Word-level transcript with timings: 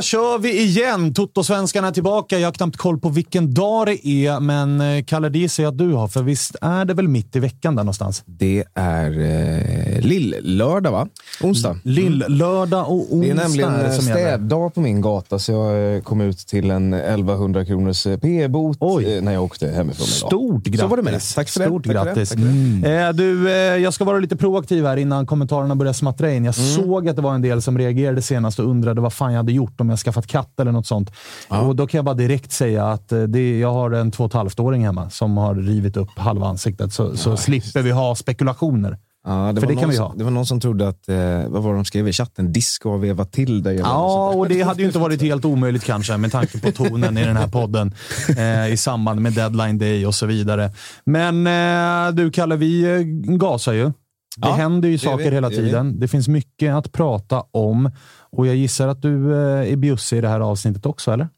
Då 0.00 0.04
kör 0.04 0.38
vi 0.38 0.60
igen! 0.62 1.14
Toto-svenskarna 1.14 1.88
är 1.88 1.92
tillbaka. 1.92 2.38
Jag 2.38 2.46
har 2.48 2.52
knappt 2.52 2.76
koll 2.76 2.98
på 2.98 3.08
vilken 3.08 3.54
dag 3.54 3.86
det 3.86 4.06
är, 4.08 4.40
men 4.40 4.80
eh, 4.80 5.04
Kalle, 5.04 5.28
det 5.28 5.58
jag 5.58 5.68
att 5.68 5.78
du 5.78 5.92
har, 5.92 6.08
för 6.08 6.22
visst 6.22 6.56
är 6.62 6.84
det 6.84 6.94
väl 6.94 7.08
mitt 7.08 7.36
i 7.36 7.40
veckan 7.40 7.76
där 7.76 7.82
någonstans? 7.84 8.22
Det 8.26 8.64
är 8.74 9.10
eh, 9.10 10.00
lill-lördag, 10.00 10.90
va? 10.92 11.08
Onsdag. 11.42 11.76
Lill-lördag 11.84 12.88
och 12.88 13.14
onsdag 13.14 13.20
Det 13.20 13.30
är 13.30 13.34
nämligen 13.34 13.72
det 13.72 13.86
eh, 13.86 13.92
som 13.92 14.06
gäller. 14.08 14.20
städdag 14.20 14.74
på 14.74 14.80
min 14.80 15.00
gata, 15.00 15.38
så 15.38 15.52
jag 15.52 15.94
eh, 15.96 16.02
kom 16.02 16.20
ut 16.20 16.38
till 16.38 16.70
en 16.70 16.94
1100 16.94 17.64
kronors 17.64 18.06
eh, 18.06 18.18
p-bot 18.18 18.78
eh, 18.82 19.22
när 19.22 19.32
jag 19.32 19.42
åkte 19.44 19.66
hemifrån 19.68 20.06
idag. 20.18 20.28
Stort 20.28 20.64
grattis! 20.64 20.80
Så 20.80 20.86
var 20.86 20.96
det 20.96 21.02
med 21.02 21.12
det. 21.12 21.34
Tack 21.34 21.48
för 21.48 21.60
det. 21.60 21.66
Stort 21.66 21.84
Tack 21.84 21.92
för 21.92 22.04
det. 22.04 22.04
grattis. 22.10 22.28
Tack 22.28 22.38
för 22.38 22.88
det. 22.88 23.00
Eh, 23.06 23.12
du, 23.12 23.48
eh, 23.50 23.54
jag 23.82 23.94
ska 23.94 24.04
vara 24.04 24.18
lite 24.18 24.36
proaktiv 24.36 24.86
här 24.86 24.96
innan 24.96 25.26
kommentarerna 25.26 25.74
börjar 25.74 25.92
smattra 25.92 26.32
in. 26.32 26.44
Jag 26.44 26.54
Mm. 26.58 26.70
såg 26.84 27.08
att 27.08 27.16
det 27.16 27.22
var 27.22 27.34
en 27.34 27.42
del 27.42 27.62
som 27.62 27.78
reagerade 27.78 28.22
senast 28.22 28.58
och 28.58 28.64
undrade 28.70 29.00
vad 29.00 29.12
fan 29.12 29.32
jag 29.32 29.38
hade 29.38 29.52
gjort, 29.52 29.80
om 29.80 29.89
jag 29.90 29.98
skaffat 29.98 30.26
katt 30.26 30.60
eller 30.60 30.72
något 30.72 30.86
sånt. 30.86 31.10
Och 31.48 31.76
Då 31.76 31.86
kan 31.86 31.98
jag 31.98 32.04
bara 32.04 32.14
direkt 32.14 32.52
säga 32.52 32.86
att 32.86 33.12
eh, 33.12 33.22
det, 33.22 33.58
jag 33.58 33.72
har 33.72 33.90
en 33.90 34.10
två 34.10 34.24
och 34.24 34.30
ett 34.30 34.34
halvt-åring 34.34 34.84
hemma 34.84 35.10
som 35.10 35.36
har 35.36 35.54
rivit 35.54 35.96
upp 35.96 36.18
halva 36.18 36.46
ansiktet, 36.46 36.92
så, 36.92 37.16
så 37.16 37.36
slipper 37.36 37.82
vi 37.82 37.90
ha 37.90 38.14
spekulationer. 38.14 38.98
Ja, 39.24 39.30
För 39.54 39.60
var 39.60 39.68
det 39.68 39.76
kan 39.76 39.88
vi 39.90 39.96
som- 39.96 40.04
ha. 40.06 40.14
Det 40.16 40.24
var 40.24 40.30
någon 40.30 40.46
som 40.46 40.60
trodde 40.60 40.88
att, 40.88 41.08
eh, 41.08 41.16
vad 41.48 41.62
var 41.62 41.70
det 41.70 41.76
de 41.78 41.84
skrev 41.84 42.08
i 42.08 42.12
chatten? 42.12 42.52
Disco 42.52 42.90
har 42.90 42.98
vevat 42.98 43.32
till 43.32 43.62
dig. 43.62 43.76
Ja, 43.76 44.28
och 44.30 44.48
det 44.48 44.62
hade 44.62 44.80
ju 44.80 44.86
inte 44.86 44.98
varit 44.98 45.22
helt 45.22 45.44
omöjligt 45.44 45.84
kanske 45.84 46.16
med 46.16 46.32
tanke 46.32 46.58
på 46.60 46.70
tonen 46.72 47.18
i 47.18 47.24
den 47.24 47.36
här 47.36 47.48
podden 47.48 47.94
eh, 48.38 48.72
i 48.72 48.76
samband 48.76 49.20
med 49.20 49.32
deadline 49.32 49.78
day 49.78 50.06
och 50.06 50.14
så 50.14 50.26
vidare. 50.26 50.70
Men 51.04 51.46
eh, 51.46 52.14
du 52.14 52.30
Kalle, 52.30 52.56
vi 52.56 52.82
eh, 52.94 53.00
gasar 53.36 53.72
ju. 53.72 53.92
Det 54.36 54.48
Ja, 54.48 54.54
händer 54.54 54.88
ju 54.88 54.94
det 54.94 55.02
saker 55.02 55.24
vi, 55.24 55.30
hela 55.34 55.50
gör 55.52 55.60
vi. 55.62 55.66
tiden. 55.68 56.00
Det 56.00 56.08
finns 56.08 56.28
mycket 56.28 56.74
att 56.74 56.92
prata 56.92 57.44
om 57.50 57.90
och 58.30 58.46
jag 58.46 58.56
gissar 58.56 58.88
att 58.88 59.02
du 59.02 59.32
eh, 59.34 59.72
är 59.72 59.76
bjussig 59.76 60.18
i 60.18 60.20
det 60.20 60.28
här 60.28 60.40
avsnittet 60.40 60.86
också, 60.86 61.12
eller? 61.12 61.28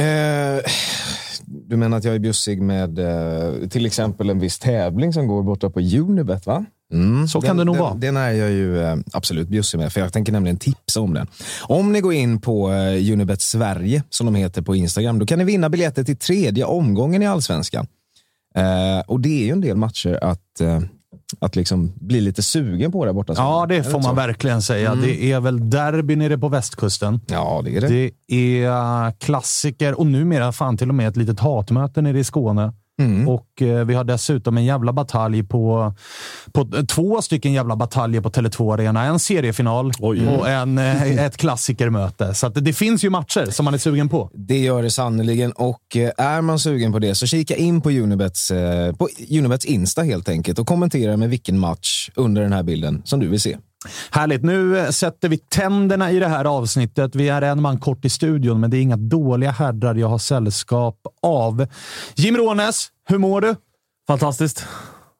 Eh, 0.00 0.62
du 1.46 1.76
menar 1.76 1.96
att 1.98 2.04
jag 2.04 2.14
är 2.14 2.18
bjussig 2.18 2.62
med 2.62 2.98
eh, 2.98 3.68
till 3.68 3.86
exempel 3.86 4.30
en 4.30 4.38
viss 4.38 4.58
tävling 4.58 5.12
som 5.12 5.26
går 5.26 5.42
borta 5.42 5.70
på 5.70 5.80
Unibet, 5.80 6.46
va? 6.46 6.64
Mm, 6.92 7.28
Så 7.28 7.40
kan 7.40 7.48
den, 7.48 7.56
det 7.56 7.64
nog 7.64 7.74
den, 7.74 7.82
vara. 7.82 7.94
Den 7.94 8.16
är 8.16 8.30
jag 8.30 8.50
ju 8.50 8.82
eh, 8.82 8.96
absolut 9.12 9.48
bjussig 9.48 9.78
med, 9.78 9.92
för 9.92 10.00
jag 10.00 10.12
tänker 10.12 10.32
nämligen 10.32 10.56
tipsa 10.56 11.00
om 11.00 11.14
den. 11.14 11.26
Om 11.62 11.92
ni 11.92 12.00
går 12.00 12.12
in 12.12 12.40
på 12.40 12.70
eh, 12.72 13.12
Unibet 13.12 13.40
Sverige, 13.40 14.02
som 14.10 14.26
de 14.26 14.34
heter 14.34 14.62
på 14.62 14.76
Instagram, 14.76 15.18
då 15.18 15.26
kan 15.26 15.38
ni 15.38 15.44
vinna 15.44 15.68
biljetter 15.68 16.04
till 16.04 16.16
tredje 16.16 16.64
omgången 16.64 17.22
i 17.22 17.26
Allsvenskan. 17.26 17.86
Eh, 18.54 19.00
och 19.06 19.20
det 19.20 19.42
är 19.42 19.44
ju 19.46 19.52
en 19.52 19.60
del 19.60 19.76
matcher 19.76 20.18
att, 20.22 20.60
eh, 20.60 20.80
att 21.38 21.56
liksom 21.56 21.92
bli 22.00 22.20
lite 22.20 22.42
sugen 22.42 22.92
på 22.92 23.04
där 23.04 23.12
borta. 23.12 23.34
Ja, 23.36 23.66
det 23.68 23.82
får 23.82 24.02
man 24.02 24.16
verkligen 24.16 24.62
säga. 24.62 24.94
Det 24.94 25.32
är 25.32 25.40
väl 25.40 25.70
derby 25.70 26.16
nere 26.16 26.38
på 26.38 26.48
västkusten. 26.48 27.20
Ja, 27.26 27.62
det 27.64 27.76
är 27.76 27.80
det. 27.80 28.10
Det 28.28 28.64
är 28.64 29.10
klassiker 29.10 29.98
och 29.98 30.06
numera 30.06 30.52
fan 30.52 30.76
till 30.76 30.88
och 30.88 30.94
med 30.94 31.08
ett 31.08 31.16
litet 31.16 31.40
hatmöte 31.40 32.02
nere 32.02 32.18
i 32.18 32.24
Skåne. 32.24 32.72
Mm. 33.00 33.28
Och 33.28 33.62
eh, 33.62 33.84
vi 33.84 33.94
har 33.94 34.04
dessutom 34.04 34.56
en 34.56 34.64
jävla 34.64 34.92
batalj 34.92 35.42
på, 35.42 35.94
på 36.52 36.68
två 36.88 37.22
stycken 37.22 37.52
jävla 37.52 37.76
bataljer 37.76 38.20
på 38.20 38.30
Tele2 38.30 38.74
Arena. 38.74 39.04
En 39.04 39.18
seriefinal 39.18 39.92
och 40.00 40.48
en, 40.48 40.78
eh, 40.78 41.24
ett 41.24 41.36
klassikermöte. 41.36 42.34
Så 42.34 42.48
det 42.48 42.72
finns 42.72 43.04
ju 43.04 43.10
matcher 43.10 43.46
som 43.50 43.64
man 43.64 43.74
är 43.74 43.78
sugen 43.78 44.08
på. 44.08 44.30
Det 44.34 44.58
gör 44.58 44.82
det 44.82 44.90
sannerligen 44.90 45.52
och 45.52 45.96
eh, 45.96 46.10
är 46.18 46.40
man 46.40 46.58
sugen 46.58 46.92
på 46.92 46.98
det 46.98 47.14
så 47.14 47.26
kika 47.26 47.56
in 47.56 47.80
på 47.80 47.90
Unibets, 47.90 48.50
eh, 48.50 48.94
på 48.94 49.08
Unibets 49.30 49.64
Insta 49.64 50.02
helt 50.02 50.28
enkelt 50.28 50.58
och 50.58 50.66
kommentera 50.66 51.16
med 51.16 51.30
vilken 51.30 51.58
match 51.58 52.10
under 52.14 52.42
den 52.42 52.52
här 52.52 52.62
bilden 52.62 53.02
som 53.04 53.20
du 53.20 53.28
vill 53.28 53.40
se. 53.40 53.56
Härligt. 54.10 54.42
Nu 54.42 54.86
sätter 54.92 55.28
vi 55.28 55.38
tänderna 55.38 56.10
i 56.10 56.18
det 56.18 56.28
här 56.28 56.44
avsnittet. 56.44 57.14
Vi 57.14 57.28
är 57.28 57.42
en 57.42 57.62
man 57.62 57.78
kort 57.78 58.04
i 58.04 58.08
studion, 58.08 58.60
men 58.60 58.70
det 58.70 58.76
är 58.76 58.82
inga 58.82 58.96
dåliga 58.96 59.50
herrar 59.50 59.94
jag 59.94 60.08
har 60.08 60.18
sällskap 60.18 60.96
av. 61.22 61.66
Jim 62.14 62.36
Rånes, 62.36 62.88
hur 63.08 63.18
mår 63.18 63.40
du? 63.40 63.54
Fantastiskt. 64.08 64.66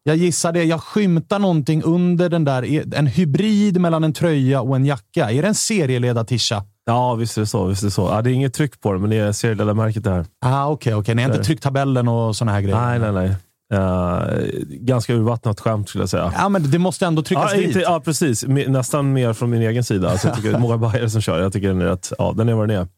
Jag 0.02 0.16
gissar 0.16 0.52
det. 0.52 0.64
Jag 0.64 0.82
skymtar 0.82 1.38
någonting 1.38 1.82
under 1.82 2.28
den 2.28 2.44
där. 2.44 2.94
En 2.94 3.06
hybrid 3.06 3.80
mellan 3.80 4.04
en 4.04 4.12
tröja 4.12 4.60
och 4.60 4.76
en 4.76 4.84
jacka. 4.84 5.30
Är 5.30 5.42
det 5.42 5.48
en 5.48 5.54
serieledartisha? 5.54 6.64
Ja, 6.84 7.14
visst 7.14 7.36
är 7.36 7.40
det 7.40 7.46
så. 7.46 7.64
Visst 7.64 7.82
är 7.82 7.86
det, 7.86 7.90
så. 7.90 8.02
Ja, 8.02 8.22
det 8.22 8.30
är 8.30 8.32
inget 8.32 8.54
tryck 8.54 8.80
på 8.80 8.92
det, 8.92 8.98
men 8.98 9.10
det 9.10 9.16
är 9.16 9.32
serieledarmärket 9.32 10.04
det 10.04 10.10
här. 10.10 10.26
Ah, 10.40 10.66
Okej, 10.66 10.94
okej. 10.94 11.14
Ni 11.14 11.22
har 11.22 11.30
inte 11.30 11.44
tryckt 11.44 11.62
tabellen 11.62 12.08
och 12.08 12.36
såna 12.36 12.52
här 12.52 12.60
grejer? 12.60 12.80
Nej, 12.80 12.98
nej, 12.98 13.12
nej. 13.12 13.36
Eh, 13.72 14.22
ganska 14.70 15.14
urvattnat 15.14 15.60
skämt 15.60 15.88
skulle 15.88 16.02
jag 16.02 16.08
säga. 16.08 16.32
Ja, 16.36 16.48
men 16.48 16.70
det 16.70 16.78
måste 16.78 17.06
ändå 17.06 17.22
tryckas 17.22 17.50
Ja, 17.52 17.58
dit. 17.58 17.66
inte, 17.66 17.78
ja, 17.78 18.00
precis. 18.04 18.44
Nästan 18.46 19.12
mer 19.12 19.32
från 19.32 19.50
min 19.50 19.62
egen 19.62 19.84
sida. 19.84 20.10
Alltså, 20.10 20.28
jag 20.28 20.36
tycker 20.36 20.58
många 20.58 20.76
bajare 20.78 21.10
som 21.10 21.20
kör. 21.20 21.42
Jag 21.42 21.52
tycker 21.52 21.68
den 21.68 21.80
är, 21.80 21.86
rätt, 21.86 22.12
ja, 22.18 22.34
den 22.36 22.48
är 22.48 22.54
vad 22.54 22.68
den 22.68 22.80
är. 22.80 22.88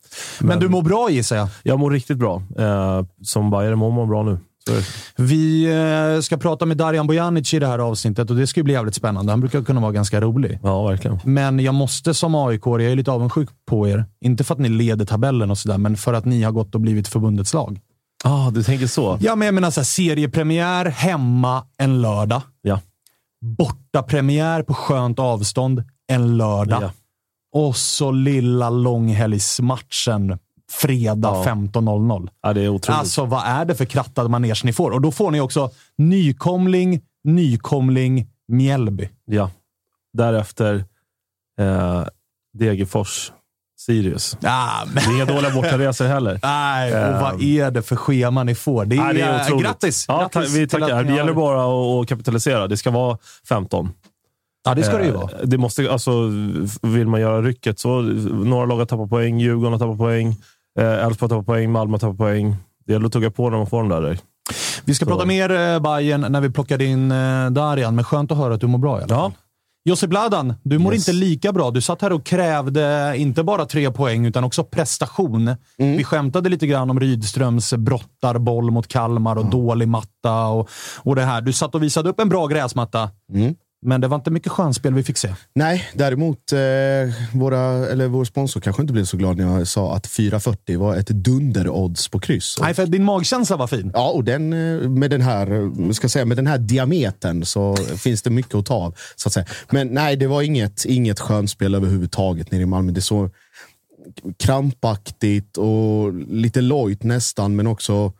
Men 0.40 0.60
du 0.60 0.68
mår 0.68 0.82
bra 0.82 1.10
gissar 1.10 1.36
jag? 1.36 1.48
Jag 1.62 1.78
mår 1.78 1.90
riktigt 1.90 2.18
bra. 2.18 2.42
Eh, 2.58 3.04
som 3.22 3.50
bajare 3.50 3.76
mår 3.76 3.90
man 3.90 4.08
bra 4.08 4.22
nu. 4.22 4.38
Vi 5.16 5.64
eh, 6.14 6.20
ska 6.20 6.36
prata 6.36 6.66
med 6.66 6.76
Darijan 6.76 7.06
Bojanic 7.06 7.54
i 7.54 7.58
det 7.58 7.66
här 7.66 7.78
avsnittet 7.78 8.30
och 8.30 8.36
det 8.36 8.46
ska 8.46 8.60
ju 8.60 8.64
bli 8.64 8.74
jävligt 8.74 8.94
spännande. 8.94 9.32
Han 9.32 9.40
brukar 9.40 9.62
kunna 9.62 9.80
vara 9.80 9.92
ganska 9.92 10.20
rolig. 10.20 10.58
Ja, 10.62 10.86
verkligen. 10.86 11.18
Men 11.24 11.58
jag 11.58 11.74
måste 11.74 12.14
som 12.14 12.34
aik 12.34 12.60
jag 12.64 12.82
är 12.82 12.96
lite 12.96 13.10
avundsjuk 13.10 13.48
på 13.66 13.88
er. 13.88 14.04
Inte 14.20 14.44
för 14.44 14.54
att 14.54 14.60
ni 14.60 14.68
leder 14.68 15.04
tabellen 15.04 15.50
och 15.50 15.58
sådär, 15.58 15.78
men 15.78 15.96
för 15.96 16.14
att 16.14 16.24
ni 16.24 16.42
har 16.42 16.52
gått 16.52 16.74
och 16.74 16.80
blivit 16.80 17.08
förbundets 17.08 17.54
lag. 17.54 17.80
Ah, 18.24 18.50
du 18.50 18.62
tänker 18.62 18.86
så? 18.86 19.18
Ja, 19.20 19.36
men 19.36 19.46
jag 19.46 19.54
menar 19.54 19.70
så 19.70 19.80
här, 19.80 19.84
seriepremiär 19.84 20.84
hemma 20.84 21.66
en 21.78 22.02
lördag. 22.02 22.42
Ja. 22.62 22.80
Bortapremiär 23.40 24.62
på 24.62 24.74
skönt 24.74 25.18
avstånd 25.18 25.82
en 26.06 26.36
lördag. 26.36 26.82
Ja. 26.82 26.90
Och 27.54 27.76
så 27.76 28.10
lilla 28.10 28.70
långhelgsmatchen 28.70 30.38
fredag 30.72 31.28
Ja. 31.28 31.44
15.00. 31.44 32.28
ja, 32.42 32.52
det 32.52 32.60
är 32.60 32.68
otroligt. 32.68 32.98
Alltså, 32.98 33.24
vad 33.24 33.42
är 33.46 33.64
det 33.64 33.74
för 33.74 33.84
krattad 33.84 34.28
manege 34.30 34.60
ni 34.64 34.72
får? 34.72 34.90
Och 34.90 35.00
då 35.00 35.12
får 35.12 35.30
ni 35.30 35.40
också 35.40 35.70
nykomling, 35.98 37.00
nykomling, 37.24 38.28
Mjällby. 38.48 39.08
Ja. 39.24 39.50
Därefter 40.12 40.84
eh, 41.60 42.04
Degerfors, 42.58 43.32
Sirius. 43.86 44.36
Ah, 44.42 44.84
men, 44.86 44.94
Det 44.94 45.00
är 45.10 45.14
inga 45.14 45.24
dåliga 45.24 45.50
bortaresor 45.54 46.04
heller. 46.06 46.40
nej, 46.42 46.94
och 46.94 47.20
vad 47.20 47.32
Ehm. 47.32 47.40
är 47.40 47.70
det 47.70 47.82
för 47.82 47.96
schema 47.96 48.44
ni 48.44 48.54
får? 48.54 48.84
Det 48.84 48.96
är, 48.96 49.00
Ja, 49.06 49.12
det 49.12 49.20
är 49.20 49.44
otroligt. 49.44 49.64
grattis! 49.64 50.04
Ja, 50.08 50.18
grattis 50.32 50.54
vi 50.56 50.68
tackar. 50.68 51.02
Det 51.04 51.14
gäller 51.14 51.32
bara 51.32 52.00
att, 52.02 52.08
kapitalisera. 52.08 52.66
Det 52.66 52.76
ska 52.76 52.90
vara 52.90 53.18
15. 53.48 53.90
Ja, 54.64 54.74
det 54.74 54.82
ska 54.82 54.96
det 54.98 55.04
ju 55.04 55.10
Eh, 55.10 55.14
vara. 55.16 55.30
Det 55.44 55.58
måste, 55.58 55.92
alltså, 55.92 56.10
vill 56.82 57.06
man 57.06 57.20
göra 57.20 57.42
rycket 57.42 57.78
så 57.78 58.00
några 58.00 58.66
lag 58.66 58.76
har 58.76 58.84
tappat 58.86 59.10
poäng. 59.10 59.40
Djurgården 59.40 59.72
har 59.72 59.78
tappat 59.78 59.98
poäng. 59.98 60.36
eh, 60.78 60.84
Elfsborg 61.04 61.30
har 61.32 61.38
tappat 61.38 61.46
poäng. 61.46 61.72
Malmö 61.72 61.94
har 61.94 61.98
tappat 61.98 62.18
poäng. 62.18 62.56
Det 62.86 62.92
gäller 62.92 63.06
att 63.06 63.12
tugga 63.12 63.30
på 63.30 63.50
när 63.50 63.58
man 63.58 63.66
får 63.66 63.78
dem 63.78 63.88
där. 63.88 64.18
Vi 64.84 64.94
ska 64.94 65.04
så- 65.04 65.10
prata 65.10 65.24
mer 65.26 65.50
eh, 65.74 65.80
Bayern 65.80 66.20
när 66.32 66.40
vi 66.40 66.50
plockar 66.50 66.82
in 66.82 67.12
eh, 67.12 67.50
Darijan, 67.50 67.94
men 67.94 68.04
skönt 68.04 68.30
att 68.32 68.38
höra 68.38 68.54
att 68.54 68.60
du 68.60 68.66
mår 68.66 68.78
bra 68.78 69.00
i 69.00 69.02
alla 69.02 69.08
fall. 69.16 69.32
Ja. 69.36 69.41
Josip 69.84 70.12
Ladan, 70.12 70.54
du 70.62 70.78
mår 70.78 70.94
Yes. 70.94 71.08
inte 71.08 71.18
lika 71.18 71.52
bra. 71.52 71.70
Du 71.70 71.80
satt 71.80 72.02
här 72.02 72.12
och 72.12 72.24
krävde 72.26 73.14
inte 73.16 73.42
bara 73.44 73.66
tre 73.66 73.90
poäng, 73.90 74.26
utan 74.26 74.44
också 74.44 74.64
prestation. 74.64 75.56
Vi 75.76 76.04
skämtade 76.04 76.48
lite 76.48 76.66
grann 76.66 76.90
om 76.90 77.00
Rydströms 77.00 77.72
brottarboll 77.74 78.70
mot 78.70 78.88
Kalmar 78.88 79.36
och 79.36 79.46
dålig 79.46 79.88
matta 79.88 80.46
och, 80.46 80.68
och 80.98 81.16
det 81.16 81.22
här. 81.24 81.40
Du 81.40 81.52
satt 81.52 81.74
och 81.74 81.82
visade 81.82 82.08
upp 82.10 82.20
en 82.20 82.28
bra 82.28 82.46
gräsmatta, 82.46 83.10
men 83.82 84.00
det 84.00 84.08
var 84.08 84.16
inte 84.16 84.30
mycket 84.30 84.52
skönspel 84.52 84.94
vi 84.94 85.02
fick 85.02 85.18
se. 85.18 85.34
Nej, 85.54 85.88
däremot, 85.94 86.52
eh, 86.52 86.58
våra, 87.32 87.60
eller 87.88 88.08
vår 88.08 88.24
sponsor 88.24 88.60
kanske 88.60 88.82
inte 88.82 88.92
blev 88.92 89.04
så 89.04 89.16
glad 89.16 89.36
när 89.36 89.58
jag 89.58 89.68
sa 89.68 89.94
att 89.94 90.06
4,40 90.06 90.78
var 90.78 90.96
ett 90.96 91.08
dunder-odds 91.08 92.10
på 92.10 92.20
kryss. 92.20 92.58
Nej, 92.60 92.74
för 92.74 92.86
din 92.86 93.04
magkänsla 93.04 93.56
var 93.56 93.66
fin. 93.66 93.90
Ja, 93.94 94.10
och 94.10 94.24
den, 94.24 94.52
eh, 94.52 94.88
med, 94.88 95.10
den 95.10 95.20
här, 95.20 95.52
eh, 95.52 95.90
ska 95.90 96.08
säga, 96.08 96.24
med 96.24 96.36
den 96.36 96.46
här 96.46 96.58
diametern 96.58 97.44
så 97.44 97.76
finns 97.76 98.22
det 98.22 98.30
mycket 98.30 98.54
att 98.54 98.66
ta 98.66 98.74
av. 98.74 98.94
Så 99.16 99.28
att 99.28 99.32
säga. 99.32 99.46
Men 99.70 99.88
nej, 99.88 100.16
det 100.16 100.26
var 100.26 100.42
inget, 100.42 100.84
inget 100.84 101.20
skönspel 101.20 101.74
överhuvudtaget 101.74 102.50
nere 102.50 102.62
i 102.62 102.66
Malmö. 102.66 102.92
Det 102.92 103.00
såg 103.00 103.30
krampaktigt 104.38 105.56
och 105.56 106.14
lite 106.14 106.60
lojt 106.60 107.02
nästan, 107.02 107.56
men 107.56 107.66
också 107.66 108.12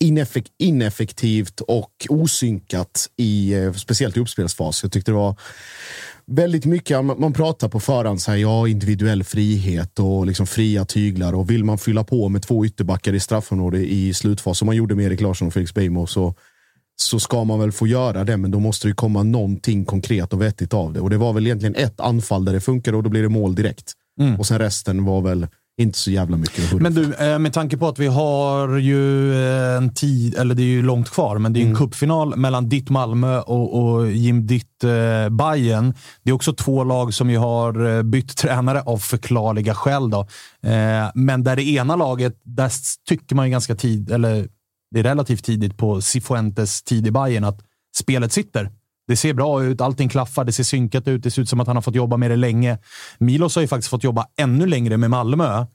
ineffek- 0.00 0.50
ineffektivt 0.58 1.60
och 1.60 2.06
osynkat, 2.08 3.06
i, 3.16 3.54
eh, 3.54 3.72
speciellt 3.72 4.16
i 4.16 4.20
uppspelsfas. 4.20 4.82
Jag 4.82 4.92
tyckte 4.92 5.10
det 5.10 5.16
var 5.16 5.36
väldigt 6.26 6.64
mycket, 6.64 7.04
man, 7.04 7.32
pratar 7.32 7.68
på 7.68 7.80
förhand 7.80 8.22
så 8.22 8.30
här, 8.30 8.38
ja, 8.38 8.68
individuell 8.68 9.24
frihet 9.24 9.98
och 9.98 10.26
liksom 10.26 10.46
fria 10.46 10.84
tyglar 10.84 11.32
och 11.32 11.50
vill 11.50 11.64
man 11.64 11.78
fylla 11.78 12.04
på 12.04 12.28
med 12.28 12.42
två 12.42 12.66
ytterbackar 12.66 13.12
i 13.12 13.20
straffområdet 13.20 13.80
i 13.80 14.14
slutfas, 14.14 14.58
som 14.58 14.66
man 14.66 14.76
gjorde 14.76 14.94
med 14.94 15.06
Erik 15.06 15.20
Larsson 15.20 15.48
och 15.48 15.54
Felix 15.54 15.74
Beijmo, 15.74 16.06
så, 16.06 16.34
så 16.96 17.20
ska 17.20 17.44
man 17.44 17.60
väl 17.60 17.72
få 17.72 17.86
göra 17.86 18.24
det, 18.24 18.36
men 18.36 18.50
då 18.50 18.60
måste 18.60 18.88
det 18.88 18.94
komma 18.94 19.22
någonting 19.22 19.84
konkret 19.84 20.32
och 20.32 20.42
vettigt 20.42 20.74
av 20.74 20.92
det. 20.92 21.00
Och 21.00 21.10
det 21.10 21.16
var 21.16 21.32
väl 21.32 21.46
egentligen 21.46 21.74
ett 21.74 22.00
anfall 22.00 22.44
där 22.44 22.52
det 22.52 22.60
funkade 22.60 22.96
och 22.96 23.02
då 23.02 23.10
blir 23.10 23.22
det 23.22 23.28
mål 23.28 23.54
direkt. 23.54 23.92
Och 24.38 24.46
sen 24.46 24.58
resten 24.58 25.04
var 25.04 25.20
väl 25.20 25.46
inte 25.78 25.98
så 25.98 26.10
jävla 26.10 26.36
mycket. 26.36 26.72
Men 26.72 26.94
du, 26.94 27.14
eh, 27.14 27.38
med 27.38 27.52
tanke 27.52 27.76
på 27.76 27.88
att 27.88 27.98
vi 27.98 28.06
har 28.06 28.76
ju 28.76 29.32
eh, 29.34 29.76
en 29.76 29.94
tid, 29.94 30.34
eller 30.34 30.54
det 30.54 30.62
är 30.62 30.66
ju 30.66 30.82
långt 30.82 31.10
kvar, 31.10 31.38
men 31.38 31.52
det 31.52 31.58
är 31.58 31.62
ju 31.62 31.68
en 31.68 31.76
cupfinal 31.76 32.36
mellan 32.36 32.68
ditt 32.68 32.90
Malmö 32.90 33.40
och, 33.40 33.82
och 33.82 34.10
Jim 34.10 34.46
ditt 34.46 34.84
eh, 34.84 35.28
Bayern. 35.28 35.94
Det 36.22 36.30
är 36.30 36.34
också 36.34 36.52
två 36.52 36.84
lag 36.84 37.14
som 37.14 37.30
ju 37.30 37.38
har 37.38 37.96
eh, 37.96 38.02
bytt 38.02 38.36
tränare 38.36 38.82
av 38.82 38.98
förklarliga 38.98 39.74
skäl. 39.74 40.10
Då. 40.10 40.20
Eh, 40.62 41.10
men 41.14 41.44
där 41.44 41.56
det 41.56 41.68
ena 41.68 41.96
laget, 41.96 42.40
där 42.44 42.72
tycker 43.08 43.36
man 43.36 43.46
ju 43.46 43.50
ganska 43.50 43.74
tid, 43.74 44.10
eller 44.10 44.48
det 44.90 45.00
är 45.00 45.04
relativt 45.04 45.44
tidigt 45.44 45.76
på 45.76 46.00
Cifuentes 46.00 46.82
tid 46.82 47.06
i 47.06 47.10
Bayern 47.10 47.44
att 47.44 47.60
spelet 47.96 48.32
sitter. 48.32 48.70
Det 49.08 49.16
ser 49.16 49.34
bra 49.34 49.64
ut, 49.64 49.80
allting 49.80 50.08
klaffar, 50.08 50.44
det 50.44 50.52
ser 50.52 50.64
synkat 50.64 51.08
ut, 51.08 51.22
det 51.22 51.30
ser 51.30 51.42
ut 51.42 51.48
som 51.48 51.60
att 51.60 51.66
han 51.66 51.76
har 51.76 51.82
fått 51.82 51.94
jobba 51.94 52.16
med 52.16 52.30
det 52.30 52.36
länge. 52.36 52.78
Milos 53.18 53.54
har 53.54 53.62
ju 53.62 53.68
faktiskt 53.68 53.90
fått 53.90 54.04
jobba 54.04 54.26
ännu 54.36 54.66
längre 54.66 54.96
med 54.96 55.10
Malmö, 55.10 55.66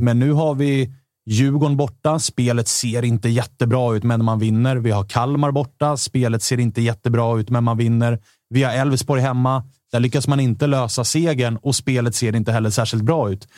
men 0.00 0.18
nu 0.18 0.32
har 0.32 0.54
vi 0.54 0.94
Djurgården 1.26 1.76
borta. 1.76 2.18
Spelet 2.18 2.68
ser 2.68 3.04
inte 3.04 3.28
jättebra 3.28 3.96
ut, 3.96 4.02
men 4.02 4.24
man 4.24 4.38
vinner. 4.38 4.76
Vi 4.76 4.90
har 4.90 5.04
Kalmar 5.04 5.50
borta. 5.50 5.96
Spelet 5.96 6.42
ser 6.42 6.60
inte 6.60 6.82
jättebra 6.82 7.38
ut, 7.40 7.50
men 7.50 7.64
man 7.64 7.76
vinner. 7.76 8.18
Vi 8.48 8.62
har 8.62 8.72
Elfsborg 8.72 9.22
hemma. 9.22 9.64
Där 9.92 10.00
lyckas 10.00 10.28
man 10.28 10.40
inte 10.40 10.66
lösa 10.66 11.04
segern 11.04 11.56
och 11.56 11.76
spelet 11.76 12.14
ser 12.14 12.36
inte 12.36 12.52
heller 12.52 12.70
särskilt 12.70 13.02
bra 13.02 13.30
ut. 13.30 13.48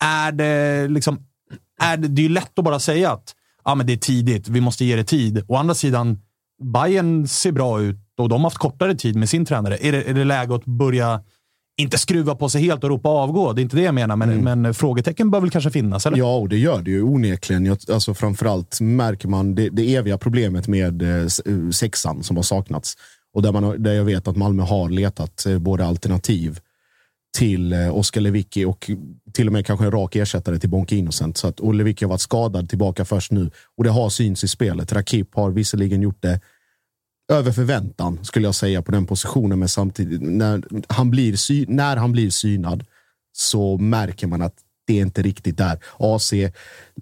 Är 0.00 0.32
det 0.32 0.88
liksom... 0.88 1.18
Är 1.80 1.96
det, 1.96 2.08
det 2.08 2.22
är 2.22 2.22
ju 2.22 2.28
lätt 2.28 2.58
att 2.58 2.64
bara 2.64 2.78
säga 2.78 3.12
att 3.12 3.34
ja, 3.64 3.74
men 3.74 3.86
det 3.86 3.92
är 3.92 3.96
tidigt, 3.96 4.48
vi 4.48 4.60
måste 4.60 4.84
ge 4.84 4.96
det 4.96 5.04
tid. 5.04 5.44
Å 5.48 5.56
andra 5.56 5.74
sidan, 5.74 6.20
Bayern 6.62 7.28
ser 7.28 7.52
bra 7.52 7.80
ut 7.80 7.96
och 8.22 8.28
de 8.28 8.40
har 8.40 8.46
haft 8.46 8.58
kortare 8.58 8.94
tid 8.94 9.16
med 9.16 9.28
sin 9.28 9.44
tränare. 9.44 9.78
Är 9.80 9.92
det, 9.92 10.02
är 10.02 10.14
det 10.14 10.24
läge 10.24 10.54
att 10.54 10.64
börja, 10.64 11.20
inte 11.76 11.98
skruva 11.98 12.34
på 12.34 12.48
sig 12.48 12.62
helt 12.62 12.84
och 12.84 12.90
ropa 12.90 13.08
avgå? 13.08 13.52
Det 13.52 13.60
är 13.60 13.62
inte 13.62 13.76
det 13.76 13.82
jag 13.82 13.94
menar, 13.94 14.16
men, 14.16 14.44
men 14.44 14.74
frågetecken 14.74 15.30
bör 15.30 15.40
väl 15.40 15.50
kanske 15.50 15.70
finnas? 15.70 16.06
Eller? 16.06 16.18
Ja, 16.18 16.36
och 16.36 16.48
det 16.48 16.58
gör 16.58 16.82
det 16.82 16.90
ju 16.90 17.02
onekligen. 17.02 17.66
Jag, 17.66 17.78
alltså, 17.92 18.14
framförallt 18.14 18.80
märker 18.80 19.28
man 19.28 19.54
det, 19.54 19.68
det 19.68 19.94
eviga 19.94 20.18
problemet 20.18 20.68
med 20.68 21.02
eh, 21.02 21.22
eh, 21.22 21.70
sexan 21.72 22.22
som 22.22 22.36
har 22.36 22.42
saknats. 22.42 22.96
Och 23.34 23.42
där, 23.42 23.52
man, 23.52 23.82
där 23.82 23.92
jag 23.92 24.04
vet 24.04 24.28
att 24.28 24.36
Malmö 24.36 24.62
har 24.62 24.88
letat 24.88 25.46
eh, 25.46 25.58
både 25.58 25.86
alternativ 25.86 26.60
till 27.38 27.72
eh, 27.72 27.96
Oskar 27.96 28.20
Lewicki 28.20 28.64
och 28.64 28.90
till 29.32 29.46
och 29.46 29.52
med 29.52 29.66
kanske 29.66 29.84
en 29.84 29.90
rak 29.90 30.16
ersättare 30.16 30.58
till 30.58 30.70
Bonke 30.70 30.96
Innocent. 30.96 31.36
Så 31.36 31.48
att, 31.48 31.60
och 31.60 31.74
Lewicki 31.74 32.04
har 32.04 32.10
varit 32.10 32.20
skadad 32.20 32.68
tillbaka 32.68 33.04
först 33.04 33.32
nu. 33.32 33.50
Och 33.76 33.84
det 33.84 33.90
har 33.90 34.08
syns 34.08 34.44
i 34.44 34.48
spelet. 34.48 34.92
Rakip 34.92 35.34
har 35.34 35.50
visserligen 35.50 36.02
gjort 36.02 36.22
det 36.22 36.40
över 37.28 37.52
förväntan, 37.52 38.18
skulle 38.22 38.46
jag 38.46 38.54
säga, 38.54 38.82
på 38.82 38.92
den 38.92 39.06
positionen. 39.06 39.58
Men 39.58 39.68
samtidigt, 39.68 40.22
när 40.22 40.62
han 40.88 41.10
blir, 41.10 41.36
sy, 41.36 41.64
när 41.68 41.96
han 41.96 42.12
blir 42.12 42.30
synad 42.30 42.84
så 43.32 43.78
märker 43.78 44.26
man 44.26 44.42
att 44.42 44.54
det 44.86 44.98
är 44.98 45.02
inte 45.02 45.22
riktigt 45.22 45.56
där. 45.56 45.78
AC 45.98 46.32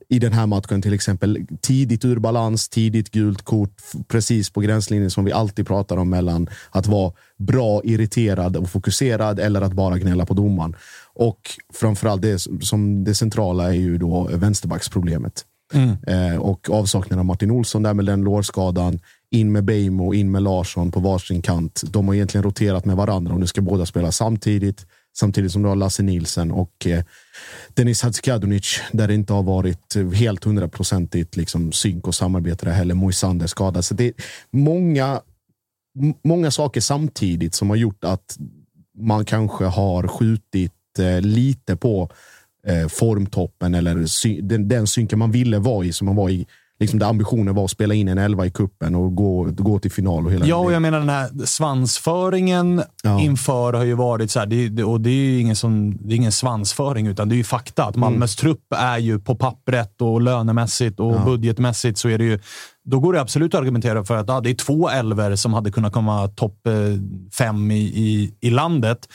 i 0.08 0.18
den 0.18 0.32
här 0.32 0.46
matchen 0.46 0.82
till 0.82 0.92
exempel, 0.92 1.46
tidigt 1.60 2.04
ur 2.04 2.18
balans, 2.18 2.68
tidigt 2.68 3.10
gult 3.10 3.42
kort, 3.42 3.82
precis 4.08 4.50
på 4.50 4.60
gränslinjen 4.60 5.10
som 5.10 5.24
vi 5.24 5.32
alltid 5.32 5.66
pratar 5.66 5.96
om 5.96 6.10
mellan 6.10 6.48
att 6.70 6.86
vara 6.86 7.12
bra, 7.38 7.80
irriterad 7.84 8.56
och 8.56 8.70
fokuserad 8.70 9.40
eller 9.40 9.60
att 9.60 9.72
bara 9.72 9.98
gnälla 9.98 10.26
på 10.26 10.34
domaren. 10.34 10.76
Och 11.14 11.40
framförallt 11.74 12.22
det 12.22 12.38
som 12.60 13.04
det 13.04 13.14
centrala 13.14 13.68
är 13.68 13.78
ju 13.78 13.98
då 13.98 14.28
vänsterbacksproblemet. 14.32 15.44
Eh, 16.06 16.36
och 16.36 16.70
avsaknaden 16.70 17.18
av 17.18 17.24
Martin 17.24 17.50
Olsson 17.50 17.82
där 17.82 17.94
med 17.94 18.06
den 18.06 18.20
lårskadan. 18.20 19.00
In 19.34 19.52
med 19.52 19.64
Beijmo, 19.64 20.14
in 20.14 20.30
med 20.30 20.42
Larsson 20.42 20.90
på 20.90 21.00
varsin 21.00 21.42
kant. 21.42 21.82
De 21.86 22.08
har 22.08 22.14
egentligen 22.14 22.42
roterat 22.42 22.84
med 22.84 22.96
varandra 22.96 23.34
och 23.34 23.40
nu 23.40 23.46
ska 23.46 23.60
båda 23.60 23.86
spela 23.86 24.12
samtidigt. 24.12 24.86
Samtidigt 25.16 25.52
som 25.52 25.62
du 25.62 25.68
har 25.68 25.76
Lasse 25.76 26.02
Nilsen 26.02 26.50
och 26.50 26.86
eh, 26.86 27.04
Denis 27.74 28.02
Hadzikadunic 28.02 28.80
där 28.92 29.08
det 29.08 29.14
inte 29.14 29.32
har 29.32 29.42
varit 29.42 29.96
eh, 29.96 30.10
helt 30.10 30.44
hundraprocentigt 30.44 31.36
liksom, 31.36 31.72
synk 31.72 32.06
och 32.06 32.14
samarbete 32.14 32.66
där 32.66 32.72
heller. 32.72 32.94
Moisander 32.94 33.46
skadad. 33.46 33.84
Så 33.84 33.94
det 33.94 34.04
är 34.04 34.12
många, 34.50 35.20
många 36.24 36.50
saker 36.50 36.80
samtidigt 36.80 37.54
som 37.54 37.70
har 37.70 37.76
gjort 37.76 38.04
att 38.04 38.38
man 38.98 39.24
kanske 39.24 39.64
har 39.64 40.08
skjutit 40.08 40.72
eh, 40.98 41.20
lite 41.20 41.76
på 41.76 42.10
eh, 42.66 42.88
formtoppen 42.88 43.74
eller 43.74 44.06
sy- 44.06 44.40
den, 44.40 44.68
den 44.68 44.86
synken 44.86 45.18
man 45.18 45.30
ville 45.30 45.58
vara 45.58 45.84
i, 45.84 45.92
som 45.92 46.06
man 46.06 46.16
var 46.16 46.30
i, 46.30 46.46
liksom 46.80 46.98
där 46.98 47.06
ambitionen 47.06 47.54
var 47.54 47.64
att 47.64 47.70
spela 47.70 47.94
in 47.94 48.08
en 48.08 48.18
elva 48.18 48.46
i 48.46 48.50
kuppen 48.50 48.94
och 48.94 49.14
gå, 49.14 49.44
gå 49.44 49.78
till 49.78 49.90
final 49.92 50.26
och 50.26 50.32
hela 50.32 50.46
Ja, 50.46 50.56
och 50.56 50.72
jag 50.72 50.82
menar 50.82 50.98
den 50.98 51.08
här 51.08 51.30
svansföringen 51.44 52.82
Ja. 53.02 53.20
inför 53.20 53.72
har 53.72 53.84
ju 53.84 53.94
varit 53.94 54.30
så 54.30 54.38
här, 54.38 54.46
det, 54.46 54.84
och 54.84 55.00
det 55.00 55.10
är 55.10 55.14
ju 55.14 55.40
ingen, 55.40 55.56
som, 55.56 55.98
det 56.00 56.14
är 56.14 56.16
ingen 56.16 56.32
svansföring, 56.32 57.06
utan 57.06 57.28
det 57.28 57.34
är 57.34 57.36
ju 57.36 57.44
fakta. 57.44 57.84
Att 57.84 57.96
Malmös 57.96 58.36
trupp 58.36 58.64
är 58.76 58.98
ju 58.98 59.18
på 59.20 59.34
pappret 59.34 60.00
och 60.00 60.20
lönemässigt 60.20 61.00
och 61.00 61.20
budgetmässigt 61.24 61.98
så 61.98 62.08
är 62.08 62.18
det 62.18 62.24
ju, 62.24 62.38
då 62.84 63.00
går 63.00 63.12
det 63.12 63.20
absolut 63.20 63.54
att 63.54 63.60
argumentera 63.60 64.04
för 64.04 64.16
att 64.16 64.28
ja, 64.28 64.40
det 64.40 64.50
är 64.50 64.54
två 64.54 64.88
elver 64.88 65.36
som 65.36 65.54
hade 65.54 65.70
kunnat 65.70 65.92
komma 65.92 66.28
topp 66.28 66.66
eh, 66.66 66.72
fem 67.38 67.70
i, 67.70 67.76
i, 67.78 68.34
i 68.40 68.50
landet. 68.50 69.08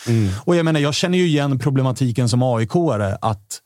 Och 0.45 0.55
jag 0.55 0.65
menar, 0.65 0.79
jag 0.79 0.93
känner 0.93 1.17
ju 1.17 1.27
igen 1.27 1.59
problematiken 1.59 2.29
som 2.29 2.43
AIK-are 2.43 3.17
att 3.21 3.59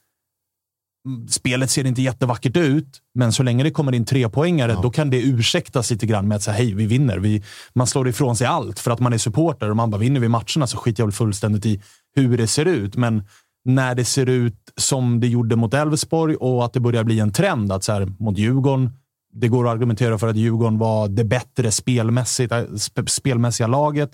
spelet 1.29 1.69
ser 1.69 1.86
inte 1.86 2.01
jättevackert 2.01 2.57
ut, 2.57 3.01
men 3.15 3.33
så 3.33 3.43
länge 3.43 3.63
det 3.63 3.72
kommer 3.72 3.95
in 3.95 4.05
tre 4.05 4.29
poängare, 4.29 4.72
ja. 4.72 4.81
då 4.81 4.89
kan 4.89 5.10
det 5.10 5.22
ursäktas 5.22 5.91
lite 5.91 6.05
grann 6.05 6.27
med 6.27 6.36
att 6.36 6.43
säga 6.43 6.57
hej, 6.57 6.74
vi 6.74 6.86
vinner. 6.86 7.17
Vi, 7.17 7.43
man 7.74 7.88
slår 7.88 8.07
ifrån 8.07 8.36
sig 8.36 8.48
allt 8.48 8.79
för 8.79 8.91
att 8.91 9.00
man 9.00 9.13
är 9.13 9.17
supporter 9.17 9.69
och 9.69 9.75
man 9.75 9.89
bara 9.89 9.98
vinner 9.98 10.19
vi 10.19 10.27
matcherna 10.27 10.67
så 10.67 10.77
skiter 10.77 11.01
jag 11.01 11.07
väl 11.07 11.13
fullständigt 11.13 11.65
i 11.65 11.81
hur 12.15 12.38
det 12.38 12.48
ser 12.48 12.65
ut. 12.65 12.95
Men 12.95 13.24
när 13.65 13.95
det 13.95 14.05
ser 14.05 14.29
ut 14.29 14.55
som 14.77 15.19
det 15.19 15.27
gjorde 15.27 15.55
mot 15.55 15.74
Elfsborg 15.74 16.36
och 16.36 16.65
att 16.65 16.74
det 16.74 16.79
börjar 16.79 17.03
bli 17.03 17.19
en 17.19 17.31
trend 17.31 17.72
att 17.72 17.83
så 17.83 17.91
här, 17.91 18.13
mot 18.19 18.38
Djurgården, 18.38 18.91
det 19.34 19.48
går 19.48 19.68
att 19.68 19.74
argumentera 19.74 20.18
för 20.18 20.28
att 20.28 20.36
Djurgården 20.36 20.78
var 20.78 21.08
det 21.08 21.24
bättre 21.24 21.72
spelmässigt, 21.72 22.52
äh, 22.52 22.63
spelmässiga 23.08 23.68
laget. 23.68 24.12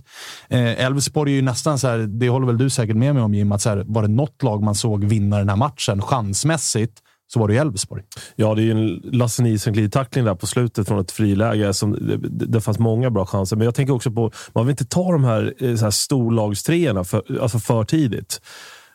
Eh, 0.50 0.86
Elfsborg 0.86 1.32
är 1.32 1.36
ju 1.36 1.42
nästan 1.42 1.80
så 1.80 1.88
här, 1.88 1.98
det 1.98 2.30
håller 2.30 2.48
väl 2.48 2.58
du 2.58 2.70
säkert 2.70 2.96
med 2.96 3.14
mig 3.14 3.24
om 3.24 3.34
Jim, 3.34 3.52
att 3.52 3.62
så 3.62 3.70
här, 3.70 3.84
var 3.88 4.02
det 4.02 4.08
något 4.08 4.44
lag 4.44 4.64
man 4.64 4.76
såg 4.76 5.04
vinna 5.04 5.38
den 5.38 5.50
här 5.50 5.56
matchen 5.56 6.02
chansmässigt 6.02 7.02
så 7.34 7.40
var 7.40 7.48
det 7.48 7.54
ju 7.54 7.60
Elfsborg. 7.60 8.04
Ja, 8.36 8.56
det 8.56 8.62
är 8.62 8.64
ju 8.64 8.72
en 8.72 9.02
Lasse 9.04 9.44
Nielsen-glidtackling 9.44 10.26
där 10.26 10.36
på 10.36 10.48
slutet 10.48 10.88
från 10.88 11.00
ett 11.00 11.12
friläge. 11.12 11.74
Som, 11.74 11.92
det, 11.92 12.46
det 12.46 12.62
fanns 12.62 12.80
många 12.80 13.10
bra 13.10 13.26
chanser, 13.26 13.56
men 13.56 13.66
jag 13.66 13.76
tänker 13.76 13.94
också 13.94 14.12
på 14.12 14.32
man 14.54 14.66
vill 14.66 14.72
inte 14.72 14.86
ta 14.86 15.12
de 15.12 15.24
här, 15.24 15.54
eh, 15.60 15.76
så 15.76 15.84
här 15.84 15.92
storlagstreorna 15.92 17.04
för, 17.04 17.42
alltså 17.42 17.60
för 17.60 17.84
tidigt. 17.84 18.42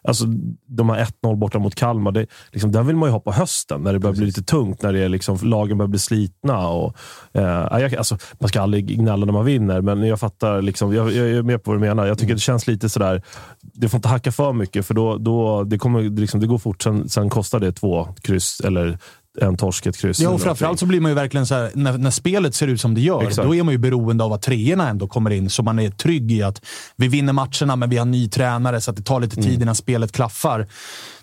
Alltså, 0.09 0.25
de 0.67 0.91
här 0.91 1.07
1-0 1.23 1.37
borta 1.37 1.59
mot 1.59 1.75
Kalmar, 1.75 2.13
det, 2.13 2.27
liksom, 2.53 2.73
den 2.73 2.87
vill 2.87 2.97
man 2.97 3.09
ju 3.09 3.13
ha 3.13 3.21
på 3.21 3.33
hösten 3.33 3.81
när 3.81 3.93
det 3.93 3.99
börjar 3.99 4.17
bli 4.17 4.27
lite 4.27 4.43
tungt. 4.43 4.83
När 4.83 4.93
det 4.93 5.01
är 5.01 5.09
liksom, 5.09 5.39
lagen 5.43 5.79
börjar 5.79 5.89
bli 5.89 5.99
slitna. 5.99 6.69
Och, 6.69 6.97
eh, 7.33 7.81
jag, 7.81 7.95
alltså, 7.95 8.19
man 8.39 8.49
ska 8.49 8.61
aldrig 8.61 8.87
gnälla 8.87 9.27
när 9.27 9.33
man 9.33 9.45
vinner, 9.45 9.81
men 9.81 10.03
jag 10.03 10.21
fattar. 10.21 10.63
Liksom, 10.63 10.95
jag, 10.95 11.13
jag 11.13 11.31
är 11.31 11.43
med 11.43 11.63
på 11.63 11.71
vad 11.71 11.81
du 11.81 11.87
menar. 11.87 12.07
Jag 12.07 12.19
tycker 12.19 12.31
mm. 12.31 12.37
det 12.37 12.41
känns 12.41 12.67
lite 12.67 12.89
sådär, 12.89 13.23
det 13.61 13.89
får 13.89 13.99
inte 13.99 14.09
hacka 14.09 14.33
för 14.33 14.53
mycket, 14.53 14.87
för 14.87 14.95
då, 14.95 15.19
då, 15.19 15.65
det, 15.65 15.79
kommer, 15.79 16.03
liksom, 16.03 16.41
det 16.41 16.47
går 16.47 16.59
fort. 16.59 16.83
Sen, 16.83 17.09
sen 17.09 17.31
kostar 17.31 17.61
det 17.61 17.73
två 17.73 18.09
kryss 18.23 18.61
eller 18.61 18.99
en 19.41 19.57
torsk, 19.57 19.87
ett 19.87 19.97
kryss. 19.97 20.21
Ja, 20.21 20.31
och 20.31 20.41
framförallt 20.41 20.79
så 20.79 20.87
blir 20.87 21.01
man 21.01 21.11
ju 21.11 21.15
verkligen 21.15 21.47
så 21.47 21.55
här, 21.55 21.71
när, 21.75 21.99
när 21.99 22.11
spelet 22.11 22.55
ser 22.55 22.69
ut 22.69 22.81
som 22.81 22.95
det 22.95 23.01
gör, 23.01 23.23
Exakt. 23.23 23.49
då 23.49 23.55
är 23.55 23.63
man 23.63 23.73
ju 23.73 23.79
beroende 23.79 24.25
av 24.25 24.33
att 24.33 24.43
treorna 24.43 24.89
ändå 24.89 25.09
kommer 25.09 25.31
in, 25.31 25.51
så 25.51 25.63
man 25.63 25.79
är 25.79 25.91
trygg 25.91 26.33
i 26.33 26.43
att 26.43 26.65
vi 26.97 27.09
vinner 27.09 27.33
matcherna, 27.33 27.77
men 27.77 27.91
vi 27.91 27.97
har 27.97 28.07
ny 28.07 28.29
tränare, 28.29 28.81
så 28.81 28.91
att 28.91 28.97
det 28.97 29.03
tar 29.03 29.21
lite 29.21 29.37
tid 29.37 29.47
mm. 29.47 29.63
innan 29.63 29.75
spelet 29.75 30.13
klaffar. 30.13 30.67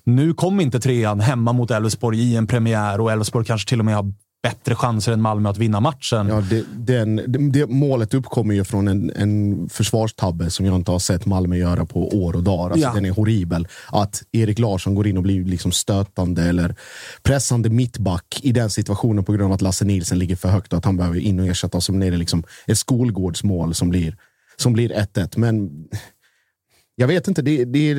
Nu 0.04 0.34
kom 0.34 0.60
inte 0.60 0.80
trean 0.80 1.20
hemma 1.20 1.54
mot 1.54 1.72
Elfsborg 1.72 2.20
i 2.20 2.36
en 2.36 2.48
premiär 2.48 3.02
och 3.02 3.12
Elfsborg 3.12 3.46
kanske 3.46 3.70
till 3.70 3.80
och 3.80 3.86
med 3.86 3.96
har 3.96 4.14
bättre 4.44 4.76
chanser 4.76 5.12
än 5.12 5.22
Malmö 5.22 5.50
att 5.50 5.58
vinna 5.58 5.80
matchen. 5.80 6.28
Ja, 6.28 6.44
det, 6.50 6.66
den, 6.74 7.22
det, 7.52 7.68
målet 7.68 8.14
uppkommer 8.14 8.54
ju 8.54 8.64
från 8.64 8.88
en, 8.88 9.12
en 9.16 9.70
försvarstabbe 9.70 10.50
som 10.50 10.66
jag 10.66 10.76
inte 10.76 10.92
har 10.92 11.00
sett 11.00 11.26
Malmö 11.26 11.56
göra 11.56 11.86
på 11.86 12.10
år 12.10 12.36
och 12.36 12.44
dagar. 12.44 12.66
Alltså, 12.66 12.88
ja. 12.88 12.94
Den 12.94 13.06
är 13.06 13.12
horribel. 13.12 13.68
Att 13.88 14.24
Erik 14.32 14.60
Larsson 14.60 14.96
går 14.96 15.08
in 15.08 15.18
och 15.18 15.24
blir 15.24 15.46
liksom 15.46 15.72
stötande 15.72 16.44
eller 16.44 16.76
pressande 17.24 17.70
mittback 17.70 18.40
i 18.44 18.52
den 18.52 18.70
situationen 18.70 19.24
på 19.24 19.32
grund 19.32 19.46
av 19.46 19.52
att 19.52 19.62
Lasse 19.62 19.86
Nilsen 19.86 20.20
ligger 20.20 20.36
för 20.36 20.50
högt 20.50 20.74
och 20.74 20.78
att 20.78 20.86
han 20.86 20.98
behöver 20.98 21.20
in 21.20 21.40
och 21.40 21.48
ersätta. 21.48 21.82
Som 21.82 22.04
är 22.04 22.12
det 22.12 22.18
liksom 22.18 22.44
ett 22.68 22.78
skolgårdsmål 22.78 23.74
som 23.74 23.90
blir 23.90 24.18
som 24.58 24.74
blir 24.74 24.90
1-1. 24.90 25.38
Men 25.38 25.70
jag 26.96 27.08
vet 27.08 27.28
inte, 27.28 27.42
det, 27.42 27.66
det 27.66 27.92
är 27.92 27.96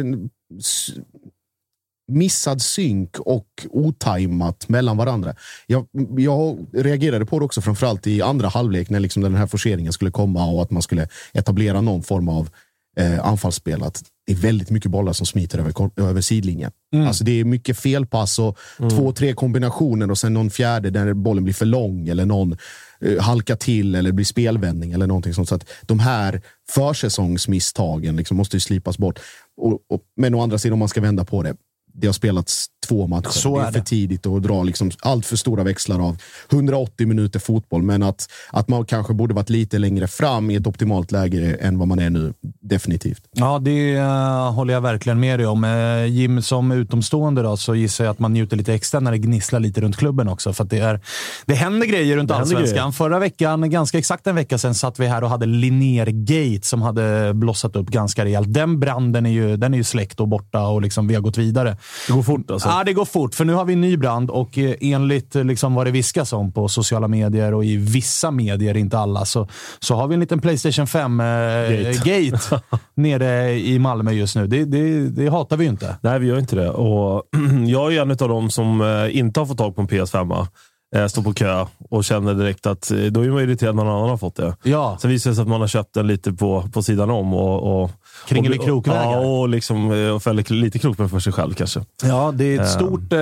missad 2.08 2.62
synk 2.62 3.18
och 3.18 3.66
otajmat 3.70 4.68
mellan 4.68 4.96
varandra. 4.96 5.34
Jag, 5.66 5.86
jag 6.18 6.66
reagerade 6.72 7.26
på 7.26 7.38
det 7.38 7.44
också 7.44 7.60
framförallt 7.60 8.06
i 8.06 8.22
andra 8.22 8.48
halvlek 8.48 8.90
när 8.90 9.00
liksom 9.00 9.22
den 9.22 9.34
här 9.34 9.46
forceringen 9.46 9.92
skulle 9.92 10.10
komma 10.10 10.46
och 10.46 10.62
att 10.62 10.70
man 10.70 10.82
skulle 10.82 11.08
etablera 11.32 11.80
någon 11.80 12.02
form 12.02 12.28
av 12.28 12.48
eh, 12.96 13.26
anfallsspel. 13.26 13.82
Att 13.82 14.02
det 14.26 14.32
är 14.32 14.36
väldigt 14.36 14.70
mycket 14.70 14.90
bollar 14.90 15.12
som 15.12 15.26
smiter 15.26 15.58
över, 15.58 15.90
över 15.96 16.20
sidlinjen. 16.20 16.70
Mm. 16.94 17.06
Alltså 17.06 17.24
det 17.24 17.40
är 17.40 17.44
mycket 17.44 17.78
felpass 17.78 18.38
och 18.38 18.58
mm. 18.78 18.90
två, 18.90 19.12
tre 19.12 19.34
kombinationer 19.34 20.10
och 20.10 20.18
sen 20.18 20.34
någon 20.34 20.50
fjärde 20.50 20.90
där 20.90 21.14
bollen 21.14 21.44
blir 21.44 21.54
för 21.54 21.66
lång 21.66 22.08
eller 22.08 22.26
någon 22.26 22.56
eh, 23.00 23.22
halkar 23.22 23.56
till 23.56 23.94
eller 23.94 24.12
blir 24.12 24.24
spelvändning 24.24 24.92
eller 24.92 25.06
någonting 25.06 25.34
sånt. 25.34 25.48
Så 25.48 25.54
att 25.54 25.70
de 25.82 25.98
här 25.98 26.42
försäsongsmisstagen 26.70 28.16
liksom 28.16 28.36
måste 28.36 28.56
ju 28.56 28.60
slipas 28.60 28.98
bort. 28.98 29.18
Och, 29.56 29.72
och, 29.72 30.02
men 30.16 30.34
å 30.34 30.42
andra 30.42 30.58
sidan, 30.58 30.72
om 30.72 30.78
man 30.78 30.88
ska 30.88 31.00
vända 31.00 31.24
på 31.24 31.42
det, 31.42 31.56
det 31.94 32.06
har 32.08 32.12
spelats 32.12 32.66
två 32.88 33.06
matcher. 33.06 33.30
Så 33.30 33.58
det 33.58 33.64
är, 33.64 33.68
är 33.68 33.72
för 33.72 33.80
tidigt 33.80 34.26
att 34.26 34.42
dra 34.42 34.62
liksom 34.62 34.90
allt 35.00 35.26
för 35.26 35.36
stora 35.36 35.64
växlar 35.64 36.08
av 36.08 36.16
180 36.52 37.06
minuter 37.06 37.38
fotboll. 37.38 37.82
Men 37.82 38.02
att, 38.02 38.28
att 38.50 38.68
man 38.68 38.84
kanske 38.84 39.14
borde 39.14 39.34
varit 39.34 39.50
lite 39.50 39.78
längre 39.78 40.08
fram 40.08 40.50
i 40.50 40.54
ett 40.54 40.66
optimalt 40.66 41.12
läge 41.12 41.56
än 41.60 41.78
vad 41.78 41.88
man 41.88 41.98
är 41.98 42.10
nu. 42.10 42.34
Definitivt. 42.60 43.22
Ja, 43.32 43.58
det 43.58 43.96
uh, 43.96 44.52
håller 44.52 44.74
jag 44.74 44.80
verkligen 44.80 45.20
med 45.20 45.38
dig 45.38 45.46
om. 45.46 45.64
Uh, 45.64 46.06
Jim, 46.06 46.42
som 46.42 46.72
utomstående 46.72 47.42
då, 47.42 47.56
så 47.56 47.74
gissar 47.74 48.04
jag 48.04 48.12
att 48.12 48.18
man 48.18 48.32
njuter 48.32 48.56
lite 48.56 48.74
extra 48.74 49.00
när 49.00 49.10
det 49.10 49.18
gnisslar 49.18 49.60
lite 49.60 49.80
runt 49.80 49.96
klubben 49.96 50.28
också. 50.28 50.52
För 50.52 50.64
det, 50.64 50.78
är, 50.78 51.00
det 51.46 51.54
händer 51.54 51.86
grejer 51.86 52.16
runt 52.16 52.30
allsvenskan. 52.30 52.92
Förra 52.92 53.18
veckan, 53.18 53.70
ganska 53.70 53.98
exakt 53.98 54.26
en 54.26 54.34
vecka 54.34 54.58
sedan, 54.58 54.74
satt 54.74 54.98
vi 54.98 55.06
här 55.06 55.24
och 55.24 55.30
hade 55.30 55.46
Linnér-gate 55.46 56.66
som 56.66 56.82
hade 56.82 57.34
blossat 57.34 57.76
upp 57.76 57.88
ganska 57.88 58.24
rejält. 58.24 58.52
Den 58.54 58.80
branden 58.80 59.26
är 59.26 59.30
ju, 59.30 59.56
den 59.56 59.74
är 59.74 59.78
ju 59.78 59.84
släckt 59.84 60.20
och 60.20 60.28
borta 60.28 60.66
och 60.66 60.82
liksom 60.82 61.08
vi 61.08 61.14
har 61.14 61.22
gått 61.22 61.38
vidare. 61.38 61.76
Det 62.06 62.12
går 62.12 62.22
fort 62.22 62.50
alltså? 62.50 62.68
Ja, 62.72 62.84
det 62.84 62.92
går 62.92 63.04
fort. 63.04 63.34
För 63.34 63.44
nu 63.44 63.52
har 63.52 63.64
vi 63.64 63.72
en 63.72 63.80
ny 63.80 63.96
brand 63.96 64.30
och 64.30 64.58
eh, 64.58 64.74
enligt 64.80 65.36
eh, 65.36 65.44
liksom 65.44 65.74
vad 65.74 65.86
det 65.86 65.90
viskas 65.90 66.32
om 66.32 66.52
på 66.52 66.68
sociala 66.68 67.08
medier 67.08 67.54
och 67.54 67.64
i 67.64 67.76
vissa 67.76 68.30
medier, 68.30 68.76
inte 68.76 68.98
alla, 68.98 69.24
så, 69.24 69.48
så 69.78 69.94
har 69.94 70.08
vi 70.08 70.14
en 70.14 70.20
liten 70.20 70.40
Playstation 70.40 70.86
5-gate 70.86 72.54
eh, 72.54 72.78
nere 72.94 73.58
i 73.58 73.78
Malmö 73.78 74.12
just 74.12 74.36
nu. 74.36 74.46
Det, 74.46 74.64
det, 74.64 75.08
det, 75.08 75.28
hatar 75.28 75.56
vi 75.56 75.64
ju 75.64 75.70
inte. 75.70 75.96
Nej, 76.00 76.18
vi 76.18 76.26
gör 76.26 76.38
inte 76.38 76.56
det. 76.56 76.70
Och 76.70 77.22
jag 77.66 77.94
är 77.94 78.02
en 78.02 78.10
av 78.10 78.16
dem 78.16 78.50
som 78.50 78.80
eh, 78.80 79.18
inte 79.18 79.40
har 79.40 79.46
fått 79.46 79.58
tag 79.58 79.76
på 79.76 79.82
en 79.82 79.88
PS5 79.88 80.46
eh, 80.94 81.06
står 81.06 81.22
på 81.22 81.32
kö 81.32 81.66
och 81.90 82.04
känner 82.04 82.34
direkt 82.34 82.66
att 82.66 82.92
då 83.10 83.20
är 83.20 83.30
man 83.30 83.42
irriterad 83.42 83.76
när 83.76 83.84
någon 83.84 83.96
annan 83.96 84.10
har 84.10 84.16
fått 84.16 84.36
det. 84.36 84.56
Ja. 84.62 84.98
Sen 85.00 85.10
visar 85.10 85.30
det 85.30 85.36
sig 85.36 85.42
att 85.42 85.48
man 85.48 85.60
har 85.60 85.68
köpt 85.68 85.94
den 85.94 86.06
lite 86.06 86.32
på, 86.32 86.68
på 86.72 86.82
sidan 86.82 87.10
om 87.10 87.34
och, 87.34 87.82
och 87.82 87.90
Kringelikrokvägar. 88.28 89.12
Ja, 89.12 89.18
och, 89.18 89.48
liksom, 89.48 89.92
eh, 89.92 90.10
och 90.10 90.22
fäller 90.22 90.52
lite 90.52 90.78
krokben 90.78 91.08
för 91.08 91.18
sig 91.18 91.32
själv 91.32 91.54
kanske. 91.54 91.80
Ja, 92.02 92.32
det 92.34 92.44
är 92.44 92.60
ett 92.60 92.70
stort... 92.70 93.12
Eh, 93.12 93.18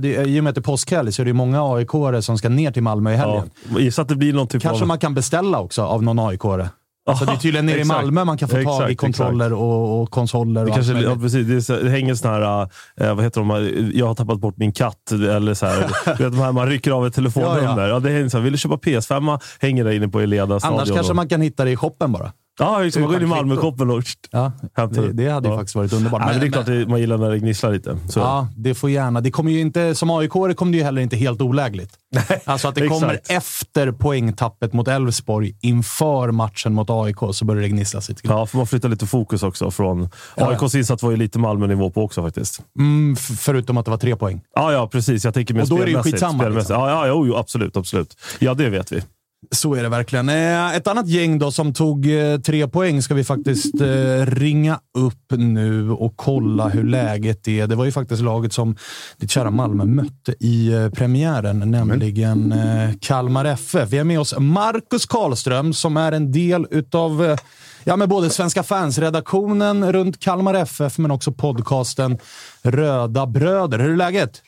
det, 0.00 0.26
I 0.26 0.40
och 0.40 0.44
med 0.44 0.50
att 0.50 0.54
det 0.54 0.60
är 0.60 0.62
påskhelg 0.62 1.12
så 1.12 1.22
är 1.22 1.26
det 1.26 1.32
många 1.32 1.74
aik 1.74 1.90
som 2.24 2.38
ska 2.38 2.48
ner 2.48 2.70
till 2.70 2.82
Malmö 2.82 3.12
i 3.12 3.16
helgen. 3.16 3.50
Ja, 3.78 3.90
så 3.90 4.02
att 4.02 4.08
det 4.08 4.16
blir 4.16 4.32
någon 4.32 4.46
typ 4.46 4.62
Kanske 4.62 4.82
av... 4.82 4.88
man 4.88 4.98
kan 4.98 5.14
beställa 5.14 5.60
också 5.60 5.82
av 5.82 6.02
någon 6.02 6.18
aik 6.18 6.40
-are. 6.40 6.68
Alltså 7.06 7.24
det 7.24 7.32
är 7.32 7.36
tydligen 7.36 7.66
nere 7.66 7.80
i 7.80 7.84
Malmö 7.84 8.24
man 8.24 8.38
kan 8.38 8.48
få 8.48 8.62
tag 8.62 8.90
i 8.90 8.96
kontroller 8.96 9.52
och, 9.52 10.02
och, 10.02 10.10
konsoler. 10.10 10.60
Och 10.60 10.66
det, 10.66 10.72
kanske, 10.72 11.00
ja, 11.00 11.16
precis, 11.16 11.66
det, 11.66 11.90
hänger 11.90 12.14
sådana 12.14 12.46
här, 12.46 12.68
äh, 13.00 13.14
vad 13.14 13.24
heter 13.24 13.40
de, 13.40 13.90
jag 13.94 14.06
har 14.06 14.14
tappat 14.14 14.40
bort 14.40 14.56
min 14.56 14.72
katt. 14.72 15.12
Eller 15.12 15.54
så 15.54 15.66
här, 15.66 15.78
vet, 16.18 16.34
här, 16.34 16.52
man 16.52 16.66
rycker 16.66 16.90
av 16.90 17.06
ett 17.06 17.14
telefonnummer. 17.14 17.82
Ja, 17.82 17.82
ja. 17.82 17.88
ja 17.88 18.00
det 18.00 18.10
hänger 18.10 18.28
så 18.28 18.36
här, 18.36 18.44
vill 18.44 18.52
du 18.52 18.58
köpa 18.58 18.76
PS5? 18.76 19.40
Hänger 19.60 19.84
där 19.84 19.92
inne 19.92 20.08
på 20.08 20.20
Eleda. 20.20 20.58
Annars 20.62 20.90
kanske 20.90 21.12
man 21.12 21.28
kan 21.28 21.40
hitta 21.40 21.64
det 21.64 21.70
i 21.70 21.76
shoppen 21.76 22.12
bara. 22.12 22.32
Ja, 22.58 22.78
liksom, 22.78 23.02
man 23.02 23.10
går 23.10 23.20
in 23.22 23.26
i 23.26 23.30
Malmö-shoppen 23.30 23.90
och 23.90 24.02
ja, 24.30 24.52
det, 24.90 25.12
det 25.12 25.28
hade 25.28 25.48
ju 25.48 25.56
faktiskt 25.56 25.74
varit 25.74 25.92
underbart. 25.92 26.20
Men, 26.20 26.28
men 26.28 26.40
det 26.40 26.46
är 26.46 26.50
klart 26.50 26.68
att 26.68 26.88
man 26.88 27.00
gillar 27.00 27.18
när 27.18 27.30
det 27.30 27.38
gnisslar 27.38 27.72
lite. 27.72 27.98
Så. 28.08 28.20
Ja, 28.20 28.48
det 28.56 28.74
får 28.74 28.90
gärna. 28.90 29.20
Det 29.20 29.30
kommer 29.30 29.50
ju 29.50 29.60
inte, 29.60 29.94
som 29.94 30.10
aik 30.10 30.30
kommer 30.30 30.72
det 30.72 30.78
ju 30.78 30.84
heller 30.84 31.02
inte 31.02 31.16
helt 31.16 31.40
olägligt. 31.40 31.98
alltså 32.44 32.68
att 32.68 32.74
det 32.74 32.88
kommer 32.88 33.20
efter 33.28 33.92
poängtappet 33.92 34.72
mot 34.72 34.88
Elfsborg, 34.88 35.56
inför 35.60 36.30
matchen 36.30 36.74
mot 36.74 36.90
AIK, 36.90 37.16
så 37.32 37.44
börjar 37.44 37.62
det 37.62 37.68
gnissla 37.68 38.00
lite 38.08 38.20
Ja, 38.24 38.46
för 38.46 38.56
man 38.56 38.66
flyttar 38.66 38.88
lite 38.88 39.06
fokus 39.06 39.42
också. 39.42 39.70
från 39.70 40.08
AIKs 40.34 40.74
insats 40.74 41.02
var 41.02 41.10
ju 41.10 41.16
lite 41.16 41.38
Malmö-nivå 41.38 41.90
på 41.90 42.02
också 42.02 42.22
faktiskt. 42.22 42.60
Mm, 42.78 43.16
förutom 43.16 43.76
att 43.76 43.84
det 43.84 43.90
var 43.90 43.98
tre 43.98 44.16
poäng. 44.16 44.40
Ja, 44.54 44.72
ja 44.72 44.88
precis. 44.88 45.24
Jag 45.24 45.34
tänker 45.34 45.54
med 45.54 45.62
Och 45.62 45.68
då 45.68 45.78
är 45.78 45.84
det 45.84 45.90
ju 45.90 46.02
skitsamma. 46.02 46.48
Liksom. 46.48 46.76
Ja, 46.76 47.06
ja, 47.06 47.24
jo, 47.26 47.36
absolut, 47.36 47.76
absolut. 47.76 48.16
Ja, 48.38 48.54
det 48.54 48.68
vet 48.68 48.92
vi. 48.92 49.02
Så 49.50 49.74
är 49.74 49.82
det 49.82 49.88
verkligen. 49.88 50.28
Eh, 50.28 50.76
ett 50.76 50.86
annat 50.86 51.08
gäng 51.08 51.38
då 51.38 51.50
som 51.50 51.74
tog 51.74 52.10
eh, 52.10 52.38
tre 52.38 52.68
poäng 52.68 53.02
ska 53.02 53.14
vi 53.14 53.24
faktiskt 53.24 53.80
eh, 53.80 54.26
ringa 54.26 54.80
upp 54.98 55.30
nu 55.30 55.90
och 55.90 56.12
kolla 56.16 56.68
hur 56.68 56.84
läget 56.84 57.48
är. 57.48 57.66
Det 57.66 57.74
var 57.74 57.84
ju 57.84 57.92
faktiskt 57.92 58.22
laget 58.22 58.52
som 58.52 58.76
ditt 59.16 59.30
kära 59.30 59.50
Malmö 59.50 59.84
mötte 59.84 60.32
i 60.32 60.90
premiären, 60.94 61.70
nämligen 61.70 62.54
Kalmar 63.00 63.44
FF. 63.44 63.88
Vi 63.92 63.98
har 63.98 64.04
med 64.04 64.20
oss 64.20 64.34
Marcus 64.38 65.06
Karlström 65.06 65.72
som 65.72 65.96
är 65.96 66.12
en 66.12 66.32
del 66.32 66.66
utav 66.70 67.36
ja, 67.84 67.96
med 67.96 68.08
både 68.08 68.30
Svenska 68.30 68.62
fans-redaktionen 68.62 69.92
runt 69.92 70.20
Kalmar 70.20 70.54
FF, 70.54 70.98
men 70.98 71.10
också 71.10 71.32
podcasten 71.32 72.18
Röda 72.62 73.26
Bröder. 73.26 73.78
Hur 73.78 73.92
är 73.92 73.96
läget? 73.96 74.42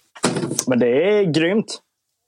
Men 0.67 0.79
det 0.79 0.87
är 0.87 1.23
grymt. 1.23 1.81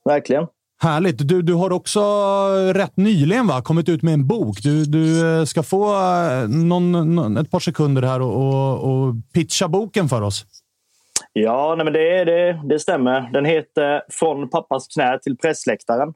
Verkligen. 0.04 0.46
Härligt. 0.78 1.28
Du, 1.28 1.42
du 1.42 1.54
har 1.54 1.72
också 1.72 2.00
eh, 2.00 2.74
rätt 2.74 2.96
nyligen 2.96 3.46
va, 3.46 3.62
kommit 3.62 3.88
ut 3.88 4.02
med 4.02 4.14
en 4.14 4.26
bok. 4.26 4.56
Du, 4.62 4.84
du 4.84 5.38
eh, 5.38 5.44
ska 5.44 5.62
få 5.62 5.84
eh, 5.94 6.48
någon, 6.48 7.14
någon, 7.14 7.36
ett 7.36 7.50
par 7.50 7.60
sekunder 7.60 8.02
här 8.02 8.20
och, 8.20 8.36
och, 8.36 8.84
och 8.84 9.14
pitcha 9.34 9.68
boken 9.68 10.08
för 10.08 10.22
oss. 10.22 10.44
Ja, 11.32 11.74
nej 11.76 11.84
men 11.84 11.92
det, 11.92 12.24
det, 12.24 12.60
det 12.68 12.78
stämmer. 12.78 13.30
Den 13.32 13.44
heter 13.44 14.02
Från 14.08 14.50
pappas 14.50 14.88
knä 14.88 15.18
till 15.18 15.36
pressläktaren. 15.36 16.08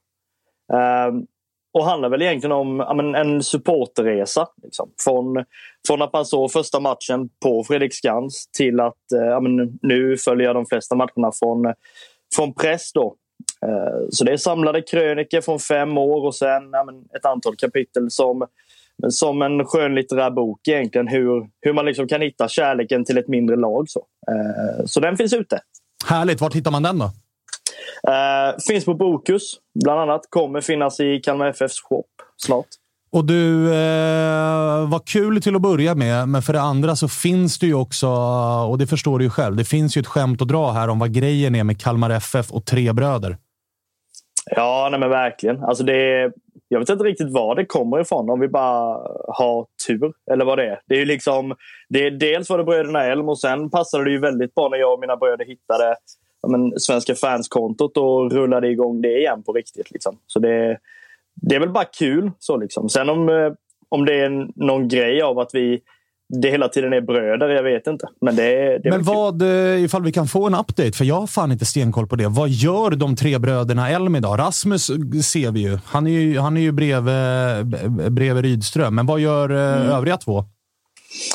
Uh, 0.73 1.23
och 1.73 1.85
handlar 1.85 2.09
väl 2.09 2.23
egentligen 2.23 2.53
om 2.53 2.79
ja, 2.79 3.21
en 3.21 3.43
supporterresa. 3.43 4.49
Liksom. 4.63 4.91
Från, 5.05 5.45
från 5.87 6.03
att 6.03 6.13
man 6.13 6.27
såg 6.27 6.53
första 6.53 6.81
matchen 6.81 7.29
på 7.45 7.65
Fredriksskans 7.65 8.51
till 8.57 8.81
att 8.81 9.05
ja, 9.09 9.41
nu 9.83 10.17
följer 10.17 10.47
jag 10.47 10.57
de 10.57 10.67
flesta 10.67 10.95
matcherna 10.95 11.33
från, 11.41 11.75
från 12.37 12.55
press. 12.55 12.93
Då. 12.93 13.17
Så 14.11 14.25
det 14.25 14.33
är 14.33 14.37
samlade 14.37 14.83
krönikor 14.83 15.41
från 15.41 15.59
fem 15.59 15.99
år 15.99 16.27
och 16.27 16.35
sen 16.35 16.71
ja, 16.73 16.87
ett 17.19 17.25
antal 17.25 17.57
kapitel 17.57 18.11
som 18.11 18.47
som 19.09 19.43
en 19.43 19.65
skönlitterär 19.65 20.31
bok 20.31 20.69
egentligen. 20.69 21.09
Hur, 21.09 21.49
hur 21.61 21.73
man 21.73 21.85
liksom 21.85 22.09
kan 22.09 22.21
hitta 22.21 22.49
kärleken 22.49 23.05
till 23.05 23.19
ett 23.19 23.29
mindre 23.29 23.57
lag. 23.57 23.89
Så, 23.89 24.01
eh, 24.29 24.85
så 24.87 25.01
den 25.01 25.17
finns 25.17 25.33
ute. 25.33 25.61
Härligt. 26.07 26.41
Var 26.41 26.51
hittar 26.51 26.71
man 26.71 26.83
den 26.83 26.99
då? 26.99 27.05
Eh, 28.09 28.59
finns 28.69 28.85
på 28.85 28.95
Bokus 28.95 29.43
bland 29.85 30.01
annat. 30.01 30.21
Kommer 30.29 30.61
finnas 30.61 31.01
i 31.01 31.21
Kalmar 31.25 31.47
FFs 31.47 31.81
shop 31.81 32.05
snart. 32.37 32.67
Och 33.13 33.25
du, 33.25 33.75
eh, 33.75 34.89
vad 34.89 35.05
kul 35.05 35.43
till 35.43 35.57
att 35.57 35.63
börja 35.63 35.95
med, 35.95 36.29
men 36.29 36.43
för 36.43 36.53
det 36.53 36.61
andra 36.61 36.97
så 36.97 37.09
finns 37.09 37.59
det 37.59 37.67
ju 37.67 37.75
också, 37.75 38.09
och 38.69 38.79
det 38.79 38.87
förstår 38.87 39.19
du 39.19 39.25
ju 39.25 39.31
själv, 39.31 39.57
det 39.57 39.65
finns 39.65 39.97
ju 39.97 40.01
ett 40.01 40.07
skämt 40.07 40.43
att 40.43 40.49
dra 40.49 40.73
här 40.73 40.89
om 40.89 40.99
vad 40.99 41.13
grejen 41.13 41.55
är 41.55 41.65
med 41.65 41.81
Kalmar 41.81 42.11
FF 42.11 42.51
och 42.51 42.65
tre 42.65 42.93
bröder. 42.93 43.37
Ja, 44.57 44.89
nej 44.91 45.01
men 45.01 45.11
verkligen. 45.11 45.65
Alltså 45.65 45.85
det, 45.85 46.33
jag 46.69 46.79
vet 46.79 46.89
inte 46.89 47.05
riktigt 47.05 47.33
var 47.33 47.55
det 47.55 47.65
kommer 47.65 48.01
ifrån, 48.01 48.31
om 48.31 48.41
vi 48.41 48.49
bara 48.49 49.01
har 49.29 49.67
tur 49.87 50.13
eller 50.31 50.45
vad 50.45 50.59
det 50.59 50.67
är. 50.67 50.81
Det 50.87 50.95
är 50.95 50.99
ju 50.99 51.05
liksom, 51.05 51.55
det 51.89 52.07
är, 52.07 52.11
dels 52.11 52.51
var 52.51 52.59
det 52.59 52.65
bröderna 52.65 53.05
Elm 53.05 53.29
och 53.29 53.39
sen 53.39 53.71
passade 53.71 54.05
det 54.05 54.11
ju 54.11 54.19
väldigt 54.19 54.55
bra 54.55 54.69
när 54.69 54.79
jag 54.79 54.93
och 54.93 55.01
mina 55.01 55.17
bröder 55.17 55.45
hittade 55.45 55.97
men, 56.49 56.81
Svenska 56.81 57.15
fanskontot 57.15 57.97
och 57.97 58.33
rullade 58.33 58.69
igång 58.69 59.01
det 59.01 59.19
igen 59.19 59.43
på 59.43 59.53
riktigt. 59.53 59.91
Liksom. 59.91 60.19
Så 60.27 60.39
det, 60.39 60.79
det 61.35 61.55
är 61.55 61.61
väl 61.61 61.69
bara 61.69 61.85
kul. 61.85 62.31
så 62.39 62.57
liksom. 62.57 62.89
Sen 62.89 63.09
om, 63.09 63.29
eh, 63.29 63.53
om 63.89 64.05
det 64.05 64.21
är 64.21 64.49
någon 64.65 64.89
grej 64.89 65.23
av 65.23 65.39
att 65.39 65.55
vi 65.55 65.81
det 66.33 66.51
hela 66.51 66.69
tiden 66.69 66.93
är 66.93 67.01
bröder, 67.01 67.49
jag 67.49 67.63
vet 67.63 67.87
inte. 67.87 68.07
Men, 68.21 68.37
det, 68.37 68.79
det 68.79 68.91
Men 68.91 69.03
vad, 69.03 69.43
eh, 69.43 69.85
ifall 69.85 70.03
vi 70.03 70.13
kan 70.13 70.27
få 70.27 70.47
en 70.47 70.55
update, 70.55 70.93
för 70.93 71.05
jag 71.05 71.21
har 71.21 71.27
fan 71.27 71.53
inte 71.53 71.65
stenkoll 71.65 72.07
på 72.07 72.17
det. 72.17 72.29
Vad 72.29 72.49
gör 72.49 72.91
de 72.91 73.17
tre 73.17 73.39
bröderna 73.39 73.91
Elm 73.91 74.17
idag? 74.17 74.39
Rasmus 74.39 74.87
ser 75.27 75.53
vi 75.53 75.61
ju. 75.61 75.79
Han 75.85 76.07
är 76.07 76.11
ju, 76.11 76.39
han 76.39 76.57
är 76.57 76.61
ju 76.61 76.73
bredvid, 76.73 78.13
bredvid 78.13 78.45
Rydström. 78.45 78.95
Men 78.95 79.07
vad 79.07 79.21
gör 79.21 79.51
eh, 79.51 79.83
mm. 79.83 79.91
övriga 79.91 80.17
två? 80.17 80.45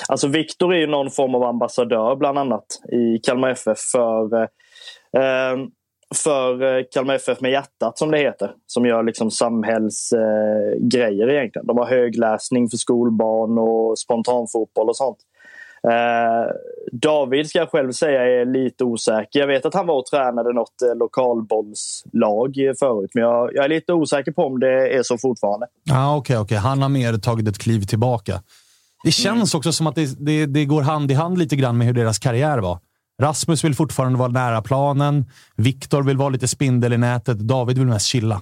Alltså 0.10 0.28
Viktor 0.28 0.74
är 0.74 0.78
ju 0.78 0.88
någon 0.88 1.12
form 1.12 1.36
av 1.36 1.44
ambassadör 1.44 2.16
bland 2.16 2.38
annat 2.38 2.66
i 2.92 3.20
Kalmar 3.20 3.50
FF 3.50 3.78
för 3.78 4.44
eh, 4.44 5.58
för 6.16 6.78
eh, 6.78 6.84
Kalmar 6.92 7.14
FF 7.14 7.42
med 7.42 7.52
hjärtat 7.52 7.98
som 7.98 8.12
det 8.12 8.18
heter. 8.18 8.52
Som 8.68 8.86
gör 8.86 9.04
liksom 9.04 9.32
samhällsgrejer 9.32 11.28
eh, 11.28 11.36
egentligen. 11.36 11.68
De 11.68 11.78
har 11.78 11.86
högläsning 11.86 12.70
för 12.70 12.78
skolbarn 12.78 13.58
och 13.58 14.00
spontanfotboll 14.00 14.90
och 14.90 14.98
sånt. 14.98 15.18
Eh, 15.88 16.52
David 16.92 17.50
ska 17.50 17.60
jag 17.60 17.70
själv 17.70 17.92
säga 17.92 18.42
är 18.42 18.46
lite 18.46 18.84
osäker. 18.84 19.40
Jag 19.40 19.48
vet 19.48 19.66
att 19.66 19.74
han 19.74 19.88
var 19.88 19.96
och 19.96 20.06
tränade 20.06 20.54
något 20.54 20.82
eh, 20.82 20.96
lokalbollslag 20.96 22.56
förut. 22.80 23.12
Men 23.14 23.24
jag, 23.24 23.50
jag, 23.54 23.66
är 23.66 23.70
lite 23.70 23.94
osäker 23.94 24.32
på 24.32 24.44
om 24.44 24.60
det 24.60 24.96
är 24.96 25.04
så 25.04 25.18
fortfarande. 25.18 25.68
Ah, 25.92 26.16
Okej, 26.16 26.38
okay, 26.38 26.44
okay. 26.44 26.58
han 26.58 26.82
har 26.82 26.90
mer 26.90 27.18
tagit 27.18 27.48
ett 27.48 27.58
kliv 27.58 27.82
tillbaka. 27.82 28.42
Det 29.04 29.12
känns 29.12 29.54
mm. 29.54 29.60
också 29.60 29.72
som 29.72 29.88
att 29.88 29.96
det, 29.96 30.26
det, 30.26 30.46
det, 30.46 30.66
går 30.66 30.82
hand 30.82 31.12
i 31.12 31.14
hand 31.14 31.38
lite 31.38 31.56
grann 31.56 31.78
med 31.78 31.88
hur 31.88 31.94
deras 31.94 32.20
karriär 32.20 32.58
var. 32.58 32.80
Rasmus 33.22 33.63
vill 33.63 33.75
fortfarande 33.75 34.19
vara 34.19 34.31
nära 34.31 34.62
planen. 34.62 35.25
Viktor 35.55 36.03
vill 36.03 36.17
vara 36.17 36.29
lite 36.29 36.48
spindel 36.48 36.93
i 36.93 36.98
nätet. 36.98 37.39
David 37.39 37.77
vill 37.77 37.88
mest 37.88 38.05
chilla. 38.05 38.41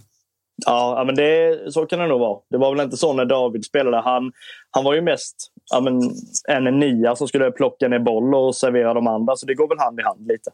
Ja, 0.65 1.03
men 1.05 1.15
det, 1.15 1.59
så 1.73 1.85
kan 1.85 1.99
det 1.99 2.07
nog 2.07 2.19
vara. 2.19 2.39
Det 2.49 2.57
var 2.57 2.75
väl 2.75 2.85
inte 2.85 2.97
så 2.97 3.13
när 3.13 3.25
David 3.25 3.65
spelade. 3.65 4.03
Han, 4.03 4.31
han 4.71 4.83
var 4.83 4.93
ju 4.93 5.01
mest 5.01 5.35
ja, 5.71 5.81
men, 5.81 6.01
en 6.47 6.79
nia 6.79 7.15
som 7.15 7.27
skulle 7.27 7.51
plocka 7.51 7.87
ner 7.87 7.99
boll 7.99 8.35
och 8.35 8.55
servera 8.55 8.93
de 8.93 9.07
andra. 9.07 9.35
Så 9.35 9.45
det 9.45 9.55
går 9.55 9.67
väl 9.67 9.79
hand 9.79 9.99
i 9.99 10.03
hand 10.03 10.27
lite. 10.27 10.51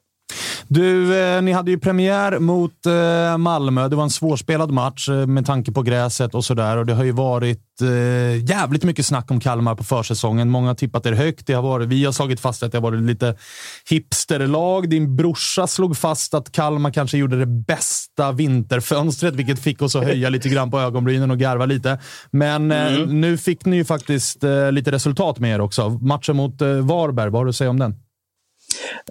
Du, 0.71 1.19
eh, 1.19 1.41
ni 1.41 1.51
hade 1.51 1.71
ju 1.71 1.79
premiär 1.79 2.39
mot 2.39 2.85
eh, 2.85 3.37
Malmö. 3.37 3.87
Det 3.87 3.95
var 3.95 4.03
en 4.03 4.09
svårspelad 4.09 4.71
match 4.71 5.09
eh, 5.09 5.25
med 5.25 5.45
tanke 5.45 5.71
på 5.71 5.81
gräset 5.81 6.35
och 6.35 6.45
sådär. 6.45 6.83
det 6.83 6.93
har 6.93 7.03
ju 7.03 7.11
varit 7.11 7.81
eh, 7.81 8.43
jävligt 8.49 8.83
mycket 8.83 9.05
snack 9.05 9.31
om 9.31 9.39
Kalmar 9.39 9.75
på 9.75 9.83
försäsongen. 9.83 10.49
Många 10.49 10.67
har 10.67 10.75
tippat 10.75 11.05
er 11.05 11.11
högt. 11.11 11.47
Det 11.47 11.53
har 11.53 11.61
varit, 11.61 11.87
vi 11.87 12.05
har 12.05 12.11
slagit 12.11 12.39
fast 12.39 12.63
att 12.63 12.71
det 12.71 12.77
har 12.77 12.83
varit 12.83 13.01
lite 13.01 13.35
hipsterlag. 13.89 14.89
Din 14.89 15.15
brorsa 15.15 15.67
slog 15.67 15.97
fast 15.97 16.33
att 16.33 16.51
Kalmar 16.51 16.91
kanske 16.91 17.17
gjorde 17.17 17.39
det 17.39 17.45
bästa 17.45 18.31
vinterfönstret, 18.31 19.35
vilket 19.35 19.59
fick 19.59 19.81
oss 19.81 19.95
att 19.95 20.03
höja 20.03 20.29
lite 20.29 20.49
grann 20.49 20.71
på 20.71 20.79
ögonbrynen 20.79 21.31
och 21.31 21.39
garva 21.39 21.65
lite. 21.65 21.99
Men 22.31 22.71
eh, 22.71 22.93
mm. 22.93 23.21
nu 23.21 23.37
fick 23.37 23.65
ni 23.65 23.75
ju 23.75 23.85
faktiskt 23.85 24.43
eh, 24.43 24.71
lite 24.71 24.91
resultat 24.91 25.39
med 25.39 25.55
er 25.55 25.61
också. 25.61 25.89
Matchen 25.89 26.35
mot 26.35 26.61
Varberg, 26.61 27.29
vad 27.29 27.39
har 27.39 27.45
du 27.45 27.49
att 27.49 27.55
säga 27.55 27.69
om 27.69 27.79
den? 27.79 27.95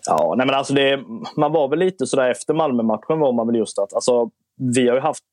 Ja, 0.07 0.35
nej 0.37 0.46
men 0.46 0.55
alltså 0.55 0.74
det, 0.74 1.01
man 1.37 1.53
var 1.53 1.68
väl 1.68 1.79
lite 1.79 2.07
sådär 2.07 2.31
efter 2.31 2.55
Malmö-matchen 2.55 3.18
var 3.18 3.33
man 3.33 3.46
väl 3.46 3.57
just 3.57 3.79
att 3.79 3.94
alltså, 3.94 4.31
vi 4.74 4.88
har 4.88 4.94
ju 4.94 5.01
haft 5.01 5.24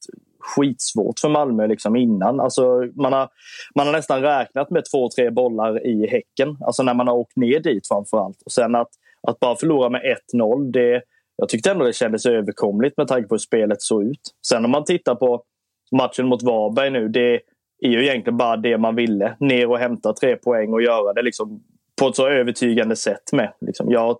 skitsvårt 0.45 1.19
för 1.19 1.29
Malmö 1.29 1.67
liksom 1.67 1.95
innan. 1.95 2.39
Alltså, 2.39 2.87
man, 2.95 3.13
har, 3.13 3.29
man 3.75 3.87
har 3.87 3.93
nästan 3.93 4.21
räknat 4.21 4.69
med 4.69 4.83
två, 4.91 5.09
tre 5.09 5.29
bollar 5.29 5.87
i 5.87 6.07
Häcken. 6.07 6.57
Alltså 6.61 6.83
när 6.83 6.93
man 6.93 7.07
har 7.07 7.15
åkt 7.15 7.35
ner 7.35 7.59
dit 7.59 7.87
framför 7.87 8.17
allt. 8.17 8.41
Och 8.45 8.51
sen 8.51 8.75
att, 8.75 8.89
att 9.27 9.39
bara 9.39 9.55
förlora 9.55 9.89
med 9.89 10.17
1-0, 10.33 10.71
det, 10.71 11.01
jag 11.35 11.49
tyckte 11.49 11.71
ändå 11.71 11.85
det 11.85 11.93
kändes 11.93 12.25
överkomligt 12.25 12.97
med 12.97 13.07
tanke 13.07 13.27
på 13.27 13.35
hur 13.35 13.39
spelet 13.39 13.81
såg 13.81 14.03
ut. 14.03 14.21
Sen 14.47 14.65
om 14.65 14.71
man 14.71 14.83
tittar 14.83 15.15
på 15.15 15.43
matchen 15.91 16.27
mot 16.27 16.43
Varberg 16.43 16.89
nu, 16.89 17.07
det 17.07 17.41
är 17.81 17.89
ju 17.89 18.03
egentligen 18.03 18.37
bara 18.37 18.57
det 18.57 18.77
man 18.77 18.95
ville. 18.95 19.35
Ner 19.39 19.69
och 19.69 19.79
hämta 19.79 20.13
tre 20.13 20.35
poäng 20.35 20.73
och 20.73 20.81
göra 20.81 21.13
det 21.13 21.21
liksom 21.21 21.63
på 21.99 22.07
ett 22.07 22.15
så 22.15 22.27
övertygande 22.27 22.95
sätt 22.95 23.31
med. 23.31 23.53
Liksom. 23.61 23.91
Jag 23.91 24.17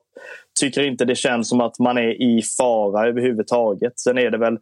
tycker 0.59 0.83
inte 0.83 1.05
det 1.05 1.15
känns 1.15 1.49
som 1.49 1.61
att 1.61 1.79
man 1.79 1.97
är 1.97 2.21
i 2.21 2.41
fara 2.57 3.07
överhuvudtaget. 3.07 3.99
Sen 3.99 4.17
är 4.17 4.31
det 4.31 4.37
väl 4.37 4.57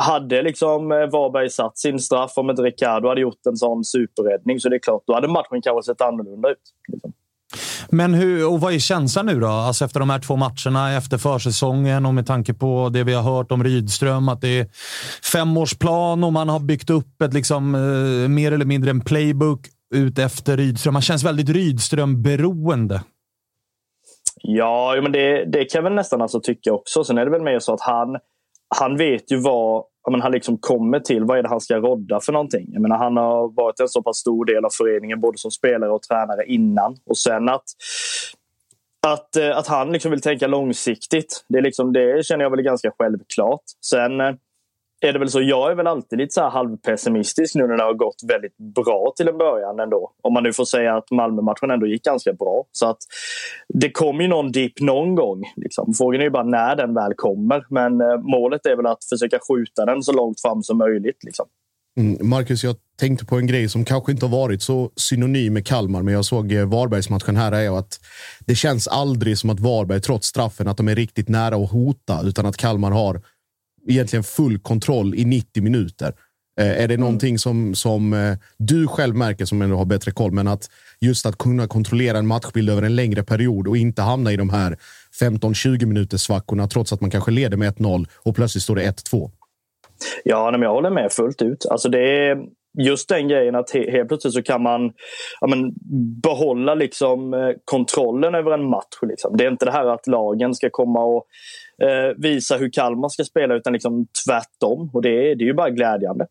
hade 0.00 0.42
liksom 0.42 0.92
eh, 0.92 0.98
Varberg 0.98 1.50
satt 1.50 1.78
sin 1.78 1.98
straff 1.98 2.32
om 2.36 2.50
inte 2.50 2.62
Ricardo 2.62 3.08
hade 3.08 3.20
gjort 3.20 3.46
en 3.46 3.56
sån 3.56 3.84
superräddning 3.84 4.60
så 4.60 4.68
det 4.68 4.76
är 4.76 4.80
klart, 4.80 5.02
då 5.06 5.14
hade 5.14 5.28
matchen 5.28 5.62
kanske 5.62 5.92
sett 5.92 6.00
annorlunda 6.00 6.50
ut. 6.50 6.56
Liksom. 6.88 7.12
Men 7.88 8.14
hur, 8.14 8.46
och 8.46 8.60
vad 8.60 8.74
är 8.74 8.78
känslan 8.78 9.26
nu 9.26 9.40
då? 9.40 9.46
Alltså 9.46 9.84
efter 9.84 10.00
de 10.00 10.10
här 10.10 10.18
två 10.18 10.36
matcherna, 10.36 10.96
efter 10.96 11.18
försäsongen 11.18 12.06
och 12.06 12.14
med 12.14 12.26
tanke 12.26 12.54
på 12.54 12.88
det 12.92 13.04
vi 13.04 13.12
har 13.12 13.22
hört 13.22 13.52
om 13.52 13.64
Rydström, 13.64 14.28
att 14.28 14.40
det 14.40 14.58
är 14.58 14.66
femårsplan 15.32 16.24
och 16.24 16.32
man 16.32 16.48
har 16.48 16.60
byggt 16.60 16.90
upp 16.90 17.22
ett 17.22 17.34
liksom, 17.34 17.74
eh, 17.74 18.28
mer 18.28 18.52
eller 18.52 18.64
mindre 18.64 18.90
en 18.90 19.00
playbook 19.00 19.60
ut 19.94 20.18
efter 20.18 20.56
Rydström. 20.56 20.94
Han 20.94 21.02
känns 21.02 21.24
väldigt 21.24 21.48
Rydström-beroende. 21.48 23.02
Ja, 24.42 24.98
men 25.02 25.12
det, 25.12 25.44
det 25.44 25.64
kan 25.64 25.78
jag 25.78 25.82
väl 25.82 25.92
nästan 25.92 26.22
alltså 26.22 26.40
tycka 26.40 26.72
också. 26.72 27.04
Sen 27.04 27.18
är 27.18 27.24
det 27.24 27.30
väl 27.30 27.42
mer 27.42 27.58
så 27.58 27.74
att 27.74 27.80
han, 27.80 28.18
han 28.78 28.96
vet 28.96 29.32
ju 29.32 29.36
vad 29.36 29.84
men 30.10 30.20
han 30.20 30.32
liksom 30.32 30.58
kommer 30.58 31.00
till. 31.00 31.24
Vad 31.24 31.38
är 31.38 31.42
det 31.42 31.48
han 31.48 31.60
ska 31.60 31.76
rodda 31.76 32.20
för 32.20 32.32
någonting? 32.32 32.66
Jag 32.72 32.82
menar, 32.82 32.98
han 32.98 33.16
har 33.16 33.48
varit 33.48 33.80
en 33.80 33.88
så 33.88 34.02
pass 34.02 34.16
stor 34.16 34.44
del 34.44 34.64
av 34.64 34.70
föreningen 34.70 35.20
både 35.20 35.38
som 35.38 35.50
spelare 35.50 35.90
och 35.90 36.02
tränare 36.02 36.44
innan. 36.46 36.96
Och 37.06 37.18
sen 37.18 37.48
att, 37.48 37.64
att, 39.06 39.36
eh, 39.36 39.56
att 39.56 39.66
han 39.66 39.92
liksom 39.92 40.10
vill 40.10 40.20
tänka 40.20 40.46
långsiktigt, 40.46 41.44
det, 41.48 41.58
är 41.58 41.62
liksom, 41.62 41.92
det 41.92 42.26
känner 42.26 42.44
jag 42.44 42.50
väl 42.50 42.62
ganska 42.62 42.92
självklart. 42.98 43.62
Sen 43.84 44.20
eh, 44.20 44.34
är 45.00 45.12
det 45.12 45.18
väl 45.18 45.30
så. 45.30 45.40
Jag 45.42 45.70
är 45.70 45.74
väl 45.74 45.86
alltid 45.86 46.18
lite 46.18 46.34
så 46.34 46.40
här 46.40 46.50
halvpessimistisk 46.50 47.54
nu 47.54 47.66
när 47.66 47.76
det 47.76 47.82
har 47.82 47.94
gått 47.94 48.22
väldigt 48.28 48.56
bra 48.56 49.12
till 49.16 49.28
en 49.28 49.38
början 49.38 49.80
ändå. 49.80 50.12
Om 50.22 50.32
man 50.32 50.42
nu 50.42 50.52
får 50.52 50.64
säga 50.64 50.96
att 50.96 51.10
Malmö-matchen 51.10 51.70
ändå 51.70 51.86
gick 51.86 52.04
ganska 52.04 52.32
bra. 52.32 52.64
Så 52.72 52.86
att 52.86 52.98
det 53.68 53.90
kommer 53.90 54.22
ju 54.22 54.28
någon 54.28 54.52
dipp 54.52 54.80
någon 54.80 55.14
gång. 55.14 55.42
Liksom. 55.56 55.94
Frågan 55.94 56.20
är 56.20 56.24
ju 56.24 56.30
bara 56.30 56.44
när 56.44 56.76
den 56.76 56.94
väl 56.94 57.14
kommer. 57.16 57.66
Men 57.70 58.00
eh, 58.00 58.18
målet 58.18 58.66
är 58.66 58.76
väl 58.76 58.86
att 58.86 59.04
försöka 59.04 59.38
skjuta 59.48 59.84
den 59.84 60.02
så 60.02 60.12
långt 60.12 60.40
fram 60.40 60.62
som 60.62 60.78
möjligt. 60.78 61.24
Liksom. 61.24 61.46
Mm, 61.98 62.28
Marcus, 62.28 62.64
jag 62.64 62.76
tänkte 62.98 63.26
på 63.26 63.36
en 63.36 63.46
grej 63.46 63.68
som 63.68 63.84
kanske 63.84 64.12
inte 64.12 64.26
har 64.26 64.38
varit 64.38 64.62
så 64.62 64.90
synonym 64.96 65.52
med 65.52 65.66
Kalmar, 65.66 66.02
men 66.02 66.14
jag 66.14 66.24
såg 66.24 66.52
eh, 66.52 66.68
Varbergsmatchen 66.68 67.36
här. 67.36 67.52
Är 67.52 67.78
att 67.78 68.00
det 68.46 68.54
känns 68.54 68.88
aldrig 68.88 69.38
som 69.38 69.50
att 69.50 69.60
Varberg, 69.60 70.00
trots 70.00 70.26
straffen, 70.26 70.68
att 70.68 70.76
de 70.76 70.88
är 70.88 70.94
riktigt 70.94 71.28
nära 71.28 71.56
att 71.56 71.70
hota, 71.70 72.20
utan 72.24 72.46
att 72.46 72.56
Kalmar 72.56 72.90
har 72.90 73.20
egentligen 73.88 74.22
full 74.22 74.58
kontroll 74.58 75.14
i 75.14 75.24
90 75.24 75.62
minuter. 75.62 76.12
Eh, 76.60 76.82
är 76.82 76.88
det 76.88 76.94
mm. 76.94 77.00
någonting 77.00 77.38
som, 77.38 77.74
som 77.74 78.12
eh, 78.12 78.36
du 78.58 78.86
själv 78.86 79.16
märker, 79.16 79.44
som 79.44 79.62
ändå 79.62 79.76
har 79.76 79.84
bättre 79.84 80.10
koll, 80.10 80.32
men 80.32 80.48
att 80.48 80.70
just 81.00 81.26
att 81.26 81.38
kunna 81.38 81.66
kontrollera 81.66 82.18
en 82.18 82.26
matchbild 82.26 82.70
över 82.70 82.82
en 82.82 82.96
längre 82.96 83.22
period 83.22 83.68
och 83.68 83.76
inte 83.76 84.02
hamna 84.02 84.32
i 84.32 84.36
de 84.36 84.50
här 84.50 84.76
15-20 85.20 85.86
minuters 85.86 86.20
svackorna 86.20 86.68
trots 86.68 86.92
att 86.92 87.00
man 87.00 87.10
kanske 87.10 87.30
leder 87.30 87.56
med 87.56 87.74
1-0 87.74 88.06
och 88.16 88.36
plötsligt 88.36 88.62
står 88.62 88.76
det 88.76 88.82
1-2? 88.82 89.30
Ja, 90.24 90.50
men 90.50 90.62
jag 90.62 90.72
håller 90.72 90.90
med 90.90 91.12
fullt 91.12 91.42
ut. 91.42 91.66
Alltså 91.70 91.88
det 91.88 92.28
är 92.28 92.36
just 92.78 93.08
den 93.08 93.28
grejen 93.28 93.54
att 93.54 93.70
helt 93.70 94.08
plötsligt 94.08 94.34
så 94.34 94.42
kan 94.42 94.62
man 94.62 94.92
ja, 95.40 95.46
men, 95.46 95.72
behålla 96.22 96.74
liksom, 96.74 97.34
eh, 97.34 97.50
kontrollen 97.64 98.34
över 98.34 98.50
en 98.50 98.70
match. 98.70 98.98
Liksom. 99.02 99.36
Det 99.36 99.44
är 99.44 99.50
inte 99.50 99.64
det 99.64 99.72
här 99.72 99.86
att 99.86 100.06
lagen 100.06 100.54
ska 100.54 100.70
komma 100.70 101.04
och 101.04 101.24
eh, 101.80 102.16
visa 102.16 102.56
hur 102.56 102.70
Kalmar 102.70 103.08
ska 103.08 103.24
spela 103.24 103.54
utan 103.54 103.72
liksom 103.72 104.06
tvärtom. 104.26 104.90
Och 104.92 105.02
det 105.02 105.30
är, 105.30 105.36
det 105.36 105.44
är 105.44 105.46
ju 105.46 105.54
bara 105.54 105.70
glädjande. 105.70 106.26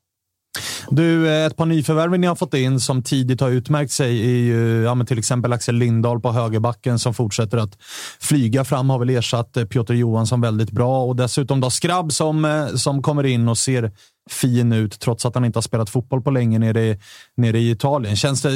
Du, 0.92 1.28
eh, 1.28 1.46
ett 1.46 1.56
par 1.56 1.66
nyförvärv 1.66 2.20
ni 2.20 2.28
har 2.28 2.36
fått 2.36 2.54
in 2.54 2.80
som 2.80 3.04
tidigt 3.04 3.42
har 3.42 3.50
utmärkt 3.50 3.92
sig 3.92 4.22
är 4.22 4.40
ju 4.40 4.84
ja, 4.84 4.96
men 4.96 5.08
till 5.08 5.20
exempel 5.20 5.54
Axel 5.54 5.76
Lindahl 5.76 6.20
på 6.20 6.32
högerbacken 6.32 7.00
som 7.00 7.14
fortsätter 7.14 7.58
att 7.58 7.78
flyga 8.20 8.64
fram. 8.64 8.90
Har 8.90 9.00
väl 9.00 9.10
ersatt 9.10 9.58
eh, 9.58 9.66
Piotr 9.66 9.94
Johansson 9.94 10.42
väldigt 10.42 10.72
bra 10.72 11.04
och 11.04 11.16
dessutom 11.16 11.62
då 11.62 11.70
Skrabb 11.70 12.12
som, 12.12 12.46
eh, 12.46 12.68
som 12.68 13.02
kommer 13.02 13.26
in 13.26 13.48
och 13.48 13.58
ser 13.58 13.92
fin 14.30 14.74
ut 14.74 15.00
trots 15.00 15.26
att 15.26 15.36
han 15.36 15.46
inte 15.46 15.58
har 15.58 15.62
spelat 15.62 15.90
fotboll 15.90 16.22
på 16.22 16.32
länge 16.32 16.60
nere, 16.60 16.98
nere 17.38 17.60
i 17.60 17.72
Italien. 17.72 18.16
Känns 18.16 18.42
det, 18.42 18.50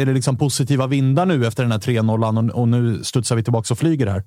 är 0.00 0.06
det 0.06 0.12
liksom 0.12 0.38
positiva 0.38 0.86
vindar 0.86 1.26
nu 1.26 1.46
efter 1.46 1.62
den 1.62 1.72
här 1.72 1.78
3-0 1.78 2.50
och, 2.50 2.60
och 2.60 2.68
nu 2.68 3.04
studsar 3.04 3.36
vi 3.36 3.42
tillbaka 3.42 3.74
och 3.74 3.78
flyger 3.78 4.06
här? 4.06 4.22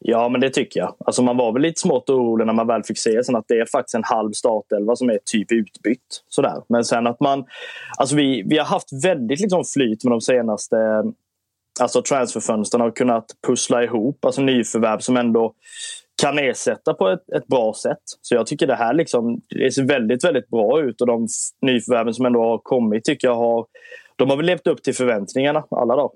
Ja, 0.00 0.28
men 0.28 0.40
det 0.40 0.50
tycker 0.50 0.80
jag. 0.80 0.96
Alltså 0.98 1.22
man 1.22 1.36
var 1.36 1.52
väl 1.52 1.62
lite 1.62 1.80
smått 1.80 2.10
orolig 2.10 2.46
när 2.46 2.52
man 2.52 2.66
väl 2.66 2.82
fick 2.82 2.98
se 2.98 3.24
sen 3.24 3.36
att 3.36 3.48
det 3.48 3.54
är 3.54 3.66
faktiskt 3.66 3.94
en 3.94 4.04
halv 4.04 4.32
startelva 4.32 4.96
som 4.96 5.10
är 5.10 5.18
typ 5.24 5.52
utbytt. 5.52 6.22
Sådär. 6.28 6.62
Men 6.68 6.84
sen 6.84 7.06
att 7.06 7.20
man... 7.20 7.44
Alltså 7.98 8.16
vi, 8.16 8.42
vi 8.46 8.58
har 8.58 8.64
haft 8.64 9.04
väldigt 9.04 9.40
liksom 9.40 9.64
flyt 9.64 10.04
med 10.04 10.12
de 10.12 10.20
senaste 10.20 10.76
alltså 11.80 12.02
transferfönstren 12.02 12.82
och 12.82 12.96
kunnat 12.96 13.24
pussla 13.46 13.84
ihop 13.84 14.24
alltså 14.24 14.42
nyförvärv 14.42 14.98
som 14.98 15.16
ändå 15.16 15.54
kan 16.22 16.38
ersätta 16.38 16.94
på 16.94 17.08
ett, 17.08 17.30
ett 17.36 17.46
bra 17.46 17.74
sätt. 17.82 18.02
Så 18.20 18.34
jag 18.34 18.46
tycker 18.46 18.66
det 18.66 18.74
här 18.74 18.94
liksom, 18.94 19.40
det 19.48 19.74
ser 19.74 19.84
väldigt, 19.84 20.24
väldigt 20.24 20.48
bra 20.48 20.80
ut 20.80 21.00
och 21.00 21.06
de 21.06 21.28
nyförvärven 21.62 22.14
som 22.14 22.26
ändå 22.26 22.42
har 22.42 22.58
kommit 22.58 23.04
tycker 23.04 23.28
jag 23.28 23.34
har 23.34 23.66
de 24.16 24.30
har 24.30 24.36
väl 24.36 24.46
levt 24.46 24.66
upp 24.66 24.82
till 24.82 24.94
förväntningarna 24.94 25.64
alla 25.70 25.96
dagar. 25.96 26.10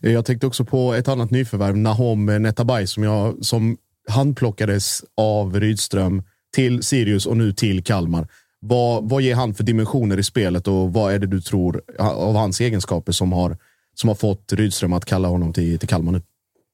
Eh, 0.00 0.12
jag 0.12 0.24
tänkte 0.24 0.46
också 0.46 0.64
på 0.64 0.94
ett 0.94 1.08
annat 1.08 1.30
nyförvärv, 1.30 1.76
Nahom 1.76 2.26
Netabay, 2.26 2.86
som, 2.86 3.02
jag, 3.02 3.44
som 3.44 3.76
handplockades 4.08 5.04
av 5.16 5.60
Rydström 5.60 6.22
till 6.54 6.82
Sirius 6.82 7.26
och 7.26 7.36
nu 7.36 7.52
till 7.52 7.84
Kalmar. 7.84 8.28
Vad, 8.60 9.08
vad 9.08 9.22
ger 9.22 9.34
han 9.34 9.54
för 9.54 9.64
dimensioner 9.64 10.18
i 10.18 10.22
spelet 10.22 10.68
och 10.68 10.92
vad 10.92 11.12
är 11.12 11.18
det 11.18 11.26
du 11.26 11.40
tror 11.40 11.82
av 11.98 12.34
hans 12.34 12.60
egenskaper 12.60 13.12
som 13.12 13.32
har, 13.32 13.58
som 13.94 14.08
har 14.08 14.14
fått 14.14 14.52
Rydström 14.52 14.92
att 14.92 15.04
kalla 15.04 15.28
honom 15.28 15.52
till, 15.52 15.78
till 15.78 15.88
Kalmar 15.88 16.12
nu? 16.12 16.22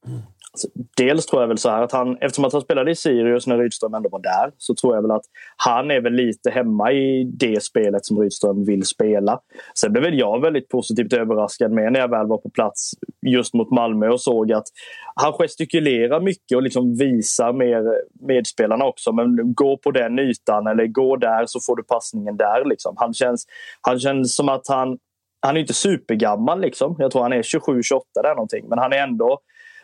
Mm. 0.07 0.21
Alltså, 0.57 0.67
dels 0.97 1.25
tror 1.25 1.41
jag 1.41 1.47
väl 1.47 1.57
så 1.57 1.69
här 1.69 1.81
att 1.81 1.91
han, 1.91 2.17
eftersom 2.21 2.45
att 2.45 2.53
han 2.53 2.61
spelade 2.61 2.91
i 2.91 2.95
Sirius 2.95 3.47
när 3.47 3.57
Rydström 3.57 3.93
ändå 3.93 4.09
var 4.09 4.19
där, 4.19 4.51
så 4.57 4.75
tror 4.75 4.95
jag 4.95 5.01
väl 5.01 5.11
att 5.11 5.25
han 5.57 5.91
är 5.91 6.01
väl 6.01 6.13
lite 6.13 6.49
hemma 6.51 6.91
i 6.91 7.23
det 7.23 7.63
spelet 7.63 8.05
som 8.05 8.19
Rydström 8.19 8.65
vill 8.65 8.85
spela. 8.85 9.39
Sen 9.79 9.91
blev 9.91 10.03
väl 10.03 10.19
jag 10.19 10.41
väldigt 10.41 10.69
positivt 10.69 11.13
överraskad 11.13 11.71
med 11.71 11.93
när 11.93 11.99
jag 11.99 12.09
väl 12.09 12.27
var 12.27 12.37
på 12.37 12.49
plats 12.49 12.91
just 13.25 13.53
mot 13.53 13.71
Malmö 13.71 14.09
och 14.09 14.21
såg 14.21 14.51
att 14.51 14.67
han 15.15 15.33
gestikulerar 15.33 16.21
mycket 16.21 16.55
och 16.55 16.63
liksom 16.63 16.97
visar 16.97 17.53
mer 17.53 17.83
medspelarna 18.27 18.85
också. 18.85 19.11
Men 19.11 19.53
gå 19.53 19.77
på 19.77 19.91
den 19.91 20.19
ytan 20.19 20.67
eller 20.67 20.87
gå 20.87 21.15
där 21.15 21.45
så 21.45 21.59
får 21.59 21.75
du 21.75 21.83
passningen 21.83 22.37
där. 22.37 22.65
Liksom. 22.65 22.95
Han, 22.97 23.13
känns, 23.13 23.45
han 23.81 23.99
känns 23.99 24.35
som 24.35 24.49
att 24.49 24.67
han 24.67 24.97
han 25.39 25.57
är 25.57 25.61
inte 25.61 25.73
supergammal. 25.73 26.61
Liksom. 26.61 26.95
Jag 26.99 27.11
tror 27.11 27.21
han 27.21 27.33
är 27.33 27.41
27-28 27.41 28.01
där 28.23 28.35
någonting. 28.35 28.65
Men 28.69 28.79
han 28.79 28.93
är 28.93 28.97
ändå 28.97 29.39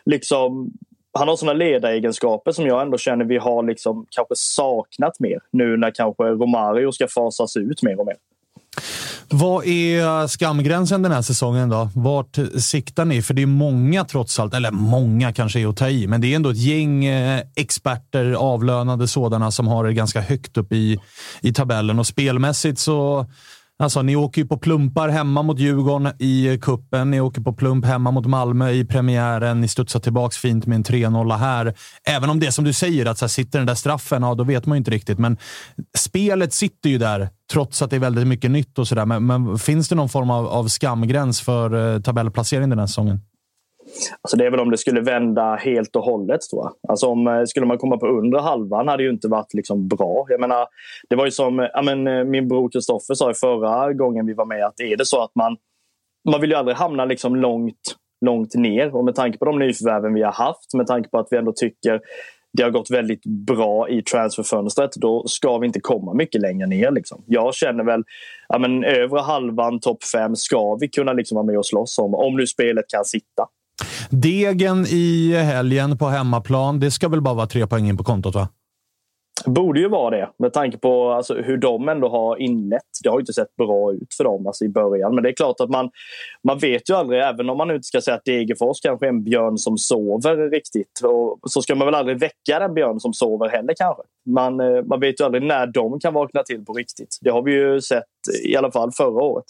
liksom, 0.06 0.70
han 1.12 1.28
har 1.28 1.36
sådana 1.36 1.58
ledaregenskaper 1.58 2.52
som 2.52 2.66
jag 2.66 2.82
ändå 2.82 2.98
känner 2.98 3.24
vi 3.24 3.38
har 3.38 3.62
liksom 3.62 4.06
kanske 4.10 4.34
saknat 4.36 5.20
mer 5.20 5.38
nu 5.50 5.76
när 5.76 5.90
kanske 5.90 6.22
Romario 6.24 6.92
ska 6.92 7.08
fasas 7.08 7.56
ut 7.56 7.82
mer 7.82 8.00
och 8.00 8.06
mer. 8.06 8.16
Vad 9.28 9.66
är 9.66 10.26
skamgränsen 10.26 11.02
den 11.02 11.12
här 11.12 11.22
säsongen 11.22 11.68
då? 11.68 11.88
Vart 11.94 12.38
siktar 12.58 13.04
ni? 13.04 13.22
För 13.22 13.34
det 13.34 13.42
är 13.42 13.46
många 13.46 14.04
trots 14.04 14.38
allt, 14.38 14.54
eller 14.54 14.70
många 14.70 15.32
kanske 15.32 15.60
är 15.60 15.66
att 15.66 15.76
ta 15.76 15.88
i, 15.88 16.06
men 16.06 16.20
det 16.20 16.32
är 16.32 16.36
ändå 16.36 16.50
ett 16.50 16.56
gäng 16.56 17.04
eh, 17.04 17.42
experter, 17.56 18.32
avlönade 18.32 19.08
sådana, 19.08 19.50
som 19.50 19.66
har 19.66 19.84
det 19.84 19.92
ganska 19.92 20.20
högt 20.20 20.56
upp 20.56 20.72
i, 20.72 20.98
i 21.40 21.52
tabellen 21.52 21.98
och 21.98 22.06
spelmässigt 22.06 22.78
så 22.78 23.26
Alltså, 23.84 24.02
ni 24.02 24.16
åker 24.16 24.42
ju 24.42 24.48
på 24.48 24.56
plumpar 24.56 25.08
hemma 25.08 25.42
mot 25.42 25.58
Djurgården 25.58 26.12
i 26.18 26.58
kuppen. 26.62 27.10
Ni 27.10 27.20
åker 27.20 27.40
på 27.40 27.52
plump 27.52 27.84
hemma 27.84 28.10
mot 28.10 28.26
Malmö 28.26 28.70
i 28.70 28.84
premiären. 28.84 29.60
Ni 29.60 29.68
studsar 29.68 30.00
tillbaka 30.00 30.34
fint 30.34 30.66
med 30.66 30.76
en 30.76 30.84
3-0 30.84 31.36
här. 31.36 31.74
Även 32.04 32.30
om 32.30 32.40
det 32.40 32.52
som 32.52 32.64
du 32.64 32.72
säger, 32.72 33.06
att 33.06 33.18
så 33.18 33.24
här, 33.24 33.28
sitter 33.28 33.58
den 33.58 33.66
där 33.66 33.74
straffen, 33.74 34.22
ja, 34.22 34.34
då 34.34 34.44
vet 34.44 34.66
man 34.66 34.76
ju 34.76 34.78
inte 34.78 34.90
riktigt. 34.90 35.18
Men 35.18 35.36
spelet 35.98 36.52
sitter 36.52 36.90
ju 36.90 36.98
där, 36.98 37.28
trots 37.52 37.82
att 37.82 37.90
det 37.90 37.96
är 37.96 38.00
väldigt 38.00 38.26
mycket 38.26 38.50
nytt 38.50 38.78
och 38.78 38.88
sådär. 38.88 39.06
Men, 39.06 39.26
men, 39.26 39.58
finns 39.58 39.88
det 39.88 39.94
någon 39.94 40.08
form 40.08 40.30
av, 40.30 40.46
av 40.46 40.68
skamgräns 40.68 41.40
för 41.40 41.94
eh, 41.94 42.00
tabellplacering 42.00 42.70
den 42.70 42.78
här 42.78 42.86
säsongen? 42.86 43.20
Alltså 44.22 44.36
det 44.36 44.46
är 44.46 44.50
väl 44.50 44.60
om 44.60 44.70
det 44.70 44.78
skulle 44.78 45.00
vända 45.00 45.54
helt 45.54 45.96
och 45.96 46.02
hållet 46.02 46.40
tror 46.50 46.62
jag. 46.62 46.90
Alltså 46.90 47.06
om, 47.06 47.26
eh, 47.26 47.44
skulle 47.44 47.66
man 47.66 47.78
komma 47.78 47.96
på 47.96 48.06
under 48.06 48.38
halvan 48.38 48.88
hade 48.88 49.02
det 49.02 49.06
ju 49.06 49.10
inte 49.10 49.28
varit 49.28 49.54
liksom 49.54 49.88
bra. 49.88 50.26
Jag 50.28 50.40
menar, 50.40 50.66
det 51.08 51.16
var 51.16 51.24
ju 51.24 51.30
som 51.30 51.68
ja 51.74 51.82
men, 51.82 52.06
eh, 52.06 52.24
min 52.24 52.48
bror 52.48 52.70
Kristoffer 52.70 53.14
sa 53.14 53.34
förra 53.34 53.92
gången 53.92 54.26
vi 54.26 54.34
var 54.34 54.46
med 54.46 54.66
att 54.66 54.80
är 54.80 54.96
det 54.96 55.06
så 55.06 55.22
att 55.22 55.34
man, 55.34 55.56
man 56.30 56.40
vill 56.40 56.50
ju 56.50 56.56
aldrig 56.56 56.76
hamna 56.76 57.04
liksom 57.04 57.36
långt, 57.36 57.96
långt 58.26 58.54
ner. 58.54 58.96
Och 58.96 59.04
med 59.04 59.14
tanke 59.14 59.38
på 59.38 59.44
de 59.44 59.58
nyförvärven 59.58 60.14
vi 60.14 60.22
har 60.22 60.32
haft, 60.32 60.74
med 60.74 60.86
tanke 60.86 61.08
på 61.08 61.18
att 61.18 61.28
vi 61.30 61.36
ändå 61.36 61.52
tycker 61.52 62.00
det 62.56 62.62
har 62.62 62.70
gått 62.70 62.90
väldigt 62.90 63.26
bra 63.26 63.88
i 63.88 64.02
transferfönstret, 64.02 64.90
då 64.96 65.26
ska 65.26 65.58
vi 65.58 65.66
inte 65.66 65.80
komma 65.80 66.14
mycket 66.14 66.40
längre 66.40 66.66
ner. 66.66 66.90
Liksom. 66.90 67.22
Jag 67.26 67.54
känner 67.54 67.84
väl, 67.84 68.02
ja 68.48 68.58
men 68.58 68.84
övre 68.84 69.20
halvan, 69.20 69.80
topp 69.80 70.04
fem, 70.04 70.36
ska 70.36 70.74
vi 70.74 70.88
kunna 70.88 71.12
liksom 71.12 71.34
vara 71.36 71.46
med 71.46 71.58
och 71.58 71.66
slåss 71.66 71.98
om, 71.98 72.14
om 72.14 72.36
nu 72.36 72.46
spelet 72.46 72.84
kan 72.88 73.04
sitta. 73.04 73.46
Degen 74.10 74.86
i 74.86 75.34
helgen 75.34 75.98
på 75.98 76.06
hemmaplan, 76.06 76.80
det 76.80 76.90
ska 76.90 77.08
väl 77.08 77.20
bara 77.20 77.34
vara 77.34 77.46
tre 77.46 77.66
poäng 77.66 77.88
in 77.88 77.96
på 77.96 78.04
kontot 78.04 78.34
va? 78.34 78.48
Borde 79.46 79.80
ju 79.80 79.88
vara 79.88 80.16
det 80.16 80.30
med 80.38 80.52
tanke 80.52 80.78
på 80.78 81.10
alltså, 81.10 81.34
hur 81.34 81.56
de 81.56 81.88
ändå 81.88 82.08
har 82.08 82.36
inlett. 82.36 82.82
Det 83.02 83.08
har 83.08 83.20
inte 83.20 83.32
sett 83.32 83.56
bra 83.56 83.92
ut 83.92 84.14
för 84.16 84.24
dem 84.24 84.46
alltså, 84.46 84.64
i 84.64 84.68
början. 84.68 85.14
Men 85.14 85.24
det 85.24 85.30
är 85.30 85.32
klart 85.32 85.60
att 85.60 85.70
man, 85.70 85.90
man 86.44 86.58
vet 86.58 86.90
ju 86.90 86.94
aldrig, 86.94 87.20
även 87.20 87.50
om 87.50 87.58
man 87.58 87.70
inte 87.70 87.86
ska 87.86 88.00
säga 88.00 88.16
att 88.16 88.24
Degerfors 88.24 88.80
kanske 88.80 89.06
är 89.06 89.08
en 89.08 89.24
björn 89.24 89.58
som 89.58 89.78
sover 89.78 90.50
riktigt. 90.50 91.00
Och, 91.04 91.50
så 91.50 91.62
ska 91.62 91.74
man 91.74 91.86
väl 91.86 91.94
aldrig 91.94 92.18
väcka 92.18 92.58
den 92.58 92.74
björn 92.74 93.00
som 93.00 93.12
sover 93.12 93.48
heller 93.48 93.74
kanske. 93.76 94.02
Man, 94.26 94.60
eh, 94.60 94.82
man 94.82 95.00
vet 95.00 95.20
ju 95.20 95.24
aldrig 95.24 95.42
när 95.42 95.66
de 95.66 96.00
kan 96.00 96.14
vakna 96.14 96.42
till 96.42 96.64
på 96.64 96.72
riktigt. 96.72 97.18
Det 97.20 97.30
har 97.30 97.42
vi 97.42 97.52
ju 97.52 97.80
sett 97.80 98.04
i 98.44 98.56
alla 98.56 98.72
fall 98.72 98.92
förra 98.92 99.22
året. 99.22 99.44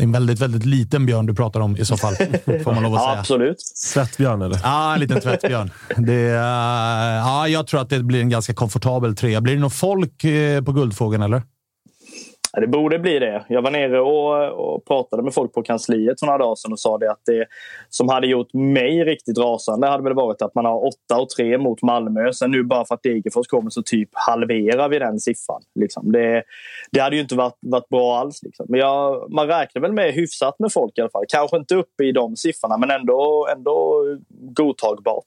Det 0.00 0.04
är 0.04 0.06
en 0.06 0.12
väldigt, 0.12 0.40
väldigt 0.40 0.64
liten 0.64 1.06
björn 1.06 1.26
du 1.26 1.34
pratar 1.34 1.60
om 1.60 1.76
i 1.76 1.84
så 1.84 1.96
fall. 1.96 2.14
Får 2.64 2.72
man 2.72 2.82
lov 2.82 2.94
att 2.94 3.02
säga. 3.02 3.18
Absolut. 3.18 3.60
Svettbjörn 3.60 4.42
eller? 4.42 4.60
Ja, 4.62 4.94
en 4.94 5.00
liten 5.00 5.20
tvättbjörn. 5.20 5.70
Det, 5.96 6.26
uh, 6.26 6.36
ja, 6.36 7.48
jag 7.48 7.66
tror 7.66 7.80
att 7.80 7.88
det 7.90 8.02
blir 8.02 8.20
en 8.20 8.28
ganska 8.28 8.54
komfortabel 8.54 9.16
trea. 9.16 9.40
Blir 9.40 9.54
det 9.54 9.60
någon 9.60 9.70
folk 9.70 10.24
uh, 10.24 10.62
på 10.62 10.72
Guldfågeln 10.72 11.22
eller? 11.22 11.42
Det 12.52 12.66
borde 12.66 12.98
bli 12.98 13.18
det. 13.18 13.44
Jag 13.48 13.62
var 13.62 13.70
nere 13.70 14.00
och, 14.00 14.74
och, 14.74 14.84
pratade 14.84 15.22
med 15.22 15.34
folk 15.34 15.52
på 15.52 15.62
kansliet 15.62 16.20
för 16.20 16.26
några 16.26 16.38
dagar 16.38 16.54
sedan 16.54 16.72
och 16.72 16.80
sa 16.80 16.98
det 16.98 17.10
att 17.10 17.22
det 17.26 17.46
som 17.88 18.08
hade 18.08 18.26
gjort 18.26 18.52
mig 18.52 19.04
riktigt 19.04 19.38
rasande 19.38 19.86
hade 19.86 20.04
väl 20.04 20.14
varit 20.14 20.42
att 20.42 20.54
man 20.54 20.64
har 20.64 20.86
8 20.86 21.20
och 21.20 21.28
3 21.28 21.58
mot 21.58 21.82
Malmö. 21.82 22.32
Sen 22.32 22.50
nu 22.50 22.62
bara 22.62 22.84
för 22.84 22.94
att 22.94 23.02
Degerfors 23.02 23.46
kommer 23.46 23.70
så 23.70 23.82
typ 23.82 24.08
halverar 24.12 24.88
vi 24.88 24.98
den 24.98 25.20
siffran. 25.20 25.62
Liksom. 25.80 26.12
Det, 26.12 26.42
det 26.92 27.00
hade 27.00 27.16
ju 27.16 27.22
inte 27.22 27.34
varit, 27.34 27.58
varit 27.60 27.88
bra 27.88 28.18
alls. 28.18 28.42
Liksom. 28.42 28.66
Men 28.68 28.80
jag, 28.80 29.32
man 29.32 29.46
räknar 29.46 29.82
väl 29.82 29.92
med 29.92 30.14
hyfsat 30.14 30.58
med 30.58 30.72
folk 30.72 30.98
i 30.98 31.00
alla 31.00 31.10
fall. 31.10 31.24
Kanske 31.28 31.56
inte 31.56 31.74
uppe 31.74 32.04
i 32.04 32.12
de 32.12 32.36
siffrorna 32.36 32.76
men 32.76 32.90
ändå, 32.90 33.48
ändå 33.56 34.04
godtagbart. 34.28 35.26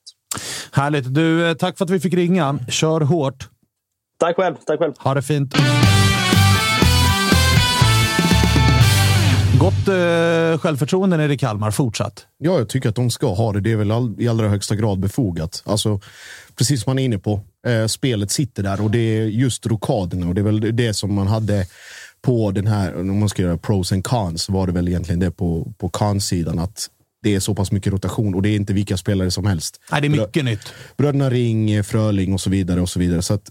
Härligt. 0.72 1.14
Du, 1.14 1.48
eh, 1.48 1.54
tack 1.54 1.78
för 1.78 1.84
att 1.84 1.90
vi 1.90 2.00
fick 2.00 2.14
ringa. 2.14 2.58
Kör 2.70 3.00
hårt. 3.00 3.48
Tack 4.18 4.36
själv. 4.36 4.54
Tack 4.66 4.78
själv. 4.78 4.92
Ha 4.98 5.14
det 5.14 5.22
fint. 5.22 5.54
Gott 9.58 9.88
eh, 9.88 10.58
självförtroende 10.58 11.16
nere 11.16 11.34
i 11.34 11.38
Kalmar 11.38 11.70
fortsatt. 11.70 12.26
Ja, 12.38 12.58
jag 12.58 12.68
tycker 12.68 12.88
att 12.88 12.94
de 12.94 13.10
ska 13.10 13.34
ha 13.34 13.52
det. 13.52 13.60
Det 13.60 13.72
är 13.72 13.76
väl 13.76 13.90
all, 13.90 14.14
i 14.18 14.28
allra 14.28 14.48
högsta 14.48 14.74
grad 14.74 14.98
befogat. 14.98 15.62
Alltså, 15.66 16.00
precis 16.58 16.82
som 16.82 16.90
man 16.90 16.98
är 16.98 17.04
inne 17.04 17.18
på. 17.18 17.40
Eh, 17.66 17.86
spelet 17.86 18.30
sitter 18.30 18.62
där 18.62 18.80
och 18.80 18.90
det 18.90 18.98
är 18.98 19.24
just 19.24 19.66
rokaderna 19.66 20.28
och 20.28 20.34
det 20.34 20.40
är 20.40 20.42
väl 20.42 20.76
det 20.76 20.94
som 20.94 21.14
man 21.14 21.26
hade 21.26 21.66
på 22.22 22.50
den 22.50 22.66
här, 22.66 23.00
om 23.00 23.18
man 23.18 23.28
ska 23.28 23.42
göra 23.42 23.58
pros 23.58 23.92
and 23.92 24.04
cons, 24.04 24.48
var 24.48 24.66
det 24.66 24.72
väl 24.72 24.88
egentligen 24.88 25.20
det 25.20 25.30
på, 25.30 25.72
på 25.78 25.88
cons-sidan. 25.88 26.58
Att 26.58 26.86
det 27.22 27.34
är 27.34 27.40
så 27.40 27.54
pass 27.54 27.72
mycket 27.72 27.92
rotation 27.92 28.34
och 28.34 28.42
det 28.42 28.48
är 28.48 28.56
inte 28.56 28.72
vilka 28.72 28.96
spelare 28.96 29.30
som 29.30 29.46
helst. 29.46 29.80
Nej, 29.92 30.00
det 30.00 30.06
är 30.06 30.10
mycket 30.10 30.32
Brö 30.32 30.42
nytt. 30.42 30.72
Bröderna 30.96 31.30
Ring, 31.30 31.84
Fröling 31.84 32.32
och 32.32 32.40
så 32.40 32.50
vidare. 32.50 32.80
och 32.80 32.88
så 32.88 32.98
vidare. 32.98 33.22
Så 33.22 33.34
att, 33.34 33.50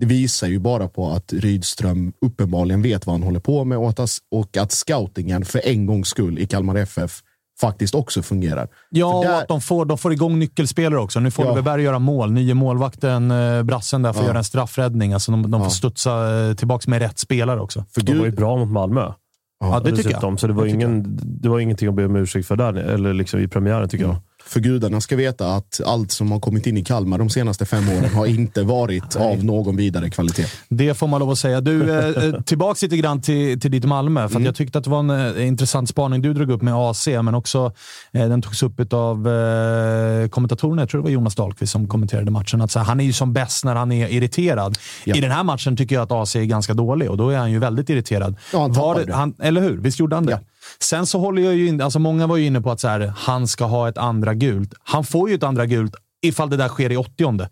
det 0.00 0.06
visar 0.06 0.46
ju 0.46 0.58
bara 0.58 0.88
på 0.88 1.10
att 1.10 1.32
Rydström 1.32 2.12
uppenbarligen 2.20 2.82
vet 2.82 3.06
vad 3.06 3.14
han 3.14 3.22
håller 3.22 3.40
på 3.40 3.64
med 3.64 3.78
och 3.78 3.88
att, 3.88 4.18
och 4.30 4.56
att 4.56 4.72
scoutingen 4.72 5.44
för 5.44 5.60
en 5.64 5.86
gångs 5.86 6.08
skull 6.08 6.38
i 6.38 6.46
Kalmar 6.46 6.74
FF 6.74 7.22
faktiskt 7.60 7.94
också 7.94 8.22
fungerar. 8.22 8.68
Ja, 8.90 9.22
där... 9.22 9.30
och 9.30 9.38
att 9.38 9.48
de 9.48 9.60
får, 9.60 9.84
de 9.84 9.98
får 9.98 10.12
igång 10.12 10.38
nyckelspelare 10.38 11.00
också. 11.00 11.20
Nu 11.20 11.30
får 11.30 11.46
ja. 11.46 11.54
Löfberg 11.54 11.82
göra 11.82 11.98
mål. 11.98 12.32
Nye 12.32 12.54
målvakten, 12.54 13.30
eh, 13.30 13.62
brassen 13.62 14.02
där, 14.02 14.12
får 14.12 14.22
ja. 14.22 14.28
göra 14.28 14.38
en 14.38 14.44
straffräddning. 14.44 15.12
Alltså 15.12 15.32
de, 15.32 15.50
de 15.50 15.64
får 15.64 15.70
studsa 15.70 16.38
eh, 16.48 16.54
tillbaka 16.54 16.90
med 16.90 17.02
rätt 17.02 17.18
spelare 17.18 17.60
också. 17.60 17.84
För 17.94 18.00
de 18.00 18.18
var 18.18 18.24
ju 18.24 18.32
bra 18.32 18.56
mot 18.56 18.68
Malmö. 18.68 19.12
Ja, 19.60 19.80
det 19.80 19.96
tycker 19.96 20.18
jag. 20.22 20.40
Så 20.40 20.46
det 20.46 20.52
var, 20.52 20.66
ingen, 20.66 21.18
det 21.22 21.48
var 21.48 21.60
ingenting 21.60 21.88
att 21.88 21.94
be 21.94 22.04
om 22.04 22.16
ursäkt 22.16 22.48
för 22.48 22.56
där, 22.56 22.74
eller 22.74 23.14
liksom 23.14 23.40
i 23.40 23.48
premiären 23.48 23.88
tycker 23.88 24.04
jag. 24.04 24.16
För 24.46 24.60
gudarna 24.60 25.00
ska 25.00 25.16
veta 25.16 25.54
att 25.54 25.80
allt 25.86 26.12
som 26.12 26.32
har 26.32 26.40
kommit 26.40 26.66
in 26.66 26.76
i 26.76 26.84
Kalmar 26.84 27.18
de 27.18 27.30
senaste 27.30 27.64
fem 27.64 27.88
åren 27.88 28.14
har 28.14 28.26
inte 28.26 28.62
varit 28.62 29.16
av 29.16 29.44
någon 29.44 29.76
vidare 29.76 30.10
kvalitet. 30.10 30.46
Det 30.68 30.94
får 30.94 31.06
man 31.06 31.20
lov 31.20 31.30
att 31.30 31.38
säga. 31.38 31.60
Du, 31.60 31.98
eh, 31.98 32.24
eh 32.24 32.40
tillbaks 32.40 32.82
lite 32.82 32.96
grann 32.96 33.20
till, 33.22 33.60
till 33.60 33.70
ditt 33.70 33.84
Malmö, 33.84 34.28
för 34.28 34.36
Mm. 34.36 34.46
jag 34.46 34.54
tyckte 34.54 34.78
att 34.78 34.84
det 34.84 34.90
var 34.90 34.98
en 34.98 35.10
eh, 35.10 35.46
intressant 35.46 35.88
spaning 35.88 36.22
du 36.22 36.34
drog 36.34 36.50
upp 36.50 36.62
med 36.62 36.74
AC, 36.74 37.06
men 37.06 37.34
också 37.34 37.72
eh, 38.12 38.28
den 38.28 38.42
togs 38.42 38.62
upp 38.62 38.92
av 38.92 39.28
eh, 39.28 40.28
kommentatorerna. 40.28 40.82
Jag 40.82 40.88
tror 40.88 41.00
det 41.00 41.04
var 41.04 41.10
Jonas 41.10 41.34
Dahlqvist 41.34 41.72
som 41.72 41.88
kommenterade 41.88 42.30
matchen. 42.30 42.60
Att 42.60 42.74
här, 42.74 42.84
han 42.84 43.00
är 43.00 43.04
ju 43.04 43.12
som 43.12 43.32
bäst 43.32 43.64
när 43.64 43.74
han 43.74 43.92
är 43.92 44.08
irriterad. 44.08 44.78
Ja. 45.04 45.16
I 45.16 45.20
den 45.20 45.30
här 45.30 45.44
matchen 45.44 45.76
tycker 45.76 45.94
jag 45.94 46.02
att 46.02 46.12
AC 46.12 46.36
är 46.36 46.44
ganska 46.44 46.74
dålig 46.74 47.10
och 47.10 47.16
då 47.16 47.30
är 47.30 47.38
han 47.38 47.52
ju 47.52 47.58
väldigt 47.58 47.90
irriterad. 47.90 48.36
Ja, 48.52 48.60
han 48.60 48.72
Var 48.72 49.04
det. 49.04 49.14
han, 49.14 49.34
eller 49.38 49.60
hur? 49.60 49.76
Visst 49.76 49.98
gjorde 49.98 50.16
han 50.16 50.26
det? 50.26 50.32
Ja. 50.32 50.40
Sen 50.80 51.06
så 51.06 51.18
håller 51.18 51.42
jag 51.42 51.54
ju 51.54 51.66
in, 51.68 51.80
alltså 51.80 51.98
många 51.98 52.26
var 52.26 52.36
ju 52.36 52.46
inne 52.46 52.60
på 52.60 52.70
att 52.70 52.80
så 52.80 52.88
här, 52.88 53.12
han 53.16 53.48
ska 53.48 53.64
ha 53.64 53.88
ett 53.88 53.98
andra 53.98 54.34
gult. 54.34 54.74
Han 54.84 55.04
får 55.04 55.28
ju 55.28 55.34
ett 55.34 55.42
andra 55.42 55.66
gult 55.66 55.94
ifall 56.22 56.50
det 56.50 56.56
där 56.56 56.68
sker 56.68 56.92
i 56.92 56.96
80 56.96 57.48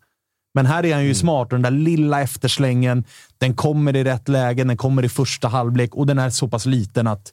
men 0.55 0.67
här 0.67 0.85
är 0.85 0.93
han 0.93 1.03
ju 1.03 1.09
Mm. 1.09 1.15
smart 1.15 1.43
och 1.53 1.59
den 1.59 1.63
där 1.63 1.71
lilla 1.71 2.23
efterslängen, 2.23 3.05
den 3.39 3.55
kommer 3.55 3.97
i 3.97 4.05
rätt 4.05 4.29
läge, 4.29 4.65
den 4.65 4.77
kommer 4.77 5.05
i 5.05 5.09
första 5.09 5.49
halvlek 5.49 5.95
och 5.95 6.07
den 6.07 6.19
är 6.19 6.31
så 6.31 6.49
pass 6.49 6.67
liten 6.67 7.07
att 7.07 7.33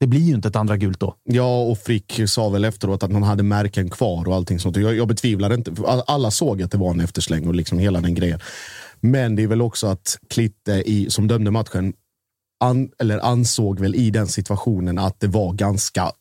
det 0.00 0.06
blir 0.06 0.20
ju 0.20 0.34
inte 0.34 0.48
ett 0.48 0.56
andra 0.56 0.76
gult 0.76 1.00
då. 1.00 1.14
Ja, 1.24 1.62
och 1.62 1.78
Frick 1.78 2.20
sa 2.26 2.48
väl 2.48 2.64
efteråt 2.64 3.02
att 3.02 3.12
han 3.12 3.22
hade 3.22 3.42
märken 3.42 3.90
kvar 3.90 4.28
och 4.28 4.34
allting 4.34 4.58
sånt. 4.58 4.76
Jag, 4.76 4.96
jag 4.96 5.08
betvivlar 5.08 5.54
inte. 5.54 5.72
Alla 6.06 6.30
såg 6.30 6.62
att 6.62 6.70
det 6.70 6.78
var 6.78 6.90
en 6.90 7.00
eftersläng 7.00 7.46
och 7.46 7.54
liksom 7.54 7.78
hela 7.78 8.00
den 8.00 8.14
grejen. 8.14 8.40
Men 9.00 9.36
det 9.36 9.42
är 9.42 9.46
väl 9.46 9.62
också 9.62 9.86
att 9.86 10.18
Klitte, 10.30 10.72
i, 10.72 11.10
som 11.10 11.28
dömde 11.28 11.50
matchen, 11.50 11.92
an, 12.62 12.90
eller 12.98 13.18
ansåg 13.18 13.80
väl 13.80 13.94
i 13.94 14.10
den 14.10 14.26
situationen 14.26 14.98
att 14.98 15.20
det 15.20 15.26
var 15.26 15.52
ganska 15.52 16.12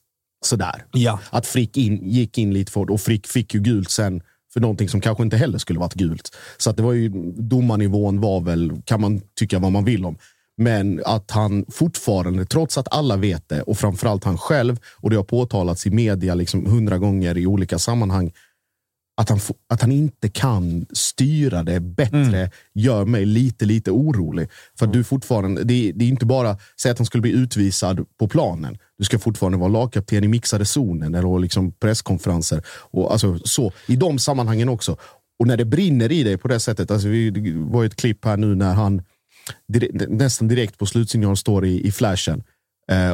sådär. 0.45 0.86
Ja. 0.91 1.19
Att 1.30 1.47
Frick 1.47 1.77
in, 1.77 2.10
gick 2.10 2.38
in 2.38 2.54
lite 2.54 2.71
för 2.71 2.91
och 2.91 3.01
Frick 3.01 3.27
fick 3.27 3.54
ju 3.54 3.60
gult 3.60 3.89
sen 3.89 4.21
för 4.54 4.60
någonting 4.60 4.89
som 4.89 5.01
kanske 5.01 5.23
inte 5.23 5.38
heller 5.38 5.58
skulle 5.58 5.80
varit 5.80 5.93
gult. 5.93 6.36
Så 6.58 6.69
att 6.69 6.77
det 6.77 6.84
var 6.84 6.93
ju, 6.93 7.10
domarnivån 7.38 8.21
var 8.21 8.41
väl, 8.41 8.82
kan 8.86 9.01
man 9.01 9.21
tycka 9.39 9.60
vad 9.60 9.71
man 9.71 9.86
vill 9.86 10.06
om. 10.06 10.17
Men 10.58 11.01
att 11.06 11.32
han 11.32 11.65
fortfarande, 11.69 12.45
trots 12.45 12.77
att 12.77 12.93
alla 12.93 13.17
vet 13.17 13.49
det 13.49 13.62
och 13.62 13.77
framförallt 13.77 14.23
han 14.23 14.38
själv, 14.38 14.77
och 14.97 15.10
det 15.10 15.15
har 15.15 15.23
påtalats 15.23 15.88
i 15.88 15.89
media 15.89 16.36
liksom 16.36 16.65
hundra 16.65 16.97
gånger 16.97 17.38
i 17.38 17.47
olika 17.47 17.80
sammanhang, 17.80 18.32
att 19.17 19.30
han, 19.30 19.39
att 19.69 19.82
han 19.82 19.91
inte 19.91 20.30
kan 20.30 20.86
styra 20.93 21.63
det 21.63 21.80
bättre 21.80 22.52
gör 22.74 23.06
mig 23.06 23.26
lite, 23.26 23.65
lite 23.65 23.91
orolig. 23.91 24.47
För 24.80 24.86
att 24.86 24.93
du 24.93 25.04
fortfarande, 25.04 25.63
det, 25.63 25.91
det 25.95 26.06
är 26.06 26.10
inte 26.10 26.26
bara, 26.26 26.58
säg 26.82 26.91
att 26.91 26.97
han 26.97 27.06
skulle 27.06 27.21
bli 27.21 27.32
utvisad 27.32 28.06
på 28.19 28.28
planen. 28.28 28.78
Du 28.97 29.04
ska 29.04 29.19
fortfarande 29.19 29.58
vara 29.58 29.69
lagkapten 29.69 30.24
i 30.24 30.28
mixade 30.28 30.65
zonen 30.65 31.15
eller 31.15 31.39
liksom 31.39 31.71
presskonferenser. 31.71 32.63
Och 32.91 33.12
alltså, 33.12 33.39
så, 33.43 33.71
I 33.88 33.95
de 33.95 34.19
sammanhangen 34.19 34.69
också. 34.69 34.97
Och 35.39 35.47
när 35.47 35.58
det 35.58 35.65
brinner 35.65 36.12
i 36.12 36.24
dig 36.24 36.38
på 36.38 36.47
det 36.47 36.60
sättet, 36.60 36.91
alltså, 36.91 37.08
vi- 37.08 37.30
det 37.32 37.52
var 37.56 37.82
ju 37.84 37.88
ett 37.88 37.95
klipp 37.95 38.26
här 38.26 38.38
nu 38.38 38.56
när 38.56 38.74
han 38.74 39.02
dire- 39.74 40.08
nästan 40.10 40.47
direkt 40.47 40.78
på 40.78 40.86
slutsignal 40.86 41.38
står 41.38 41.65
i, 41.65 41.88
i 41.88 41.91
flashen 41.91 42.43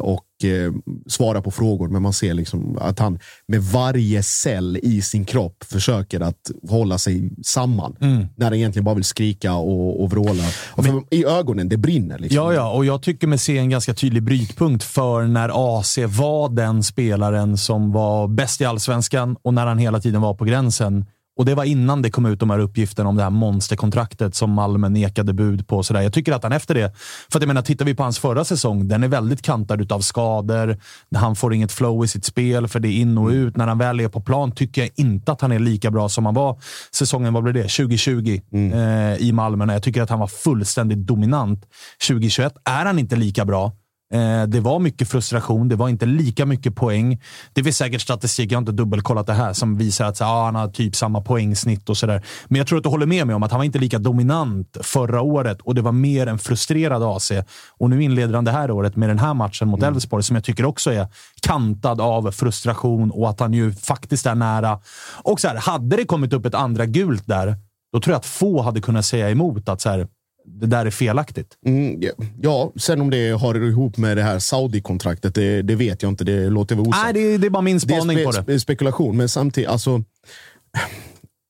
och 0.02 0.24
eh, 0.44 0.74
svarar 1.08 1.42
på 1.42 1.52
frågor. 1.52 1.88
Men 1.88 2.02
man 2.02 2.14
ser 2.14 2.34
liksom 2.34 2.78
att 2.82 3.00
han 3.00 3.20
med 3.48 3.62
varje 3.62 4.24
cell 4.24 4.80
i 4.84 5.02
sin 5.02 5.26
kropp 5.26 5.64
försöker 5.64 6.20
att 6.20 6.52
hålla 6.70 6.98
sig 6.98 7.32
samman. 7.44 7.96
När 8.36 8.46
han 8.46 8.54
egentligen 8.54 8.84
bara 8.84 8.96
vill 8.96 9.04
skrika 9.04 9.54
och, 9.54 10.04
och 10.04 10.12
vråla. 10.12 10.44
Och 10.70 10.86
för, 10.86 11.04
I 11.12 11.26
ögonen, 11.26 11.70
det 11.70 11.78
brinner. 11.78 12.20
Liksom. 12.20 12.36
Ja, 12.36 12.54
ja, 12.54 12.72
och 12.72 12.86
jag 12.86 13.02
tycker 13.02 13.28
mig 13.28 13.38
se 13.38 13.58
en 13.58 13.70
ganska 13.70 13.94
tydlig 13.94 14.24
brytpunkt 14.24 14.84
för 14.84 15.24
när 15.24 15.80
AC 15.80 15.98
var 15.98 16.50
den 16.50 16.84
spelaren 16.84 17.58
som 17.58 17.92
var 17.92 18.28
bäst 18.28 18.62
i 18.62 18.66
allsvenskan 18.66 19.36
och 19.42 19.54
när 19.54 19.66
han 19.66 19.78
hela 19.78 20.00
tiden 20.00 20.22
var 20.22 20.34
på 20.34 20.46
gränsen. 20.46 21.06
Och 21.38 21.46
det 21.46 21.56
var 21.56 21.64
innan 21.64 22.02
det 22.02 22.10
kom 22.10 22.26
ut 22.26 22.40
de 22.40 22.50
här 22.50 22.60
uppgifterna 22.60 23.10
om 23.10 23.16
det 23.16 23.24
här 23.24 23.30
monsterkontraktet 23.30 24.36
som 24.36 24.52
Malmö 24.52 24.90
nekade 24.90 25.34
bud 25.34 25.68
på. 25.68 25.84
Sådär. 25.84 26.02
Jag 26.02 26.14
tycker 26.14 26.34
att 26.34 26.44
han 26.44 26.52
efter 26.52 26.76
det, 26.76 26.96
för 27.32 27.40
att 27.40 27.42
jag 27.42 27.48
menar, 27.48 27.62
tittar 27.62 27.86
vi 27.86 27.96
på 27.96 28.04
hans 28.04 28.20
förra 28.20 28.44
säsong, 28.44 28.88
den 28.88 29.04
är 29.04 29.08
väldigt 29.08 29.42
kantad 29.42 29.92
av 29.92 30.00
skador. 30.00 30.78
Han 31.16 31.36
får 31.36 31.54
inget 31.54 31.72
flow 31.72 32.06
i 32.06 32.08
sitt 32.08 32.26
spel 32.26 32.68
för 32.68 32.80
det 32.80 32.88
är 32.88 33.02
in 33.02 33.18
och 33.18 33.30
ut. 33.30 33.58
När 33.58 33.68
han 33.68 33.78
väl 33.78 34.00
är 34.00 34.08
på 34.08 34.22
plan 34.22 34.52
tycker 34.52 34.82
jag 34.82 34.92
inte 34.96 35.32
att 35.32 35.42
han 35.42 35.52
är 35.52 35.60
lika 35.60 35.92
bra 35.92 36.10
som 36.10 36.26
han 36.26 36.34
var 36.34 36.60
säsongen, 36.92 37.34
vad 37.34 37.44
blev 37.44 37.54
det, 37.54 37.62
2020 37.62 38.42
eh, 38.54 39.16
i 39.18 39.32
Malmö. 39.32 39.74
Jag 39.74 39.84
tycker 39.84 40.02
att 40.02 40.10
han 40.10 40.20
var 40.20 40.28
fullständigt 40.28 40.98
dominant. 40.98 41.66
2021 42.08 42.54
är 42.66 42.86
han 42.86 43.00
inte 43.00 43.16
lika 43.16 43.46
bra. 43.46 43.72
Eh, 44.14 44.44
Det 44.48 44.60
var 44.60 44.80
mycket 44.80 45.10
frustration, 45.10 45.70
det 45.70 45.76
var 45.76 45.90
inte 45.90 46.06
lika 46.06 46.46
mycket 46.46 46.76
poäng. 46.76 47.22
Det 47.54 47.64
finns 47.64 47.78
säkert 47.78 48.02
statistik, 48.02 48.52
jag 48.52 48.58
har 48.58 48.62
inte 48.62 48.72
dubbelkollat 48.72 49.28
det 49.28 49.34
här, 49.34 49.54
som 49.54 49.78
visar 49.78 50.06
att 50.06 50.22
ah, 50.22 50.46
han 50.46 50.56
har 50.56 50.68
typ 50.68 50.96
samma 50.96 51.22
poängsnitt 51.22 51.90
och 51.90 51.98
sådär. 51.98 52.24
Men 52.48 52.58
jag 52.58 52.68
tror 52.68 52.78
att 52.78 52.84
du 52.84 52.90
håller 52.90 53.06
med 53.06 53.28
mig 53.28 53.36
om 53.36 53.44
att 53.44 53.52
han 53.52 53.60
var 53.60 53.66
inte 53.66 53.80
lika 53.80 54.00
dominant 54.00 54.78
förra 54.82 55.22
året 55.22 55.62
och 55.62 55.76
det 55.76 55.82
var 55.82 55.92
mer 55.92 56.28
en 56.28 56.40
frustrerad 56.40 57.04
AC. 57.04 57.32
Och 57.80 57.90
nu 57.90 58.04
inleder 58.04 58.34
han 58.34 58.46
det 58.46 58.52
här 58.52 58.72
året 58.72 58.96
med 58.96 59.10
den 59.10 59.20
här 59.20 59.34
matchen 59.34 59.68
mot 59.68 59.84
Elfsborg 59.84 60.24
som 60.24 60.36
jag 60.36 60.44
tycker 60.44 60.66
också 60.66 60.92
är 60.92 61.08
kantad 61.42 62.02
av 62.02 62.32
frustration 62.32 63.12
och 63.12 63.30
att 63.30 63.40
han 63.40 63.54
ju 63.54 63.74
faktiskt 63.74 64.26
är 64.26 64.36
nära. 64.36 64.80
Och 65.24 65.40
så 65.40 65.48
här, 65.48 65.56
hade 65.56 65.96
det 65.96 66.06
kommit 66.06 66.34
upp 66.34 66.46
ett 66.46 66.56
andra 66.56 66.86
gult 66.86 67.28
där, 67.28 67.56
då 67.94 68.00
tror 68.00 68.12
jag 68.14 68.20
att 68.20 68.26
få 68.26 68.62
hade 68.62 68.82
kunnat 68.82 69.06
säga 69.06 69.30
emot 69.30 69.70
att 69.70 69.82
så 69.82 69.90
här, 69.90 70.08
det 70.48 70.68
där 70.68 70.86
är 70.86 70.90
felaktigt. 70.92 71.58
Mm, 71.66 72.02
ja. 72.02 72.12
ja, 72.42 72.74
sen 72.76 73.02
om 73.02 73.10
det 73.10 73.30
har 73.30 73.70
ihop 73.70 73.98
med 73.98 74.18
det 74.18 74.24
här 74.24 74.40
Saudi-kontraktet, 74.40 75.36
det, 75.36 75.62
det 75.62 75.76
vet 75.76 76.04
jag 76.04 76.12
inte. 76.12 76.24
Det 76.24 76.50
låter 76.50 76.76
väl 76.76 76.88
osagt. 76.88 77.04
Nej, 77.04 77.14
det 77.14 77.38
det 77.38 77.48
är 77.48 77.50
bara 77.50 77.62
min 77.62 77.78
Det 77.78 77.82
spaning 77.82 78.18
spe, 78.18 78.24
på 78.26 78.32
det. 78.32 78.44
spe, 78.44 78.60
spekulation, 78.60 79.18
men 79.18 79.30
samtidigt, 79.30 79.70
alltså. 79.70 80.04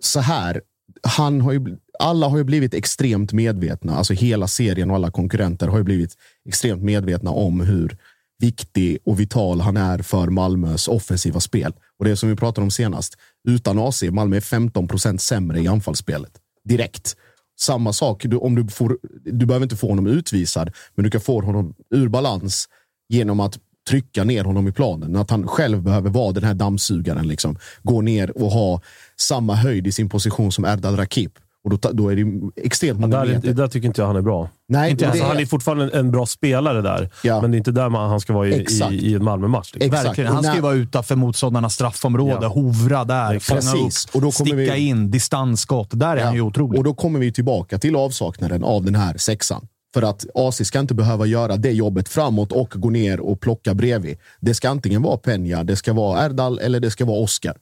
Så 0.03 0.19
här, 0.19 0.61
han 1.03 1.41
har 1.41 1.51
ju, 1.51 1.77
alla 1.99 2.27
har 2.27 2.37
ju 2.37 2.43
blivit 2.43 2.73
extremt 2.73 3.33
medvetna, 3.33 3.95
alltså 3.95 4.13
hela 4.13 4.47
serien 4.47 4.89
och 4.89 4.95
alla 4.95 5.11
konkurrenter 5.11 5.67
har 5.67 5.77
ju 5.77 5.83
blivit 5.83 6.13
extremt 6.49 6.83
medvetna 6.83 7.31
om 7.31 7.61
hur 7.61 7.97
viktig 8.39 8.97
och 9.05 9.19
vital 9.19 9.61
han 9.61 9.77
är 9.77 9.99
för 9.99 10.27
Malmös 10.27 10.87
offensiva 10.87 11.39
spel. 11.39 11.73
Och 11.99 12.05
det 12.05 12.15
som 12.15 12.29
vi 12.29 12.35
pratade 12.35 12.63
om 12.63 12.71
senast, 12.71 13.13
utan 13.47 13.79
AC, 13.79 14.03
Malmö 14.03 14.35
är 14.35 14.41
15 14.41 14.87
procent 14.87 15.21
sämre 15.21 15.59
i 15.59 15.67
anfallsspelet. 15.67 16.31
Direkt. 16.63 17.15
Samma 17.59 17.93
sak, 17.93 18.23
du, 18.25 18.37
om 18.37 18.55
du, 18.55 18.67
får, 18.67 18.97
du 19.25 19.45
behöver 19.45 19.65
inte 19.65 19.75
få 19.75 19.89
honom 19.89 20.07
utvisad, 20.07 20.71
men 20.95 21.03
du 21.03 21.09
kan 21.11 21.21
få 21.21 21.41
honom 21.41 21.73
ur 21.91 22.07
balans 22.07 22.69
genom 23.09 23.39
att 23.39 23.59
trycka 23.89 24.23
ner 24.23 24.43
honom 24.43 24.67
i 24.67 24.71
planen. 24.71 25.15
Att 25.15 25.29
han 25.29 25.47
själv 25.47 25.81
behöver 25.81 26.09
vara 26.09 26.31
den 26.31 26.43
här 26.43 26.53
dammsugaren. 26.53 27.27
Liksom. 27.27 27.57
Gå 27.83 28.01
ner 28.01 28.37
och 28.37 28.51
ha 28.51 28.81
samma 29.15 29.55
höjd 29.55 29.87
i 29.87 29.91
sin 29.91 30.09
position 30.09 30.51
som 30.51 30.65
Erdal 30.65 30.95
Rakip. 30.95 31.31
Och 31.73 31.79
då, 31.79 31.89
då 31.93 32.09
är 32.11 32.15
det 32.15 32.51
extremt 32.65 32.99
många 32.99 33.17
Där, 33.19 33.25
meter. 33.33 33.53
där 33.53 33.67
tycker 33.67 33.87
inte 33.87 34.01
jag 34.01 34.07
han 34.07 34.15
är 34.15 34.21
bra. 34.21 34.49
Nej, 34.67 34.91
inte 34.91 35.05
Alltså, 35.07 35.21
det 35.23 35.27
han 35.27 35.37
är, 35.37 35.41
är 35.41 35.45
fortfarande 35.45 35.83
en, 35.83 35.91
en 35.99 36.11
bra 36.11 36.25
spelare 36.25 36.81
där, 36.81 37.09
Ja. 37.23 37.41
men 37.41 37.51
det 37.51 37.55
är 37.55 37.57
inte 37.57 37.71
där 37.71 37.89
man, 37.89 38.09
han 38.09 38.19
ska 38.19 38.33
vara 38.33 38.47
i, 38.47 38.61
Exakt. 38.61 38.91
i, 38.91 38.95
i 38.95 39.13
en 39.15 39.23
Malmö-match. 39.23 39.71
Liksom. 39.73 39.91
Verkligen. 40.03 40.33
Han 40.33 40.43
ska 40.43 40.55
ju 40.55 40.61
vara 40.61 40.73
utanför 40.73 41.15
motståndarnas 41.15 41.73
straffområde, 41.73 42.37
Ja. 42.41 42.47
hovra 42.47 43.03
där, 43.03 43.39
fånga 43.39 43.61
Precis. 43.61 44.05
upp, 44.05 44.15
Och 44.15 44.21
då 44.21 44.31
kommer 44.31 44.51
sticka 44.63 44.73
vi- 44.73 44.87
in, 44.87 45.11
distansskott. 45.11 45.87
Där 45.91 46.17
är 46.17 46.23
han 46.25 46.33
ju 46.35 46.41
otrolig. 46.41 46.77
Och 46.77 46.83
då 46.83 46.93
kommer 46.93 47.19
vi 47.19 47.31
tillbaka 47.33 47.77
till 47.79 47.95
avsaknaden 47.95 48.63
av 48.63 48.83
den 48.83 48.95
här 48.95 49.17
sexan. 49.17 49.67
För 49.93 50.01
att 50.01 50.25
AC 50.35 50.65
ska 50.65 50.79
inte 50.79 50.93
behöva 50.93 51.25
göra 51.25 51.57
det 51.57 51.71
jobbet 51.71 52.09
framåt 52.09 52.51
och 52.51 52.73
gå 52.75 52.89
ner 52.89 53.19
och 53.19 53.39
plocka 53.41 53.73
bredvid. 53.73 54.17
Det 54.39 54.53
ska 54.53 54.69
antingen 54.69 55.01
vara 55.01 55.17
Peña, 55.17 55.63
det 55.63 55.75
ska 55.75 55.93
vara 55.93 56.25
Erdal 56.25 56.59
eller 56.59 56.79
det 56.79 56.91
ska 56.91 57.05
vara 57.05 57.19
Oscar. 57.19 57.55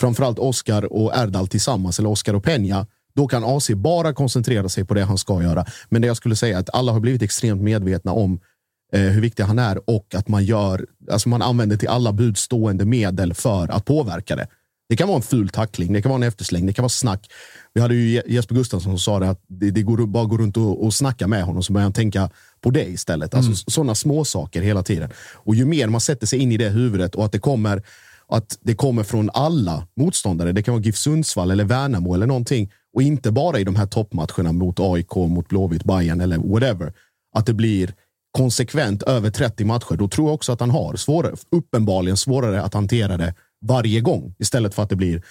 Framförallt 0.00 0.38
Oscar 0.38 0.92
och 0.92 1.12
Erdal 1.16 1.46
tillsammans, 1.48 1.98
eller 1.98 2.08
Oscar 2.10 2.34
och 2.34 2.44
Peña. 2.44 2.86
Då 3.16 3.26
kan 3.28 3.44
AC 3.44 3.70
bara 3.70 4.12
koncentrera 4.12 4.68
sig 4.68 4.84
på 4.84 4.94
det 4.94 5.02
han 5.04 5.18
ska 5.18 5.42
göra. 5.42 5.64
Men 5.88 6.02
det 6.02 6.08
jag 6.08 6.16
skulle 6.16 6.36
säga 6.36 6.56
är 6.56 6.60
att 6.60 6.74
alla 6.74 6.92
har 6.92 7.00
blivit 7.00 7.22
extremt 7.22 7.62
medvetna 7.62 8.12
om 8.12 8.40
eh, 8.92 9.00
hur 9.00 9.20
viktig 9.20 9.42
han 9.42 9.58
är 9.58 9.90
och 9.90 10.14
att 10.14 10.28
man 10.28 10.44
gör, 10.44 10.86
alltså 11.10 11.28
man 11.28 11.42
använder 11.42 11.76
till 11.76 11.88
alla 11.88 12.12
budstående 12.12 12.84
medel 12.84 13.34
för 13.34 13.68
att 13.68 13.84
påverka 13.84 14.36
det. 14.36 14.46
Det 14.88 14.96
kan 14.96 15.08
vara 15.08 15.16
en 15.16 15.22
ful 15.22 15.48
tackling, 15.48 15.92
det 15.92 16.02
kan 16.02 16.08
vara 16.10 16.22
en 16.22 16.28
eftersläng, 16.28 16.66
det 16.66 16.72
kan 16.72 16.82
vara 16.82 16.88
snack. 16.88 17.26
Vi 17.74 17.80
hade 17.80 17.94
ju 17.94 18.18
Je- 18.20 18.22
Jesper 18.26 18.54
Gustafsson 18.54 18.92
som 18.92 18.98
sa 18.98 19.18
det 19.20 19.30
att 19.30 19.40
det, 19.48 19.70
det 19.70 19.82
går 19.82 20.06
bara 20.06 20.24
gå 20.24 20.36
runt 20.38 20.56
och, 20.56 20.84
och 20.84 20.94
snacka 20.94 21.26
med 21.26 21.42
honom 21.42 21.62
så 21.62 21.72
börjar 21.72 21.82
han 21.82 21.92
tänka 21.92 22.30
på 22.60 22.70
det 22.70 22.84
istället. 22.88 23.34
Alltså 23.34 23.48
Mm. 23.48 23.56
sådana 23.56 23.94
små 23.94 24.24
saker 24.24 24.62
hela 24.62 24.82
tiden. 24.82 25.10
Och 25.34 25.54
ju 25.54 25.64
mer 25.64 25.88
man 25.88 26.00
sätter 26.00 26.26
sig 26.26 26.38
in 26.38 26.52
i 26.52 26.56
det 26.56 26.68
huvudet 26.68 27.14
och 27.14 27.24
att 27.24 27.32
det 27.32 27.38
kommer 27.38 27.82
att 28.28 28.58
det 28.60 28.74
kommer 28.74 29.02
från 29.02 29.30
alla 29.34 29.86
motståndare. 29.96 30.52
Det 30.52 30.62
kan 30.62 30.74
vara 30.74 30.82
GIF 30.82 30.96
Sundsvall 30.96 31.50
eller 31.50 31.64
Värnamo 31.64 32.14
eller 32.14 32.26
någonting. 32.26 32.72
Och 32.96 33.02
inte 33.02 33.32
bara 33.32 33.58
i 33.58 33.64
de 33.64 33.76
här 33.76 33.86
toppmatcherna 33.86 34.52
mot 34.52 34.80
AIK, 34.80 35.16
mot 35.16 35.48
Blåvitt, 35.48 35.84
Bayern 35.84 36.20
eller 36.20 36.38
whatever. 36.38 36.92
Att 37.36 37.46
det 37.46 37.54
blir 37.54 37.94
konsekvent 38.30 39.02
över 39.02 39.30
30 39.30 39.64
matcher. 39.64 39.96
Då 39.96 40.08
tror 40.08 40.28
jag 40.28 40.34
också 40.34 40.52
att 40.52 40.60
han 40.60 40.70
har 40.70 40.96
svårare, 40.96 41.34
uppenbarligen 41.50 42.16
svårare 42.16 42.62
att 42.62 42.74
hantera 42.74 43.16
det 43.16 43.34
varje 43.66 44.00
gång. 44.00 44.34
Istället 44.38 44.74
för 44.74 44.82
att 44.82 44.88
det 44.88 44.96
blir 44.96 45.22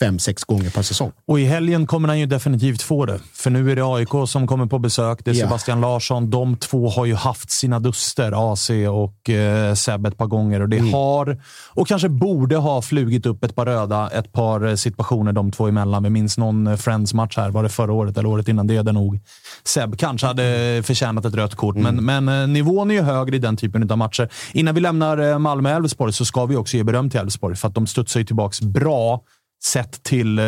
fem, 0.00 0.18
sex 0.18 0.44
gånger 0.44 0.70
per 0.70 0.82
säsong. 0.82 1.12
Och 1.26 1.40
i 1.40 1.44
helgen 1.44 1.86
kommer 1.86 2.08
han 2.08 2.18
ju 2.18 2.26
definitivt 2.26 2.82
få 2.82 3.06
det. 3.06 3.20
För 3.32 3.50
nu 3.50 3.72
är 3.72 3.76
det 3.76 3.82
AIK 3.84 4.28
som 4.28 4.46
kommer 4.46 4.66
på 4.66 4.78
besök. 4.78 5.18
Det 5.24 5.30
är. 5.30 5.34
Sebastian 5.34 5.80
Larsson. 5.80 6.30
De 6.30 6.56
två 6.56 6.88
har 6.88 7.06
ju 7.06 7.14
haft 7.14 7.50
sina 7.50 7.80
duster, 7.80 8.52
AC 8.52 8.70
och 8.90 9.30
eh, 9.30 9.74
Seb, 9.74 10.06
ett 10.06 10.18
par 10.18 10.26
gånger. 10.26 10.60
Och 10.60 10.68
det 10.68 10.80
Mm. 10.80 10.92
har, 10.92 11.42
och 11.68 11.88
kanske 11.88 12.08
borde 12.08 12.56
ha, 12.56 12.82
flugit 12.82 13.26
upp 13.26 13.44
ett 13.44 13.54
par 13.56 13.66
röda, 13.66 14.10
ett 14.10 14.32
par 14.32 14.66
eh, 14.66 14.74
situationer 14.74 15.32
de 15.32 15.50
två 15.50 15.68
emellan. 15.68 16.02
Vi 16.02 16.10
minns 16.10 16.38
någon 16.38 16.66
eh, 16.66 16.76
Friends-match 16.76 17.36
här, 17.36 17.50
var 17.50 17.62
det 17.62 17.68
förra 17.68 17.92
året 17.92 18.18
eller 18.18 18.28
året 18.28 18.48
innan 18.48 18.66
det, 18.66 18.82
där 18.82 18.92
nog 18.92 19.20
Seb 19.64 19.98
kanske 19.98 20.26
hade 20.26 20.82
förtjänat 20.84 21.24
ett 21.24 21.34
rött 21.34 21.54
kort. 21.54 21.76
Mm. 21.76 21.96
Men, 21.96 22.24
men 22.24 22.42
eh, 22.42 22.48
nivån 22.48 22.90
är 22.90 22.94
ju 22.94 23.02
högre 23.02 23.36
i 23.36 23.38
den 23.38 23.56
typen 23.56 23.90
av 23.90 23.98
matcher. 23.98 24.28
Innan 24.52 24.74
vi 24.74 24.80
lämnar 24.80 25.18
eh, 25.18 25.38
Malmö-Elfsborg 25.38 26.12
så 26.12 26.24
ska 26.24 26.46
vi 26.46 26.56
också 26.56 26.76
ge 26.76 26.82
beröm 26.84 27.10
till 27.10 27.20
Elfsborg, 27.20 27.56
för 27.56 27.68
att 27.68 27.74
de 27.74 27.86
studsar 27.86 28.20
ju 28.20 28.26
tillbaka 28.26 28.66
bra 28.66 29.20
sett 29.64 30.02
till 30.02 30.38
eh, 30.38 30.44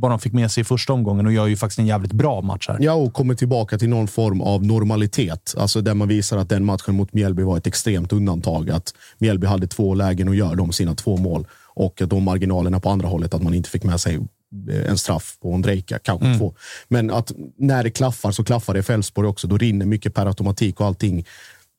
vad 0.00 0.10
de 0.10 0.18
fick 0.20 0.32
med 0.32 0.50
sig 0.50 0.60
i 0.60 0.64
första 0.64 0.92
omgången 0.92 1.26
och 1.26 1.32
gör 1.32 1.46
ju 1.46 1.56
faktiskt 1.56 1.78
en 1.78 1.86
jävligt 1.86 2.12
bra 2.12 2.40
match 2.40 2.68
här. 2.68 2.78
Ja, 2.80 2.92
och 2.92 3.12
kommer 3.12 3.34
tillbaka 3.34 3.78
till 3.78 3.88
någon 3.88 4.08
form 4.08 4.40
av 4.40 4.64
normalitet. 4.64 5.54
Alltså 5.58 5.80
där 5.80 5.94
man 5.94 6.08
visar 6.08 6.36
att 6.38 6.48
den 6.48 6.64
matchen 6.64 6.94
mot 6.94 7.12
Mjällby 7.12 7.42
var 7.42 7.56
ett 7.56 7.66
extremt 7.66 8.12
undantag. 8.12 8.70
Att 8.70 8.94
Mjällby 9.18 9.46
hade 9.46 9.66
två 9.66 9.94
lägen 9.94 10.28
och 10.28 10.34
gör 10.34 10.54
de 10.54 10.72
sina 10.72 10.94
två 10.94 11.16
mål. 11.16 11.46
Och 11.76 12.02
de 12.06 12.22
marginalerna 12.22 12.80
på 12.80 12.90
andra 12.90 13.08
hållet, 13.08 13.34
att 13.34 13.42
man 13.42 13.54
inte 13.54 13.70
fick 13.70 13.84
med 13.84 14.00
sig 14.00 14.14
eh, 14.70 14.90
en 14.90 14.98
straff 14.98 15.36
på 15.42 15.52
Ondrejka, 15.52 15.98
kanske 15.98 16.26
Mm. 16.26 16.38
två. 16.38 16.54
Men 16.88 17.10
att 17.10 17.32
när 17.58 17.84
det 17.84 17.90
klaffar 17.90 18.30
så 18.30 18.44
klaffar 18.44 18.74
det 18.74 18.82
för 18.82 18.92
Elfsborg 18.94 19.28
också. 19.28 19.46
Då 19.46 19.58
rinner 19.58 19.86
mycket 19.86 20.14
per 20.14 20.26
automatik 20.26 20.80
och 20.80 20.86
allting 20.86 21.24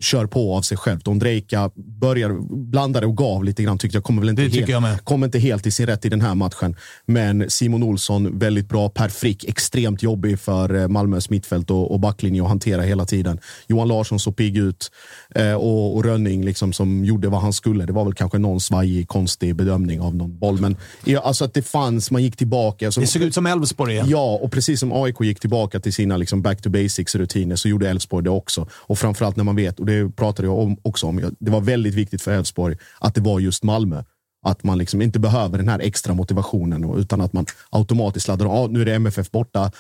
kör 0.04 0.26
på 0.26 0.56
av 0.56 0.62
sig 0.62 0.78
självt. 0.78 1.08
Ondrejka 1.08 1.72
började, 1.76 2.36
blandade 2.50 3.08
och 3.08 3.18
gav 3.18 3.44
lite 3.44 3.64
grann 3.64 3.78
tyckte 3.78 3.98
jag. 3.98 4.04
Kommer 4.04 4.22
väl 4.22 4.30
inte 4.30 4.42
Det 4.42 4.56
helt, 4.56 4.70
jag 4.70 4.82
med. 4.82 5.04
kom 5.04 5.24
inte 5.24 5.40
helt 5.40 5.68
i 5.68 5.72
sin 5.72 5.86
rätt 5.86 6.06
i 6.06 6.10
den 6.10 6.22
här 6.22 6.36
matchen. 6.36 6.76
Men 7.06 7.50
Simon 7.50 7.84
Olsson, 7.84 8.40
väldigt 8.40 8.70
bra. 8.70 8.90
Per 8.90 9.10
Frick, 9.10 9.44
extremt 9.44 10.04
jobbig 10.04 10.40
för 10.40 10.76
eh, 10.76 10.88
Malmös 10.88 11.30
mittfält 11.30 11.72
och, 11.72 11.92
och 11.92 12.00
backlinje 12.00 12.42
att 12.44 12.48
hantera 12.50 12.82
hela 12.82 13.06
tiden. 13.06 13.40
Johan 13.68 13.88
Larsson 13.88 14.20
såg 14.20 14.36
pigg 14.36 14.58
ut 14.58 14.92
eh, 15.36 15.54
och, 15.54 15.96
och 15.96 16.04
Rönning 16.06 16.46
liksom, 16.46 16.74
som 16.74 17.06
gjorde 17.06 17.28
vad 17.28 17.42
han 17.42 17.54
skulle. 17.54 17.86
Det 17.86 17.94
var 17.94 18.04
väl 18.04 18.14
kanske 18.14 18.38
någon 18.38 18.60
svajig, 18.60 19.08
konstig 19.08 19.56
bedömning 19.56 20.02
av 20.02 20.16
någon 20.16 20.40
boll. 20.40 20.62
Men 20.62 20.76
ja, 21.06 21.20
alltså 21.20 21.46
att 21.46 21.54
det 21.54 21.62
fanns, 21.62 22.12
man 22.12 22.24
gick 22.24 22.38
tillbaka. 22.38 22.86
Alltså, 22.86 23.02
Det 23.02 23.08
såg 23.08 23.22
ut 23.22 23.34
som 23.34 23.46
Elfsborg 23.46 23.94
igen. 23.94 24.06
Ja, 24.10 24.40
och 24.42 24.52
precis 24.52 24.80
som 24.80 24.92
AIK 24.94 25.16
gick 25.22 25.40
tillbaka 25.40 25.80
till 25.80 25.94
sina 25.94 26.18
liksom 26.18 26.42
back 26.42 26.62
to 26.62 26.70
basics-rutiner 26.70 27.56
så 27.56 27.68
gjorde 27.68 27.90
Elfsborg 27.90 28.24
det 28.24 28.30
också. 28.30 28.68
Och 28.72 29.00
framförallt 29.00 29.36
när 29.36 29.44
man 29.44 29.56
vet, 29.56 29.80
och 29.86 29.92
det 29.92 30.16
pratade 30.16 30.48
jag 30.48 30.60
om, 30.60 30.78
också 30.82 31.08
om, 31.08 31.32
det 31.40 31.52
var 31.52 31.62
väldigt 31.62 31.94
viktigt 31.94 32.22
för 32.22 32.32
Elfsborg 32.32 32.78
att 33.00 33.16
det 33.16 33.22
var 33.22 33.40
just 33.40 33.64
Malmö. 33.64 34.04
Att 34.46 34.64
man 34.64 34.78
liksom 34.78 35.02
inte 35.02 35.20
behöver 35.20 35.58
den 35.58 35.70
här 35.70 35.80
extra 35.80 36.14
motivationen 36.14 36.94
utan 36.98 37.22
att 37.22 37.34
man 37.34 37.46
automatiskt 37.70 38.28
laddar. 38.28 38.46
Ah, 38.46 38.68
nu 38.68 38.82
är 38.82 38.86
det 38.86 38.96
MFF 38.96 39.32
borta, 39.32 39.72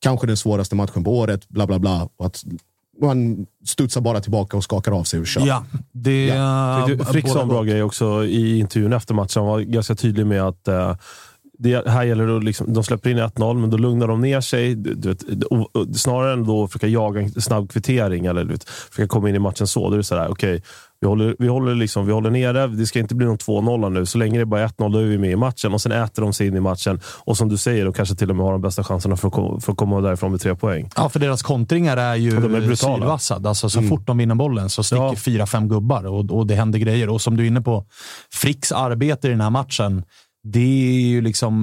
kanske 0.00 0.26
den 0.26 0.36
svåraste 0.36 0.74
matchen 0.74 1.04
på 1.04 1.18
året, 1.18 1.48
bla 1.48 1.66
bla 1.66 1.78
bla. 1.78 2.08
Och 2.16 2.26
att 2.26 2.44
man 3.00 3.46
studsar 3.64 4.00
bara 4.00 4.20
tillbaka 4.20 4.56
och 4.56 4.64
skakar 4.64 4.92
av 4.92 5.04
sig 5.04 5.20
och 5.20 5.26
kör. 5.26 5.46
Ja, 5.46 5.64
det... 5.92 6.34
Tyckte 6.86 7.04
Frick 7.12 7.28
sa 7.28 7.42
en 7.42 7.48
bra 7.48 7.62
grej 7.62 7.82
också 7.82 8.24
i 8.24 8.58
intervjun 8.58 8.92
efter 8.92 9.14
matchen. 9.14 9.42
Han 9.42 9.46
var 9.46 9.60
ganska 9.60 9.94
tydlig 9.94 10.26
med 10.26 10.42
att 10.42 10.68
eh, 10.68 10.96
det 11.58 11.88
här 11.88 12.02
gäller 12.02 12.36
att 12.36 12.44
liksom, 12.44 12.72
de 12.72 12.84
släpper 12.84 13.10
in 13.10 13.18
1-0, 13.18 13.54
men 13.60 13.70
då 13.70 13.76
lugnar 13.76 14.08
de 14.08 14.20
ner 14.20 14.40
sig. 14.40 14.74
Du, 14.74 14.94
du 14.94 15.08
vet, 15.08 15.44
och, 15.44 15.76
och, 15.76 15.96
snarare 15.96 16.32
än 16.32 16.44
då 16.44 16.68
försöka 16.68 16.86
jaga 16.86 17.20
en 17.20 17.30
snabb 17.30 17.70
kvittering 17.70 18.26
eller 18.26 18.44
du 18.44 18.52
vet, 18.52 18.64
försöka 18.64 19.08
komma 19.08 19.28
in 19.28 19.34
i 19.34 19.38
matchen 19.38 19.66
så. 19.66 19.88
Då 19.88 19.94
är 19.94 19.98
det 19.98 20.04
sådär, 20.04 20.28
okej, 20.30 20.62
vi, 21.00 21.08
håller, 21.08 21.36
vi, 21.38 21.48
håller 21.48 21.74
liksom, 21.74 22.06
vi 22.06 22.12
håller 22.12 22.30
nere. 22.30 22.66
Det 22.66 22.86
ska 22.86 22.98
inte 22.98 23.14
bli 23.14 23.26
någon 23.26 23.36
2-0 23.36 23.90
nu. 23.90 24.06
Så 24.06 24.18
länge 24.18 24.38
det 24.38 24.42
är 24.42 24.44
bara 24.44 24.66
1-0, 24.66 24.92
då 24.92 24.98
är 24.98 25.04
vi 25.04 25.18
med 25.18 25.30
i 25.30 25.36
matchen. 25.36 25.72
Och 25.74 25.80
sen 25.80 25.92
äter 25.92 26.22
de 26.22 26.32
sig 26.32 26.46
in 26.46 26.56
i 26.56 26.60
matchen. 26.60 27.00
Och 27.06 27.36
som 27.36 27.48
du 27.48 27.56
säger, 27.56 27.84
de 27.84 27.92
kanske 27.92 28.14
till 28.14 28.30
och 28.30 28.36
med 28.36 28.46
har 28.46 28.52
de 28.52 28.60
bästa 28.62 28.84
chanserna 28.84 29.16
för 29.16 29.28
att, 29.28 29.34
komma, 29.34 29.60
för 29.60 29.72
att 29.72 29.78
komma 29.78 30.00
därifrån 30.00 30.30
med 30.30 30.40
tre 30.40 30.54
poäng. 30.54 30.90
Ja, 30.96 31.08
för 31.08 31.20
deras 31.20 31.42
kontringar 31.42 31.96
är 31.96 32.14
ju 32.14 32.36
är 32.36 32.40
brutala. 32.40 32.96
sylvassade. 32.96 33.48
Alltså, 33.48 33.68
så 33.68 33.82
fort 33.82 34.06
de 34.06 34.18
vinner 34.18 34.34
bollen 34.34 34.70
så 34.70 34.82
sticker 34.82 35.02
Ja. 35.02 35.16
fyra, 35.16 35.46
fem 35.46 35.68
gubbar 35.68 36.06
och, 36.06 36.30
och 36.30 36.46
det 36.46 36.54
händer 36.54 36.78
grejer. 36.78 37.08
Och 37.08 37.20
som 37.20 37.36
du 37.36 37.42
är 37.42 37.46
inne 37.46 37.60
på, 37.60 37.84
Fricks 38.32 38.72
arbete 38.72 39.26
i 39.26 39.30
den 39.30 39.40
här 39.40 39.50
matchen, 39.50 40.02
det 40.44 40.98
är 40.98 41.08
ju 41.08 41.20
liksom, 41.20 41.54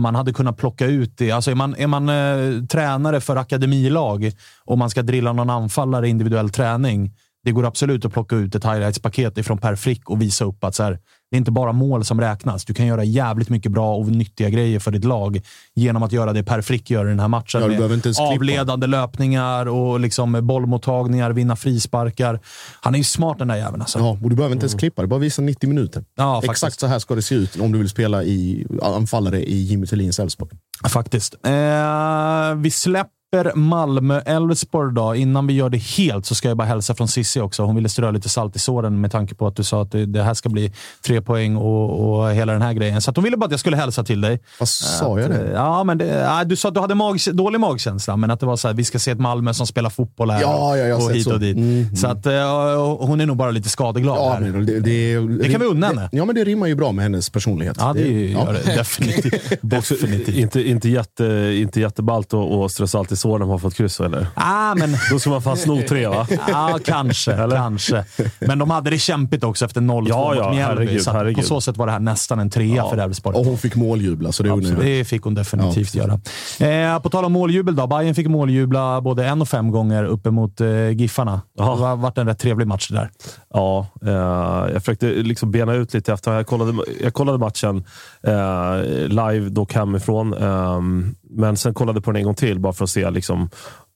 man 0.00 0.14
hade 0.14 0.32
kunnat 0.32 0.56
plocka 0.56 0.86
ut 0.86 1.18
det. 1.18 1.30
Alltså 1.30 1.50
är 1.50 1.54
man, 1.54 1.74
är 1.74 1.86
man 1.86 2.08
eh, 2.08 2.64
tränare 2.64 3.20
för 3.20 3.36
akademilag 3.36 4.32
och 4.64 4.78
man 4.78 4.90
ska 4.90 5.02
drilla 5.02 5.32
någon 5.32 5.50
anfallare 5.50 6.06
i 6.06 6.10
individuell 6.10 6.50
träning, 6.50 7.14
det 7.44 7.52
går 7.52 7.66
absolut 7.66 8.04
att 8.04 8.12
plocka 8.12 8.36
ut 8.36 8.54
ett 8.54 8.64
highlights-paket 8.64 9.38
ifrån 9.38 9.58
Per 9.58 9.76
Frick 9.76 10.10
och 10.10 10.22
visa 10.22 10.44
upp 10.44 10.64
att 10.64 10.74
så 10.74 10.82
här, 10.82 10.98
det 11.30 11.36
är 11.36 11.38
inte 11.38 11.50
bara 11.50 11.72
mål 11.72 12.04
som 12.04 12.20
räknas. 12.20 12.64
Du 12.64 12.74
kan 12.74 12.86
göra 12.86 13.04
jävligt 13.04 13.48
mycket 13.48 13.72
bra 13.72 13.96
och 13.96 14.06
nyttiga 14.06 14.48
grejer 14.48 14.78
för 14.78 14.90
ditt 14.90 15.04
lag 15.04 15.40
genom 15.74 16.02
att 16.02 16.12
göra 16.12 16.32
det 16.32 16.42
Per 16.42 16.60
Frick 16.60 16.90
gör 16.90 17.06
i 17.06 17.08
den 17.08 17.20
här 17.20 17.28
matchen. 17.28 17.60
Ja, 17.62 17.68
med 17.68 17.80
ens 17.80 18.02
klippa. 18.02 18.22
avledande 18.22 18.86
löpningar 18.86 19.66
och 19.66 20.00
liksom 20.00 20.46
bollmottagningar, 20.46 21.30
vinna 21.30 21.56
frisparkar. 21.56 22.40
Han 22.80 22.94
är 22.94 22.98
ju 22.98 23.04
smart 23.04 23.38
den 23.38 23.48
där 23.48 23.56
jäveln. 23.56 23.82
Alltså. 23.82 23.98
Ja, 23.98 24.18
och 24.22 24.30
du 24.30 24.36
behöver 24.36 24.54
inte 24.54 24.64
ens 24.64 24.74
klippa 24.74 25.02
det, 25.02 25.08
bara 25.08 25.20
visa 25.20 25.42
90 25.42 25.68
minuter. 25.68 26.04
Ja. 26.16 26.42
Exakt 26.44 26.80
så 26.80 26.86
här 26.86 26.98
ska 26.98 27.14
det 27.14 27.22
se 27.22 27.34
ut 27.34 27.60
om 27.60 27.72
du 27.72 27.78
vill 27.78 27.88
spela 27.88 28.24
i 28.24 28.66
anfallare 28.82 29.42
i 29.42 29.62
Jimmy 29.62 29.86
Tillins 29.86 30.18
Elfsborg. 30.18 30.50
Faktiskt. 30.88 31.34
Eh, 31.34 32.54
vi 32.56 32.70
släpper 32.70 33.17
Malmö-Elfsborg 33.54 34.94
då. 34.94 35.14
Innan 35.14 35.46
vi 35.46 35.54
gör 35.54 35.68
det 35.70 35.78
helt 35.78 36.26
så 36.26 36.34
ska 36.34 36.48
jag 36.48 36.56
bara 36.56 36.68
hälsa 36.68 36.94
från 36.94 37.08
Sissi 37.08 37.40
också. 37.40 37.62
Hon 37.62 37.74
ville 37.76 37.88
strö 37.88 38.10
lite 38.10 38.28
salt 38.28 38.56
i 38.56 38.58
såren 38.58 39.00
med 39.00 39.12
tanke 39.12 39.34
på 39.34 39.46
att 39.46 39.56
du 39.56 39.64
sa 39.64 39.82
att 39.82 39.92
det, 39.92 40.06
det 40.06 40.22
här 40.22 40.34
ska 40.34 40.48
bli 40.48 40.72
tre 41.06 41.20
poäng 41.22 41.56
och, 41.56 42.18
och 42.20 42.30
hela 42.32 42.52
den 42.52 42.62
här 42.62 42.72
grejen. 42.72 43.00
Så 43.02 43.10
att 43.10 43.16
hon 43.16 43.24
ville 43.24 43.36
bara 43.36 43.44
att 43.46 43.50
jag 43.50 43.60
skulle 43.60 43.76
hälsa 43.76 44.04
till 44.04 44.20
dig. 44.20 44.40
Vad 44.58 44.68
sa 44.68 45.20
jag 45.20 45.30
det? 45.30 45.50
Ja, 45.54 45.84
men 45.84 45.98
det, 45.98 46.06
ja, 46.06 46.44
du 46.44 46.56
sa 46.56 46.68
att 46.68 46.74
du 46.74 46.80
hade 46.80 46.94
mag, 46.94 47.18
dålig 47.32 47.60
magkänsla, 47.60 48.16
men 48.16 48.30
att 48.30 48.40
det 48.40 48.46
var 48.46 48.56
så 48.56 48.68
här, 48.68 48.74
vi 48.74 48.84
ska 48.84 48.98
se 48.98 49.10
ett 49.10 49.20
Malmö 49.20 49.54
som 49.54 49.66
spelar 49.66 49.90
fotboll 49.90 50.30
här 50.30 50.40
Ja, 50.42 50.76
ja, 50.76 50.86
jag 50.86 51.02
och 51.04 51.12
hit 51.12 51.24
så. 51.24 51.32
och 51.32 51.40
dit. 51.40 51.56
Mm, 51.56 51.96
Så 51.96 52.06
att, 52.06 52.26
eh, 52.26 52.96
hon 53.06 53.20
är 53.20 53.26
nog 53.26 53.36
bara 53.36 53.50
lite 53.50 53.68
skadeglad 53.68 54.16
Ja, 54.18 54.30
här. 54.32 54.40
men 54.40 54.66
det, 54.66 54.80
det, 54.80 55.18
Det 55.20 55.48
kan 55.52 55.60
vi 55.60 55.66
unna 55.66 55.86
henne. 55.86 56.08
det- 56.12 56.16
Ja, 56.16 56.24
men 56.24 56.34
det 56.34 56.44
rimmar 56.44 56.66
ju 56.66 56.74
bra 56.74 56.92
med 56.92 57.02
hennes 57.02 57.30
personlighet. 57.30 57.76
Ja, 57.80 57.92
det 57.92 58.00
ja. 58.30 58.38
gör 58.46 58.52
det 58.52 58.74
definitivt. 58.76 59.52
definitivt. 59.60 60.36
Inte, 60.36 60.68
inte, 60.68 60.88
jätte, 60.88 61.24
inte 61.56 61.80
jätteballt 61.80 62.34
att 62.34 62.38
att 62.52 62.72
strö 62.72 62.86
salt 62.86 63.12
i 63.12 63.16
såren 63.18 63.38
när 63.40 63.46
man 63.46 63.50
har 63.50 63.58
fått 63.58 63.74
kryss, 63.74 64.00
eller? 64.00 64.26
Ah, 64.34 64.74
men... 64.74 64.96
Då 65.10 65.18
ska 65.18 65.30
man 65.30 65.42
fan 65.42 65.56
sno 65.56 65.82
tre, 65.88 66.06
va? 66.08 66.26
Ja, 66.48 66.78
kanske. 66.84 67.36
kanske. 67.50 68.04
Men 68.38 68.58
de 68.58 68.70
hade 68.70 68.90
det 68.90 68.98
kämpigt 68.98 69.44
också 69.44 69.64
efter 69.64 69.80
0-2 69.80 70.06
Ja, 70.08 70.34
ja, 70.34 70.44
mot 70.44 70.54
Mjällby. 70.54 71.00
herregud, 71.06 71.44
så 71.44 71.48
på 71.48 71.48
så 71.48 71.60
sätt 71.60 71.76
var 71.76 71.86
det 71.86 71.92
här 71.92 72.00
nästan 72.00 72.38
en 72.38 72.50
trea 72.50 72.88
för 72.90 72.96
Elfsborg. 72.96 73.36
Och 73.36 73.44
hon 73.44 73.58
fick 73.58 73.74
måljubla, 73.76 74.32
så 74.32 74.42
det 74.42 74.50
unnar 74.50 74.70
jag. 74.70 74.80
Det 74.80 75.04
fick 75.04 75.22
hon 75.22 75.34
definitivt 75.34 75.94
Ja, 75.94 76.18
göra. 76.60 76.92
Eh, 76.94 77.00
på 77.02 77.10
tal 77.10 77.24
om 77.24 77.32
måljubel 77.32 77.76
då. 77.76 77.86
Bayern 77.86 78.14
fick 78.14 78.26
måljubla 78.28 79.00
både 79.00 79.26
en 79.26 79.42
och 79.42 79.48
fem 79.48 79.70
gånger 79.70 80.04
uppe 80.04 80.30
mot 80.30 80.60
eh, 80.60 80.90
Giffarna. 80.90 81.40
Ja. 81.58 81.64
Det 81.64 81.86
har 81.86 81.96
varit 81.96 82.18
en 82.18 82.26
rätt 82.26 82.38
trevlig 82.38 82.66
match 82.66 82.88
det 82.88 82.94
där. 82.94 83.10
Ja, 83.54 83.86
eh, 84.06 84.72
jag 84.72 84.82
försökte 84.82 85.06
liksom 85.06 85.50
bena 85.50 85.74
ut 85.74 85.94
lite 85.94 86.12
efter. 86.12 86.32
Jag 86.32 86.46
kollade, 86.46 86.72
jag 87.02 87.14
kollade 87.14 87.38
matchen 87.38 87.84
eh, 88.22 88.76
live 89.08 89.48
dock 89.48 89.74
hemifrån, 89.74 90.34
eh, 90.34 90.80
men 91.30 91.56
sen 91.56 91.74
kollade 91.74 92.00
på 92.00 92.10
den 92.12 92.16
en 92.20 92.24
gång 92.24 92.34
till 92.34 92.58
bara 92.60 92.72
för 92.72 92.84
att 92.84 92.90
se 92.90 93.10
liksom, 93.10 93.50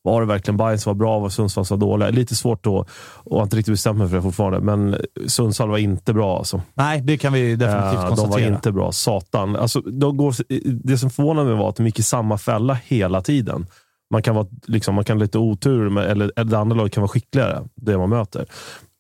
var 0.05 0.21
det 0.21 0.27
verkligen 0.27 0.57
Bayern 0.57 0.79
som 0.79 0.90
var 0.90 0.95
bra 0.95 1.18
och 1.18 1.33
Sundsvall 1.33 1.64
som 1.66 1.79
var 1.79 1.87
dåliga? 1.87 2.11
Lite 2.11 2.35
svårt 2.35 2.64
då 2.64 2.85
och 3.25 3.42
inte 3.42 3.57
riktigt 3.57 3.73
bestämt 3.73 3.99
mig 3.99 4.09
för 4.09 4.16
det 4.16 4.23
fortfarande, 4.23 4.61
men 4.61 4.97
Sundsvall 5.27 5.68
var 5.71 5.79
inte 5.79 6.12
bra. 6.12 6.38
Alltså. 6.38 6.62
Nej, 6.75 7.01
det 7.01 7.18
kan 7.18 7.33
vi 7.33 7.57
definitivt 7.57 7.85
Eh, 7.85 7.90
de 7.92 7.97
var 8.11 8.16
konstatera. 8.16 8.55
inte 8.55 8.73
bra. 8.73 8.92
Satan. 8.92 9.57
Alltså, 9.57 9.81
de 9.81 10.16
går, 10.16 10.35
det 10.87 10.99
som 10.99 11.11
förvånade 11.11 11.49
mig 11.49 11.59
var 11.59 11.68
att 11.68 11.77
de 11.77 11.87
gick 11.87 11.99
i 11.99 12.03
samma 12.03 12.38
fälla 12.38 12.75
hela 12.85 13.21
tiden. 13.21 13.66
Man 14.11 14.23
kan, 14.23 14.35
vara, 14.35 14.47
liksom, 14.66 14.95
man 14.95 15.05
kan 15.05 15.16
ha 15.16 15.23
lite 15.23 15.38
otur, 15.38 15.88
med, 15.90 16.05
eller, 16.05 16.33
eller 16.37 16.51
det 16.51 16.59
andra 16.59 16.77
laget 16.77 16.92
kan 16.92 17.01
vara 17.01 17.09
skickligare, 17.09 17.62
det 17.75 17.99
man 17.99 18.09
möter. 18.11 18.47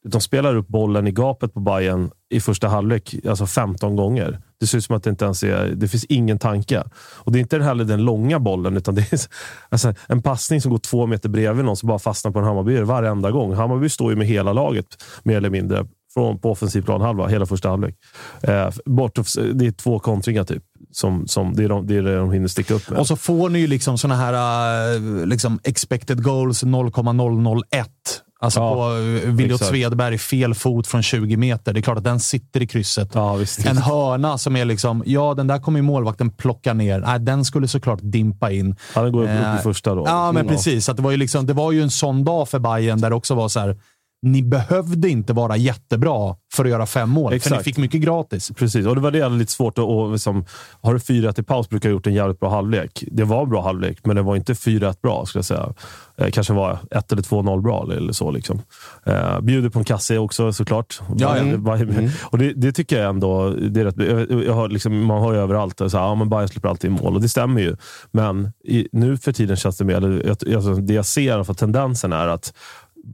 De 0.08 0.20
spelar 0.20 0.56
upp 0.56 0.68
bollen 0.68 1.06
i 1.06 1.10
gapet 1.10 1.54
på 1.54 1.60
Bayern 1.60 2.10
i 2.32 2.40
första 2.40 2.68
halvlek, 2.68 3.14
alltså 3.28 3.46
15 3.46 3.96
gånger. 3.96 4.38
Det 4.60 4.66
ser 4.66 4.78
ut 4.78 4.84
som 4.84 4.96
att 4.96 5.02
det 5.02 5.10
inte 5.10 5.24
ens 5.24 5.42
är, 5.42 5.66
det 5.66 5.88
finns 5.88 6.04
ingen 6.04 6.38
tanke. 6.38 6.82
Och 6.96 7.32
det 7.32 7.38
är 7.38 7.40
inte 7.40 7.58
heller 7.58 7.84
den 7.84 8.04
långa 8.04 8.38
bollen, 8.40 8.76
utan 8.76 8.94
det 8.94 9.12
är 9.12 9.20
alltså, 9.68 9.94
en 10.08 10.22
passning 10.22 10.60
som 10.60 10.70
går 10.70 10.78
två 10.78 11.06
meter 11.06 11.28
bredvid 11.28 11.64
någon 11.64 11.76
som 11.76 11.86
bara 11.86 11.98
fastnar 11.98 12.32
på 12.32 12.38
en 12.38 12.44
Hammarbyare 12.44 12.84
varenda 12.84 13.30
gång. 13.30 13.54
Hammarby 13.54 13.88
står 13.88 14.10
ju 14.10 14.16
med 14.16 14.26
hela 14.26 14.52
laget, 14.52 14.86
mer 15.22 15.36
eller 15.36 15.50
mindre, 15.50 15.86
från, 16.14 16.38
på 16.38 16.50
offensiv 16.50 16.82
planhalva, 16.82 17.26
hela 17.26 17.46
första 17.46 17.68
halvlek. 17.68 17.94
Eh, 18.40 18.70
bort, 18.84 19.14
det 19.54 19.66
är 19.66 19.72
två 19.72 19.98
kontringar 19.98 20.44
typ. 20.44 20.62
Som, 20.90 21.28
som, 21.28 21.54
det, 21.54 21.64
är 21.64 21.68
de, 21.68 21.86
det 21.86 21.96
är 21.96 22.02
det 22.02 22.16
de 22.16 22.32
hinner 22.32 22.48
sticka 22.48 22.74
upp 22.74 22.90
med. 22.90 22.98
Och 22.98 23.06
så 23.06 23.16
får 23.16 23.48
ni 23.48 23.58
ju 23.58 23.66
liksom 23.66 23.98
såna 23.98 24.16
här 24.16 24.94
eh, 24.94 25.26
liksom 25.26 25.60
expected 25.64 26.22
goals 26.22 26.64
0,001. 26.64 28.21
Alltså 28.42 28.60
Ja, 28.60 28.74
på 28.74 28.88
Williot 29.30 29.54
exakt. 29.60 29.70
Svedberg, 29.70 30.18
fel 30.18 30.54
fot 30.54 30.86
från 30.86 31.02
20 31.02 31.36
meter. 31.36 31.72
Det 31.72 31.80
är 31.80 31.82
klart 31.82 31.98
att 31.98 32.04
den 32.04 32.20
sitter 32.20 32.62
i 32.62 32.66
krysset. 32.66 33.10
ja, 33.14 33.34
visst, 33.34 33.66
En 33.66 33.78
hörna 33.78 34.38
som 34.38 34.56
är 34.56 34.64
liksom, 34.64 35.02
ja 35.06 35.34
den 35.34 35.46
där 35.46 35.58
kommer 35.58 35.78
ju 35.78 35.82
målvakten 35.82 36.30
plocka 36.30 36.72
ner. 36.74 36.98
Nej, 37.00 37.20
den 37.20 37.44
skulle 37.44 37.68
såklart 37.68 37.98
dimpa 38.02 38.50
in. 38.50 38.76
Han 38.94 39.12
går 39.12 39.22
upp, 39.22 39.28
upp 39.30 39.34
Eh, 39.44 39.54
i 39.58 39.62
första 39.62 39.94
då. 39.94 40.02
Ja, 40.06 40.32
men 40.32 40.42
Mm, 40.42 40.54
precis. 40.56 40.88
Att 40.88 40.96
det, 40.96 41.02
var 41.02 41.10
ju 41.10 41.16
liksom, 41.16 41.46
det 41.46 41.52
var 41.52 41.72
ju 41.72 41.82
en 41.82 41.90
sån 41.90 42.24
dag 42.24 42.48
för 42.48 42.58
Bayern 42.58 43.00
där 43.00 43.10
det 43.10 43.16
också 43.16 43.34
var 43.34 43.48
så 43.48 43.60
här. 43.60 43.76
Ni 44.22 44.42
behövde 44.42 45.08
inte 45.08 45.32
vara 45.32 45.56
jättebra 45.56 46.36
för 46.54 46.64
att 46.64 46.70
göra 46.70 46.86
fem 46.86 47.10
mål, 47.10 47.32
Exakt. 47.32 47.48
för 47.48 47.56
ni 47.56 47.64
fick 47.64 47.76
mycket 47.78 48.00
gratis. 48.00 48.50
Precis, 48.56 48.86
och 48.86 48.94
det 48.94 49.00
var 49.00 49.10
det 49.10 49.18
jag 49.18 49.32
lite 49.32 49.52
svårt 49.52 49.78
att... 49.78 49.84
Och 49.84 50.12
liksom, 50.12 50.44
har 50.80 50.92
du 50.92 50.98
4-1 50.98 51.40
i 51.40 51.42
paus 51.42 51.68
brukar 51.68 51.88
ha 51.88 51.92
gjort 51.92 52.06
en 52.06 52.14
jävligt 52.14 52.40
bra 52.40 52.50
halvlek. 52.50 53.04
Det 53.12 53.24
var 53.24 53.42
en 53.42 53.48
bra 53.48 53.62
halvlek, 53.62 53.98
men 54.04 54.16
det 54.16 54.22
var 54.22 54.36
inte 54.36 54.52
4-1 54.52 54.94
bra, 55.02 55.26
skulle 55.26 55.38
jag 55.38 55.44
säga. 55.44 55.72
Eh, 56.18 56.30
kanske 56.30 56.52
var 56.52 56.78
1 56.90 57.12
eller 57.12 57.22
2-0 57.22 57.60
bra 57.62 57.88
eller 57.96 58.12
så. 58.12 58.30
Liksom. 58.30 58.62
Eh, 59.06 59.40
bjuder 59.40 59.68
på 59.68 59.78
en 59.78 59.84
kasse 59.84 60.18
också 60.18 60.52
såklart. 60.52 61.00
Ja, 61.16 61.36
ja. 61.36 61.42
Bayern- 61.44 62.10
Och 62.22 62.38
det, 62.38 62.52
det 62.52 62.72
tycker 62.72 63.00
jag 63.00 63.08
ändå... 63.10 63.50
Det 63.50 63.80
är 63.80 63.84
rätt, 63.84 64.30
jag, 64.30 64.44
jag 64.44 64.54
har 64.54 64.68
liksom, 64.68 65.04
man 65.04 65.22
hör 65.22 65.32
ju 65.32 65.38
överallt 65.38 65.80
att 65.80 65.92
ja, 65.92 66.14
men 66.14 66.28
Bayern 66.28 66.48
släpper 66.48 66.68
alltid 66.68 66.90
in 66.90 66.96
mål, 67.02 67.14
och 67.14 67.22
det 67.22 67.28
stämmer 67.28 67.60
ju. 67.60 67.76
Men 68.10 68.52
i, 68.64 68.88
nu 68.92 69.16
för 69.16 69.32
tiden 69.32 69.56
känns 69.56 69.76
det 69.76 69.84
mer... 69.84 69.96
eller 69.96 70.26
jag- 70.26 70.54
Alltså, 70.54 70.74
det 70.74 70.94
jag 70.94 71.06
ser, 71.06 71.44
för 71.44 71.54
tendensen 71.54 72.12
är 72.12 72.28
att 72.28 72.54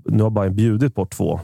nu 0.04 0.22
har 0.22 0.30
Bayern 0.30 0.56
bjudit 0.56 0.94
bort 0.94 1.10
två 1.10 1.40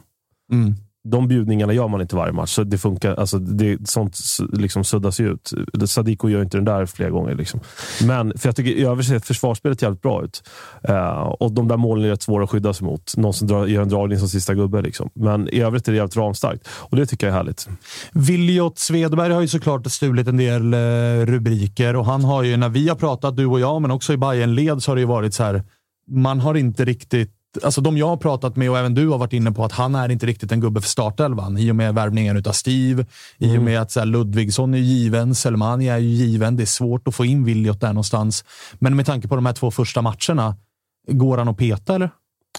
Mm. 0.53 0.75
de 1.09 1.29
bjudningarna 1.29 1.73
gör 1.73 1.89
man 1.89 2.01
inte 2.01 2.17
varje 2.17 2.33
match. 2.33 2.51
Så 2.51 2.65
det 2.65 2.79
funkar, 2.79 3.15
alltså 3.15 3.39
det, 3.39 3.89
sånt 3.89 4.19
liksom 4.53 4.85
suddas 4.85 5.21
ju 5.21 5.33
ut. 5.33 5.53
Sadiko 5.87 6.29
gör 6.29 6.43
inte 6.43 6.57
den 6.57 6.65
där 6.65 6.87
flera 6.87 7.11
gånger. 7.11 7.35
Liksom. 7.35 7.61
Men 8.07 8.39
för 8.39 8.49
jag 8.49 8.57
tycker 8.57 8.71
i 8.71 8.85
övrigt 8.85 9.07
ser 9.07 9.19
försvarsspelet 9.19 9.83
jävligt 9.83 10.03
bra 10.03 10.25
ut. 10.25 10.43
Eh, 10.83 11.19
och 11.19 11.53
de 11.53 11.69
där 11.69 11.77
målen 11.77 12.05
är 12.05 12.09
rätt 12.09 12.23
svåra 12.23 12.45
att 12.45 12.51
skydda 12.51 12.73
sig 12.73 12.87
mot. 12.87 13.17
Någon 13.17 13.35
som 13.35 13.49
drar, 13.49 13.67
gör 13.67 13.83
en 13.83 13.89
dragning 13.89 14.19
som 14.19 14.29
sista 14.29 14.55
gubbe. 14.55 14.83
Liksom. 14.83 15.11
Men 15.15 15.49
i 15.49 15.61
övrigt 15.61 15.89
är 15.89 15.93
det 15.93 15.97
jävligt 15.97 16.17
ramstarkt. 16.17 16.69
Och 16.69 16.97
det 16.97 17.07
tycker 17.07 17.27
jag 17.27 17.35
är 17.35 17.37
härligt. 17.37 17.69
Viljot 18.13 18.79
Svedberg 18.79 19.33
har 19.33 19.41
ju 19.41 19.49
såklart 19.49 19.87
stulit 19.87 20.29
en 20.29 20.37
del 20.37 20.75
eh, 20.75 20.79
rubriker 21.27 21.97
och 21.97 22.07
han 22.07 22.25
har 22.25 22.43
ju, 22.43 22.57
när 22.57 22.69
vi 22.69 22.89
har 22.89 22.97
pratat, 22.97 23.37
du 23.37 23.47
och 23.47 23.61
jag, 23.61 23.83
men 23.83 23.91
också 23.91 24.13
i 24.13 24.17
bayern 24.17 24.55
led 24.55 24.83
så 24.83 24.91
har 24.91 24.97
det 24.97 25.01
ju 25.01 25.07
varit 25.07 25.35
så 25.35 25.43
här. 25.43 25.63
Man 26.11 26.41
har 26.41 26.55
inte 26.55 26.85
riktigt 26.85 27.31
Alltså 27.63 27.81
de 27.81 27.99
jag 27.99 28.09
har 28.09 28.17
pratat 28.17 28.57
med 28.57 28.71
och 28.71 28.79
även 28.79 28.95
du 28.95 29.09
har 29.09 29.19
varit 29.19 29.33
inne 29.33 29.53
på 29.53 29.65
att 29.65 29.73
han 29.73 29.95
är 29.95 30.09
inte 30.09 30.27
riktigt 30.27 30.53
en 30.53 30.61
gubbe 30.61 30.81
för 30.81 30.89
startelvan 30.89 31.59
i 31.59 31.71
och 31.71 31.77
med 31.77 31.95
värvningen 31.95 32.43
av 32.47 32.53
Steve, 32.53 33.07
i 33.39 33.59
och 33.59 33.63
med 33.63 33.81
att 33.81 33.91
så 33.91 34.01
här, 34.01 34.07
Ludvigsson 34.07 34.75
är 34.75 34.79
given, 34.79 35.35
Selmani 35.35 35.89
är 35.89 35.99
ju 35.99 36.09
given. 36.09 36.57
Det 36.57 36.63
är 36.63 36.67
svårt 36.67 37.09
att 37.09 37.15
få 37.15 37.25
in 37.25 37.45
Viljot 37.45 37.81
där 37.81 37.89
någonstans. 37.89 38.45
Men 38.75 38.97
med 38.97 39.07
tanke 39.07 39.29
på 39.29 39.35
de 39.35 39.47
här 39.47 39.53
två 39.53 39.71
första 39.71 40.03
matcherna, 40.03 40.57
går 41.09 41.39
han 41.39 41.49
att 41.49 41.57
peta 41.57 41.95
eller? 41.95 42.11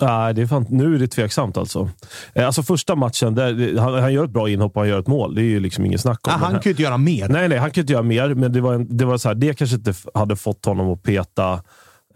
Nej, 0.01 0.33
det 0.33 0.41
är 0.41 0.47
fan, 0.47 0.65
nu 0.69 0.95
är 0.95 0.99
det 0.99 1.07
tveksamt 1.07 1.57
alltså. 1.57 1.89
Eh, 2.33 2.45
alltså 2.45 2.63
första 2.63 2.95
matchen, 2.95 3.35
där, 3.35 3.77
han, 3.79 3.93
han 3.93 4.13
gör 4.13 4.25
ett 4.25 4.31
bra 4.31 4.49
inhopp 4.49 4.75
och 4.75 4.81
han 4.81 4.89
gör 4.89 4.99
ett 4.99 5.07
mål. 5.07 5.35
Det 5.35 5.41
är 5.41 5.45
ju 5.45 5.59
liksom 5.59 5.85
ingen 5.85 5.99
snack 5.99 6.27
om. 6.27 6.33
Ah, 6.33 6.37
Men 6.37 6.43
han 6.43 6.53
kan 6.53 6.61
ju 6.63 6.69
inte 6.69 6.83
göra 6.83 6.97
mer. 6.97 7.29
Nej, 7.29 7.49
nej, 7.49 7.57
han 7.57 7.71
kan 7.71 7.81
inte 7.81 7.93
göra 7.93 8.03
mer, 8.03 8.33
men 8.33 8.51
det 8.51 8.61
var, 8.61 8.73
en, 8.73 8.97
det 8.97 9.05
var 9.05 9.17
så 9.17 9.27
här, 9.27 9.35
det 9.35 9.53
kanske 9.53 9.75
inte 9.75 9.93
hade 10.13 10.35
fått 10.35 10.65
honom 10.65 10.93
att 10.93 11.03
peta, 11.03 11.61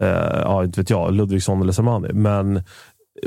eh, 0.00 0.40
ja, 0.42 0.64
inte 0.64 0.80
vet 0.80 0.90
jag, 0.90 1.14
Ludvigsson 1.14 1.62
eller 1.62 1.72
Samani. 1.72 2.12
Men 2.12 2.62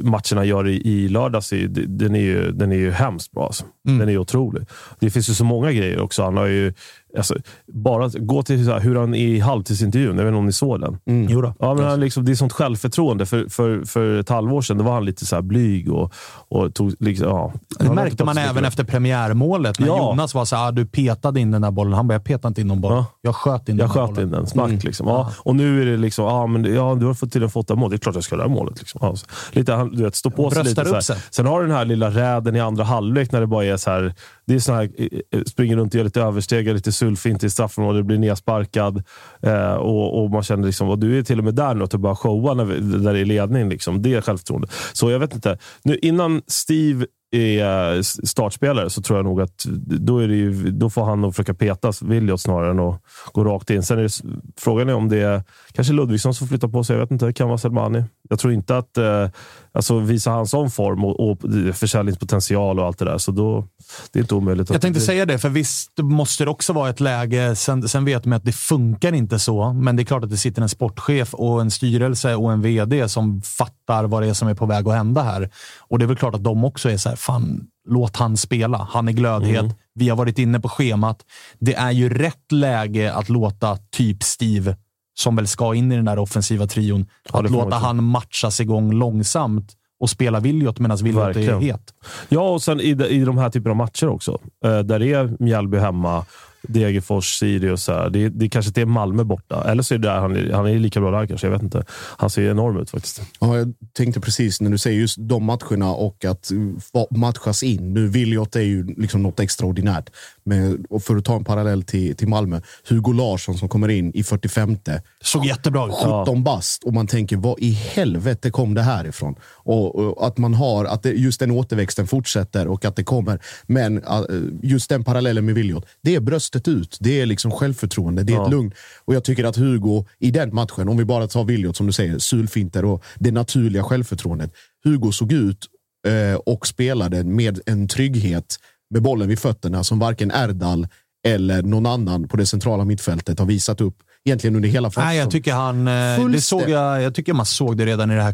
matcherna 0.02 0.46
gör 0.46 0.68
i, 0.68 0.88
i 0.88 1.08
lördags, 1.08 1.54
är, 1.54 1.68
den 1.88 2.16
är 2.16 2.20
ju, 2.20 2.52
den 2.52 2.72
är 2.72 2.76
ju 2.76 2.92
hemskt 2.92 3.32
bra. 3.32 3.46
Alltså. 3.46 3.66
Mm. 3.88 4.00
Den 4.00 4.10
är 4.10 4.18
otrolig. 4.18 4.66
Det 5.00 5.10
finns 5.10 5.30
ju 5.30 5.34
så 5.34 5.46
många 5.46 5.72
grejer 5.72 6.00
också. 6.00 6.24
Han 6.24 6.38
har 6.38 6.46
ju, 6.46 6.74
alltså, 7.18 7.36
bara 7.74 8.08
gå 8.20 8.44
till 8.44 8.72
här, 8.72 8.80
hur 8.80 8.96
han 8.96 9.16
är 9.16 9.20
i 9.28 9.40
halvtidsintervjun. 9.40 10.18
Jag 10.18 10.24
vet 10.24 10.32
inte 10.32 10.38
om 10.38 10.46
ni 10.46 10.52
såg 10.54 10.82
den? 10.82 10.98
Jo 11.30 11.42
då. 11.42 11.54
Ja, 11.60 11.74
men 11.74 11.84
han 11.86 12.00
liksom, 12.00 12.26
det 12.26 12.32
är 12.32 12.36
sånt 12.36 12.54
självförtroende. 12.54 13.26
För, 13.26 13.46
för, 13.50 13.84
för 13.86 14.20
ett 14.20 14.30
halvår 14.30 14.62
sedan 14.62 14.78
då 14.78 14.84
var 14.84 14.94
han 14.94 15.06
lite 15.06 15.26
så 15.26 15.42
blyg 15.42 15.92
och, 15.94 16.14
och 16.50 16.74
tog... 16.74 16.94
Liksom, 17.00 17.28
ja, 17.28 17.54
Det 17.80 17.86
Han 17.86 17.96
märkte 17.96 18.24
man 18.24 18.38
även 18.38 18.56
mycket- 18.56 18.68
efter 18.68 18.84
premiärmålet 18.84 19.80
när 19.80 19.88
Ja. 19.88 19.98
Jonas 20.12 20.34
var 20.34 20.46
så 20.46 20.56
här, 20.56 20.68
ah, 20.68 20.72
du 20.72 20.86
petade 20.86 21.40
in 21.40 21.52
den 21.52 21.62
där 21.62 21.72
bollen. 21.72 21.94
Han 21.94 22.08
bara, 22.08 22.14
jag 22.14 22.24
petade 22.24 22.48
inte 22.48 22.62
in 22.62 22.68
någon 22.68 22.82
boll. 22.82 22.92
Ja. 22.94 23.06
Jag 23.22 23.36
sköt 23.36 23.70
in 23.70 23.78
Jag 23.78 23.90
den 23.90 23.96
där 23.96 24.02
sköt 24.08 24.16
bollen. 24.16 24.28
in 24.28 24.32
den, 24.32 24.48
smack 24.48 24.84
liksom. 24.84 25.08
Ja. 25.08 25.32
Och 25.38 25.56
nu 25.56 25.82
är 25.82 25.86
det 25.86 25.98
liksom, 25.98 26.26
ja, 26.26 26.48
men, 26.48 26.76
ja, 26.76 26.96
du 27.00 27.06
har 27.06 27.14
fått 27.14 27.32
till 27.32 27.44
en 27.44 27.50
fått 27.50 27.70
mål. 27.70 27.90
Det 27.90 27.96
är 27.96 27.98
klart 27.98 28.16
jag 28.16 28.24
ska 28.24 28.36
göra 28.36 28.48
målet. 28.48 28.80
Liksom. 28.80 29.00
Ja, 29.04 29.16
så 29.16 29.26
lite, 29.52 29.74
han, 29.74 29.90
du 29.96 30.04
vet, 30.04 30.16
stå 30.16 30.30
på 30.30 30.52
sig 30.52 30.64
lite. 30.64 30.86
Så 30.86 31.02
sig. 31.02 31.18
Sen 31.32 31.46
har 31.46 31.62
du 31.62 31.68
den 31.68 31.76
här 31.76 31.86
lilla 31.86 32.10
räden 32.10 32.56
i 32.56 32.60
andra 32.60 32.84
halvlek 32.84 33.32
när 33.32 33.42
det 33.42 33.48
bara 33.48 33.66
är 33.66 33.78
så 33.78 33.90
här. 33.92 34.14
Det 34.46 34.56
är 34.56 34.60
så 34.60 34.74
här, 34.74 34.90
eh, 34.98 35.08
eh, 35.32 35.44
springer 35.44 35.76
runt 35.78 35.94
och 35.94 35.98
gör 35.98 36.04
lite 36.04 36.22
översteg, 36.22 36.74
lite 36.74 36.92
sulfint 37.04 37.44
i 37.44 37.50
straffområdet, 37.50 38.06
blir 38.06 38.18
nedsparkad. 38.18 39.04
Eh, 39.42 39.74
och, 39.74 40.24
och 40.24 40.30
man 40.30 40.44
känner 40.44 40.66
liksom, 40.66 40.90
och 40.90 41.00
du 41.00 41.18
är 41.18 41.24
till 41.24 41.40
och 41.40 41.46
med 41.46 41.56
där 41.56 41.76
nu, 41.76 41.84
att 41.84 41.92
du 41.92 41.98
bara 41.98 42.16
showa 42.16 42.54
när 42.54 42.66
vi, 42.66 42.82
när 42.82 43.14
det 43.14 43.20
är 43.20 43.26
ledning. 43.26 43.70
Liksom. 43.70 44.02
Det 44.02 44.14
är 44.14 44.22
självförtroende. 44.22 44.68
Så 44.94 45.12
jag 45.12 45.20
vet 45.20 45.34
inte. 45.34 45.58
Nu, 45.84 45.98
innan 45.98 46.42
Steve 46.48 47.06
är 47.32 47.96
eh, 47.96 48.02
startspelare 48.02 48.90
så 48.90 49.02
tror 49.02 49.20
jag 49.20 49.26
nog 49.26 49.42
att 49.42 49.66
då, 49.86 50.18
är 50.18 50.28
det 50.28 50.36
ju, 50.36 50.72
då 50.72 50.90
får 50.90 51.06
han 51.06 51.22
nog 51.22 51.36
försöka 51.36 51.54
petas 51.54 52.02
Williot 52.02 52.42
snarare 52.42 52.72
än 52.72 52.80
att 52.80 53.02
gå 53.32 53.44
rakt 53.44 53.70
in. 53.70 53.84
Sen 53.84 54.00
är 54.00 54.04
det, 54.04 54.22
frågan 54.58 54.90
är 54.90 54.94
om 54.94 55.10
det 55.10 55.18
är 55.18 55.44
kanske 55.72 55.94
Ludvigsson 55.94 56.34
som 56.34 56.48
flyttar 56.48 56.68
på 56.68 56.84
sig. 56.84 56.96
Jag 56.96 57.02
vet 57.02 57.12
inte. 57.12 57.26
Det 57.26 57.34
kan 57.34 57.48
vara 57.48 57.58
Selmani. 57.58 58.04
Jag 58.30 58.40
tror 58.40 58.54
inte 58.54 58.78
att 58.78 58.98
eh, 58.98 59.30
alltså 59.72 60.00
visar 60.00 60.32
han 60.32 60.48
sån 60.48 60.72
form 60.72 61.06
och, 61.06 61.30
och 61.30 61.40
försäljningspotential 61.74 62.80
och 62.80 62.86
allt 62.86 62.98
det 62.98 63.06
där, 63.06 63.18
så 63.18 63.32
då 63.32 63.68
det 64.12 64.20
är 64.20 64.22
inte 64.22 64.36
omöjligt. 64.36 64.70
Jag 64.70 64.82
tänkte 64.82 65.00
det, 65.00 65.06
säga 65.06 65.26
det, 65.26 65.40
för 65.40 65.50
visst 65.50 65.92
måste 66.02 66.44
det 66.44 66.50
också 66.50 66.74
vara 66.74 66.90
ett 66.90 67.00
läge, 67.00 67.56
sen, 67.56 67.90
sen 67.90 68.06
vet 68.06 68.26
man 68.26 68.38
att 68.38 68.46
det 68.46 68.52
funkar 68.52 69.14
inte 69.14 69.40
så, 69.40 69.74
men 69.74 69.96
det 69.96 70.02
är 70.02 70.06
klart 70.06 70.24
att 70.24 70.30
det 70.30 70.38
sitter 70.38 70.62
en 70.62 70.70
sportchef 70.70 71.34
och 71.34 71.62
en 71.62 71.72
styrelse 71.72 72.36
och 72.36 72.52
en 72.52 72.62
vd 72.62 73.10
som 73.10 73.42
fattar 73.42 74.04
vad 74.04 74.22
det 74.22 74.30
är 74.30 74.34
som 74.34 74.48
är 74.48 74.54
på 74.54 74.66
väg 74.66 74.88
att 74.88 74.94
hända 74.94 75.22
här. 75.22 75.50
Och 75.80 76.00
det 76.00 76.06
är 76.06 76.08
väl 76.08 76.18
klart 76.18 76.36
att 76.36 76.44
de 76.44 76.64
också 76.64 76.90
är 76.90 76.98
så 76.98 77.10
här, 77.10 77.16
fan, 77.16 77.68
låt 77.90 78.18
han 78.18 78.38
spela. 78.38 78.88
Han 78.92 79.08
är 79.08 79.12
glödhet. 79.12 79.64
Mm. 79.64 79.74
Vi 79.96 80.10
har 80.10 80.18
varit 80.18 80.40
inne 80.40 80.60
på 80.60 80.70
schemat. 80.70 81.20
Det 81.60 81.76
är 81.76 81.92
ju 81.92 82.10
rätt 82.10 82.52
läge 82.52 83.14
att 83.14 83.30
låta 83.30 83.78
typ 83.92 84.24
Steve, 84.24 84.78
som 85.20 85.36
väl 85.36 85.48
ska 85.48 85.76
in 85.76 85.92
i 85.92 85.96
den 85.96 86.06
där 86.06 86.20
offensiva 86.20 86.68
trion, 86.68 87.06
Ja, 87.34 87.40
att 87.40 87.52
låta 87.52 87.76
han 87.76 88.04
matchas 88.04 88.62
igång 88.62 88.94
långsamt 88.94 89.74
och 90.04 90.10
spela 90.10 90.40
Williot 90.40 90.80
medan 90.80 90.98
Williot 90.98 91.36
är 91.36 91.42
het. 91.62 91.94
Ja, 92.30 92.50
och 92.50 92.62
sen 92.62 92.80
i, 92.80 92.94
de- 92.94 93.08
i 93.08 93.26
de 93.26 93.38
här 93.38 93.50
typerna 93.50 93.72
av 93.72 93.78
matcher 93.78 94.08
också. 94.10 94.40
Eh, 94.66 94.80
där 94.80 95.00
det 95.00 95.14
är 95.14 95.36
Mjällby 95.40 95.78
hemma, 95.78 96.26
Degerfors, 96.68 97.40
Sirius. 97.40 97.84
Så 97.84 97.92
här. 97.94 98.10
Det, 98.10 98.30
det 98.30 98.50
kanske 98.50 98.70
inte 98.70 98.82
är 98.82 98.86
Malmö 98.86 99.24
borta. 99.24 99.64
Eller 99.72 99.84
så 99.84 99.94
är 99.94 99.98
det 99.98 100.08
där 100.08 100.20
han, 100.20 100.36
är- 100.36 100.52
han 100.54 100.66
är 100.68 100.80
lika 100.80 101.00
bra 101.02 101.12
där 101.20 101.28
kanske. 101.28 101.48
Jag 101.48 101.52
vet 101.52 101.62
inte. 101.64 101.84
Han 102.18 102.30
ser 102.30 102.50
enorm 102.52 102.78
ut 102.78 102.90
faktiskt. 102.90 103.22
Ja, 103.40 103.58
jag 103.58 103.74
tänkte 103.94 104.20
precis 104.22 104.62
när 104.62 104.70
du 104.72 104.78
säger 104.78 105.00
just 105.00 105.18
de 105.20 105.44
matcherna 105.44 105.92
och 105.94 106.26
att 106.26 106.52
va- 106.94 107.08
matchas 107.12 107.64
in. 107.64 107.94
Nu 107.94 108.08
Williot 108.08 108.56
är 108.56 108.62
ju 108.62 108.86
liksom 108.98 109.24
något 109.24 109.40
extraordinärt. 109.40 110.10
Men, 110.44 110.86
och 110.90 111.04
för 111.04 111.16
att 111.16 111.26
ta 111.26 111.36
en 111.36 111.44
parallell 111.44 111.84
till, 111.84 112.16
till 112.16 112.28
Malmö. 112.28 112.62
Hugo 112.90 113.14
Larsson 113.14 113.58
som 113.58 113.70
kommer 113.70 113.90
in 113.90 114.12
i 114.14 114.24
45. 114.24 114.78
Såg 115.22 115.46
jättebra 115.46 115.88
ut. 115.88 115.94
17 116.26 116.44
bast 116.44 116.84
och 116.84 116.94
man 116.94 117.08
tänker, 117.08 117.38
vad 117.38 117.60
i 117.60 117.72
helvete 117.72 118.52
kom 118.52 118.74
det 118.74 118.82
här 118.82 119.06
ifrån? 119.08 119.36
Och, 119.46 119.96
och 119.96 120.28
att 120.28 120.38
man 120.38 120.54
har, 120.54 120.86
att 120.86 121.04
det, 121.04 121.10
just 121.12 121.40
den 121.40 121.52
återväxten 121.52 122.08
fortsätter 122.08 122.68
och 122.68 122.86
att 122.86 122.96
det 122.96 123.04
kommer. 123.04 123.40
Men 123.68 123.98
uh, 123.98 124.22
just 124.64 124.90
den 124.90 125.04
parallellen 125.04 125.46
med 125.46 125.56
Williot, 125.56 125.86
det 126.02 126.16
är 126.16 126.20
bröstet 126.54 126.68
ut. 126.68 126.98
Det 127.00 127.22
är 127.22 127.26
liksom 127.26 127.52
självförtroende, 127.52 128.24
det 128.24 128.34
är 128.34 128.44
ett 128.46 128.52
lugn. 128.52 128.72
Och 129.06 129.16
jag 129.16 129.24
tycker 129.24 129.44
att 129.44 129.56
Hugo 129.58 130.06
i 130.20 130.32
den 130.32 130.56
matchen, 130.56 130.90
om 130.90 130.98
vi 130.98 131.06
bara 131.06 131.28
tar 131.28 131.44
Williot 131.44 131.78
som 131.78 131.86
du 131.86 131.92
säger, 131.94 132.20
sulfinter 132.20 132.86
och 132.86 133.04
det 133.20 133.32
naturliga 133.32 133.84
självförtroendet. 133.84 134.52
Hugo 134.84 135.12
såg 135.12 135.32
ut 135.32 135.68
eh, 136.08 136.36
och 136.46 136.68
spelade 136.68 137.24
med 137.24 137.60
en 137.66 137.88
trygghet 137.88 138.56
med 138.94 139.02
bollen 139.02 139.28
vid 139.28 139.40
fötterna 139.40 139.84
som 139.84 140.00
varken 140.00 140.32
Erdal 140.32 140.88
eller 141.28 141.62
någon 141.64 141.86
annan 141.86 142.28
på 142.28 142.38
det 142.38 142.46
centrala 142.46 142.86
mittfältet 142.86 143.40
har 143.40 143.46
visat 143.46 143.82
upp 143.82 143.96
egentligen 144.26 144.56
under 144.56 144.70
hela 144.70 144.92
Nej, 144.98 145.18
jag 145.18 145.26
försäsongen. 145.26 145.32
tycker 145.32 145.54
han... 145.54 145.88
eh, 145.88 145.94
Det 145.94 146.16
Fullständigt. 146.18 146.44
såg 146.44 146.70
jag, 146.70 147.02
jag 147.02 147.16
tycker 147.16 147.34
man 147.34 147.46
såg 147.46 147.78
det 147.78 147.86
redan 147.86 148.12
i 148.12 148.16
det 148.16 148.22
här 148.24 148.34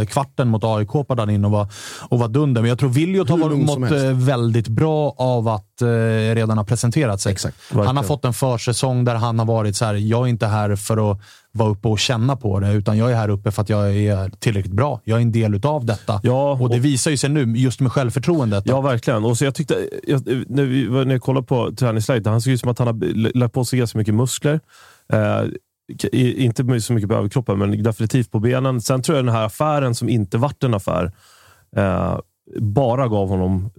cupkvarten 0.00 0.48
mot 0.48 0.64
AIK 0.64 0.88
på 0.92 1.14
han 1.18 1.30
in 1.30 1.44
och 1.44 1.50
var, 1.50 1.66
och 2.08 2.18
var 2.18 2.28
dunder. 2.28 2.60
Men 2.62 2.68
jag 2.68 2.78
tror 2.78 2.90
Williot 2.90 3.28
har 3.28 3.38
mått 3.38 3.90
eh, 3.92 4.10
väldigt 4.12 4.68
bra 4.68 5.14
av 5.18 5.48
att 5.48 5.82
eh, 5.82 5.86
redan 6.34 6.58
ha 6.58 6.64
presenterat 6.64 7.20
sig. 7.20 7.32
Exakt. 7.32 7.56
Han 7.72 7.96
har 7.96 8.04
fått 8.04 8.24
en 8.24 8.32
försäsong 8.32 9.04
där 9.04 9.14
han 9.14 9.38
har 9.38 9.46
varit 9.46 9.76
så 9.76 9.84
här, 9.84 9.94
jag 9.94 10.22
är 10.22 10.26
inte 10.28 10.46
här 10.46 10.76
för 10.76 11.10
att 11.12 11.20
vara 11.52 11.68
uppe 11.70 11.88
och 11.88 11.98
känna 11.98 12.36
på 12.36 12.60
det, 12.60 12.72
utan 12.72 12.98
jag 12.98 13.10
är 13.10 13.14
här 13.16 13.28
uppe 13.28 13.50
för 13.50 13.62
att 13.62 13.68
jag 13.68 13.96
är 13.96 14.30
tillräckligt 14.38 14.74
bra. 14.74 15.00
Jag 15.04 15.18
är 15.18 15.22
en 15.22 15.32
del 15.32 15.60
av 15.66 15.84
detta. 15.84 16.20
Ja, 16.22 16.52
och 16.52 16.68
det 16.68 16.76
och- 16.78 16.84
visar 16.84 17.10
ju 17.10 17.16
sig 17.16 17.30
nu, 17.30 17.44
just 17.58 17.80
med 17.80 17.92
självförtroendet. 17.92 18.64
Ja, 18.66 18.80
verkligen. 18.80 19.24
Och 19.24 19.38
så 19.38 19.44
jag 19.44 19.54
tyckte, 19.54 19.74
jag, 20.06 20.22
när, 20.48 20.62
vi, 20.64 20.88
när 21.04 21.12
jag 21.14 21.22
kollade 21.22 21.46
på 21.46 21.72
träningsläget, 21.76 22.26
han 22.26 22.40
såg 22.40 22.52
ut 22.52 22.60
som 22.60 22.70
att 22.70 22.78
han 22.78 22.88
har 22.88 23.34
lagt 23.38 23.54
på 23.54 23.64
sig 23.64 23.78
ganska 23.78 23.98
mycket 23.98 24.14
muskler. 24.14 24.60
Eh, 25.12 25.18
i- 25.18 25.56
inte 26.12 26.80
så 26.80 26.92
mycket 26.92 27.08
på 27.08 27.14
överkroppen, 27.14 27.58
men 27.58 27.82
definitivt 27.82 28.30
på 28.30 28.38
benen. 28.38 28.80
Sen 28.80 29.02
tror 29.02 29.16
jag 29.18 29.24
den 29.24 29.34
här 29.34 29.44
affären 29.44 29.94
som 29.94 30.08
inte 30.08 30.38
vart 30.38 30.64
en 30.64 30.74
affär, 30.74 31.12
eh, 31.76 32.18
bara 32.60 33.08
gav 33.08 33.28
honom 33.28 33.70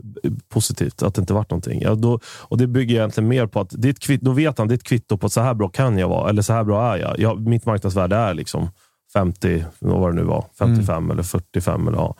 positivt, 0.49 1.03
att 1.03 1.15
det 1.15 1.21
inte 1.21 1.33
vart 1.33 1.49
någonting. 1.49 1.81
Ja, 1.81 1.95
då, 1.95 2.19
och 2.41 2.57
Det 2.57 2.67
bygger 2.67 2.95
egentligen 2.95 3.27
mer 3.27 3.47
på 3.47 3.59
att 3.59 3.69
det 3.77 3.87
är 3.87 3.89
ett 3.89 3.99
kvitt, 3.99 4.21
då 4.21 4.31
vet 4.31 4.57
han 4.57 4.67
det 4.67 4.73
är 4.73 4.77
ett 4.77 4.83
kvitto 4.83 5.17
på 5.17 5.25
att 5.25 5.33
så 5.33 5.41
här 5.41 5.53
bra 5.53 5.69
kan 5.69 5.97
jag 5.97 6.09
vara, 6.09 6.29
eller 6.29 6.41
så 6.41 6.53
här 6.53 6.63
bra 6.63 6.95
är 6.95 6.99
jag. 6.99 7.19
jag 7.19 7.47
mitt 7.47 7.65
marknadsvärde 7.65 8.15
är 8.15 8.33
liksom 8.33 8.69
50, 9.13 9.65
vad 9.79 9.99
var 9.99 10.09
det 10.11 10.15
nu 10.15 10.23
var, 10.23 10.45
55 10.59 11.11
eller 11.11 11.23
45. 11.23 11.87
Eller, 11.87 11.97
ja. 11.97 12.15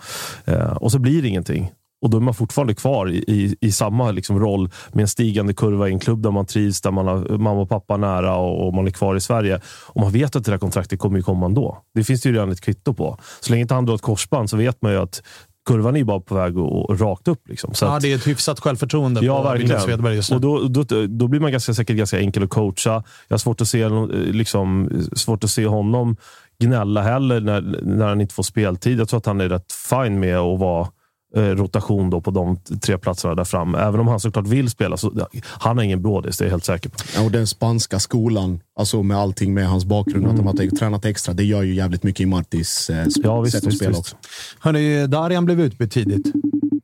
eh, 0.45 0.71
och 0.71 0.91
så 0.91 0.99
blir 0.99 1.21
det 1.21 1.27
ingenting. 1.27 1.71
Och 2.05 2.11
då 2.11 2.17
är 2.17 2.21
man 2.21 2.33
fortfarande 2.33 2.75
kvar 2.75 3.09
i, 3.09 3.17
i, 3.17 3.55
i 3.61 3.71
samma 3.71 4.11
liksom 4.11 4.39
roll 4.39 4.69
med 4.93 5.01
en 5.01 5.07
stigande 5.07 5.53
kurva 5.53 5.89
i 5.89 5.91
en 5.91 5.99
klubb 5.99 6.21
där 6.21 6.31
man 6.31 6.45
trivs, 6.45 6.81
där 6.81 6.91
man 6.91 7.07
har 7.07 7.37
mamma 7.37 7.61
och 7.61 7.69
pappa 7.69 7.97
nära 7.97 8.35
och, 8.35 8.67
och 8.67 8.73
man 8.73 8.87
är 8.87 8.91
kvar 8.91 9.15
i 9.15 9.21
Sverige. 9.21 9.61
Och 9.87 10.01
man 10.01 10.11
vet 10.11 10.35
att 10.35 10.45
det 10.45 10.51
där 10.51 10.57
kontraktet 10.57 10.99
kommer 10.99 11.17
ju 11.17 11.23
komma 11.23 11.45
ändå. 11.45 11.77
Det 11.93 12.03
finns 12.03 12.21
det 12.21 12.29
ju 12.29 12.35
redan 12.35 12.51
ett 12.51 12.61
kvitto 12.61 12.93
på. 12.93 13.17
Så 13.39 13.51
länge 13.51 13.61
inte 13.61 13.73
han 13.73 13.85
drar 13.85 13.95
ett 13.95 14.01
korsband 14.01 14.49
så 14.49 14.57
vet 14.57 14.81
man 14.81 14.91
ju 14.91 14.97
att 14.97 15.21
kurvan 15.67 15.95
är 15.95 15.99
ju 15.99 16.05
bara 16.05 16.19
på 16.19 16.35
väg 16.35 16.57
och, 16.57 16.99
rakt 16.99 17.27
upp. 17.27 17.47
Liksom. 17.47 17.73
Så 17.73 17.85
ja, 17.85 17.95
att, 17.95 18.01
det 18.01 18.11
är 18.11 18.15
ett 18.15 18.27
hyfsat 18.27 18.59
självförtroende 18.59 19.25
ja, 19.25 19.37
på 19.37 19.49
verkligen. 19.49 19.81
Svedberg 19.81 20.15
just 20.15 20.29
nu. 20.29 20.35
Och 20.35 20.41
då, 20.41 20.83
då, 20.83 21.07
då 21.07 21.27
blir 21.27 21.39
man 21.39 21.51
ganska 21.51 21.73
säkert 21.73 21.97
ganska 21.97 22.19
enkel 22.19 22.43
att 22.43 22.49
coacha. 22.49 23.03
Jag 23.27 23.33
har 23.33 23.37
svårt 23.37 23.61
att 23.61 23.67
se, 23.67 23.89
liksom, 24.13 24.89
svårt 25.15 25.43
att 25.43 25.49
se 25.49 25.65
honom 25.65 26.17
gnälla 26.59 27.01
heller 27.01 27.41
när, 27.41 27.61
när 27.81 28.07
han 28.07 28.21
inte 28.21 28.33
får 28.33 28.43
speltid. 28.43 28.99
Jag 28.99 29.09
tror 29.09 29.17
att 29.17 29.25
han 29.25 29.41
är 29.41 29.49
rätt 29.49 29.71
fin 29.71 30.19
med 30.19 30.37
att 30.37 30.59
vara 30.59 30.87
rotation 31.36 32.09
då 32.09 32.21
på 32.21 32.31
de 32.31 32.57
tre 32.81 32.97
platserna 32.97 33.36
där 33.36 33.43
fram. 33.43 33.75
Även 33.75 33.99
om 33.99 34.07
han 34.07 34.19
såklart 34.19 34.47
vill 34.47 34.69
spela, 34.69 34.97
så 34.97 35.27
han 35.43 35.77
har 35.77 35.83
ingen 35.83 36.01
brådis, 36.01 36.38
det 36.38 36.43
är 36.43 36.45
jag 36.45 36.51
helt 36.51 36.65
säker 36.65 36.89
på. 36.89 36.97
Ja, 37.15 37.21
och 37.25 37.31
den 37.31 37.47
spanska 37.47 37.99
skolan, 37.99 38.59
alltså 38.79 39.03
med 39.03 39.17
allting 39.17 39.53
med 39.53 39.67
hans 39.69 39.86
bakgrund, 39.86 40.25
mm. 40.25 40.47
att 40.47 40.57
de 40.57 40.67
har 40.67 40.77
tränat 40.77 41.05
extra, 41.05 41.33
det 41.33 41.43
gör 41.43 41.61
ju 41.61 41.73
jävligt 41.73 42.03
mycket 42.03 42.21
i 42.21 42.25
Martis 42.25 42.89
eh, 42.89 43.07
ja, 43.23 43.41
visst, 43.41 43.57
sätt 43.57 43.67
att 43.67 43.75
spela 43.75 43.89
visst. 43.89 43.99
också. 43.99 44.15
Hörrni, 44.59 45.07
Darian 45.07 45.45
blev 45.45 45.61
utbytt 45.61 45.91
tidigt. 45.91 46.33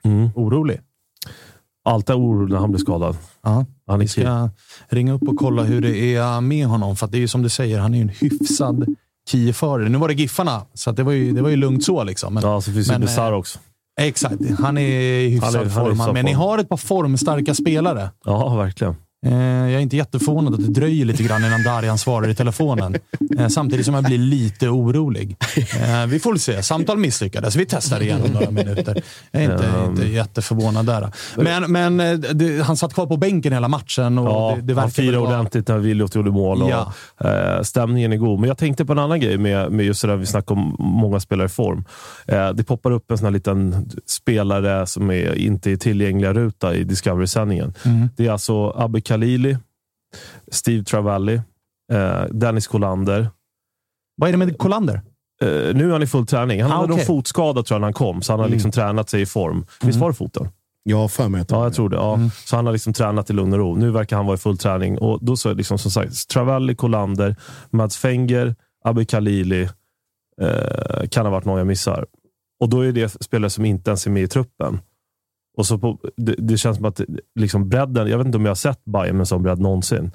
Mm. 0.03 0.29
Orolig? 0.35 0.79
Alltid 1.83 2.15
orolig 2.15 2.53
när 2.53 2.59
han 2.59 2.71
blir 2.71 2.79
skadad. 2.79 3.17
Ja. 3.43 3.65
Han 3.87 3.99
Vi 3.99 4.07
ska 4.07 4.49
ringa 4.89 5.13
upp 5.13 5.27
och 5.27 5.37
kolla 5.37 5.63
hur 5.63 5.81
det 5.81 6.15
är 6.15 6.41
med 6.41 6.67
honom, 6.67 6.95
för 6.95 7.07
det 7.07 7.17
är 7.17 7.19
ju 7.19 7.27
som 7.27 7.41
du 7.41 7.49
säger, 7.49 7.79
han 7.79 7.93
är 7.93 7.97
ju 7.97 8.01
en 8.01 8.09
hyfsad 8.09 8.95
Kieförare. 9.29 9.89
Nu 9.89 9.97
var 9.97 10.07
det 10.07 10.13
Giffarna, 10.13 10.61
så 10.73 10.91
det, 10.91 11.03
var 11.03 11.11
ju, 11.11 11.31
det 11.31 11.41
var 11.41 11.49
ju 11.49 11.55
lugnt 11.55 11.83
så. 11.83 12.03
Liksom. 12.03 12.33
Men, 12.33 12.43
ja, 12.43 12.61
så 12.61 12.71
finns 12.71 12.87
men, 12.87 13.01
Bizarre 13.01 13.35
också. 13.35 13.59
Exakt. 13.99 14.59
Han 14.59 14.77
är 14.77 14.81
i 14.81 15.29
hyfsad 15.29 15.73
form. 15.73 16.13
Men 16.13 16.25
ni 16.25 16.33
har 16.33 16.57
ett 16.57 16.69
par 16.69 16.77
formstarka 16.77 17.53
spelare. 17.53 18.09
Ja, 18.25 18.55
verkligen. 18.55 18.95
Eh, 19.25 19.33
jag 19.33 19.73
är 19.73 19.79
inte 19.79 19.97
jätteförvånad 19.97 20.53
att 20.53 20.65
det 20.65 20.71
dröjer 20.71 21.05
lite 21.05 21.23
grann 21.23 21.45
innan 21.45 21.63
Darjan 21.63 21.97
svarar 21.97 22.29
i 22.29 22.35
telefonen. 22.35 22.95
Eh, 23.39 23.47
samtidigt 23.47 23.85
som 23.85 23.95
jag 23.95 24.03
blir 24.03 24.17
lite 24.17 24.69
orolig. 24.69 25.37
Eh, 25.57 26.05
vi 26.07 26.19
får 26.19 26.35
se. 26.35 26.63
Samtal 26.63 26.97
misslyckades. 26.97 27.55
Vi 27.55 27.65
testar 27.65 28.01
igen 28.01 28.21
om 28.25 28.31
några 28.31 28.51
minuter. 28.51 29.03
Jag 29.31 29.43
är 29.43 29.51
inte, 29.51 29.67
um, 29.67 29.91
inte 29.91 30.07
jätteförvånad 30.07 30.85
där. 30.85 31.11
Men, 31.35 31.71
men 31.71 32.21
det, 32.21 32.63
han 32.63 32.77
satt 32.77 32.93
kvar 32.93 33.05
på 33.05 33.17
bänken 33.17 33.53
hela 33.53 33.67
matchen. 33.67 34.17
Och 34.17 34.27
ja, 34.27 34.57
det, 34.61 34.73
det 34.73 34.81
han 34.81 34.91
firade 34.91 35.17
vara... 35.17 35.29
ordentligt 35.29 35.67
när 35.67 35.77
Williot 35.77 36.15
gjorde 36.15 36.31
mål. 36.31 36.61
Och, 36.61 36.69
ja. 36.69 36.93
eh, 37.29 37.61
stämningen 37.61 38.13
är 38.13 38.17
god. 38.17 38.39
Men 38.39 38.47
jag 38.47 38.57
tänkte 38.57 38.85
på 38.85 38.93
en 38.93 38.99
annan 38.99 39.19
grej 39.19 39.37
med, 39.37 39.71
med 39.71 39.85
just 39.85 40.01
det 40.01 40.07
där 40.07 40.15
vi 40.15 40.25
snackade 40.25 40.59
om 40.59 40.75
många 40.79 41.19
spelare 41.19 41.45
i 41.45 41.49
form. 41.49 41.85
Eh, 42.27 42.49
det 42.49 42.63
poppar 42.63 42.91
upp 42.91 43.11
en 43.11 43.17
sån 43.17 43.25
här 43.25 43.31
liten 43.31 43.89
spelare 44.05 44.87
som 44.87 45.11
är, 45.11 45.35
inte 45.35 45.71
är 45.71 45.75
tillgängliga 45.75 46.33
ruta 46.33 46.75
i 46.75 46.83
Discovery-sändningen. 46.83 47.73
Mm. 47.85 48.09
Det 48.17 48.27
är 48.27 48.31
alltså 48.31 48.69
Abbe 48.69 49.01
Khalili, 49.11 49.57
Steve 50.51 50.83
Travalli, 50.83 51.41
eh, 51.93 52.23
Dennis 52.31 52.67
Kolander. 52.67 53.29
Vad 54.15 54.29
är 54.29 54.31
det 54.31 54.37
med 54.37 54.57
Kolander? 54.57 55.01
Eh, 55.41 55.47
nu 55.75 55.87
är 55.87 55.91
han 55.91 56.03
i 56.03 56.07
full 56.07 56.25
träning. 56.25 56.61
Han 56.61 56.71
ah, 56.71 56.75
hade 56.75 56.93
okay. 56.93 56.97
någon 56.97 57.05
fotskada 57.05 57.63
tror 57.63 57.75
jag 57.75 57.81
när 57.81 57.87
han 57.87 57.93
kom, 57.93 58.21
så 58.21 58.33
han 58.33 58.39
har 58.39 58.45
mm. 58.45 58.53
liksom 58.53 58.71
tränat 58.71 59.09
sig 59.09 59.21
i 59.21 59.25
form. 59.25 59.55
Mm. 59.55 59.65
Visst 59.81 59.99
var 59.99 60.07
det 60.09 60.13
foten? 60.13 60.49
Jag 60.83 60.97
har 60.97 61.07
för 61.07 61.29
mig 61.29 61.45
Ja, 61.49 61.63
jag 61.63 61.73
tror 61.73 61.89
det. 61.89 61.95
Ja. 61.95 62.13
Mm. 62.13 62.29
Så 62.45 62.55
han 62.55 62.65
har 62.65 62.73
liksom 62.73 62.93
tränat 62.93 63.29
i 63.29 63.33
lugn 63.33 63.53
och 63.53 63.59
ro. 63.59 63.75
Nu 63.75 63.91
verkar 63.91 64.15
han 64.15 64.25
vara 64.25 64.35
i 64.35 64.37
full 64.37 64.57
träning. 64.57 64.97
Och 64.97 65.19
då 65.21 65.37
så 65.37 65.49
är 65.49 65.53
det 65.53 65.57
liksom, 65.57 65.77
som 65.77 65.91
sagt, 65.91 66.29
Travalli, 66.29 66.75
Kolander, 66.75 67.35
Mads 67.69 67.97
Fenger, 67.97 68.55
Abbe 68.83 69.05
Khalili. 69.05 69.69
Eh, 70.41 71.07
kan 71.09 71.25
ha 71.25 71.31
varit 71.31 71.45
någon 71.45 71.57
jag 71.57 71.67
missar. 71.67 72.05
Och 72.59 72.69
då 72.69 72.81
är 72.81 72.91
det 72.91 73.23
spelare 73.23 73.49
som 73.49 73.65
inte 73.65 73.89
ens 73.89 74.05
är 74.05 74.11
med 74.11 74.23
i 74.23 74.27
truppen. 74.27 74.79
Och 75.57 75.65
så 75.65 75.77
på, 75.77 75.97
det, 76.17 76.35
det, 76.37 76.57
känns 76.57 76.77
som 76.77 76.85
att 76.85 77.01
liksom 77.39 77.69
bredden, 77.69 78.07
jag 78.07 78.17
vet 78.17 78.27
inte 78.27 78.37
om 78.37 78.45
jag 78.45 78.49
har 78.49 78.55
sett 78.55 78.85
Bayern 78.85 79.17
med 79.17 79.27
sån 79.27 79.43
bredd 79.43 79.59
någonsin. 79.59 80.11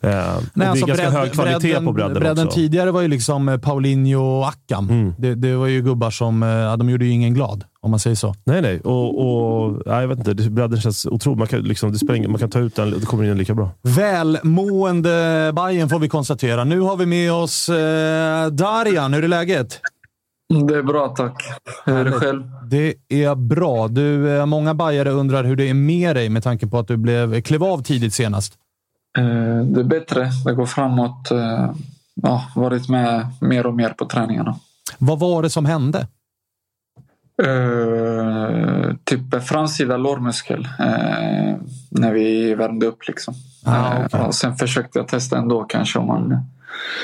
Eh, 0.00 0.10
Nej, 0.10 0.42
det 0.54 0.64
är 0.64 0.68
alltså 0.68 0.86
ganska 0.86 1.10
bredd, 1.10 1.20
hög 1.20 1.32
kvalitet 1.32 1.58
bredden, 1.58 1.84
på 1.84 1.92
bredden, 1.92 2.14
bredden 2.14 2.46
också. 2.46 2.56
tidigare 2.56 2.90
var 2.90 3.00
ju 3.00 3.08
liksom 3.08 3.48
eh, 3.48 3.58
Paulinho 3.58 4.38
och 4.38 4.48
Akam. 4.48 4.88
Mm. 4.90 5.14
Det, 5.18 5.34
det, 5.34 5.56
var 5.56 5.66
ju 5.66 5.82
gubbar 5.82 6.10
som, 6.10 6.42
ja, 6.42 6.76
de 6.76 6.90
gjorde 6.90 7.04
ju 7.04 7.10
ingen 7.10 7.34
glad, 7.34 7.64
om 7.80 7.90
man 7.90 8.00
säger 8.00 8.16
så. 8.16 8.34
Nej, 8.44 8.62
nej. 8.62 8.80
Och, 8.80 9.20
och 9.20 9.82
nej, 9.86 10.00
jag 10.00 10.08
vet 10.08 10.28
inte, 10.28 10.50
bredden 10.50 10.80
känns 10.80 11.06
otroligt. 11.06 11.38
Man 11.38 11.48
kan, 11.48 11.60
liksom, 11.60 11.92
det 11.92 11.98
spelar, 11.98 12.28
man 12.28 12.38
kan 12.38 12.50
ta 12.50 12.58
ut 12.58 12.76
den, 12.76 12.90
det 12.90 13.06
kommer 13.06 13.24
in 13.24 13.38
lika 13.38 13.54
bra. 13.54 13.70
Välmående 13.82 15.52
Bayern 15.56 15.88
får 15.88 15.98
vi 15.98 16.08
konstatera. 16.08 16.64
Nu 16.64 16.80
har 16.80 16.96
vi 16.96 17.06
med 17.06 17.32
oss 17.32 17.68
eh, 17.68 18.46
Darjan. 18.46 19.14
Hur 19.14 19.24
är 19.24 19.28
läget? 19.28 19.80
Det 20.50 20.76
är 20.76 20.82
bra 20.82 21.08
tack. 21.08 21.42
Hur 21.84 21.96
är 21.96 22.04
det 22.04 22.12
själv? 22.12 22.42
Det 22.64 22.94
är 23.08 23.34
bra. 23.34 23.88
Du, 23.88 24.36
eh, 24.36 24.46
många 24.46 24.74
bajare 24.74 25.10
undrar 25.10 25.44
hur 25.44 25.56
det 25.56 25.70
är 25.70 25.74
med 25.74 26.16
dig 26.16 26.28
med 26.28 26.42
tanke 26.42 26.66
på 26.66 26.78
att 26.78 26.88
du 26.88 26.96
blev, 26.96 27.40
klev 27.40 27.64
av 27.64 27.82
tidigt 27.82 28.14
senast. 28.14 28.54
Eh, 29.18 29.64
det 29.64 29.80
är 29.80 29.84
bättre. 29.84 30.30
Det 30.44 30.54
går 30.54 30.66
framåt. 30.66 31.30
Eh, 31.30 31.70
ja, 32.14 32.44
varit 32.54 32.88
med 32.88 33.26
mer 33.40 33.66
och 33.66 33.74
mer 33.74 33.88
på 33.88 34.06
träningarna. 34.06 34.56
Vad 34.98 35.18
var 35.18 35.42
det 35.42 35.50
som 35.50 35.64
hände? 35.64 36.06
Uh, 37.42 38.94
typ 39.04 39.42
framsida 39.42 39.96
lårmuskel 39.96 40.60
uh, 40.60 41.56
när 41.90 42.12
vi 42.12 42.54
värmde 42.54 42.86
upp. 42.86 43.08
Liksom. 43.08 43.34
Ah, 43.64 44.04
okay. 44.04 44.20
uh, 44.20 44.30
sen 44.30 44.56
försökte 44.56 44.98
jag 44.98 45.08
testa 45.08 45.38
ändå 45.38 45.62
kanske 45.62 45.98
om 45.98 46.06
man 46.06 46.44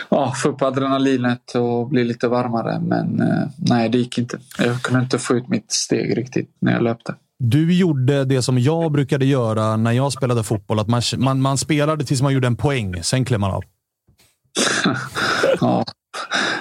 ja, 0.09 0.33
få 0.37 0.49
upp 0.49 0.63
adrenalinet 0.63 1.55
och 1.55 1.89
bli 1.89 2.05
lite 2.05 2.29
varmare. 2.29 2.81
Men 2.81 3.21
eh, 3.21 3.49
nej, 3.57 3.89
det 3.89 3.99
gick 3.99 4.19
inte. 4.19 4.39
Jag 4.59 4.83
kunde 4.83 5.03
inte 5.03 5.19
få 5.19 5.35
ut 5.35 5.49
mitt 5.49 5.73
steg 5.73 6.19
riktigt 6.19 6.51
när 6.61 6.73
jag 6.73 6.83
löpte. 6.83 7.15
Du 7.39 7.75
gjorde 7.75 8.25
det 8.25 8.43
som 8.43 8.59
jag 8.59 8.93
brukade 8.93 9.25
göra 9.25 9.77
när 9.77 9.93
jag 9.93 10.13
spelade 10.13 10.43
fotboll. 10.43 10.79
Att 10.79 10.89
man, 10.89 11.03
man, 11.17 11.41
man 11.41 11.59
spelade 11.59 12.05
tills 12.05 12.23
man 12.23 12.33
gjorde 12.33 12.47
en 12.47 12.57
poäng, 12.57 13.03
sen 13.03 13.25
klev 13.25 13.41
man 13.41 13.51
av. 13.51 13.65
ja. 15.61 15.85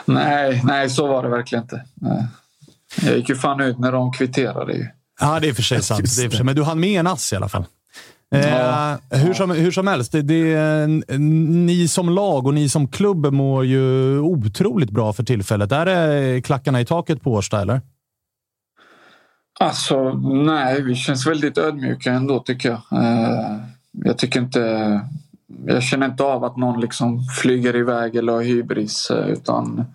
Nej, 0.05 0.61
nej, 0.63 0.89
så 0.89 1.07
var 1.07 1.23
det 1.23 1.29
verkligen 1.29 1.63
inte. 1.63 1.83
Jag 3.01 3.17
gick 3.17 3.29
ju 3.29 3.35
fan 3.35 3.61
ut 3.61 3.79
när 3.79 3.91
de 3.91 4.11
kvitterade. 4.11 4.91
Ja, 5.19 5.39
det 5.39 5.49
är 5.49 5.53
för 5.53 5.63
sig 5.63 5.83
sant. 5.83 6.15
Det 6.17 6.23
är 6.23 6.29
för 6.29 6.37
sig. 6.37 6.45
Men 6.45 6.55
du 6.55 6.63
hann 6.63 6.79
med 6.79 6.99
en 6.99 7.07
ass 7.07 7.33
i 7.33 7.35
alla 7.35 7.49
fall. 7.49 7.65
Ja. 8.29 8.97
Eh, 9.11 9.19
hur, 9.19 9.33
som, 9.33 9.51
hur 9.51 9.71
som 9.71 9.87
helst, 9.87 10.11
det, 10.11 10.21
det, 10.21 10.87
ni 11.19 11.87
som 11.87 12.09
lag 12.09 12.47
och 12.47 12.53
ni 12.53 12.69
som 12.69 12.87
klubb 12.87 13.33
mår 13.33 13.65
ju 13.65 14.19
otroligt 14.19 14.91
bra 14.91 15.13
för 15.13 15.23
tillfället. 15.23 15.71
Är 15.71 15.85
det 15.85 16.41
klackarna 16.41 16.81
i 16.81 16.85
taket 16.85 17.21
på 17.21 17.31
Årsta, 17.31 17.61
eller? 17.61 17.81
Alltså, 19.59 20.13
nej, 20.23 20.81
vi 20.81 20.95
känns 20.95 21.27
väldigt 21.27 21.57
ödmjuka 21.57 22.11
ändå 22.11 22.39
tycker 22.39 22.69
jag. 22.69 23.03
Eh, 23.03 23.57
jag 23.91 24.17
tycker 24.17 24.39
inte... 24.39 25.01
Jag 25.65 25.83
känner 25.83 26.05
inte 26.05 26.23
av 26.23 26.43
att 26.43 26.57
någon 26.57 26.81
liksom 26.81 27.23
flyger 27.41 27.75
iväg 27.75 28.15
eller 28.15 28.33
har 28.33 28.41
hybris. 28.41 29.11
Eh, 29.11 29.27
utan 29.27 29.85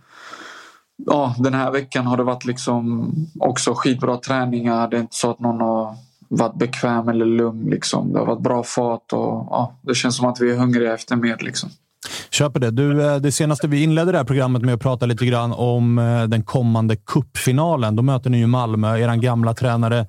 ja, 1.07 1.35
den 1.39 1.55
här 1.55 1.71
veckan 1.71 2.07
har 2.07 2.17
det 2.17 2.23
varit 2.23 2.45
liksom 2.45 3.13
också 3.41 3.75
skitbra 3.75 4.17
träningar. 4.17 4.89
Det 4.89 4.97
är 4.97 5.01
inte 5.01 5.17
så 5.17 5.31
att 5.31 5.41
någon 5.41 5.61
har 5.61 5.97
varit 6.31 6.59
bekväm 6.59 7.09
eller 7.09 7.27
lugn. 7.27 7.71
Liksom. 7.71 8.13
Det 8.13 8.19
har 8.19 8.27
varit 8.27 8.43
bra 8.43 8.63
fart 8.63 9.13
och 9.13 9.47
ja, 9.51 9.79
det 9.83 9.95
känns 9.95 10.17
som 10.17 10.29
att 10.29 10.41
vi 10.41 10.51
är 10.51 10.57
hungriga 10.57 10.95
efter 10.95 11.17
mer. 11.17 11.37
Liksom. 11.41 11.71
Köper 12.31 12.61
det. 12.61 12.71
Du, 12.71 13.07
eh, 13.07 13.17
det 13.17 13.33
senaste 13.33 13.69
vi 13.69 13.83
inledde 13.83 14.13
det 14.13 14.19
här 14.19 14.25
programmet 14.25 14.63
med 14.63 14.75
att 14.75 14.81
prata 14.81 15.07
lite 15.07 15.27
grann 15.27 15.53
om 15.53 15.99
eh, 15.99 16.23
den 16.23 16.43
kommande 16.43 16.97
kuppfinalen. 16.97 17.97
Då 17.97 18.03
möter 18.03 18.31
ni 18.31 18.39
ju 18.39 18.47
Malmö, 18.47 18.99
er 18.99 19.17
gamla 19.17 19.55
tränare 19.55 20.07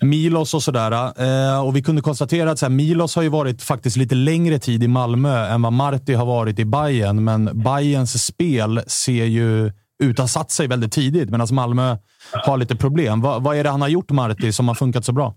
Milos 0.00 0.54
och 0.54 0.62
sådär. 0.62 0.92
Eh, 1.52 1.66
och 1.66 1.76
vi 1.76 1.82
kunde 1.82 2.02
konstatera 2.02 2.50
att 2.50 2.58
så 2.58 2.66
här, 2.66 2.70
Milos 2.70 3.16
har 3.16 3.22
ju 3.22 3.28
varit 3.28 3.62
faktiskt 3.62 3.96
lite 3.96 4.14
längre 4.14 4.58
tid 4.58 4.84
i 4.84 4.88
Malmö 4.88 5.46
än 5.46 5.62
vad 5.62 5.72
Marti 5.72 6.14
har 6.14 6.26
varit 6.26 6.58
i 6.58 6.64
Bayern. 6.64 7.24
Men 7.24 7.62
Bayerns 7.62 8.24
spel 8.24 8.80
ser 8.86 9.24
ju 9.24 9.72
ut 10.02 10.18
att 10.18 10.18
ha 10.18 10.28
satt 10.28 10.50
sig 10.50 10.66
väldigt 10.66 10.92
tidigt, 10.92 11.30
medan 11.30 11.48
Malmö 11.50 11.96
har 12.32 12.56
lite 12.56 12.76
problem. 12.76 13.20
Va, 13.20 13.38
vad 13.38 13.56
är 13.56 13.64
det 13.64 13.70
han 13.70 13.80
har 13.80 13.88
gjort, 13.88 14.10
Marti, 14.10 14.52
som 14.52 14.68
har 14.68 14.74
funkat 14.74 15.04
så 15.04 15.12
bra? 15.12 15.34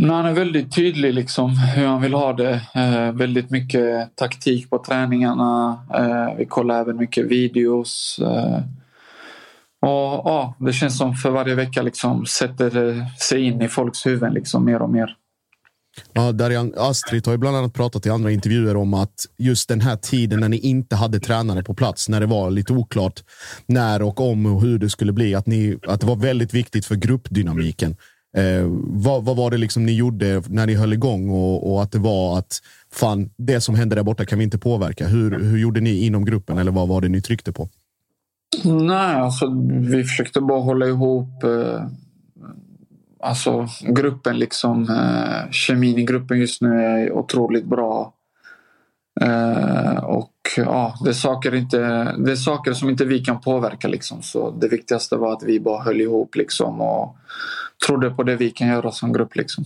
Men 0.00 0.10
han 0.10 0.26
är 0.26 0.32
väldigt 0.32 0.74
tydlig 0.74 1.14
liksom 1.14 1.56
hur 1.56 1.86
han 1.86 2.02
vill 2.02 2.14
ha 2.14 2.32
det. 2.32 2.62
Eh, 2.74 3.12
väldigt 3.12 3.50
mycket 3.50 4.16
taktik 4.16 4.70
på 4.70 4.78
träningarna. 4.78 5.80
Eh, 5.94 6.38
vi 6.38 6.46
kollar 6.46 6.80
även 6.80 6.96
mycket 6.96 7.26
videos. 7.26 8.20
Eh, 8.22 8.58
och 9.80 10.22
ja, 10.24 10.54
Det 10.58 10.72
känns 10.72 10.98
som 10.98 11.14
för 11.14 11.30
varje 11.30 11.54
vecka 11.54 11.82
liksom 11.82 12.26
sätter 12.26 13.04
sig 13.28 13.42
in 13.42 13.62
i 13.62 13.68
folks 13.68 14.06
huvuden 14.06 14.34
liksom 14.34 14.64
mer 14.64 14.82
och 14.82 14.90
mer. 14.90 15.16
Ja, 16.12 16.32
Darian 16.32 16.74
Astrid 16.76 17.26
har 17.26 17.32
ju 17.32 17.38
bland 17.38 17.56
annat 17.56 17.74
pratat 17.74 18.06
i 18.06 18.10
andra 18.10 18.30
intervjuer 18.30 18.76
om 18.76 18.94
att 18.94 19.26
just 19.38 19.68
den 19.68 19.80
här 19.80 19.96
tiden 19.96 20.40
när 20.40 20.48
ni 20.48 20.58
inte 20.58 20.96
hade 20.96 21.20
tränare 21.20 21.62
på 21.62 21.74
plats, 21.74 22.08
när 22.08 22.20
det 22.20 22.26
var 22.26 22.50
lite 22.50 22.72
oklart 22.72 23.22
när 23.66 24.02
och 24.02 24.20
om 24.20 24.46
och 24.46 24.62
hur 24.62 24.78
det 24.78 24.90
skulle 24.90 25.12
bli, 25.12 25.34
att, 25.34 25.46
ni, 25.46 25.78
att 25.86 26.00
det 26.00 26.06
var 26.06 26.16
väldigt 26.16 26.54
viktigt 26.54 26.86
för 26.86 26.94
gruppdynamiken. 26.94 27.96
Eh, 28.36 28.66
vad, 28.82 29.24
vad, 29.24 29.36
var 29.36 29.50
det 29.50 29.56
liksom 29.56 29.86
ni 29.86 29.92
gjorde 29.92 30.42
när 30.48 30.66
ni 30.66 30.74
höll 30.74 30.92
igång 30.92 31.30
och, 31.30 31.72
och 31.72 31.82
att 31.82 31.92
det 31.92 31.98
var 31.98 32.38
att 32.38 32.62
fan, 32.92 33.30
det 33.36 33.60
som 33.60 33.74
hände 33.74 33.96
där 33.96 34.02
borta 34.02 34.24
kan 34.24 34.38
vi 34.38 34.44
inte 34.44 34.58
påverka. 34.58 35.06
Hur, 35.06 35.40
hur 35.40 35.58
gjorde 35.58 35.80
ni 35.80 36.06
inom 36.06 36.24
gruppen 36.24 36.58
eller 36.58 36.72
vad 36.72 36.88
var 36.88 37.00
det 37.00 37.08
ni 37.08 37.22
tryckte 37.22 37.52
på? 37.52 37.68
Nej, 38.64 39.14
alltså 39.14 39.46
vi 39.70 40.04
försökte 40.04 40.40
bara 40.40 40.60
hålla 40.60 40.86
ihop 40.86 41.44
eh, 41.44 41.86
alltså 43.20 43.68
gruppen 43.80 44.38
liksom. 44.38 44.82
Eh, 44.82 45.50
kemin 45.50 45.98
i 45.98 46.04
gruppen 46.04 46.38
just 46.38 46.62
nu 46.62 46.82
är 46.82 47.12
otroligt 47.12 47.64
bra. 47.64 48.14
Eh, 49.20 50.04
och 50.04 50.32
ja, 50.56 50.94
det 51.04 51.10
är, 51.10 51.14
saker 51.14 51.54
inte, 51.54 51.78
det 52.18 52.32
är 52.32 52.36
saker 52.36 52.72
som 52.72 52.90
inte 52.90 53.04
vi 53.04 53.18
kan 53.18 53.40
påverka. 53.40 53.88
Liksom. 53.88 54.22
Så 54.22 54.50
det 54.50 54.68
viktigaste 54.68 55.16
var 55.16 55.32
att 55.32 55.42
vi 55.42 55.60
bara 55.60 55.82
höll 55.82 56.00
ihop 56.00 56.36
liksom, 56.36 56.80
och 56.80 57.16
trodde 57.86 58.10
på 58.10 58.22
det 58.22 58.36
vi 58.36 58.50
kan 58.50 58.68
göra 58.68 58.92
som 58.92 59.12
grupp. 59.12 59.36
Liksom. 59.36 59.64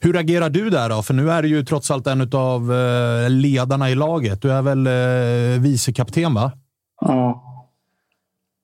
Hur 0.00 0.16
agerar 0.16 0.50
du 0.50 0.70
där 0.70 0.88
då? 0.88 1.02
För 1.02 1.14
nu 1.14 1.30
är 1.30 1.42
du 1.42 1.48
ju 1.48 1.64
trots 1.64 1.90
allt 1.90 2.06
en 2.06 2.30
av 2.32 2.72
eh, 2.72 3.30
ledarna 3.30 3.90
i 3.90 3.94
laget. 3.94 4.42
Du 4.42 4.52
är 4.52 4.62
väl 4.62 4.86
eh, 4.86 5.60
vicekapten, 5.62 6.34
va? 6.34 6.52
Ja. 7.00 7.45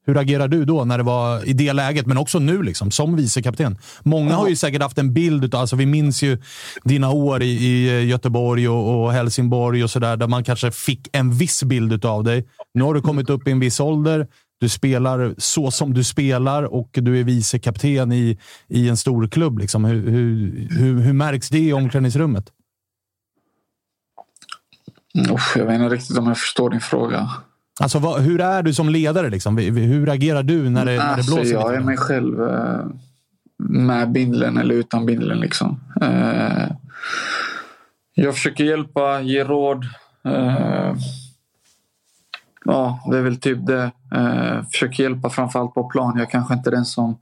Hur 0.06 0.18
agerar 0.18 0.48
du 0.48 0.64
då 0.64 0.84
när 0.84 0.98
det 0.98 1.04
var 1.04 1.48
i 1.48 1.52
det 1.52 1.72
läget, 1.72 2.06
men 2.06 2.18
också 2.18 2.38
nu 2.38 2.62
liksom, 2.62 2.90
som 2.90 3.16
vicekapten? 3.16 3.78
Många 4.02 4.34
har 4.34 4.48
ju 4.48 4.56
säkert 4.56 4.82
haft 4.82 4.98
en 4.98 5.14
bild 5.14 5.54
av, 5.54 5.60
alltså 5.60 5.76
vi 5.76 5.86
minns 5.86 6.22
ju 6.22 6.38
dina 6.84 7.10
år 7.10 7.42
i, 7.42 7.46
i 7.46 8.04
Göteborg 8.04 8.68
och, 8.68 9.04
och, 9.04 9.12
Helsingborg 9.12 9.84
och 9.84 9.90
sådär, 9.90 10.16
där 10.16 10.28
man 10.28 10.44
kanske 10.44 10.70
fick 10.70 11.08
en 11.12 11.32
viss 11.32 11.62
bild 11.62 12.04
av 12.04 12.24
dig. 12.24 12.48
Nu 12.74 12.84
har 12.84 12.94
du 12.94 13.00
kommit 13.00 13.30
upp 13.30 13.48
i 13.48 13.50
en 13.50 13.60
viss 13.60 13.80
ålder. 13.80 14.26
Du 14.60 14.68
spelar 14.68 15.34
så 15.38 15.70
som 15.70 15.94
du 15.94 16.04
spelar 16.04 16.62
och 16.62 16.88
du 16.92 17.20
är 17.20 17.24
vicekapten 17.24 18.12
i, 18.12 18.38
i 18.68 18.88
en 18.88 18.96
stor 18.96 19.28
klubb. 19.28 19.58
Liksom. 19.58 19.84
Hur, 19.84 20.10
hur, 20.10 20.68
hur, 20.70 21.00
hur 21.00 21.12
märks 21.12 21.48
det 21.48 21.58
i 21.58 21.72
omklädningsrummet? 21.72 22.52
Usch, 25.30 25.56
jag 25.56 25.66
vet 25.66 25.74
inte 25.74 25.94
riktigt 25.94 26.18
om 26.18 26.26
jag 26.26 26.38
förstår 26.38 26.70
din 26.70 26.80
fråga. 26.80 27.30
Alltså, 27.80 27.98
vad, 27.98 28.20
hur 28.20 28.40
är 28.40 28.62
du 28.62 28.74
som 28.74 28.88
ledare? 28.88 29.30
Liksom? 29.30 29.58
Hur 29.58 30.08
agerar 30.08 30.42
du 30.42 30.70
när 30.70 30.84
det, 30.84 30.96
när 30.96 31.16
det 31.16 31.26
blåser? 31.26 31.40
Alltså, 31.40 31.54
jag 31.54 31.74
är 31.74 31.80
mig 31.80 31.96
själv 31.96 32.42
eh, 32.42 32.86
med 33.56 34.12
bindeln 34.12 34.56
eller 34.58 34.74
utan 34.74 35.06
bindeln. 35.06 35.40
Liksom. 35.40 35.80
Eh, 36.00 36.70
jag 38.14 38.34
försöker 38.34 38.64
hjälpa, 38.64 39.20
ge 39.20 39.44
råd. 39.44 39.84
Eh, 40.24 40.94
ja, 42.64 43.08
det 43.10 43.18
är 43.18 43.22
väl 43.22 43.40
typ 43.40 43.66
det. 43.66 43.90
Försöker 44.72 45.02
hjälpa 45.02 45.30
framförallt 45.30 45.74
på 45.74 45.88
plan. 45.88 46.18
Jag 46.18 46.30
kanske 46.30 46.54
inte 46.54 46.70
är 46.70 46.74
den 46.74 46.84
som 46.84 47.18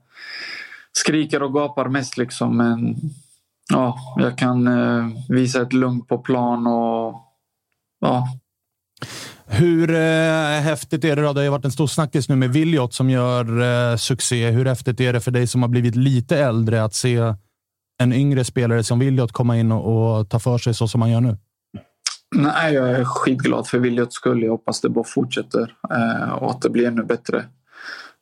skriker 0.91 1.43
och 1.43 1.53
gapar 1.53 1.89
mest 1.89 2.17
liksom, 2.17 2.57
men 2.57 2.95
ja, 3.73 3.97
jag 4.17 4.37
kan 4.37 4.69
visa 5.29 5.61
ett 5.61 5.73
lugn 5.73 6.05
på 6.05 6.17
plan 6.17 6.67
och 6.67 7.15
ja, 7.99 8.27
hur 9.51 9.93
eh, 9.93 10.61
häftigt 10.61 11.03
är 11.03 11.15
det 11.15 11.21
då? 11.21 11.33
Det 11.33 11.39
har 11.39 11.43
ju 11.43 11.49
varit 11.49 11.65
en 11.65 11.71
stor 11.71 11.87
snackis 11.87 12.29
nu 12.29 12.35
med 12.35 12.53
Williot 12.53 12.93
som 12.93 13.09
gör 13.09 13.61
eh, 13.61 13.97
succé. 13.97 14.49
Hur 14.49 14.65
häftigt 14.65 14.99
är 14.99 15.13
det 15.13 15.21
för 15.21 15.31
dig 15.31 15.47
som 15.47 15.61
har 15.61 15.69
blivit 15.69 15.95
lite 15.95 16.37
äldre 16.37 16.83
att 16.83 16.93
se 16.93 17.33
en 18.01 18.13
yngre 18.13 18.43
spelare 18.43 18.83
som 18.83 18.99
Williot 18.99 19.31
komma 19.31 19.57
in 19.57 19.71
och, 19.71 20.19
och 20.19 20.29
ta 20.29 20.39
för 20.39 20.57
sig 20.57 20.73
så 20.73 20.87
som 20.87 21.01
han 21.01 21.11
gör 21.11 21.21
nu? 21.21 21.37
Nej, 22.35 22.73
jag 22.73 22.89
är 22.89 23.05
skitglad 23.05 23.67
för 23.67 23.79
Williots 23.79 24.15
skull. 24.15 24.43
Jag 24.43 24.51
hoppas 24.51 24.81
det 24.81 24.89
bara 24.89 25.03
fortsätter 25.03 25.73
eh, 25.89 26.31
och 26.31 26.51
att 26.51 26.61
det 26.61 26.69
blir 26.69 26.87
ännu 26.87 27.03
bättre. 27.03 27.45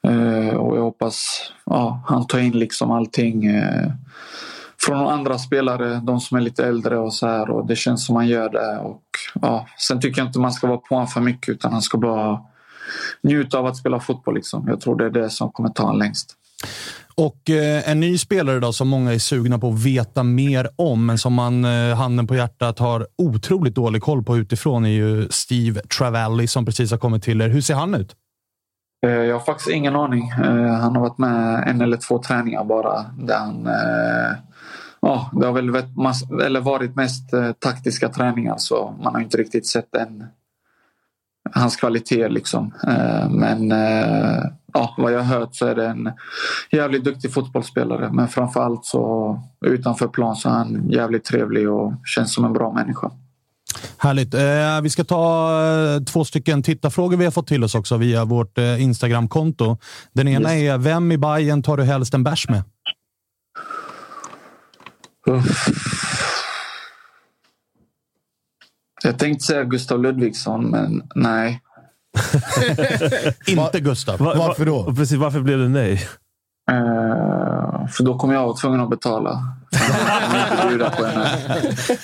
Eh, 0.08 0.56
och 0.56 0.78
jag 0.78 0.82
hoppas 0.82 1.26
ja, 1.66 2.04
han 2.06 2.28
tar 2.28 2.40
in 2.40 2.60
liksom 2.60 2.92
allting 2.92 3.46
eh, 3.46 3.92
från 4.86 5.08
andra 5.08 5.38
spelare, 5.38 6.02
de 6.04 6.20
som 6.20 6.38
är 6.38 6.42
lite 6.42 6.66
äldre 6.66 6.98
och 6.98 7.14
så 7.14 7.28
här. 7.28 7.50
Och 7.50 7.68
det 7.68 7.76
känns 7.76 8.06
som 8.06 8.14
man 8.14 8.28
gör 8.28 8.50
det. 8.50 8.78
Och, 8.78 9.04
ja, 9.42 9.68
sen 9.78 10.02
tycker 10.02 10.22
jag 10.22 10.28
inte 10.28 10.40
man 10.40 10.52
ska 10.52 10.68
vara 10.68 10.78
på 10.78 10.96
honom 10.96 11.08
för 11.08 11.22
mycket 11.22 11.50
utan 11.50 11.72
han 11.72 11.82
ska 11.82 11.98
bara 11.98 12.40
njuta 13.24 13.58
av 13.58 13.66
att 13.66 13.78
spela 13.78 14.00
fotboll. 14.00 14.36
Liksom. 14.36 14.68
Jag 14.68 14.82
tror 14.82 14.98
det 14.98 15.06
är 15.06 15.10
det 15.10 15.30
som 15.30 15.52
kommer 15.52 15.70
ta 15.70 15.84
honom 15.84 16.00
längst. 16.00 16.36
Och 17.16 17.50
eh, 17.50 17.90
en 17.90 18.00
ny 18.00 18.18
spelare 18.18 18.60
då 18.60 18.74
som 18.74 18.88
många 18.88 19.14
är 19.14 19.20
sugna 19.20 19.60
på 19.60 19.70
att 19.70 19.86
veta 19.86 20.24
mer 20.24 20.70
om, 20.76 21.06
men 21.06 21.18
som 21.18 21.34
man 21.34 21.66
eh, 21.66 21.96
handen 21.96 22.28
på 22.28 22.36
hjärtat 22.36 22.80
har 22.80 23.08
otroligt 23.18 23.76
dålig 23.76 24.02
koll 24.02 24.24
på 24.24 24.38
utifrån 24.38 24.86
är 24.86 24.90
ju 24.90 25.28
Steve 25.30 25.82
Travelli 25.82 26.48
som 26.48 26.66
precis 26.66 26.92
har 26.92 26.98
kommit 26.98 27.24
till 27.24 27.42
er. 27.42 27.50
Hur 27.50 27.62
ser 27.62 27.76
han 27.76 27.96
ut? 27.96 28.16
Eh, 29.06 29.12
jag 29.12 29.36
har 29.36 29.46
faktiskt 29.46 29.70
ingen 29.70 29.96
aning. 29.96 30.32
Han 30.32 30.96
har 30.96 31.00
varit 31.00 31.18
med 31.18 31.68
en 31.68 31.82
eller 31.82 31.98
två 31.98 32.24
träningar 32.24 32.64
bara 32.64 33.06
där 33.18 33.38
han 33.38 33.68
ja, 35.02 35.30
det 35.34 35.46
har 35.46 35.54
väl 35.54 35.72
varit, 35.72 36.32
eller 36.44 36.60
varit 36.60 36.96
mest 36.96 37.34
eh, 37.34 37.52
taktiska 37.52 38.10
träningar 38.10 38.56
så 38.58 38.96
man 39.04 39.14
har 39.14 39.22
inte 39.22 39.38
riktigt 39.38 39.68
sett 39.68 39.96
en, 39.96 40.26
hans 41.52 41.76
kvalitet. 41.76 42.30
Liksom. 42.30 42.74
Eh, 42.88 43.30
men 43.30 43.72
eh, 43.72 44.44
ja, 44.74 44.96
vad 44.98 45.14
jag 45.14 45.20
har 45.20 45.40
hört 45.40 45.56
så 45.56 45.66
är 45.66 45.76
det 45.76 45.88
en 45.88 46.12
jävligt 46.72 47.04
duktig 47.04 47.34
fotbollsspelare. 47.34 48.10
Men 48.14 48.28
framförallt 48.28 48.86
så 48.86 49.40
utanför 49.66 50.08
plan 50.08 50.36
så 50.36 50.50
är 50.50 50.54
han 50.54 50.90
jävligt 50.90 51.24
trevlig 51.24 51.70
och 51.70 51.94
känns 52.06 52.34
som 52.34 52.46
en 52.46 52.54
bra 52.54 52.74
människa. 52.74 53.12
Härligt. 53.98 54.34
Eh, 54.34 54.82
vi 54.84 54.90
ska 54.90 55.04
ta 55.04 55.52
två 56.08 56.26
stycken 56.26 56.64
tittarfrågor 56.64 57.18
vi 57.18 57.26
har 57.26 57.32
fått 57.32 57.48
till 57.48 57.64
oss 57.64 57.76
också 57.76 57.98
via 57.98 58.26
vårt 58.26 58.58
eh, 58.58 58.84
Instagramkonto. 58.84 59.78
Den 60.14 60.28
ena 60.28 60.56
yes. 60.56 60.74
är, 60.74 60.78
vem 60.78 61.12
i 61.12 61.18
Bayern 61.18 61.64
tar 61.64 61.78
du 61.78 61.84
helst 61.84 62.14
en 62.14 62.24
bärs 62.24 62.50
med? 62.50 62.64
Jag 69.04 69.20
tänkte 69.20 69.46
säga 69.46 69.64
Gustav 69.64 70.02
Ludvigsson, 70.02 70.70
men 70.70 71.04
nej. 71.16 71.62
Inte 73.48 73.80
Gustav. 73.80 74.20
Va, 74.20 74.34
varför 74.38 74.66
då? 74.66 74.96
Precis, 74.96 75.18
varför 75.18 75.40
blev 75.40 75.60
det 75.60 75.70
nej? 75.70 76.08
Uh, 76.72 77.09
för 77.88 78.04
då 78.04 78.18
kommer 78.18 78.34
jag 78.34 78.46
vara 78.46 78.56
tvungen 78.56 78.82
att 78.82 78.90
betala. 78.90 79.44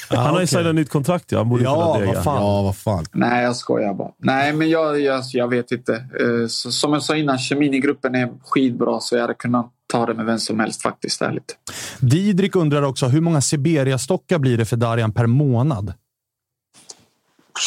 Han 0.10 0.34
har 0.34 0.42
ju 0.42 0.48
signat 0.48 0.76
nytt 0.76 0.90
kontrakt. 0.90 1.32
Ja, 1.32 1.38
han 1.38 1.50
borde 1.50 1.64
ja, 1.64 1.94
kunna 1.94 2.14
vad 2.14 2.24
fan. 2.24 2.42
ja, 2.42 2.62
vad 2.62 2.78
fan. 2.78 3.06
Nej, 3.12 3.44
jag 3.44 3.56
skojar 3.56 3.94
bara. 3.94 4.12
Nej, 4.18 4.54
men 4.54 4.70
jag, 4.70 5.00
jag, 5.00 5.24
jag 5.34 5.48
vet 5.48 5.72
inte. 5.72 6.06
Uh, 6.22 6.48
så, 6.48 6.72
som 6.72 6.94
jag 6.94 7.04
sa 7.04 7.16
innan, 7.16 7.38
kemin 7.38 7.74
i 7.74 7.80
gruppen 7.80 8.16
är 8.16 8.30
skitbra 8.44 9.00
så 9.00 9.16
jag 9.16 9.22
hade 9.22 9.34
kunnat 9.34 9.72
ta 9.88 10.06
det 10.06 10.14
med 10.14 10.26
vem 10.26 10.40
som 10.40 10.60
helst 10.60 10.82
faktiskt, 10.82 11.22
ärligt. 11.22 11.58
Didrik 12.00 12.56
undrar 12.56 12.82
också, 12.82 13.08
hur 13.08 13.22
många 13.22 13.42
Siberia-stockar 13.42 14.40
blir 14.40 14.58
det 14.58 14.66
för 14.66 14.78
Darian 14.78 15.12
per 15.12 15.26
månad? 15.26 15.94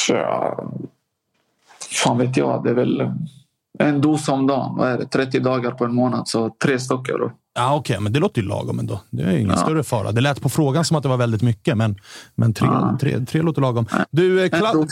Ja, 0.08 0.70
fan 2.04 2.18
vet 2.18 2.36
jag. 2.36 2.64
Det 2.64 2.70
är 2.70 2.74
väl 2.74 3.12
en 3.78 4.00
dosa 4.00 4.32
om 4.32 4.46
dagen. 4.46 4.76
Vad 4.76 4.88
är 4.88 4.98
det? 4.98 5.06
30 5.06 5.40
dagar 5.40 5.70
på 5.70 5.84
en 5.84 5.94
månad, 5.94 6.28
så 6.28 6.50
tre 6.62 6.78
stockar. 6.78 7.18
Då. 7.18 7.32
Ja, 7.58 7.74
Okej, 7.74 7.94
okay, 7.94 8.02
men 8.02 8.12
det 8.12 8.20
låter 8.20 8.42
ju 8.42 8.48
lagom 8.48 8.78
ändå. 8.78 9.00
Det 9.10 9.22
är 9.22 9.30
ingen 9.30 9.50
ja. 9.50 9.56
större 9.56 9.82
fara. 9.82 10.12
Det 10.12 10.20
lät 10.20 10.42
på 10.42 10.48
frågan 10.48 10.84
som 10.84 10.96
att 10.96 11.02
det 11.02 11.08
var 11.08 11.16
väldigt 11.16 11.42
mycket, 11.42 11.76
men, 11.76 11.96
men 12.34 12.54
tre, 12.54 12.66
ja. 12.66 12.98
tre, 13.00 13.26
tre 13.26 13.42
låter 13.42 13.60
lagom. 13.60 13.86
Du, 14.10 14.44
eh, 14.44 14.48
club... 14.48 14.86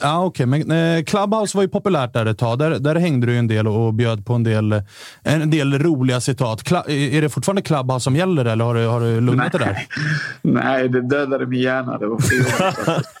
ja, 0.00 0.24
okay, 0.24 0.46
men, 0.46 0.70
eh, 0.70 1.04
Clubhouse 1.04 1.56
var 1.56 1.62
ju 1.62 1.68
populärt 1.68 2.12
där 2.12 2.26
ett 2.26 2.38
tag. 2.38 2.58
Där, 2.58 2.70
där 2.78 2.94
hängde 2.94 3.26
du 3.26 3.36
en 3.36 3.46
del 3.46 3.68
och 3.68 3.94
bjöd 3.94 4.26
på 4.26 4.34
en 4.34 4.44
del, 4.44 4.82
en 5.22 5.50
del 5.50 5.78
roliga 5.78 6.20
citat. 6.20 6.62
Kla 6.62 6.84
är 6.88 7.22
det 7.22 7.28
fortfarande 7.28 7.62
Clubhouse 7.62 8.04
som 8.04 8.16
gäller 8.16 8.44
eller 8.44 8.64
har 8.64 8.74
du, 8.74 8.86
har 8.86 9.00
du 9.00 9.20
lugnat 9.20 9.52
det 9.52 9.58
där? 9.58 9.86
Nej, 10.42 10.88
det 10.88 11.08
dödade 11.08 11.46
min 11.46 11.60
hjärna. 11.60 11.98
Det 11.98 12.06
var 12.06 12.18
för 12.18 13.02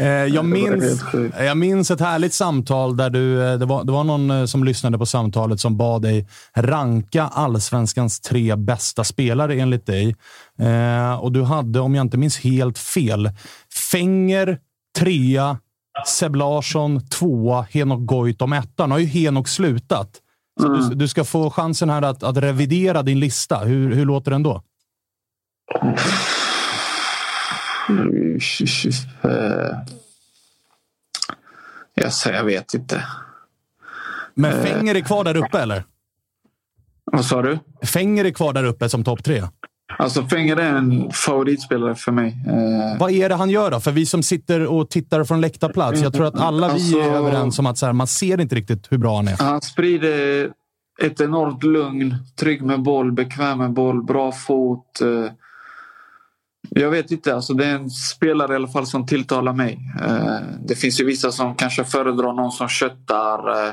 Eh, 0.00 0.06
jag, 0.06 0.44
minns, 0.44 1.04
jag 1.38 1.56
minns 1.56 1.90
ett 1.90 2.00
härligt 2.00 2.34
samtal 2.34 2.96
där 2.96 3.10
du, 3.10 3.42
eh, 3.42 3.58
det 3.58 3.66
var, 3.66 3.84
det 3.84 3.92
var 3.92 4.04
någon 4.04 4.30
eh, 4.30 4.44
som 4.44 4.64
lyssnade 4.64 4.98
på 4.98 5.06
samtalet 5.06 5.60
som 5.60 5.76
bad 5.76 6.02
dig 6.02 6.26
ranka 6.56 7.22
allsvenskans 7.24 8.20
tre 8.30 8.56
bästa 8.56 9.04
spelare 9.04 9.54
enligt 9.54 9.86
dig. 9.86 10.16
och 11.20 11.32
du 11.32 11.42
hade, 11.42 11.80
om 11.80 11.94
jag 11.94 12.04
inte 12.04 12.18
minns 12.18 12.38
helt 12.38 12.78
fel, 12.78 13.30
Fenger 13.90 14.58
trea, 14.98 15.58
Seb 16.06 16.34
Larsson 16.34 17.06
tvåa, 17.06 17.66
Henok 17.70 18.00
Goitom 18.06 18.52
etta. 18.52 18.86
Nu 18.86 18.92
har 18.92 18.98
ju 18.98 19.06
Henok 19.06 19.48
slutat. 19.48 20.20
Så 20.60 20.66
mm. 20.66 20.88
du, 20.88 20.94
du, 20.94 21.08
ska 21.08 21.24
få 21.24 21.50
chansen 21.50 21.90
här 21.90 22.02
att, 22.02 22.22
att 22.22 22.36
revidera 22.36 23.02
din 23.02 23.20
lista. 23.20 23.58
Hur, 23.58 23.94
hur 23.94 24.06
låter 24.06 24.30
den 24.30 24.42
då? 24.42 24.62
Jag, 31.94 32.12
säger, 32.12 32.36
jag 32.36 32.44
vet 32.44 32.74
inte. 32.74 33.04
Men 34.34 34.52
eh. 34.52 34.62
Fenger 34.62 34.94
är 34.94 35.00
kvar 35.00 35.24
där 35.24 35.36
uppe 35.36 35.58
eller? 35.58 35.84
Vad 37.12 37.24
sa 37.24 37.42
du? 37.42 37.58
Fenger 37.82 38.24
är 38.24 38.30
kvar 38.30 38.52
där 38.52 38.64
uppe 38.64 38.88
som 38.88 39.04
topp 39.04 39.24
tre? 39.24 39.42
Alltså 39.98 40.22
Fenger 40.22 40.56
är 40.56 40.74
en 40.74 41.10
favoritspelare 41.12 41.94
för 41.94 42.12
mig. 42.12 42.36
Eh. 42.46 42.98
Vad 43.00 43.10
är 43.10 43.28
det 43.28 43.34
han 43.34 43.50
gör 43.50 43.70
då? 43.70 43.80
För 43.80 43.92
vi 43.92 44.06
som 44.06 44.22
sitter 44.22 44.66
och 44.66 44.90
tittar 44.90 45.24
från 45.24 45.40
läktarplats. 45.40 46.02
Jag 46.02 46.12
tror 46.12 46.26
att 46.26 46.40
alla 46.40 46.70
alltså, 46.70 46.98
vi 46.98 47.04
är 47.04 47.12
överens 47.12 47.58
om 47.58 47.66
att 47.66 47.78
så 47.78 47.86
här, 47.86 47.92
man 47.92 48.06
ser 48.06 48.40
inte 48.40 48.54
riktigt 48.54 48.92
hur 48.92 48.98
bra 48.98 49.16
han 49.16 49.28
är. 49.28 49.36
Han 49.38 49.60
sprider 49.60 50.50
ett 51.02 51.20
enormt 51.20 51.62
lugn, 51.62 52.16
trygg 52.40 52.62
med 52.62 52.82
boll, 52.82 53.12
bekväm 53.12 53.58
med 53.58 53.72
boll, 53.72 54.04
bra 54.04 54.32
fot. 54.32 55.00
Eh, 55.00 55.32
jag 56.68 56.90
vet 56.90 57.10
inte. 57.10 57.34
Alltså 57.34 57.54
det 57.54 57.66
är 57.66 57.74
en 57.74 57.90
spelare 57.90 58.52
i 58.52 58.56
alla 58.56 58.68
fall 58.68 58.86
som 58.86 59.06
tilltalar 59.06 59.52
mig. 59.52 59.78
Eh, 60.02 60.36
det 60.68 60.74
finns 60.74 61.00
ju 61.00 61.04
vissa 61.04 61.32
som 61.32 61.54
kanske 61.54 61.84
föredrar 61.84 62.32
någon 62.32 62.52
som 62.52 62.68
köttar. 62.68 63.68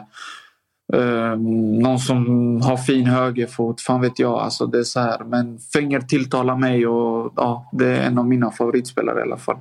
Eh, 0.93 1.35
någon 1.81 1.99
som 1.99 2.25
har 2.61 2.77
fin 2.77 3.05
högerfot. 3.05 3.81
Fan 3.81 4.01
vet 4.01 4.19
jag. 4.19 4.39
Alltså 4.39 4.65
det 4.65 4.79
är 4.79 4.83
så 4.83 4.99
här. 4.99 5.23
Men 5.23 5.59
Fenger 5.73 5.99
tilltalar 5.99 6.55
mig 6.55 6.87
och 6.87 7.33
ja, 7.35 7.69
det 7.71 7.97
är 7.97 8.07
en 8.07 8.17
av 8.17 8.27
mina 8.27 8.51
favoritspelare 8.51 9.19
i 9.19 9.21
alla 9.21 9.37
fall. 9.37 9.57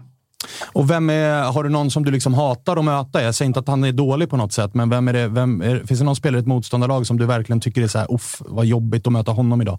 Och 0.73 0.91
vem 0.91 1.11
är, 1.11 1.43
har 1.43 1.65
du 1.65 1.69
någon 1.69 1.91
som 1.91 2.05
du 2.05 2.11
liksom 2.11 2.35
hatar 2.35 2.77
att 2.77 2.85
möta? 2.85 3.23
Jag 3.23 3.35
säger 3.35 3.47
inte 3.47 3.61
att 3.61 3.69
han 3.69 3.85
är 3.85 3.93
dålig 3.93 4.31
på 4.31 4.37
något 4.37 4.53
sätt, 4.53 4.75
men 4.75 4.91
vem 4.91 5.09
är 5.09 5.13
det, 5.13 5.29
vem 5.29 5.63
är, 5.63 5.79
finns 5.79 6.01
det 6.01 6.07
någon 6.07 6.17
spelare 6.17 6.39
i 6.39 6.41
ett 6.41 6.47
motståndarlag 6.47 7.07
som 7.07 7.19
du 7.19 7.27
verkligen 7.27 7.61
tycker 7.61 7.83
är 7.83 7.87
så 7.87 7.99
här, 7.99 8.15
uff, 8.15 8.43
vad 8.47 8.67
jobbigt 8.67 9.07
att 9.07 9.13
möta 9.13 9.33
honom 9.33 9.63
idag? 9.63 9.79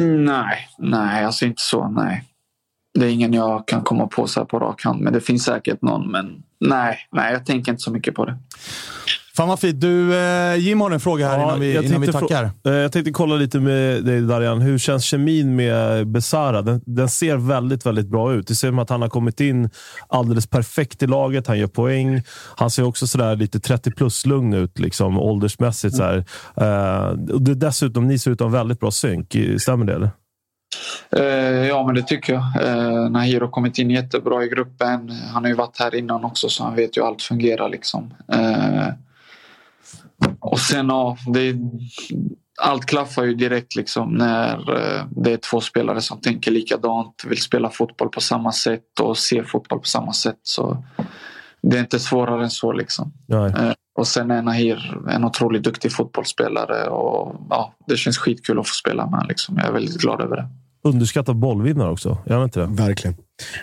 Nej, 0.00 0.68
nej, 0.78 1.24
alltså 1.24 1.44
inte 1.44 1.62
så. 1.62 1.88
Nej. 1.88 2.24
Det 2.98 3.06
är 3.06 3.10
ingen 3.10 3.32
jag 3.32 3.68
kan 3.68 3.82
komma 3.82 4.06
på 4.06 4.26
så 4.26 4.40
här 4.40 4.44
på 4.44 4.58
rak 4.58 4.84
hand, 4.84 5.00
men 5.00 5.12
det 5.12 5.20
finns 5.20 5.44
säkert 5.44 5.82
någon. 5.82 6.10
Men 6.10 6.42
nej, 6.60 6.98
nej, 7.12 7.32
jag 7.32 7.46
tänker 7.46 7.72
inte 7.72 7.82
så 7.82 7.90
mycket 7.90 8.14
på 8.14 8.24
det. 8.24 8.38
Fan 9.40 9.48
vad 9.48 9.60
fint. 9.60 9.80
Du, 9.80 10.16
eh, 10.18 10.56
Jim 10.56 10.80
har 10.80 10.90
en 10.90 11.00
fråga 11.00 11.28
här 11.28 11.38
Ja, 11.38 11.44
innan 11.44 11.60
vi, 11.60 11.74
jag 11.74 11.84
innan 11.84 12.00
vi 12.00 12.06
tänkte 12.06 12.34
tackar. 12.34 12.50
eh, 12.66 12.72
Jag 12.72 12.92
tänkte 12.92 13.12
kolla 13.12 13.36
lite 13.36 13.60
med 13.60 14.04
dig 14.04 14.20
Darian. 14.20 14.60
Hur 14.60 14.78
känns 14.78 15.04
kemin 15.04 15.56
med 15.56 16.06
Besara? 16.08 16.62
Den, 16.62 16.80
den 16.86 17.08
ser 17.08 17.36
väldigt, 17.36 17.86
väldigt 17.86 18.08
bra 18.08 18.32
ut. 18.32 18.46
Det 18.46 18.54
ser 18.54 18.68
ut 18.72 18.78
att 18.78 18.90
han 18.90 19.02
har 19.02 19.08
kommit 19.08 19.40
in 19.40 19.70
alldeles 20.08 20.46
perfekt 20.46 21.02
i 21.02 21.06
laget. 21.06 21.46
Han 21.46 21.58
gör 21.58 21.66
poäng. 21.66 22.22
Han 22.56 22.70
ser 22.70 22.82
också 22.82 23.06
sådär 23.06 23.36
lite 23.36 23.60
30 23.60 23.90
plus-lugn 23.90 24.54
ut, 24.54 24.78
liksom, 24.78 25.18
åldersmässigt. 25.18 25.96
Så 25.96 26.02
här. 26.02 26.24
Eh, 26.56 27.08
och 27.34 27.42
det, 27.42 27.54
dessutom, 27.54 28.06
ni 28.06 28.18
ser 28.18 28.30
ut 28.30 28.34
att 28.36 28.40
ha 28.40 28.46
en 28.46 28.52
väldigt 28.52 28.80
bra 28.80 28.90
synk. 28.90 29.36
Stämmer 29.58 29.84
det? 29.86 29.94
Eller? 29.94 30.10
Ja, 31.68 31.86
men 31.86 31.94
det 31.94 32.02
tycker 32.02 32.32
jag. 32.32 32.42
Nahir 33.12 33.40
har 33.40 33.48
kommit 33.48 33.78
in 33.78 33.90
jättebra 33.90 34.44
i 34.44 34.48
gruppen. 34.48 35.10
Han 35.32 35.42
har 35.44 35.48
ju 35.48 35.54
varit 35.56 35.78
här 35.78 35.94
innan 35.94 36.24
också 36.24 36.48
så 36.48 36.64
han 36.64 36.76
vet 36.76 36.96
ju 36.96 37.00
hur 37.00 37.08
allt 37.08 37.22
fungerar. 37.22 37.68
Liksom. 37.68 38.14
Och 40.38 40.60
sen 40.60 40.88
ja, 40.88 41.16
det, 41.34 41.56
allt 42.60 42.86
klaffar 42.86 43.24
ju 43.24 43.34
direkt 43.34 43.76
liksom 43.76 44.14
när 44.14 44.56
eh, 44.56 45.04
det 45.10 45.32
är 45.32 45.36
två 45.36 45.60
spelare 45.60 46.00
som 46.00 46.20
tänker 46.20 46.50
likadant, 46.50 47.24
vill 47.26 47.40
spela 47.40 47.70
fotboll 47.70 48.08
på 48.08 48.20
samma 48.20 48.52
sätt 48.52 49.00
och 49.00 49.18
se 49.18 49.44
fotboll 49.44 49.78
på 49.78 49.86
samma 49.86 50.12
sätt. 50.12 50.40
Så 50.42 50.84
det 51.62 51.76
är 51.76 51.80
inte 51.80 51.98
svårare 51.98 52.42
än 52.42 52.50
så. 52.50 52.72
Liksom. 52.72 53.12
Nej. 53.26 53.52
Eh, 53.58 53.72
och 53.94 54.06
sen 54.06 54.30
är 54.30 54.42
Nahir 54.42 54.98
en 55.10 55.24
otroligt 55.24 55.62
duktig 55.62 55.92
fotbollsspelare 55.92 56.88
och 56.88 57.36
ja, 57.50 57.74
det 57.86 57.96
känns 57.96 58.18
skitkul 58.18 58.58
att 58.58 58.68
få 58.68 58.74
spela 58.74 59.06
med. 59.06 59.26
Liksom. 59.28 59.56
Jag 59.56 59.66
är 59.66 59.72
väldigt 59.72 60.00
glad 60.00 60.20
över 60.20 60.36
det. 60.36 60.48
Underskattad 60.82 61.36
bollvinnare 61.36 61.90
också. 61.90 62.18
Är 62.26 62.34
han 62.34 62.44
inte 62.44 62.60
det? 62.60 62.66
Verkligen. 62.66 63.16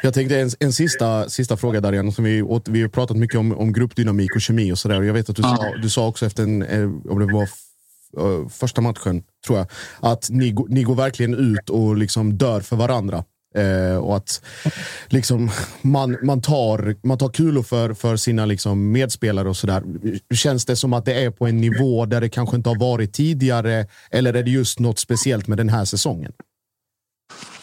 Jag 0.04 0.14
tänkte 0.14 0.40
en, 0.40 0.50
en 0.60 0.74
sista, 0.74 1.30
sista 1.30 1.58
fråga 1.58 1.82
Darian. 1.82 2.12
Som 2.12 2.24
vi, 2.24 2.42
åt, 2.42 2.68
vi 2.68 2.82
har 2.82 2.90
pratat 2.90 3.18
mycket 3.18 3.38
om, 3.40 3.52
om 3.58 3.74
gruppdynamik 3.74 4.36
och 4.36 4.42
kemi 4.42 4.72
och 4.72 4.80
sådär. 4.80 5.02
Jag 5.02 5.14
vet 5.14 5.30
att 5.30 5.36
du, 5.36 5.42
sa, 5.42 5.74
du 5.82 5.90
sa 5.90 6.08
också 6.08 6.26
efter 6.26 6.44
en, 6.44 6.62
eh, 6.64 6.90
om 7.10 7.20
det 7.28 7.34
var 7.34 7.44
f- 7.44 7.52
eh, 8.18 8.50
första 8.50 8.82
matchen, 8.82 9.24
tror 9.48 9.58
jag, 9.58 9.68
att 10.00 10.30
ni, 10.30 10.56
ni 10.70 10.84
går 10.84 10.96
verkligen 10.96 11.34
ut 11.34 11.70
och 11.70 11.98
liksom 11.98 12.38
dör 12.38 12.62
för 12.62 12.76
varandra. 12.76 13.24
Eh, 13.56 13.98
och 13.98 14.18
att 14.18 14.42
liksom, 15.08 15.50
man, 15.82 16.18
man, 16.24 16.42
tar, 16.42 16.96
man 17.08 17.18
tar 17.18 17.30
kulor 17.30 17.64
för, 17.64 17.94
för 17.94 18.16
sina 18.16 18.46
liksom, 18.46 18.92
medspelare 18.92 19.50
och 19.50 19.58
sådär. 19.58 19.84
Känns 20.34 20.66
det 20.66 20.76
som 20.76 20.94
att 20.94 21.06
det 21.06 21.24
är 21.24 21.32
på 21.32 21.48
en 21.48 21.62
nivå 21.62 22.06
där 22.06 22.22
det 22.22 22.30
kanske 22.30 22.56
inte 22.56 22.70
har 22.70 22.80
varit 22.80 23.14
tidigare? 23.14 23.88
Eller 24.12 24.34
är 24.34 24.44
det 24.44 24.52
just 24.52 24.80
något 24.80 25.00
speciellt 25.00 25.48
med 25.48 25.58
den 25.58 25.70
här 25.70 25.86
säsongen? 25.86 26.32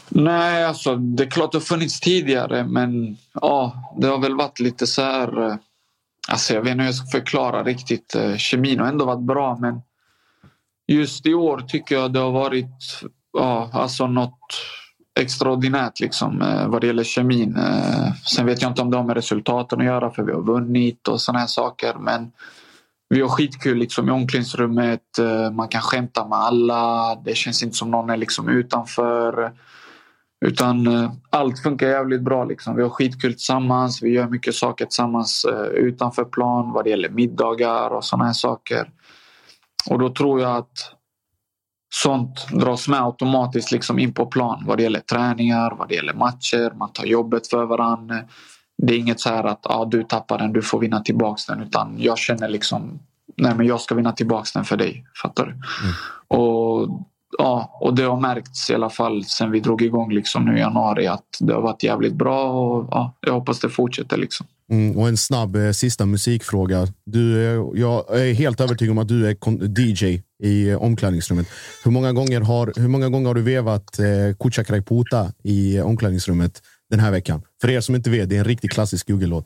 Nej, 0.08 0.64
alltså 0.64 0.96
det 0.96 1.24
är 1.24 1.30
klart 1.30 1.52
det 1.52 1.58
har 1.58 1.62
funnits 1.62 2.00
tidigare 2.00 2.64
men 2.64 3.16
ja, 3.32 3.92
det 3.98 4.06
har 4.06 4.18
väl 4.18 4.36
varit 4.36 4.60
lite 4.60 4.86
så 4.86 5.02
här... 5.02 5.46
Eh, 5.46 5.56
alltså 6.28 6.54
jag 6.54 6.62
vet 6.62 6.70
inte 6.70 6.82
hur 6.82 6.88
jag 6.88 6.94
ska 6.94 7.18
förklara 7.18 7.62
riktigt. 7.62 8.14
Eh, 8.14 8.36
kemin 8.36 8.80
har 8.80 8.86
ändå 8.86 9.04
varit 9.04 9.26
bra 9.26 9.58
men 9.60 9.80
just 10.86 11.26
i 11.26 11.34
år 11.34 11.64
tycker 11.68 11.94
jag 11.94 12.12
det 12.12 12.20
har 12.20 12.30
varit 12.30 13.00
ja, 13.32 13.70
alltså 13.72 14.06
något 14.06 14.38
extraordinärt 15.20 16.00
liksom, 16.00 16.42
eh, 16.42 16.68
vad 16.68 16.80
det 16.80 16.86
gäller 16.86 17.04
kemin. 17.04 17.58
Sen 18.26 18.46
vet 18.46 18.62
jag 18.62 18.70
inte 18.70 18.82
om 18.82 18.90
det 18.90 18.96
har 18.96 19.04
med 19.04 19.16
resultaten 19.16 19.80
att 19.80 19.86
göra 19.86 20.10
för 20.10 20.22
vi 20.22 20.32
har 20.32 20.42
vunnit 20.42 21.08
och 21.08 21.20
såna 21.20 21.38
här 21.38 21.46
saker 21.46 21.94
men 21.98 22.32
vi 23.08 23.20
har 23.20 23.28
skitkul 23.28 23.78
liksom, 23.78 24.08
i 24.08 24.12
omklädningsrummet. 24.12 25.18
Man 25.52 25.68
kan 25.68 25.80
skämta 25.80 26.28
med 26.28 26.38
alla. 26.38 27.14
Det 27.14 27.36
känns 27.36 27.62
inte 27.62 27.76
som 27.76 27.90
någon 27.90 28.10
är 28.10 28.16
liksom 28.16 28.48
utanför. 28.48 29.52
Utan 30.46 30.86
eh, 30.86 31.12
allt 31.30 31.58
funkar 31.58 31.86
jävligt 31.86 32.22
bra. 32.22 32.44
Liksom. 32.44 32.76
Vi 32.76 32.82
har 32.82 32.90
skitkul 32.90 33.32
tillsammans. 33.32 34.02
Vi 34.02 34.10
gör 34.10 34.28
mycket 34.28 34.54
saker 34.54 34.84
tillsammans 34.84 35.44
eh, 35.44 35.66
utanför 35.66 36.24
plan 36.24 36.72
vad 36.72 36.84
det 36.84 36.90
gäller 36.90 37.08
middagar 37.08 37.90
och 37.90 38.04
såna 38.04 38.24
här 38.24 38.32
saker. 38.32 38.90
Och 39.90 39.98
då 39.98 40.08
tror 40.08 40.40
jag 40.40 40.56
att 40.56 40.94
sånt 41.94 42.46
dras 42.52 42.88
med 42.88 43.02
automatiskt 43.02 43.72
liksom 43.72 43.98
in 43.98 44.14
på 44.14 44.26
plan 44.26 44.64
vad 44.66 44.76
det 44.78 44.82
gäller 44.82 45.00
träningar, 45.00 45.74
vad 45.78 45.88
det 45.88 45.94
gäller 45.94 46.14
matcher. 46.14 46.72
Man 46.76 46.92
tar 46.92 47.04
jobbet 47.04 47.46
för 47.46 47.64
varandra. 47.64 48.16
Det 48.82 48.94
är 48.94 48.98
inget 48.98 49.20
så 49.20 49.28
här 49.28 49.44
att 49.44 49.66
ah, 49.66 49.84
du 49.84 50.02
tappar 50.02 50.38
den, 50.38 50.52
du 50.52 50.62
får 50.62 50.78
vinna 50.78 51.00
tillbaks 51.00 51.46
den. 51.46 51.60
Utan 51.60 51.96
jag 51.98 52.18
känner 52.18 52.48
liksom, 52.48 52.98
nej 53.36 53.54
men 53.54 53.66
jag 53.66 53.80
ska 53.80 53.94
vinna 53.94 54.12
tillbaks 54.12 54.52
den 54.52 54.64
för 54.64 54.76
dig. 54.76 55.06
Fattar 55.22 55.46
du? 55.46 55.54
Och, 56.36 56.88
ja, 57.38 57.78
och 57.80 57.94
det 57.94 58.02
har 58.02 58.20
märkts 58.20 58.70
i 58.70 58.74
alla 58.74 58.90
fall 58.90 59.24
sen 59.24 59.50
vi 59.50 59.60
drog 59.60 59.82
igång 59.82 60.12
liksom 60.12 60.44
nu 60.44 60.56
i 60.56 60.60
januari 60.60 61.06
att 61.06 61.24
det 61.40 61.52
har 61.52 61.62
varit 61.62 61.82
jävligt 61.82 62.14
bra 62.14 62.52
och 62.52 62.88
ja, 62.90 63.14
jag 63.20 63.32
hoppas 63.32 63.60
det 63.60 63.68
fortsätter. 63.68 64.16
Liksom. 64.16 64.46
Mm, 64.70 64.98
och 64.98 65.08
en 65.08 65.16
snabb 65.16 65.56
eh, 65.56 65.70
sista 65.70 66.06
musikfråga. 66.06 66.86
Du, 67.06 67.44
eh, 67.44 67.80
jag 67.80 68.20
är 68.20 68.34
helt 68.34 68.60
övertygad 68.60 68.92
om 68.92 68.98
att 68.98 69.08
du 69.08 69.28
är 69.28 69.80
DJ 69.80 70.22
i 70.42 70.70
eh, 70.70 70.82
omklädningsrummet. 70.82 71.46
Hur 71.84 71.90
många 71.90 72.12
gånger 72.12 72.40
har, 72.40 72.72
hur 72.76 72.88
många 72.88 73.08
gånger 73.08 73.26
har 73.26 73.34
du 73.34 73.42
vevat 73.42 73.98
eh, 73.98 74.36
Kucha 74.40 74.64
Krai 74.64 74.82
Puta 74.82 75.32
i 75.42 75.76
eh, 75.76 75.86
omklädningsrummet 75.86 76.62
den 76.90 77.00
här 77.00 77.10
veckan? 77.10 77.42
För 77.60 77.70
er 77.70 77.80
som 77.80 77.94
inte 77.94 78.10
vet, 78.10 78.28
det 78.28 78.36
är 78.36 78.40
en 78.40 78.44
riktigt 78.44 78.72
klassisk 78.72 79.08
Google-låt. 79.08 79.44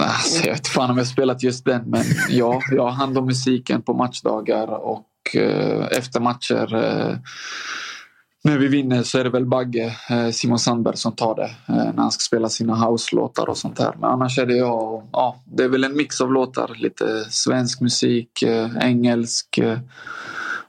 Alltså, 0.00 0.46
jag 0.46 0.52
vet 0.52 0.68
fan 0.68 0.90
om 0.90 0.98
jag 0.98 1.06
spelat 1.06 1.42
just 1.42 1.64
den 1.64 1.82
men 1.86 2.04
ja, 2.28 2.60
jag 2.70 2.82
har 2.82 2.90
hand 2.90 3.18
om 3.18 3.26
musiken 3.26 3.82
på 3.82 3.94
matchdagar 3.94 4.68
och 4.68 5.07
Eh, 5.34 5.86
efter 5.90 6.20
matcher 6.20 6.74
eh, 6.74 7.16
när 8.44 8.58
vi 8.58 8.68
vinner 8.68 9.02
så 9.02 9.18
är 9.18 9.24
det 9.24 9.30
väl 9.30 9.46
Bagge, 9.46 9.96
eh, 10.10 10.30
Simon 10.30 10.58
Sandberg 10.58 10.96
som 10.96 11.12
tar 11.12 11.34
det 11.34 11.50
när 11.66 12.02
han 12.02 12.10
ska 12.10 12.20
spela 12.20 12.48
sina 12.48 12.74
house-låtar 12.74 13.48
och 13.48 13.56
sånt 13.56 13.76
där. 13.76 13.94
Men 14.00 14.10
annars 14.10 14.38
är 14.38 14.46
det 14.46 14.56
jag 14.56 14.94
och, 14.94 15.08
ja, 15.12 15.42
det 15.44 15.64
är 15.64 15.68
väl 15.68 15.84
en 15.84 15.96
mix 15.96 16.20
av 16.20 16.32
låtar. 16.32 16.76
Lite 16.78 17.24
svensk 17.30 17.80
musik, 17.80 18.44
engelsk. 18.80 19.58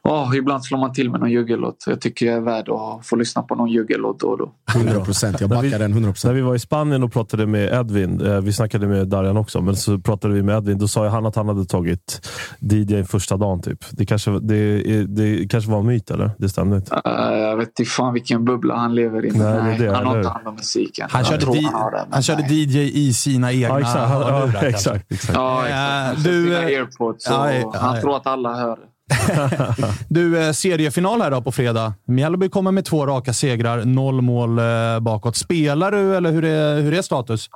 Ja, 0.10 0.36
ibland 0.36 0.64
slår 0.66 0.78
man 0.80 0.94
till 0.94 1.10
med 1.12 1.20
någon 1.20 1.32
juggellåt. 1.32 1.84
Jag 1.88 2.02
tycker 2.02 2.26
jag 2.26 2.36
är 2.36 2.42
värd 2.42 2.70
att 2.70 3.06
få 3.08 3.16
lyssna 3.16 3.42
på 3.42 3.56
någon 3.56 3.70
juggellåt 3.70 4.20
då 4.20 4.28
och 4.28 4.38
då. 4.38 4.52
100 4.76 5.06
procent. 5.06 5.42
Jag 5.42 5.50
När 5.50 5.62
vi- 5.62 5.70
backar 5.70 5.80
den 5.80 5.92
100 5.92 6.08
När 6.08 6.14
procent. 6.14 6.36
vi 6.38 6.42
var 6.42 6.56
i 6.56 6.60
Spanien 6.60 7.04
och 7.04 7.12
pratade 7.14 7.46
med 7.48 7.74
Edvin, 7.74 8.22
eh, 8.26 8.42
vi 8.42 8.54
snackade 8.54 8.88
med 8.88 9.08
Darian 9.08 9.38
också, 9.38 9.62
men 9.62 9.76
så 9.76 10.00
pratade 10.00 10.34
vi 10.34 10.44
med 10.44 10.58
Edvin. 10.58 10.78
Då 10.78 10.88
sa 10.88 11.08
han 11.08 11.26
att 11.26 11.36
han 11.36 11.48
hade 11.48 11.66
tagit 11.66 12.28
DJ 12.60 13.04
första 13.04 13.38
dagen. 13.38 13.62
Typ. 13.62 13.80
Det, 13.92 14.06
kanske, 14.06 14.40
det, 14.40 15.04
det 15.04 15.48
kanske 15.50 15.72
var 15.72 15.80
en 15.80 15.86
myt, 15.86 16.12
eller? 16.12 16.32
Det 16.38 16.50
stämde 16.50 16.76
inte. 16.76 17.02
Eh, 17.06 17.12
jag 17.38 17.58
vet 17.58 17.68
inte 17.80 17.86
fan 17.92 18.14
vilken 18.14 18.46
bubbla 18.46 18.76
han 18.76 18.96
lever 18.96 19.26
i. 19.26 19.32
Nej, 19.32 19.48
är 19.48 19.80
det, 19.80 19.96
han 19.96 20.06
har 20.06 20.18
inte 20.18 20.30
hand 20.30 20.48
om 20.48 20.56
musiken. 20.56 21.08
Han 21.12 21.24
körde, 21.26 21.46
di- 21.46 21.70
han 21.74 22.08
han 22.12 22.22
körde 22.24 22.42
nej. 22.42 22.64
DJ 22.64 23.08
i 23.08 23.14
sina 23.14 23.52
egna 23.54 23.68
Ja, 23.68 23.80
exakt. 23.80 24.00
Han, 24.10 24.22
ja, 24.22 24.62
exakt, 24.68 25.12
exakt. 25.12 25.34
Ja, 25.34 25.66
exakt. 25.68 26.24
du, 26.24 26.46
Du, 26.46 26.54
eh, 26.58 26.66
airpods 26.66 27.26
ja, 27.30 27.72
han 27.76 28.02
tror 28.02 28.16
att 28.18 28.28
alla 28.28 28.54
hör. 28.56 28.78
Du, 30.10 30.40
eh, 30.46 30.52
seriefinal 30.52 31.22
här 31.22 31.32
då 31.32 31.42
på 31.42 31.52
fredag. 31.52 31.94
Mjällby 32.06 32.50
kommer 32.50 32.72
med 32.72 32.86
två 32.86 33.06
raka 33.06 33.34
segrar, 33.34 33.86
noll 33.86 34.22
mål 34.22 34.60
eh, 34.60 35.00
bakåt. 35.02 35.36
Spelar 35.36 35.92
du 35.92 36.16
eller 36.18 36.32
hur 36.32 36.46
är, 36.46 36.82
hur 36.82 36.94
är 36.94 37.02
status? 37.02 37.50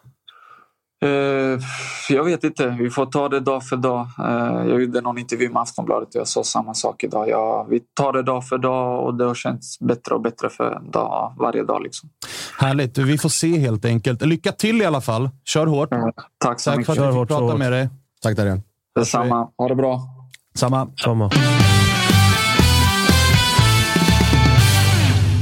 Eh, 1.05 1.59
jag 2.09 2.23
vet 2.23 2.43
inte. 2.43 2.67
Vi 2.79 2.89
får 2.89 3.05
ta 3.05 3.29
det 3.29 3.39
dag 3.39 3.63
för 3.63 3.77
dag. 3.77 4.07
Jag 4.67 4.81
gjorde 4.81 5.01
någon 5.01 5.17
intervju 5.17 5.49
med 5.49 5.61
Aftonbladet 5.61 6.07
och 6.15 6.15
jag 6.19 6.27
sa 6.27 6.43
samma 6.43 6.73
sak 6.73 7.03
idag. 7.03 7.29
Ja, 7.29 7.67
vi 7.69 7.79
tar 7.93 8.13
det 8.13 8.23
dag 8.23 8.47
för 8.47 8.57
dag 8.57 9.05
och 9.05 9.13
det 9.17 9.25
har 9.25 9.35
känts 9.35 9.79
bättre 9.79 10.15
och 10.15 10.21
bättre 10.21 10.49
för 10.49 10.81
dag, 10.91 11.33
varje 11.39 11.63
dag. 11.63 11.83
Liksom. 11.83 12.09
Härligt. 12.59 12.97
Vi 12.97 13.17
får 13.17 13.29
se 13.29 13.59
helt 13.59 13.85
enkelt. 13.85 14.21
Lycka 14.21 14.51
till 14.51 14.81
i 14.81 14.85
alla 14.85 15.01
fall. 15.01 15.29
Kör 15.45 15.65
hårt. 15.65 15.89
Tack 15.89 16.59
så 16.59 16.69
Tack 16.71 16.73
för 16.73 16.77
mycket. 16.77 16.89
att 16.89 16.95
Kör 16.97 17.11
vi 17.11 17.19
fick 17.19 17.27
prata 17.27 17.43
hårt. 17.43 17.57
med 17.57 17.71
dig. 17.71 17.89
Tack 18.21 18.37
Darian. 18.37 18.61
Detsamma. 18.95 19.47
Ha 19.57 19.67
det 19.67 19.75
bra. 19.75 20.01
Samma. 20.53 20.87
Samma. 21.03 21.29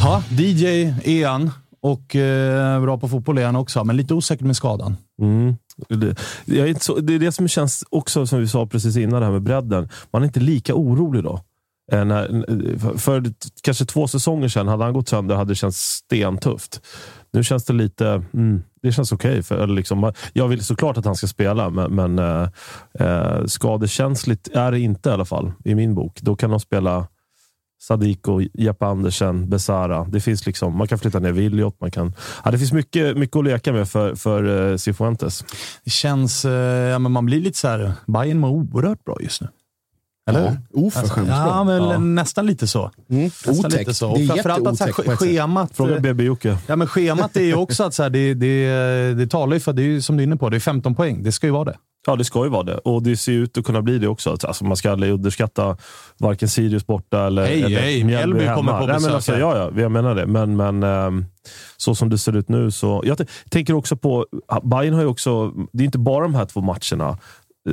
Ja, 0.01 0.23
DJ 0.29 0.65
är 1.03 1.27
han 1.27 1.51
och 1.81 2.15
eh, 2.15 2.81
bra 2.81 2.97
på 2.97 3.07
fotboll 3.09 3.37
är 3.37 3.45
han 3.45 3.55
också, 3.55 3.83
men 3.83 3.97
lite 3.97 4.13
osäker 4.13 4.45
med 4.45 4.55
skadan. 4.55 4.97
Mm. 5.21 5.55
Det, 6.45 6.59
är 6.59 6.79
så, 6.79 6.99
det 6.99 7.13
är 7.13 7.19
det 7.19 7.31
som 7.31 7.47
känns 7.47 7.83
också, 7.89 8.27
som 8.27 8.39
vi 8.39 8.47
sa 8.47 8.67
precis 8.67 8.97
innan, 8.97 9.19
det 9.19 9.25
här 9.25 9.33
med 9.33 9.41
bredden. 9.41 9.89
Man 10.11 10.21
är 10.21 10.25
inte 10.25 10.39
lika 10.39 10.75
orolig 10.75 11.23
då. 11.23 11.41
Eh, 11.91 12.05
När, 12.05 12.77
för, 12.79 12.97
för 12.97 13.33
kanske 13.63 13.85
två 13.85 14.07
säsonger 14.07 14.47
sedan, 14.47 14.67
hade 14.67 14.83
han 14.83 14.93
gått 14.93 15.09
sönder 15.09 15.35
hade 15.35 15.51
det 15.51 15.55
känts 15.55 15.77
stentufft. 15.77 16.81
Nu 17.33 17.43
känns 17.43 17.65
det 17.65 17.73
lite... 17.73 18.23
Mm, 18.33 18.63
det 18.83 18.91
känns 18.91 19.11
okej. 19.11 19.43
för 19.43 19.67
liksom, 19.67 20.13
jag 20.33 20.47
vill 20.47 20.65
såklart 20.65 20.97
att 20.97 21.05
han 21.05 21.15
ska 21.15 21.27
spela, 21.27 21.69
men, 21.69 21.95
men 21.95 22.19
eh, 22.19 22.47
eh, 22.99 23.45
skadekänsligt 23.45 24.47
är 24.47 24.71
det 24.71 24.79
inte 24.79 25.09
i 25.09 25.11
alla 25.11 25.25
fall, 25.25 25.51
i 25.65 25.75
min 25.75 25.95
bok. 25.95 26.19
Då 26.21 26.35
kan 26.35 26.49
de 26.49 26.59
spela 26.59 27.07
Sadiko, 27.81 28.41
Jeppe 28.53 28.85
Andersen, 28.85 29.49
Besara. 29.49 30.03
Det 30.03 30.21
finns 30.21 30.45
liksom, 30.45 30.77
man 30.77 30.87
kan 30.87 30.99
flytta 30.99 31.19
ner 31.19 31.31
Williot. 31.31 31.81
Man 31.81 31.91
kan, 31.91 32.13
ja, 32.43 32.51
det 32.51 32.57
finns 32.57 32.73
mycket, 32.73 33.17
mycket 33.17 33.37
att 33.37 33.43
leka 33.43 33.73
med 33.73 33.89
för, 33.89 34.15
för 34.15 34.71
eh, 34.71 34.77
Cifuentes. 34.77 35.45
Det 35.83 35.91
känns... 35.91 36.45
Eh, 36.45 36.89
ja, 36.89 36.99
men 36.99 37.11
man 37.11 37.25
blir 37.25 37.39
lite 37.39 37.57
så 37.57 37.67
här... 37.67 37.93
Bayern 38.07 38.39
mår 38.39 38.49
oerhört 38.49 39.03
bra 39.03 39.17
just 39.21 39.41
nu. 39.41 39.47
Eller 40.35 40.45
Ja, 40.73 40.79
oförskämt 40.87 41.29
alltså, 41.29 41.43
bra. 41.43 41.47
Ja, 41.47 41.63
men 41.63 41.83
Ja. 41.83 41.99
nästan 41.99 42.45
lite 42.45 42.67
så. 42.67 42.91
Nästan 43.07 43.55
Otäckt. 43.55 43.73
lite 43.73 43.93
så. 43.93 44.11
Och 44.11 44.17
Det 44.17 44.23
är 44.23 44.27
framförallt 44.27 44.67
att 44.67 44.77
så 44.77 44.83
här, 44.83 45.15
schemat... 45.15 45.75
Fråga 45.77 45.95
eh, 45.95 46.01
BB 46.01 46.23
Jocke. 46.23 46.57
Ja, 46.67 46.75
men 46.75 46.87
schemat 46.87 47.37
är 47.37 47.41
ju 47.43 47.55
också 47.55 47.83
att 47.83 47.93
så 47.93 48.03
här, 48.03 48.09
det, 48.09 48.33
det, 48.33 49.13
det 49.13 49.27
talar 49.27 49.53
ju 49.53 49.59
för, 49.59 49.73
det 49.73 49.81
är 49.81 49.83
ju 49.83 50.01
som 50.01 50.17
du 50.17 50.23
är 50.23 50.27
inne 50.27 50.37
på, 50.37 50.49
det 50.49 50.57
är 50.57 50.59
15 50.59 50.95
poäng. 50.95 51.23
Det 51.23 51.31
ska 51.31 51.47
ju 51.47 51.53
vara 51.53 51.65
det. 51.65 51.75
Ja, 52.07 52.15
det 52.15 52.23
ska 52.23 52.43
ju 52.43 52.49
vara 52.49 52.63
det. 52.63 52.77
Och 52.77 53.03
det 53.03 53.17
ser 53.17 53.31
ut 53.31 53.57
att 53.57 53.65
kunna 53.65 53.81
bli 53.81 53.97
det 53.97 54.07
också. 54.07 54.37
Alltså, 54.43 54.65
man 54.65 54.77
ska 54.77 54.91
aldrig 54.91 55.13
underskatta 55.13 55.77
varken 56.17 56.49
Sirius 56.49 56.87
borta 56.87 57.27
eller, 57.27 57.45
Hej, 57.45 57.63
eller 57.63 57.79
hej, 57.81 58.03
Mjällby 58.03 58.45
kommer 58.45 58.79
på 58.79 58.85
Nej, 58.85 58.87
men 58.87 58.95
besök 58.95 59.13
alltså. 59.13 59.37
Ja, 59.37 59.57
ja, 59.57 59.81
jag 59.81 59.91
menar 59.91 60.15
det. 60.15 60.25
Men, 60.27 60.57
men 60.57 60.83
ehm, 60.83 61.25
så 61.77 61.95
som 61.95 62.09
det 62.09 62.17
ser 62.17 62.35
ut 62.37 62.49
nu 62.49 62.71
så... 62.71 63.03
Jag 63.05 63.17
tänker 63.49 63.73
också 63.73 63.95
på... 63.95 64.25
Bayern 64.63 64.93
har 64.93 65.01
ju 65.01 65.07
också... 65.07 65.51
Det 65.71 65.83
är 65.83 65.85
inte 65.85 65.97
bara 65.99 66.23
de 66.23 66.35
här 66.35 66.45
två 66.45 66.61
matcherna 66.61 67.17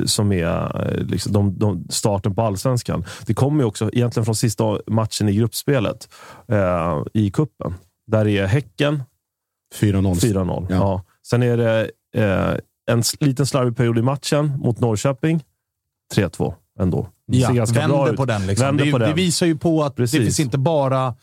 som 0.05 0.31
är 0.31 0.87
eh, 0.91 1.03
liksom, 1.05 1.33
de, 1.33 1.59
de 1.59 1.85
starten 1.89 2.35
på 2.35 2.41
allsvenskan. 2.41 3.05
Det 3.25 3.33
kommer 3.33 3.59
ju 3.63 3.65
också 3.67 3.89
egentligen 3.93 4.25
från 4.25 4.35
sista 4.35 4.79
matchen 4.87 5.29
i 5.29 5.35
gruppspelet 5.35 6.09
eh, 6.51 7.03
i 7.13 7.31
kuppen 7.31 7.73
Där 8.07 8.27
är 8.27 8.45
Häcken 8.47 9.03
4-0. 9.79 10.13
4-0. 10.13 10.67
Ja. 10.69 10.75
Ja. 10.75 11.03
Sen 11.27 11.43
är 11.43 11.57
det 11.57 11.89
eh, 12.15 12.53
en 12.91 13.03
liten 13.19 13.45
slarvig 13.45 13.77
period 13.77 13.97
i 13.97 14.01
matchen 14.01 14.57
mot 14.57 14.79
Norrköping. 14.79 15.43
3-2 16.15 16.53
ändå. 16.79 17.07
Det 17.27 17.37
ser 17.37 17.47
Ja, 17.47 17.51
ganska 17.53 17.87
bra 17.87 17.97
vänder 17.97 18.11
ut. 18.11 18.17
på 18.17 18.25
den. 18.25 18.47
Liksom. 18.47 18.65
Vänder 18.65 18.85
det, 18.85 18.91
på 18.91 18.97
det 18.97 19.05
den. 19.05 19.15
visar 19.15 19.45
ju 19.45 19.57
på 19.57 19.83
att 19.83 19.95
Precis. 19.95 20.19
det 20.19 20.23
finns 20.25 20.39
inte 20.39 20.57
bara 20.57 21.15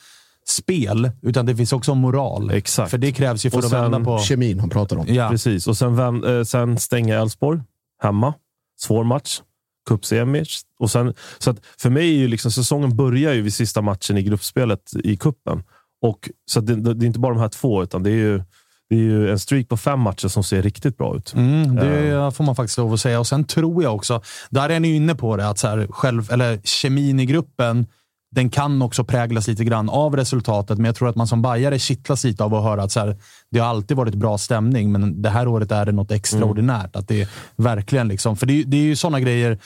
spel, 0.49 1.11
utan 1.23 1.47
det 1.47 1.57
finns 1.57 1.73
också 1.73 1.95
moral. 1.95 2.51
Exakt. 2.51 2.91
För 2.91 2.99
det 2.99 3.13
krävs 3.13 3.47
ju 3.47 3.51
för 3.51 3.59
Och 3.59 3.65
att 3.65 3.71
sen- 3.71 3.83
vända 3.91 4.01
på... 4.01 4.19
Kemin 4.19 4.61
han 4.61 4.69
pratar 4.71 4.97
om. 4.97 5.07
Ja. 5.09 5.29
Precis. 5.29 5.67
Och 5.67 5.77
sen, 5.77 5.97
vän, 5.97 6.25
eh, 6.39 6.43
sen 6.45 6.79
stänga 6.79 7.21
Elfsborg 7.21 7.61
hemma. 8.03 8.35
Svår 8.77 9.05
match. 9.05 9.41
Cupsemi. 9.89 10.45
Och 10.79 10.91
sen, 10.91 11.15
så 11.39 11.51
att 11.51 11.57
för 11.79 11.91
mig 11.91 12.09
är 12.09 12.19
ju 12.19 12.29
liksom, 12.29 12.51
säsongen 12.51 12.97
börjar 12.97 13.33
ju 13.33 13.43
vid 13.43 13.55
sista 13.55 13.83
matchen 13.83 14.19
i 14.19 14.23
gruppspelet 14.23 14.93
i 15.05 15.17
kuppen. 15.17 15.63
Och 16.03 16.31
så 16.51 16.61
det, 16.61 16.95
det 16.95 17.05
är 17.05 17.07
inte 17.07 17.19
bara 17.19 17.35
de 17.35 17.41
här 17.41 17.49
två, 17.49 17.83
utan 17.83 18.03
det 18.03 18.11
är 18.11 18.15
ju, 18.15 18.43
det 18.89 18.95
är 18.95 19.01
ju 19.01 19.31
en 19.31 19.39
streak 19.39 19.69
på 19.69 19.77
fem 19.77 20.01
matcher 20.01 20.29
som 20.29 20.45
ser 20.45 20.63
riktigt 20.63 20.97
bra 20.97 21.17
ut. 21.17 21.35
Mm, 21.35 21.77
det 21.77 22.33
får 22.33 22.45
man 22.45 22.57
faktiskt 22.57 22.79
lov 22.79 22.93
att 22.93 23.01
säga. 23.01 23.21
Och 23.21 23.27
Sen 23.27 23.45
tror 23.45 23.83
jag 23.83 23.95
också, 23.95 24.23
där 24.51 24.69
är 24.69 24.81
ni 24.81 24.97
inne 24.97 25.15
på 25.15 25.37
det, 25.37 25.49
att 25.49 25.59
så 25.59 25.69
här, 25.69 25.87
själv, 25.91 26.33
eller 26.33 26.61
kemin 26.65 27.21
i 27.21 27.27
gruppen, 27.27 27.87
den 28.31 28.51
kan 28.51 28.83
också 28.83 29.05
präglas 29.05 29.49
lite 29.49 29.65
grann 29.65 29.89
av 29.91 30.17
resultatet, 30.17 30.79
men 30.79 30.85
jag 30.85 30.97
tror 30.97 31.09
att 31.09 31.17
man 31.17 31.27
som 31.27 31.43
bajare 31.43 31.79
kittlas 31.79 32.25
lite 32.25 32.45
av 32.45 32.55
att 32.55 32.63
höra 32.65 32.83
att 32.83 32.93
så 32.93 33.01
här, 33.01 33.17
det 33.51 33.59
har 33.59 33.67
alltid 33.69 33.97
varit 33.97 34.15
bra 34.15 34.39
stämning, 34.39 34.93
men 34.93 35.23
det 35.23 35.31
här 35.31 35.49
året 35.49 35.73
är 35.73 35.87
det 35.87 35.93
något 35.93 36.11
extraordinärt. 36.11 36.97
Att 36.97 37.09
det 37.09 37.23
är 37.23 37.29
verkligen 37.57 38.09
liksom, 38.09 38.37
för 38.37 38.47
det, 38.47 38.53
är- 38.61 38.65
det 38.65 38.77
är 38.77 38.83
ju 38.83 38.97
sådana 38.97 39.21
grejer, 39.21 39.59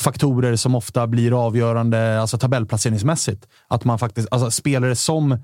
faktorer 0.00 0.56
som 0.56 0.74
ofta 0.74 1.06
blir 1.06 1.46
avgörande 1.46 2.20
alltså 2.20 2.38
tabellplaceringsmässigt. 2.38 3.46
Att 3.68 3.84
man 3.84 3.98
faktiskt, 3.98 4.28
alltså 4.30 4.50
spelare 4.50 4.96
som 4.96 5.38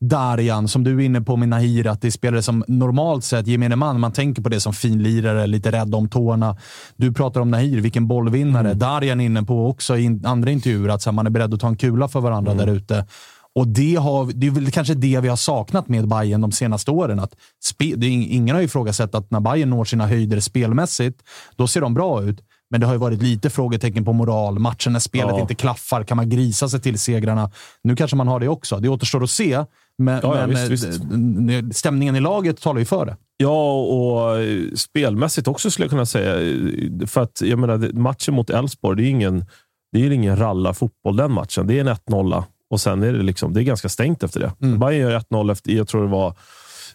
Darjan, 0.00 0.68
som 0.68 0.84
du 0.84 0.96
är 0.96 1.00
inne 1.00 1.20
på 1.20 1.36
med 1.36 1.48
Nahir, 1.48 1.86
att 1.86 2.00
det 2.00 2.08
är 2.08 2.10
spelare 2.10 2.42
som 2.42 2.64
normalt 2.68 3.24
sett, 3.24 3.46
gemene 3.46 3.76
man, 3.76 4.00
man 4.00 4.12
tänker 4.12 4.42
på 4.42 4.48
det 4.48 4.60
som 4.60 4.72
finlirare, 4.72 5.46
lite 5.46 5.72
rädd 5.72 5.94
om 5.94 6.08
tårna. 6.08 6.56
Du 6.96 7.12
pratar 7.12 7.40
om 7.40 7.50
Nahir, 7.50 7.80
vilken 7.80 8.06
bollvinnare. 8.08 8.74
Darjan 8.74 9.20
är 9.20 9.24
inne 9.24 9.42
på 9.42 9.68
också 9.68 9.98
i 9.98 10.20
andra 10.24 10.50
intervjuer, 10.50 10.88
att 10.88 11.04
här, 11.04 11.12
man 11.12 11.26
är 11.26 11.30
beredd 11.30 11.54
att 11.54 11.60
ta 11.60 11.68
en 11.68 11.76
kula 11.76 12.08
för 12.08 12.20
varandra 12.20 12.54
där 12.54 12.66
ute. 12.66 13.06
Och 13.54 13.68
det, 13.68 13.94
har, 13.94 14.30
det 14.34 14.46
är 14.46 14.50
väl 14.50 14.70
kanske 14.70 14.94
det 14.94 15.20
vi 15.20 15.28
har 15.28 15.36
saknat 15.36 15.88
med 15.88 16.08
Bayern 16.08 16.40
de 16.40 16.52
senaste 16.52 16.90
åren. 16.90 17.20
Att 17.20 17.34
spe, 17.64 17.94
det 17.96 18.06
ingen 18.06 18.56
har 18.56 18.62
ifrågasatt 18.62 19.14
att 19.14 19.30
när 19.30 19.40
Bayern 19.40 19.70
når 19.70 19.84
sina 19.84 20.06
höjder 20.06 20.40
spelmässigt, 20.40 21.22
då 21.56 21.66
ser 21.66 21.80
de 21.80 21.94
bra 21.94 22.22
ut. 22.22 22.40
Men 22.70 22.80
det 22.80 22.86
har 22.86 22.94
ju 22.94 22.98
varit 22.98 23.22
lite 23.22 23.50
frågetecken 23.50 24.04
på 24.04 24.12
moral. 24.12 24.58
Matchen 24.58 24.92
när 24.92 25.00
spelet 25.00 25.30
Ja. 25.30 25.40
inte 25.40 25.54
klaffar, 25.54 26.04
kan 26.04 26.16
man 26.16 26.28
grisa 26.28 26.68
sig 26.68 26.80
till 26.80 26.98
segrarna? 26.98 27.50
Nu 27.82 27.96
kanske 27.96 28.16
man 28.16 28.28
har 28.28 28.40
det 28.40 28.48
också. 28.48 28.76
Det 28.76 28.88
återstår 28.88 29.22
att 29.22 29.30
se. 29.30 29.64
Men, 30.00 30.20
Ja, 30.22 30.40
ja, 30.40 30.46
men 30.46 30.68
visst, 30.68 30.84
eh, 30.84 30.90
visst. 30.90 31.78
stämningen 31.78 32.16
i 32.16 32.20
laget 32.20 32.60
talar 32.60 32.78
ju 32.78 32.84
för 32.84 33.06
det. 33.06 33.16
Ja, 33.36 33.72
och 33.82 34.38
eh, 34.40 34.62
spelmässigt 34.74 35.48
också 35.48 35.70
skulle 35.70 35.84
jag 35.84 35.90
kunna 35.90 36.06
säga. 36.06 36.40
Eh, 36.40 37.06
För 37.06 37.20
att 37.20 37.42
jag 37.44 37.58
menar, 37.58 37.92
matchen 37.92 38.34
mot 38.34 38.50
Elfsborg, 38.50 38.96
det 38.96 39.02
är 39.08 39.10
ingen, 39.10 39.44
det 39.92 40.06
är 40.06 40.10
ingen 40.10 40.36
ralla-fotboll 40.36 41.16
den 41.16 41.32
matchen. 41.32 41.66
Det 41.66 41.74
är 41.78 41.80
en 41.80 41.88
1-0 41.88 42.44
och 42.70 42.80
sen 42.80 43.02
är 43.02 43.12
det, 43.12 43.22
liksom, 43.22 43.52
det 43.52 43.60
är 43.60 43.64
ganska 43.64 43.88
stängt 43.88 44.22
efter 44.22 44.40
det. 44.40 44.52
Mm. 44.66 44.78
Bayern 44.78 45.10
gör 45.10 45.18
1-0 45.20 45.52
efter, 45.52 45.72
jag 45.72 45.88
tror 45.88 46.02
det 46.02 46.08
var 46.10 46.34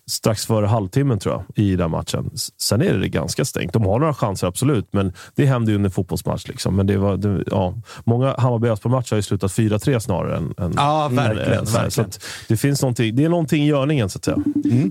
strax 0.09 0.45
före 0.45 0.65
halvtimmen 0.65 1.19
tror 1.19 1.33
jag, 1.33 1.65
i 1.65 1.75
den 1.75 1.91
matchen. 1.91 2.31
Sen 2.61 2.81
är 2.81 2.93
det 2.93 3.09
ganska 3.09 3.45
stängt. 3.45 3.73
De 3.73 3.85
har 3.85 3.99
några 3.99 4.13
chanser, 4.13 4.47
absolut, 4.47 4.87
men 4.91 5.13
det 5.35 5.45
händer 5.45 5.71
ju 5.71 5.75
under 5.75 5.89
fotbollsmatch. 5.89 6.47
Liksom. 6.47 6.75
Men 6.75 6.87
det 6.87 6.97
var, 6.97 7.17
det, 7.17 7.43
ja, 7.51 7.73
många 8.03 8.35
Hammarby 8.37 8.67
Elfsborg-matcher 8.67 9.11
har 9.11 9.17
ju 9.17 9.21
slutat 9.21 9.51
4-3 9.51 9.99
snarare 9.99 10.37
än... 10.37 10.53
än 10.57 10.73
Ja, 10.77 11.09
verkligen, 11.11 11.59
än 11.59 11.65
så. 11.65 11.71
Så 11.71 11.79
verkligen. 11.79 12.09
att 12.09 12.23
det, 12.47 12.57
finns 12.57 12.81
någonting, 12.81 13.15
det 13.15 13.23
är 13.23 13.29
någonting 13.29 13.63
i 13.63 13.67
görningen, 13.67 14.09
så 14.09 14.17
att 14.17 14.25
säga. 14.25 14.37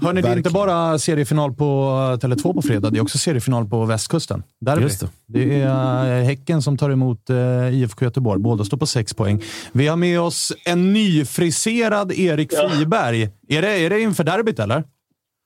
Hörni, 0.03 0.23
det 0.23 0.29
är 0.29 0.37
inte 0.37 0.51
bara 0.51 0.99
seriefinal 0.99 1.53
på 1.53 1.65
Tele2 2.21 2.55
på 2.55 2.63
fredag. 2.63 2.91
Det 2.91 2.99
är 2.99 3.03
också 3.03 3.19
seriefinal 3.19 3.69
på 3.69 3.85
västkusten. 3.85 4.43
Derby. 4.61 4.83
Just 4.83 5.01
det. 5.01 5.09
Det 5.27 5.61
är 5.61 6.21
eh, 6.21 6.25
Häcken 6.25 6.63
som 6.63 6.77
tar 6.77 6.91
emot 6.91 7.31
eh, 7.31 7.75
IFK 7.75 8.05
Göteborg. 8.05 8.41
Båda 8.41 8.65
står 8.65 8.77
på 8.77 8.87
sex 8.87 9.15
poäng. 9.15 9.43
Vi 9.73 9.87
har 9.87 9.97
med 9.97 10.21
oss 10.21 10.53
en 10.65 10.93
nyfriserad 10.93 12.13
Erik 12.13 12.53
Friberg. 12.53 13.23
Är 13.49 13.63
det, 13.63 13.69
är 13.69 13.91
det 13.91 14.01
inför 14.01 14.25
derbyt, 14.25 14.59
eller? 14.59 14.85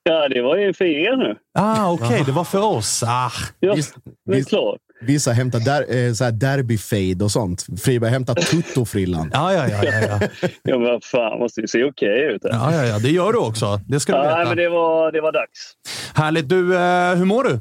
Ja, 0.03 0.29
det 0.29 0.43
var 0.43 0.57
ju 0.57 0.73
för 0.75 0.85
er 0.85 1.17
nu. 1.17 1.37
Ah, 1.59 1.91
Okej, 1.93 2.23
det 2.27 2.33
var 2.33 2.45
för 2.45 2.63
oss. 2.63 3.03
Ah. 3.07 3.31
Ja, 3.61 3.75
Visst- 3.75 3.97
det 4.31 4.39
är 4.39 4.45
klart. 4.45 4.79
Vissa 5.01 5.33
hämtar 5.33 5.59
der, 5.61 6.07
eh, 6.07 6.13
så 6.13 6.25
här 6.25 6.33
derby-fade 6.33 7.25
och 7.25 7.31
sånt. 7.31 7.67
Friberg 7.85 8.11
hämtar 8.11 8.35
tuttofrillan. 8.35 9.31
Ja, 9.33 9.53
ja, 9.53 9.69
ja. 9.69 9.79
ja, 9.85 9.93
ja. 10.09 10.29
Ja, 10.63 10.79
men 10.79 10.83
vad 10.89 11.05
fan, 11.05 11.39
måste 11.39 11.61
ju 11.61 11.67
se 11.69 11.85
okej 11.85 12.23
ut. 12.35 12.45
här. 12.45 12.51
ja, 12.53 12.75
ja, 12.75 12.85
ja. 12.87 12.99
Det 12.99 13.11
gör 13.11 13.33
du 13.33 13.39
också. 13.39 13.81
Det 13.89 14.01
ska 14.01 14.13
du 14.13 14.19
Ja, 14.19 14.25
nej, 14.25 14.39
veta. 14.39 14.49
men 14.49 14.57
det 14.57 14.69
var, 14.69 15.13
det 15.13 15.21
var 15.21 15.33
dags. 15.33 15.73
Härligt. 16.15 16.49
Du, 16.49 16.75
eh, 16.77 17.15
hur 17.17 17.25
mår 17.25 17.45
du? 17.45 17.59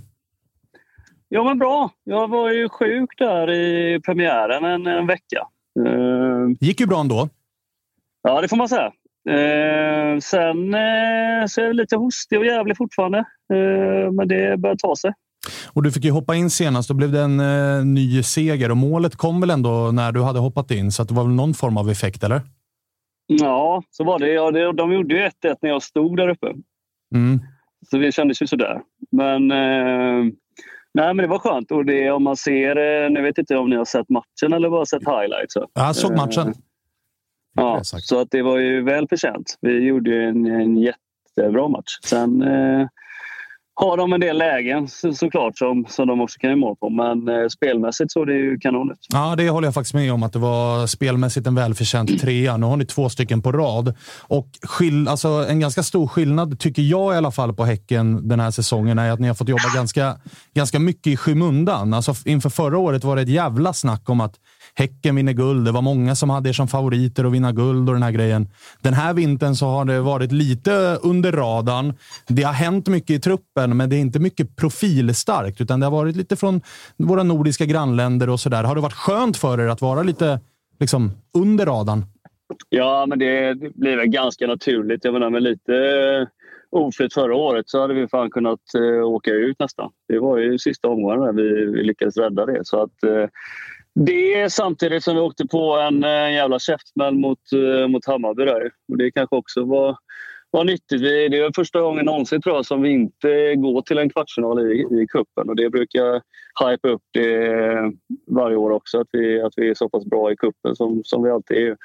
Ja, 1.30 1.44
men 1.44 1.60
bra. 1.60 1.90
Jag 2.04 2.28
var 2.30 2.52
ju 2.52 2.70
sjuk 2.70 3.10
där 3.18 3.52
i 3.52 4.00
premiären 4.06 4.66
en, 4.66 4.88
en 4.88 5.08
vecka. 5.08 5.48
Eh, 5.86 6.68
gick 6.68 6.80
ju 6.80 6.86
bra 6.86 7.00
ändå. 7.00 7.30
ja, 8.24 8.42
det 8.42 8.48
får 8.48 8.58
man 8.58 8.70
säga. 8.70 8.92
Eh, 9.30 10.20
sen 10.20 10.74
eh, 10.74 11.46
så 11.48 11.62
är 11.62 11.66
jag 11.66 11.76
lite 11.76 11.96
hostig 11.96 12.40
och 12.40 12.46
jävlig 12.46 12.78
fortfarande. 12.78 13.18
Eh, 13.54 14.12
men 14.12 14.28
det 14.28 14.58
börjar 14.60 14.76
ta 14.76 14.96
sig. 14.96 15.14
Och 15.74 15.84
du 15.84 15.92
fick 15.92 16.04
ju 16.04 16.12
hoppa 16.12 16.36
in 16.36 16.50
senast. 16.50 16.90
Då 16.90 16.96
blev 16.96 17.12
det 17.12 17.22
en 17.22 17.40
eh, 17.40 17.86
ny 17.86 18.24
seger 18.24 18.72
och 18.72 18.78
målet 18.78 19.16
kom 19.16 19.42
väl 19.42 19.50
ändå 19.50 19.92
när 19.94 20.12
du 20.12 20.22
hade 20.22 20.40
hoppat 20.40 20.72
in, 20.72 20.92
så 20.92 21.04
det 21.04 21.14
var 21.14 21.24
väl 21.24 21.34
någon 21.34 21.54
form 21.54 21.78
av 21.78 21.90
effekt, 21.90 22.24
eller? 22.24 22.42
Ja, 23.28 23.84
så 23.90 24.04
var 24.04 24.20
det. 24.20 24.32
Ja, 24.32 24.52
det 24.52 24.72
de 24.74 24.94
gjorde 24.94 25.16
ju 25.16 25.22
1-1 25.22 25.32
när 25.62 25.70
jag 25.70 25.84
stod 25.84 26.18
där 26.18 26.30
uppe. 26.30 26.48
Mm. 27.16 27.40
Så 27.90 27.98
det 27.98 28.12
kändes 28.12 28.42
ju 28.42 28.48
sådär. 28.48 28.82
Men, 29.12 29.52
eh, 29.52 30.34
nej, 30.94 31.14
men 31.14 31.18
det 31.18 31.28
var 31.28 31.40
skönt. 31.40 31.72
Och 31.72 31.86
det, 31.86 32.12
om 32.12 32.24
man 32.24 32.36
ser, 32.36 33.04
eh, 33.04 33.10
nu 33.10 33.22
vet 33.22 33.38
inte 33.38 33.58
om 33.58 33.70
ni 33.70 33.76
har 33.76 33.86
sett 33.86 34.10
matchen 34.10 34.54
eller 34.54 34.70
bara 34.70 34.86
sett 34.86 35.04
highlights. 35.04 35.54
så. 35.54 35.68
Jag 35.74 35.96
såg 35.96 36.16
matchen. 36.16 36.54
Ja, 37.58 37.82
så 37.84 38.20
att 38.20 38.28
det 38.32 38.42
var 38.42 38.58
ju 38.58 38.84
väl 38.84 39.08
förtjänt. 39.08 39.58
Vi 39.62 39.88
gjorde 39.88 40.10
ju 40.10 40.30
en, 40.30 40.46
en 40.46 40.78
jättebra 40.78 41.68
match. 41.68 41.98
Sen 42.04 42.42
eh, 42.42 42.88
har 43.80 43.98
de 43.98 44.14
en 44.14 44.20
del 44.20 44.38
lägen 44.38 44.88
så, 44.88 45.14
såklart 45.14 45.58
som, 45.58 45.86
som 45.90 46.08
de 46.08 46.22
också 46.22 46.40
kan 46.40 46.50
göra 46.50 46.58
mål 46.58 46.76
på. 46.76 46.90
Men 46.90 47.28
eh, 47.28 47.48
spelmässigt 47.48 48.12
såg 48.12 48.28
det 48.28 48.34
ju 48.34 48.58
kanon 48.58 48.92
ut. 48.92 49.08
Ja, 49.10 49.36
det 49.38 49.50
håller 49.50 49.68
jag 49.68 49.74
faktiskt 49.74 49.94
med 49.94 50.14
om. 50.14 50.24
Att 50.24 50.34
det 50.34 50.40
var 50.40 50.88
spelmässigt 50.88 51.48
en 51.48 51.56
välförtjänt 51.56 52.22
trea. 52.22 52.58
Nu 52.58 52.66
har 52.66 52.78
ni 52.78 52.86
två 52.86 53.10
stycken 53.10 53.42
på 53.42 53.52
rad. 53.52 53.96
Och 54.22 54.48
skill 54.62 55.08
alltså, 55.08 55.28
en 55.50 55.60
ganska 55.60 55.84
stor 55.84 56.08
skillnad, 56.08 56.60
tycker 56.60 56.82
jag 56.82 57.14
i 57.14 57.18
alla 57.18 57.32
fall, 57.32 57.54
på 57.54 57.66
Häcken 57.66 58.28
den 58.28 58.40
här 58.40 58.52
säsongen 58.52 59.00
är 59.00 59.12
att 59.12 59.20
ni 59.20 59.28
har 59.28 59.36
fått 59.36 59.50
jobba 59.50 59.76
ganska, 59.76 60.16
ganska 60.54 60.80
mycket 60.80 61.08
i 61.08 61.18
skymundan. 61.18 61.94
Alltså, 61.94 62.14
inför 62.26 62.50
förra 62.50 62.78
året 62.78 63.04
var 63.04 63.16
det 63.16 63.22
ett 63.22 63.30
jävla 63.30 63.74
snack 63.74 64.10
om 64.10 64.22
att 64.22 64.36
Häcken 64.80 65.16
vinner 65.16 65.34
guld. 65.34 65.66
Det 65.66 65.72
var 65.72 65.82
många 65.82 66.16
som 66.16 66.30
hade 66.30 66.50
er 66.50 66.54
som 66.54 66.68
favoriter 66.68 67.26
att 67.26 67.34
vinna 67.34 67.52
guld 67.52 67.90
och 67.90 67.96
den 67.96 68.04
här 68.04 68.12
grejen. 68.12 68.48
Den 68.82 68.94
här 68.94 69.14
vintern 69.14 69.56
så 69.56 69.66
har 69.66 69.86
det 69.86 70.02
varit 70.02 70.32
lite 70.32 70.98
under 71.04 71.32
radarn. 71.32 71.94
Det 72.28 72.44
har 72.44 72.54
hänt 72.54 72.88
mycket 72.88 73.10
i 73.10 73.20
truppen, 73.20 73.78
men 73.78 73.90
det 73.90 73.96
är 73.96 74.00
inte 74.00 74.20
mycket 74.20 74.56
profilstarkt, 74.56 75.62
utan 75.62 75.80
det 75.80 75.86
har 75.86 75.92
varit 75.92 76.16
lite 76.16 76.36
från 76.36 76.62
våra 76.98 77.24
nordiska 77.24 77.66
grannländer 77.66 78.30
och 78.30 78.40
sådär. 78.40 78.64
Har 78.64 78.76
det 78.76 78.82
varit 78.82 78.94
skönt 78.94 79.38
för 79.38 79.60
er 79.60 79.68
att 79.68 79.82
vara 79.82 80.04
lite 80.04 80.40
liksom, 80.80 81.12
under 81.34 81.66
radarn? 81.66 82.06
Ja, 82.70 83.06
men 83.06 83.20
det, 83.20 83.54
det 83.54 83.70
blir 83.76 83.98
väl 83.98 84.08
ganska 84.08 84.48
naturligt. 84.48 85.06
Jag 85.06 85.14
menar, 85.14 85.30
med 85.30 85.44
lite 85.44 85.76
eh, 85.76 86.28
oflyt 86.70 87.14
förra 87.14 87.36
året 87.36 87.70
så 87.70 87.82
hade 87.82 87.94
vi 87.94 88.08
fan 88.08 88.30
kunnat 88.30 88.74
eh, 88.76 89.08
åka 89.08 89.32
ut 89.32 89.60
nästan. 89.60 89.92
Det 90.08 90.20
var 90.20 90.38
ju 90.38 90.58
sista 90.58 90.88
omgången 90.88 91.22
där 91.22 91.34
vi, 91.34 91.66
vi 91.66 91.84
lyckades 91.84 92.18
rädda 92.18 92.46
det. 92.46 92.66
Så 92.66 92.84
att, 92.84 93.04
eh, 93.04 93.26
det 94.06 94.34
är 94.34 94.50
samtidigt 94.50 95.04
som 95.04 95.16
vi 95.16 95.22
åkte 95.22 95.48
på 95.48 95.78
en, 95.78 96.04
en 96.04 96.34
jävla 96.34 96.60
käftsmäll 96.60 97.16
mot, 97.16 97.40
uh, 97.54 97.88
mot 97.88 98.06
Hammarby 98.06 98.46
där. 98.46 98.72
Och 98.92 98.98
det 98.98 99.12
kanske 99.12 99.36
också 99.36 99.64
var, 99.64 99.98
var 100.52 100.64
nyttigt. 100.64 101.02
Vi, 101.02 101.28
det 101.30 101.38
är 101.38 101.52
första 101.56 101.82
gången 101.82 102.06
någonsin 102.06 102.42
tror 102.42 102.56
jag 102.56 102.66
som 102.66 102.82
vi 102.82 102.90
inte 102.90 103.56
går 103.56 103.82
till 103.82 103.98
en 103.98 104.10
kvartsfinal 104.10 104.72
i, 104.72 104.80
i 105.02 105.08
kuppen 105.08 105.50
och 105.50 105.56
det 105.56 105.70
brukar 105.70 106.22
hypa 106.66 106.88
upp 106.88 107.02
det 107.14 107.94
varje 108.28 108.56
år 108.56 108.72
också, 108.72 109.00
att 109.00 109.08
vi, 109.12 109.42
att 109.42 109.54
vi 109.56 109.70
är 109.70 109.74
så 109.74 109.90
pass 109.90 110.06
bra 110.06 110.32
i 110.32 110.36
kuppen 110.36 110.76
som, 110.76 111.02
som 111.04 111.24
vi 111.24 111.30
alltid 111.30 111.58
är. 111.58 111.78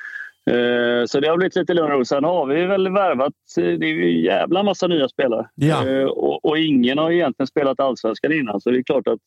Uh, 0.50 1.06
så 1.06 1.20
det 1.20 1.28
har 1.28 1.36
blivit 1.36 1.56
lite 1.56 1.74
lugn 1.74 1.92
och 1.92 2.06
Sen 2.06 2.24
har 2.24 2.46
vi 2.46 2.66
väl 2.66 2.92
värvat, 2.92 3.32
det 3.56 3.62
är 3.62 3.84
ju 3.84 4.10
en 4.10 4.22
jävla 4.22 4.62
massa 4.62 4.86
nya 4.86 5.08
spelare. 5.08 5.48
Ja. 5.54 5.86
Uh, 5.86 6.04
och, 6.04 6.44
och 6.44 6.58
ingen 6.58 6.98
har 6.98 7.10
egentligen 7.10 7.46
spelat 7.46 7.80
allsvenskan 7.80 8.32
innan 8.32 8.60
så 8.60 8.70
det 8.70 8.78
är 8.78 8.82
klart 8.82 9.08
att 9.08 9.20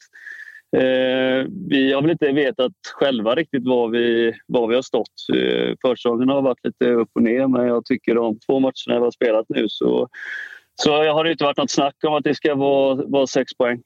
Eh, 0.77 1.47
vi 1.69 1.93
har 1.93 2.01
väl 2.01 2.11
inte 2.11 2.31
vetat 2.31 2.71
själva 2.93 3.35
riktigt 3.35 3.67
var 3.67 3.89
vi, 3.89 4.33
var 4.47 4.67
vi 4.67 4.75
har 4.75 4.81
stått. 4.81 5.07
Eh, 5.33 5.73
försäsongen 5.81 6.29
har 6.29 6.41
varit 6.41 6.65
lite 6.65 6.91
upp 6.91 7.09
och 7.15 7.23
ner 7.23 7.47
men 7.47 7.67
jag 7.67 7.85
tycker 7.85 8.15
de 8.15 8.39
två 8.39 8.59
matcherna 8.59 8.99
vi 8.99 9.03
har 9.03 9.11
spelat 9.11 9.45
nu 9.49 9.65
så 9.69 10.07
så 10.75 10.91
har 10.91 11.23
det 11.23 11.31
inte 11.31 11.43
varit 11.43 11.57
något 11.57 11.71
snack 11.71 11.95
om 12.07 12.13
att 12.13 12.23
det 12.23 12.35
ska 12.35 12.55
vara, 12.55 12.95
vara 13.07 13.27
sex 13.27 13.53
poäng. 13.57 13.79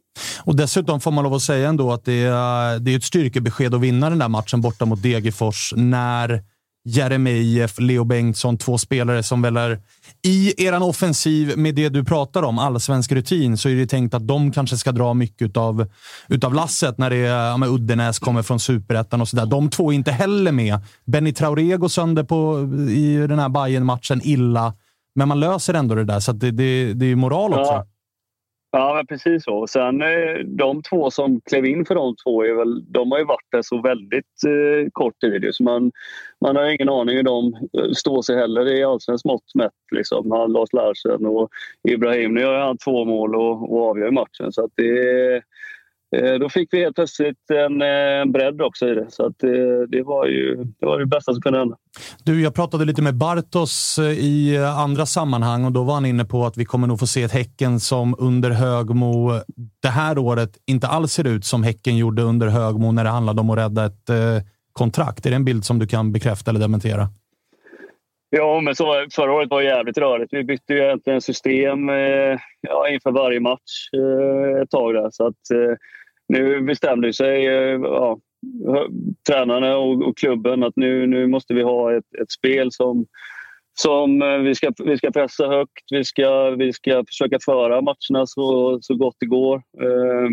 Och 0.44 0.56
dessutom 0.56 1.00
får 1.00 1.12
man 1.12 1.24
lov 1.24 1.34
att 1.34 1.42
säga 1.42 1.70
ändå 1.70 1.92
att 1.92 2.06
det 2.06 2.24
är, 2.24 2.80
det 2.80 2.94
är 2.94 2.98
ett 2.98 3.04
styrkebesked 3.04 3.74
att 3.74 3.82
vinna 3.82 4.10
den 4.10 4.20
där 4.20 4.28
matchen 4.28 4.62
borta 4.62 4.86
mot 4.86 5.04
Degerfors 5.04 5.74
när 5.76 6.44
Jeremejeff, 6.86 7.80
Leo 7.80 8.04
Bengtsson, 8.04 8.58
två 8.58 8.78
spelare 8.78 9.24
som 9.24 9.42
väl 9.42 9.58
är 9.58 9.80
i 10.22 10.66
eran 10.66 10.82
offensiv 10.82 11.58
med 11.58 11.76
det 11.76 11.90
du 11.90 12.04
pratar 12.04 12.44
om, 12.44 12.60
allsvensk 12.60 13.12
rutin, 13.12 13.58
så 13.58 13.70
är 13.70 13.76
det 13.76 13.88
tänkt 13.88 14.14
att 14.14 14.28
de 14.28 14.52
kanske 14.52 14.78
ska 14.78 14.92
dra 14.92 15.14
mycket 15.14 15.42
utav, 15.42 15.88
utav 16.28 16.54
lasset 16.54 16.98
när 16.98 17.10
det 17.10 17.16
är, 17.16 17.50
ja, 17.50 17.58
med 17.58 17.70
Uddenäs 17.70 18.20
kommer 18.20 18.42
från 18.42 18.60
superettan 18.60 19.22
och 19.22 19.28
sådär. 19.28 19.46
De 19.46 19.70
två 19.70 19.92
är 19.92 19.96
inte 19.96 20.12
heller 20.12 20.52
med. 20.52 20.80
Benny 21.06 21.34
Traoré 21.34 21.78
går 21.78 21.88
sönder 21.88 22.24
på, 22.24 22.60
i 22.90 23.28
den 23.28 23.40
här 23.40 23.50
bayern 23.50 23.86
matchen 23.86 24.22
illa, 24.24 24.74
men 25.16 25.28
man 25.28 25.40
löser 25.40 25.74
ändå 25.74 25.96
det 25.96 26.04
där, 26.06 26.20
så 26.20 26.32
det, 26.32 26.52
det, 26.52 26.94
det 26.94 27.06
är 27.06 27.16
moral 27.16 27.54
också. 27.54 27.74
Ja. 27.74 27.86
Ja, 28.72 28.94
men 28.96 29.08
precis 29.08 29.44
så. 29.44 29.68
Sen 29.68 30.02
eh, 30.02 30.40
de 30.46 30.84
två 30.84 31.12
som 31.12 31.42
klev 31.42 31.66
in 31.66 31.86
för 31.86 31.96
de 31.96 32.16
två, 32.24 32.44
är 32.44 32.54
väl, 32.54 32.92
de 32.92 33.12
har 33.12 33.20
ju 33.20 33.26
varit 33.26 33.52
där 33.52 33.62
så 33.62 33.82
väldigt 33.82 34.44
eh, 34.48 34.90
kort 34.92 35.20
tid. 35.22 35.50
Så 35.52 35.64
man, 35.64 35.92
man 36.42 36.56
har 36.56 36.66
ingen 36.66 36.90
aning 36.90 37.16
hur 37.16 37.24
de 37.24 37.54
eh, 37.54 37.92
står 37.92 38.22
sig 38.22 38.36
heller 38.36 38.74
i 38.74 38.84
allsvenskt 38.84 39.26
mått 39.26 39.56
mätt. 39.56 39.72
Liksom. 39.92 40.32
Han, 40.32 40.52
Lars 40.52 40.74
Larsen 40.74 41.26
och 41.26 41.50
Ibrahim. 41.90 42.34
Nu 42.34 42.42
gör 42.42 42.60
han 42.60 42.78
två 42.78 43.06
mål 43.06 43.36
och, 43.36 43.74
och 43.74 43.90
avgör 43.90 44.12
matchen. 44.12 44.52
Så 44.52 44.64
att 44.64 44.72
det, 44.76 45.42
då 46.40 46.50
fick 46.50 46.74
vi 46.74 46.80
helt 46.80 46.96
plötsligt 46.96 47.52
en, 47.52 47.82
en 47.82 48.32
bredd 48.32 48.62
också 48.62 48.88
i 48.88 48.96
det. 48.96 49.06
Så 49.10 49.26
att 49.26 49.40
det, 49.40 49.88
det, 49.88 50.04
var 50.04 50.26
ju 50.26 50.56
det 50.80 50.86
var 50.86 51.00
det 51.00 51.06
bästa 51.06 51.34
som 51.34 51.42
kunde 51.42 51.60
hända. 51.60 51.76
Du, 52.24 52.42
jag 52.42 52.56
pratade 52.56 52.86
lite 52.86 53.02
med 53.02 53.16
Bartos 53.16 54.00
i 54.18 54.58
andra 54.58 55.06
sammanhang 55.06 55.66
och 55.66 55.72
då 55.72 55.84
var 55.84 55.94
han 55.94 56.06
inne 56.06 56.26
på 56.26 56.46
att 56.46 56.58
vi 56.58 56.66
kommer 56.66 56.88
nog 56.88 57.00
få 57.00 57.08
se 57.08 57.24
ett 57.24 57.32
Häcken 57.32 57.80
som 57.80 58.16
under 58.20 58.52
Högmo 58.52 59.32
det 59.82 59.88
här 59.88 60.18
året 60.18 60.50
inte 60.66 60.88
alls 60.88 61.14
ser 61.14 61.28
ut 61.28 61.46
som 61.46 61.64
Häcken 61.64 61.98
gjorde 61.98 62.22
under 62.22 62.48
Högmo 62.48 62.92
när 62.92 63.04
det 63.04 63.10
handlade 63.10 63.42
om 63.42 63.50
att 63.50 63.58
rädda 63.58 63.86
ett 63.86 64.10
eh, 64.10 64.16
kontrakt. 64.74 65.26
Är 65.26 65.30
det 65.30 65.36
en 65.36 65.46
bild 65.46 65.66
som 65.66 65.80
du 65.80 65.88
kan 65.88 66.12
bekräfta 66.12 66.52
eller 66.52 66.60
dementera? 66.60 67.08
Ja, 68.30 68.62
men 68.62 68.76
så, 68.76 69.06
förra 69.12 69.34
året 69.34 69.50
var 69.50 69.62
jävligt 69.62 69.98
rörigt. 69.98 70.34
Vi 70.34 70.44
bytte 70.44 70.74
ju 70.74 70.80
egentligen 70.80 71.22
system 71.22 71.90
eh, 71.90 72.40
ja, 72.62 72.90
inför 72.90 73.12
varje 73.12 73.40
match 73.40 73.90
eh, 73.94 74.62
ett 74.62 74.70
tag 74.70 74.94
där. 74.94 75.10
Så 75.12 75.28
att, 75.28 75.52
eh, 75.54 75.76
nu 76.30 76.62
bestämde 76.62 77.14
sig 77.14 77.48
eh, 77.48 77.80
ja, 77.82 78.20
tränarna 79.30 79.78
och, 79.78 80.08
och, 80.08 80.18
klubben 80.18 80.64
att 80.64 80.76
nu, 80.76 81.08
nu 81.08 81.28
måste 81.28 81.54
vi 81.54 81.62
ha 81.62 81.98
ett, 81.98 82.16
ett 82.22 82.32
spel 82.32 82.72
som, 82.72 83.06
som 83.80 84.22
eh, 84.22 84.38
vi, 84.38 84.56
ska, 84.56 84.72
vi 84.86 84.98
ska 84.98 85.12
pressa 85.12 85.48
högt. 85.48 85.84
Vi 85.92 86.04
ska, 86.04 86.50
vi 86.50 86.74
ska 86.74 87.04
försöka 87.08 87.38
föra 87.46 87.82
matcherna 87.82 88.26
så, 88.26 88.80
så 88.82 88.96
gott 88.96 89.16
det 89.20 89.26
går. 89.26 89.56
Eh, 89.56 90.30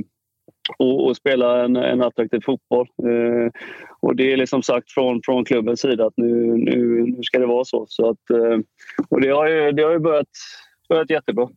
och, 0.78 1.07
och, 1.07 1.16
spela 1.16 1.64
en, 1.64 1.76
en 1.76 2.03
attraktiv 2.03 2.40
fotboll. 2.44 2.88
Eh, 3.03 3.51
och 4.01 4.16
det 4.16 4.32
är 4.32 4.36
liksom 4.36 4.62
sagt 4.62 4.90
från, 4.90 5.20
från 5.24 5.44
klubbens 5.44 5.80
sida 5.80 6.07
att 6.07 6.16
nu, 6.16 6.57
nu, 6.57 7.03
nu 7.07 7.22
ska 7.22 7.38
det 7.38 7.47
vara 7.47 7.64
så. 7.64 7.86
så 7.88 8.11
att, 8.11 8.30
eh, 8.30 8.59
och 9.09 9.20
det 9.20 9.28
har 9.28 9.49
ju, 9.49 9.72
det 9.72 9.82
har 9.82 9.92
ju 9.92 9.99
börjat, 9.99 10.28
börjat 10.88 11.11
jättebra. 11.11 11.49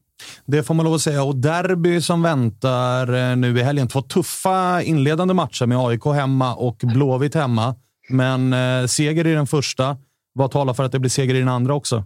Det 0.45 0.63
får 0.63 0.73
man 0.73 0.85
lov 0.85 0.93
att 0.93 1.01
säga. 1.01 1.23
Och 1.23 1.35
derby 1.35 2.01
som 2.01 2.23
väntar 2.23 3.31
eh, 3.31 3.37
nu 3.37 3.59
i 3.59 3.63
helgen. 3.63 3.87
Två 3.87 4.01
tuffa 4.01 4.81
inledande 4.81 5.33
matcher 5.33 5.65
med 5.65 5.77
AIK 5.77 6.05
hemma 6.05 6.55
och 6.55 6.77
Blåvitt 6.83 7.35
hemma. 7.35 7.75
Men 8.09 8.53
eh, 8.53 8.85
seger 8.85 9.27
i 9.27 9.33
den 9.33 9.47
första. 9.47 9.97
Vad 10.33 10.51
talar 10.51 10.73
för 10.73 10.83
att 10.83 10.91
det 10.91 10.99
blir 10.99 11.09
seger 11.09 11.35
i 11.35 11.39
den 11.39 11.47
andra 11.47 11.73
också? 11.73 12.03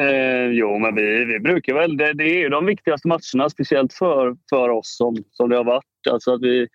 Eh, 0.00 0.46
jo, 0.50 0.78
men 0.78 0.94
vi, 0.94 1.24
vi 1.24 1.40
brukar 1.40 1.74
väl... 1.74 1.96
Det, 1.96 2.12
det 2.12 2.24
är 2.24 2.38
ju 2.38 2.48
de 2.48 2.66
viktigaste 2.66 3.08
matcherna, 3.08 3.50
speciellt 3.50 3.92
för, 3.92 4.36
för 4.50 4.68
oss 4.68 4.96
som, 4.96 5.16
som 5.30 5.48
det 5.48 5.56
har 5.56 5.64
varit. 5.64 5.84
Alltså 6.10 6.34
att 6.34 6.42
vi, 6.42 6.68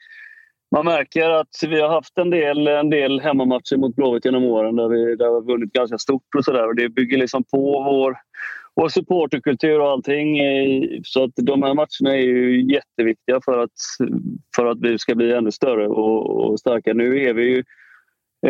man 0.76 0.86
märker 0.86 1.30
att 1.30 1.56
vi 1.68 1.82
har 1.82 1.90
haft 1.90 2.18
en 2.18 2.30
del, 2.30 2.68
en 2.68 2.90
del 2.90 3.20
hemmamatcher 3.20 3.78
mot 3.78 3.96
Blåvitt 3.96 4.26
genom 4.26 4.44
åren 4.44 4.76
där 4.76 4.88
vi, 4.88 5.16
där 5.16 5.28
vi 5.28 5.34
har 5.34 5.42
vunnit 5.42 5.74
ganska 5.74 5.98
stort 5.98 6.36
och 6.38 6.46
sådär. 6.46 6.74
Det 6.74 6.90
bygger 6.90 7.18
liksom 7.18 7.44
på 7.44 7.84
vår, 7.84 8.18
vår 8.78 8.90
supporterkultur 8.90 9.80
och 9.80 9.90
allting. 9.90 10.40
Så 11.04 11.24
att 11.24 11.32
de 11.36 11.64
här 11.64 11.74
matcherna 11.74 12.18
är 12.18 12.22
ju 12.22 12.74
jätteviktiga 12.74 13.40
för 13.46 13.58
att, 13.58 13.72
för 14.56 14.66
att 14.66 14.78
vi 14.82 15.00
ska 15.00 15.16
bli 15.16 15.34
ännu 15.34 15.52
större 15.52 15.88
och, 15.88 16.46
och 16.46 16.60
starkare. 16.60 16.94
Nu 16.94 17.24
är 17.24 17.34
vi 17.34 17.44
ju 17.44 17.64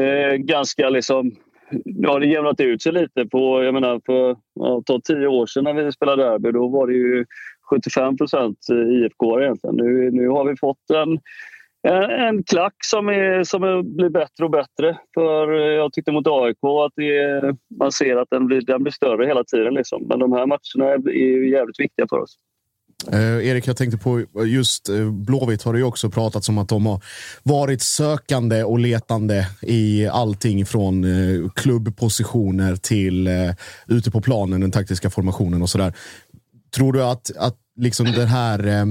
eh, 0.02 0.36
ganska 0.36 0.90
liksom 0.90 1.32
Ja, 1.86 2.12
har 2.12 2.20
det 2.20 2.28
jämnat 2.28 2.60
ut 2.60 2.82
sig 2.82 2.92
lite. 2.92 3.26
På, 3.26 3.64
jag 3.64 3.74
menar, 3.74 4.02
för 4.06 4.36
ja, 4.54 4.84
tio 5.04 5.28
år 5.28 5.46
sedan 5.46 5.64
när 5.64 5.74
vi 5.74 5.92
spelade 5.92 6.24
derby 6.24 6.52
då 6.52 6.68
var 6.68 6.88
det 6.88 6.94
ju 6.94 7.26
75 7.70 8.18
procent 8.18 8.58
IFK 8.70 9.42
egentligen. 9.42 9.76
Nu, 9.76 10.12
nu 10.12 10.28
har 10.28 10.46
vi 10.46 10.58
fått 10.58 10.90
en, 10.94 11.20
en, 11.84 12.04
en 12.04 12.44
klack 12.44 12.76
som, 12.86 13.10
är, 13.10 13.44
som 13.44 13.64
är, 13.64 13.84
blir 13.84 14.10
bättre 14.10 14.46
och 14.46 14.52
bättre. 14.52 14.98
För 15.14 15.52
jag 15.52 15.94
tyckte 15.94 16.12
mot 16.12 16.28
AIK 16.28 16.58
att 16.86 16.94
det, 16.96 17.56
man 17.80 17.92
ser 17.92 18.16
att 18.16 18.30
den 18.32 18.48
blir, 18.48 18.62
den 18.62 18.84
blir 18.84 18.94
större 18.94 19.26
hela 19.26 19.44
tiden. 19.44 19.74
Liksom. 19.74 20.04
Men 20.08 20.20
de 20.20 20.32
här 20.32 20.46
matcherna 20.46 20.94
är, 20.94 21.10
är 21.10 21.52
jävligt 21.52 21.80
viktiga 21.80 22.06
för 22.10 22.18
oss. 22.18 22.38
Eh, 23.12 23.48
Erik, 23.48 23.68
jag 23.68 23.78
tänkte 23.78 23.98
på 23.98 24.26
just 24.46 24.90
eh, 24.90 25.12
Blåvitt 25.12 25.64
har 25.64 25.74
det 25.74 25.80
ju 25.80 25.86
också 25.86 26.10
pratats 26.10 26.50
om 26.50 26.58
att 26.58 26.70
de 26.70 26.86
har 26.86 27.04
varit 27.44 27.82
sökande 27.82 28.64
och 28.64 28.80
letande 28.80 29.48
i 29.62 30.08
allting 30.08 30.66
från 30.66 31.04
eh, 31.04 31.50
klubbpositioner 31.56 32.76
till 32.76 33.28
eh, 33.28 33.34
ute 33.88 34.12
på 34.12 34.22
planen, 34.22 34.62
den 34.62 34.72
taktiska 34.72 35.10
formationen 35.10 35.62
och 35.62 35.70
sådär. 35.70 35.94
Tror 36.76 36.94
du 36.94 37.04
att, 37.04 37.38
att 37.38 37.56
liksom 37.78 38.06
den 38.06 38.28
här 38.28 38.68
eh, 38.68 38.86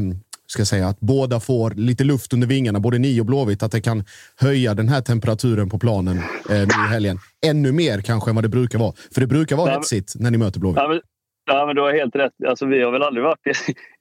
ska 0.57 0.65
säga, 0.65 0.87
att 0.89 1.01
båda 1.01 1.41
får 1.41 1.71
lite 1.71 2.05
luft 2.05 2.33
under 2.33 2.47
vingarna, 2.47 2.81
både 2.81 2.99
ni 2.99 3.21
och 3.21 3.27
Blåvitt, 3.27 3.63
att 3.63 3.73
det 3.73 3.81
kan 3.81 4.05
höja 4.41 4.75
den 4.75 4.89
här 4.89 5.01
temperaturen 5.01 5.69
på 5.69 5.79
planen 5.79 6.17
eh, 6.51 6.67
nu 6.71 6.85
i 6.87 6.89
helgen. 6.91 7.19
Ännu 7.47 7.73
mer 7.73 8.01
kanske 8.01 8.31
än 8.31 8.35
vad 8.35 8.45
det 8.45 8.49
brukar 8.49 8.79
vara. 8.79 8.93
För 9.15 9.21
det 9.21 9.27
brukar 9.27 9.57
vara 9.57 9.71
hetsigt 9.71 10.13
när 10.21 10.31
ni 10.31 10.39
möter 10.39 10.61
Blåvitt. 10.61 10.79
Ja, 10.79 11.01
Ja, 11.49 11.67
men 11.67 11.77
du 11.77 11.83
har 11.83 11.93
helt 11.93 12.17
rätt. 12.17 12.33
Alltså, 12.47 12.67
vi 12.67 12.83
har 12.83 12.93
väl 12.93 13.03
aldrig 13.03 13.25
varit 13.25 13.47
i 13.47 13.51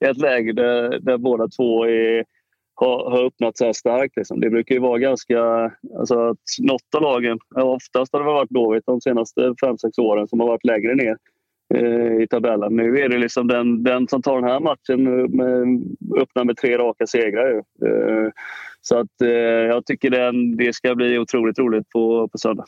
ett 0.04 0.16
läge 0.16 0.52
där, 0.52 0.98
där 1.00 1.18
båda 1.18 1.48
två 1.48 1.84
är, 1.84 2.24
har, 2.74 3.10
har 3.10 3.26
öppnat 3.26 3.58
så 3.58 3.64
här 3.64 3.72
starkt. 3.72 4.16
Liksom. 4.16 4.40
Det 4.40 4.50
brukar 4.50 4.74
ju 4.74 4.80
vara 4.80 4.98
ganska... 4.98 5.40
Alltså, 5.98 6.28
att 6.28 6.38
något 6.58 6.94
av 6.96 7.02
lagen, 7.02 7.38
oftast 7.54 8.12
har 8.12 8.20
det 8.20 8.26
varit 8.26 8.48
Blåvitt 8.48 8.86
de 8.86 9.00
senaste 9.00 9.54
fem 9.60 9.78
sex 9.78 9.98
åren 9.98 10.28
som 10.28 10.40
har 10.40 10.46
varit 10.46 10.64
lägre 10.64 10.94
ner 10.94 11.16
i 12.22 12.26
tabellen. 12.30 12.76
Nu 12.76 12.98
är 12.98 13.08
det 13.08 13.18
liksom 13.18 13.46
den, 13.46 13.82
den 13.82 14.08
som 14.08 14.22
tar 14.22 14.40
den 14.40 14.50
här 14.50 14.60
matchen 14.60 15.04
med, 15.36 15.82
öppnar 16.22 16.44
med 16.44 16.56
tre 16.56 16.78
raka 16.78 17.06
segrar. 17.06 17.54
Eh, 17.56 18.30
så 18.80 18.98
att, 18.98 19.20
eh, 19.22 19.28
jag 19.30 19.86
tycker 19.86 20.10
den, 20.10 20.56
det 20.56 20.74
ska 20.74 20.94
bli 20.94 21.18
otroligt 21.18 21.58
roligt 21.58 21.88
på, 21.88 22.28
på 22.28 22.38
söndag. 22.38 22.64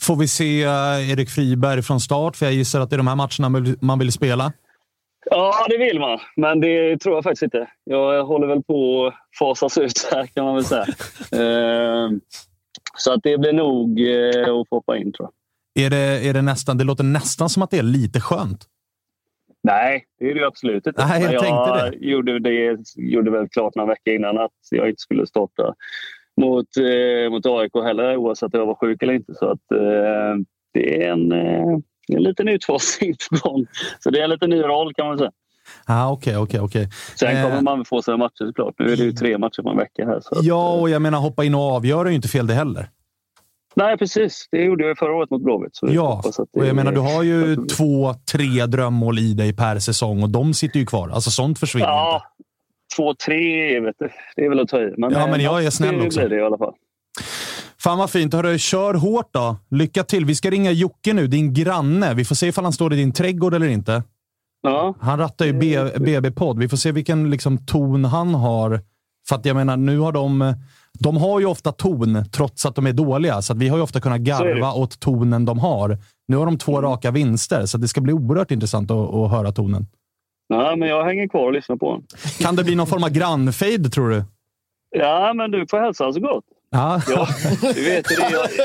Får 0.00 0.16
vi 0.16 0.28
se 0.28 0.62
eh, 0.62 1.10
Erik 1.12 1.30
Friberg 1.30 1.82
från 1.82 2.00
start? 2.00 2.36
För 2.36 2.46
jag 2.46 2.54
gissar 2.54 2.80
att 2.80 2.90
det 2.90 2.96
är 2.96 2.98
de 2.98 3.06
här 3.06 3.16
matcherna 3.16 3.76
man 3.80 3.98
vill 3.98 4.12
spela. 4.12 4.52
Ja, 5.30 5.66
det 5.68 5.78
vill 5.78 6.00
man. 6.00 6.18
Men 6.36 6.60
det 6.60 6.98
tror 6.98 7.14
jag 7.14 7.24
faktiskt 7.24 7.42
inte. 7.42 7.68
Jag 7.84 8.24
håller 8.24 8.46
väl 8.46 8.62
på 8.62 9.06
att 9.06 9.14
fasas 9.38 9.78
ut 9.78 10.08
här 10.12 10.26
kan 10.26 10.44
man 10.44 10.54
väl 10.54 10.64
säga. 10.64 10.86
Så 12.96 13.12
att 13.12 13.20
det 13.22 13.38
blir 13.38 13.52
nog 13.52 14.00
eh, 14.00 14.40
att 14.40 14.68
få 14.68 14.76
hoppa 14.76 14.96
in 14.96 15.12
tror 15.12 15.28
jag. 15.28 15.39
Är 15.74 15.90
det, 15.90 16.28
är 16.28 16.34
det, 16.34 16.42
nästan, 16.42 16.78
det 16.78 16.84
låter 16.84 17.04
nästan 17.04 17.48
som 17.48 17.62
att 17.62 17.70
det 17.70 17.78
är 17.78 17.82
lite 17.82 18.20
skönt. 18.20 18.66
Nej, 19.62 20.04
det 20.18 20.30
är 20.30 20.34
det 20.34 20.46
absolut 20.46 20.86
inte. 20.86 21.06
Nej, 21.06 21.22
jag, 21.22 21.34
jag 21.34 21.92
det. 21.92 21.96
Gjorde, 22.06 22.38
det. 22.38 22.78
gjorde 22.96 23.30
väl 23.30 23.48
klart 23.48 23.74
några 23.74 23.88
veckor 23.88 24.14
innan 24.14 24.38
att 24.38 24.50
jag 24.70 24.88
inte 24.88 25.00
skulle 25.00 25.26
starta 25.26 25.74
mot, 26.40 26.66
eh, 26.76 27.30
mot 27.30 27.46
AIK 27.46 27.72
heller 27.84 28.16
oavsett 28.16 28.54
om 28.54 28.60
jag 28.60 28.66
var 28.66 28.74
sjuk 28.74 29.02
eller 29.02 29.12
inte. 29.12 29.34
Så 29.34 29.46
att, 29.50 29.72
eh, 29.72 30.42
det 30.74 31.02
är 31.04 31.12
en, 31.12 31.32
eh, 31.32 31.78
en 32.08 32.22
liten 32.22 32.48
utfasning 32.48 33.14
på 33.30 33.48
gång. 33.48 33.66
Så 34.00 34.10
det 34.10 34.20
är 34.20 34.24
en 34.24 34.30
lite 34.30 34.46
ny 34.46 34.62
roll 34.62 34.94
kan 34.94 35.06
man 35.06 35.18
säga. 35.18 35.30
Ah, 35.86 36.10
Okej, 36.12 36.36
okej, 36.36 36.60
okej. 36.60 36.88
Sen 37.16 37.42
kommer 37.42 37.56
Eh, 37.56 37.62
man 37.62 37.84
få 37.84 38.02
sina 38.02 38.16
matcher 38.16 38.46
såklart. 38.46 38.74
Nu 38.78 38.92
är 38.92 38.96
det 38.96 39.02
ju 39.02 39.12
tre 39.12 39.38
matcher 39.38 39.62
på 39.62 39.70
en 39.70 39.76
vecka 39.76 40.06
här. 40.06 40.20
Så 40.20 40.40
Ja, 40.42 40.80
och 40.80 40.90
jag 40.90 41.02
menar 41.02 41.18
hoppa 41.18 41.44
in 41.44 41.54
och 41.54 41.60
avgöra 41.60 42.08
är 42.08 42.10
ju 42.10 42.16
inte 42.16 42.28
fel 42.28 42.46
det 42.46 42.54
heller. 42.54 42.88
Nej, 43.76 43.98
precis. 43.98 44.48
Det 44.50 44.64
gjorde 44.64 44.84
jag 44.88 44.98
förra 44.98 45.12
året 45.14 45.30
mot 45.30 45.42
Blåvitt. 45.42 45.78
Ja, 45.82 46.22
och 46.56 46.66
jag 46.66 46.76
menar 46.76 46.92
du 46.92 47.00
har 47.00 47.22
ju 47.22 47.56
två, 47.56 48.14
tre 48.32 48.66
drömmål 48.66 49.18
i 49.18 49.34
dig 49.34 49.52
per 49.56 49.78
säsong 49.78 50.22
och 50.22 50.30
de 50.30 50.54
sitter 50.54 50.80
ju 50.80 50.86
kvar. 50.86 51.08
Alltså 51.08 51.30
sånt 51.30 51.58
försvinner 51.58 51.84
inte. 51.86 51.92
Ja, 51.92 52.22
två, 52.96 53.14
tre, 53.26 53.80
vet 53.80 53.96
du. 53.98 54.08
det 54.36 54.44
är 54.44 54.48
väl 54.48 54.60
att 54.60 54.68
ta 54.68 54.80
i. 54.80 54.94
Men, 54.98 55.12
Ja, 55.12 55.26
men 55.26 55.34
eh, 55.40 55.44
jag 55.44 55.64
är 55.64 55.70
snäll 55.70 55.98
det 55.98 56.06
också. 56.06 56.20
blir 56.20 56.28
det 56.28 56.36
i 56.36 56.42
alla 56.42 56.58
fall. 56.58 56.72
Fan 57.82 57.98
vad 57.98 58.10
fint. 58.10 58.34
Hörru, 58.34 58.58
kör 58.58 58.94
hårt 58.94 59.28
då. 59.32 59.56
Lycka 59.70 60.04
till. 60.04 60.24
Vi 60.24 60.34
ska 60.34 60.50
ringa 60.50 60.70
Jocke 60.70 61.12
nu, 61.12 61.26
din 61.26 61.54
granne. 61.54 62.14
Vi 62.14 62.24
får 62.24 62.34
se 62.34 62.46
ifall 62.46 62.64
han 62.64 62.72
står 62.72 62.92
i 62.92 62.96
din 62.96 63.12
trädgård 63.12 63.54
eller 63.54 63.68
inte. 63.68 64.02
Ja, 64.62 64.94
Han 65.00 65.18
rattar 65.18 65.44
ju 65.46 65.52
BB-podd. 65.98 66.58
Vi 66.58 66.68
får 66.68 66.76
se 66.76 66.92
vilken 66.92 67.30
liksom, 67.30 67.66
ton 67.66 68.04
han 68.04 68.34
har. 68.34 68.80
För 69.28 69.36
att 69.36 69.44
jag 69.44 69.56
menar, 69.56 69.76
nu 69.76 69.98
har 69.98 70.12
de... 70.12 70.54
De 70.98 71.16
har 71.16 71.40
ju 71.40 71.46
ofta 71.46 71.72
ton 71.72 72.24
trots 72.32 72.66
att 72.66 72.74
de 72.74 72.86
är 72.86 72.92
dåliga, 72.92 73.42
så 73.42 73.52
att 73.52 73.58
vi 73.58 73.68
har 73.68 73.76
ju 73.76 73.82
ofta 73.82 74.00
kunnat 74.00 74.20
garva 74.20 74.72
åt 74.72 75.00
tonen 75.00 75.44
de 75.44 75.58
har. 75.58 75.98
Nu 76.28 76.36
har 76.36 76.46
de 76.46 76.58
två 76.58 76.82
raka 76.82 77.10
vinster, 77.10 77.66
så 77.66 77.78
det 77.78 77.88
ska 77.88 78.00
bli 78.00 78.12
oerhört 78.12 78.50
intressant 78.50 78.90
att, 78.90 79.14
att 79.14 79.30
höra 79.30 79.52
tonen. 79.52 79.86
ja, 80.48 80.76
men 80.76 80.88
jag 80.88 81.04
hänger 81.04 81.28
kvar 81.28 81.46
och 81.46 81.52
lyssnar 81.52 81.76
på 81.76 81.86
honom. 81.86 82.04
Kan 82.40 82.56
det 82.56 82.64
bli 82.64 82.74
någon 82.76 82.86
form 82.86 83.04
av 83.04 83.10
grannfejd, 83.10 83.92
tror 83.92 84.10
du? 84.10 84.24
Ja, 84.98 85.32
men 85.34 85.50
du 85.50 85.66
får 85.70 85.78
hälsa 85.78 86.12
så 86.12 86.20
gott. 86.20 86.44
Ja. 86.72 87.00
Ja, 87.08 87.28
du 87.74 87.84
vet 87.84 88.04
det. 88.08 88.14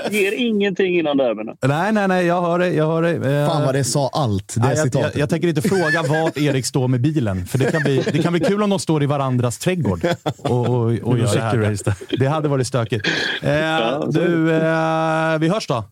Jag 0.03 0.13
ger 0.13 0.31
ingenting 0.31 0.99
innan 0.99 1.17
derbyna. 1.17 1.55
Nej, 1.65 1.91
nej, 1.93 2.07
nej. 2.07 2.25
Jag 2.25 2.41
hör 2.41 2.59
dig. 2.59 2.75
Jag 2.75 2.87
hör 2.87 3.01
dig. 3.01 3.15
Eh, 3.15 3.47
Fan 3.49 3.65
vad 3.65 3.75
det 3.75 3.83
sa 3.83 4.09
allt, 4.13 4.53
det 4.55 4.61
Nej, 4.61 4.69
jag, 4.75 4.83
citatet. 4.85 5.11
jag, 5.15 5.21
jag 5.21 5.29
tänker 5.29 5.47
inte 5.47 5.61
fråga 5.61 6.03
vart 6.03 6.37
Erik 6.37 6.65
står 6.65 6.87
med 6.87 7.01
bilen, 7.01 7.45
för 7.45 7.57
det 7.57 7.71
kan 7.71 7.81
bli, 7.81 8.03
det 8.11 8.23
kan 8.23 8.33
bli 8.33 8.41
kul 8.41 8.63
om 8.63 8.69
de 8.69 8.79
står 8.79 9.03
i 9.03 9.05
varandras 9.05 9.57
trädgård 9.57 10.05
och, 10.37 10.51
och, 10.51 10.67
och 10.85 11.15
Det 11.15 11.21
gör 11.21 11.35
det 11.35 11.41
här. 11.41 12.17
Det 12.19 12.25
hade 12.27 12.47
varit 12.47 12.67
stökigt. 12.67 13.07
Eh, 13.41 13.49
du, 14.09 14.51
eh, 14.53 15.37
vi 15.39 15.49
hörs 15.49 15.67
då. 15.67 15.83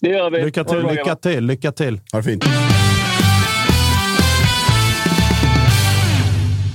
Det 0.00 0.08
gör 0.08 0.30
vi. 0.30 0.44
Lycka 0.44 0.64
till. 0.64 0.86
Lycka 0.86 1.16
till, 1.16 1.44
lycka 1.44 1.72
till. 1.72 2.00
Ha 2.12 2.18
det 2.18 2.22
fint. 2.24 2.44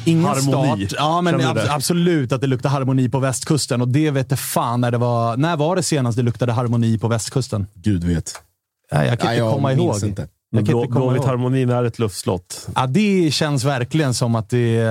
Ingen 0.06 0.26
Harmoni. 0.26 0.88
start. 0.88 1.00
Ja, 1.00 1.22
men 1.22 1.36
ab- 1.42 1.56
det? 1.56 1.74
absolut 1.74 2.32
att 2.32 2.42
det 2.42 2.48
luktar 2.48 2.70
harmoni 2.70 3.10
på 3.10 3.20
västkusten. 3.20 3.82
Och 3.82 3.88
det 3.88 4.12
vet 4.12 4.32
jag 4.32 4.40
fan 4.40 4.82
när 4.82 4.92
det 4.92 4.98
var. 4.98 5.38
När 5.38 5.58
var 5.58 5.76
det 5.76 5.84
senast 5.84 6.18
det 6.18 6.24
luktade 6.24 6.52
harmoni 6.52 6.98
på 7.00 7.08
västkusten? 7.08 7.68
Gud 7.74 8.04
vet. 8.04 8.34
Nej, 8.92 9.08
jag 9.08 9.20
kan 9.20 9.28
Nej, 9.28 9.36
inte 9.38 9.46
jag 9.46 9.54
komma 9.54 9.74
ihåg. 9.74 10.04
inte. 10.04 10.28
Jag 10.50 10.60
kan 10.60 10.66
Blå, 10.66 10.82
inte 10.82 10.94
komma 10.94 11.06
Blåvitt 11.06 11.22
ihåg. 11.22 11.28
Harmonin 11.30 11.70
är 11.70 11.84
ett 11.84 12.00
luftslott. 12.00 12.68
Ja, 12.76 12.88
det 12.88 13.32
känns 13.34 13.64
verkligen 13.64 14.14
som 14.14 14.36
att 14.36 14.50
det, 14.50 14.84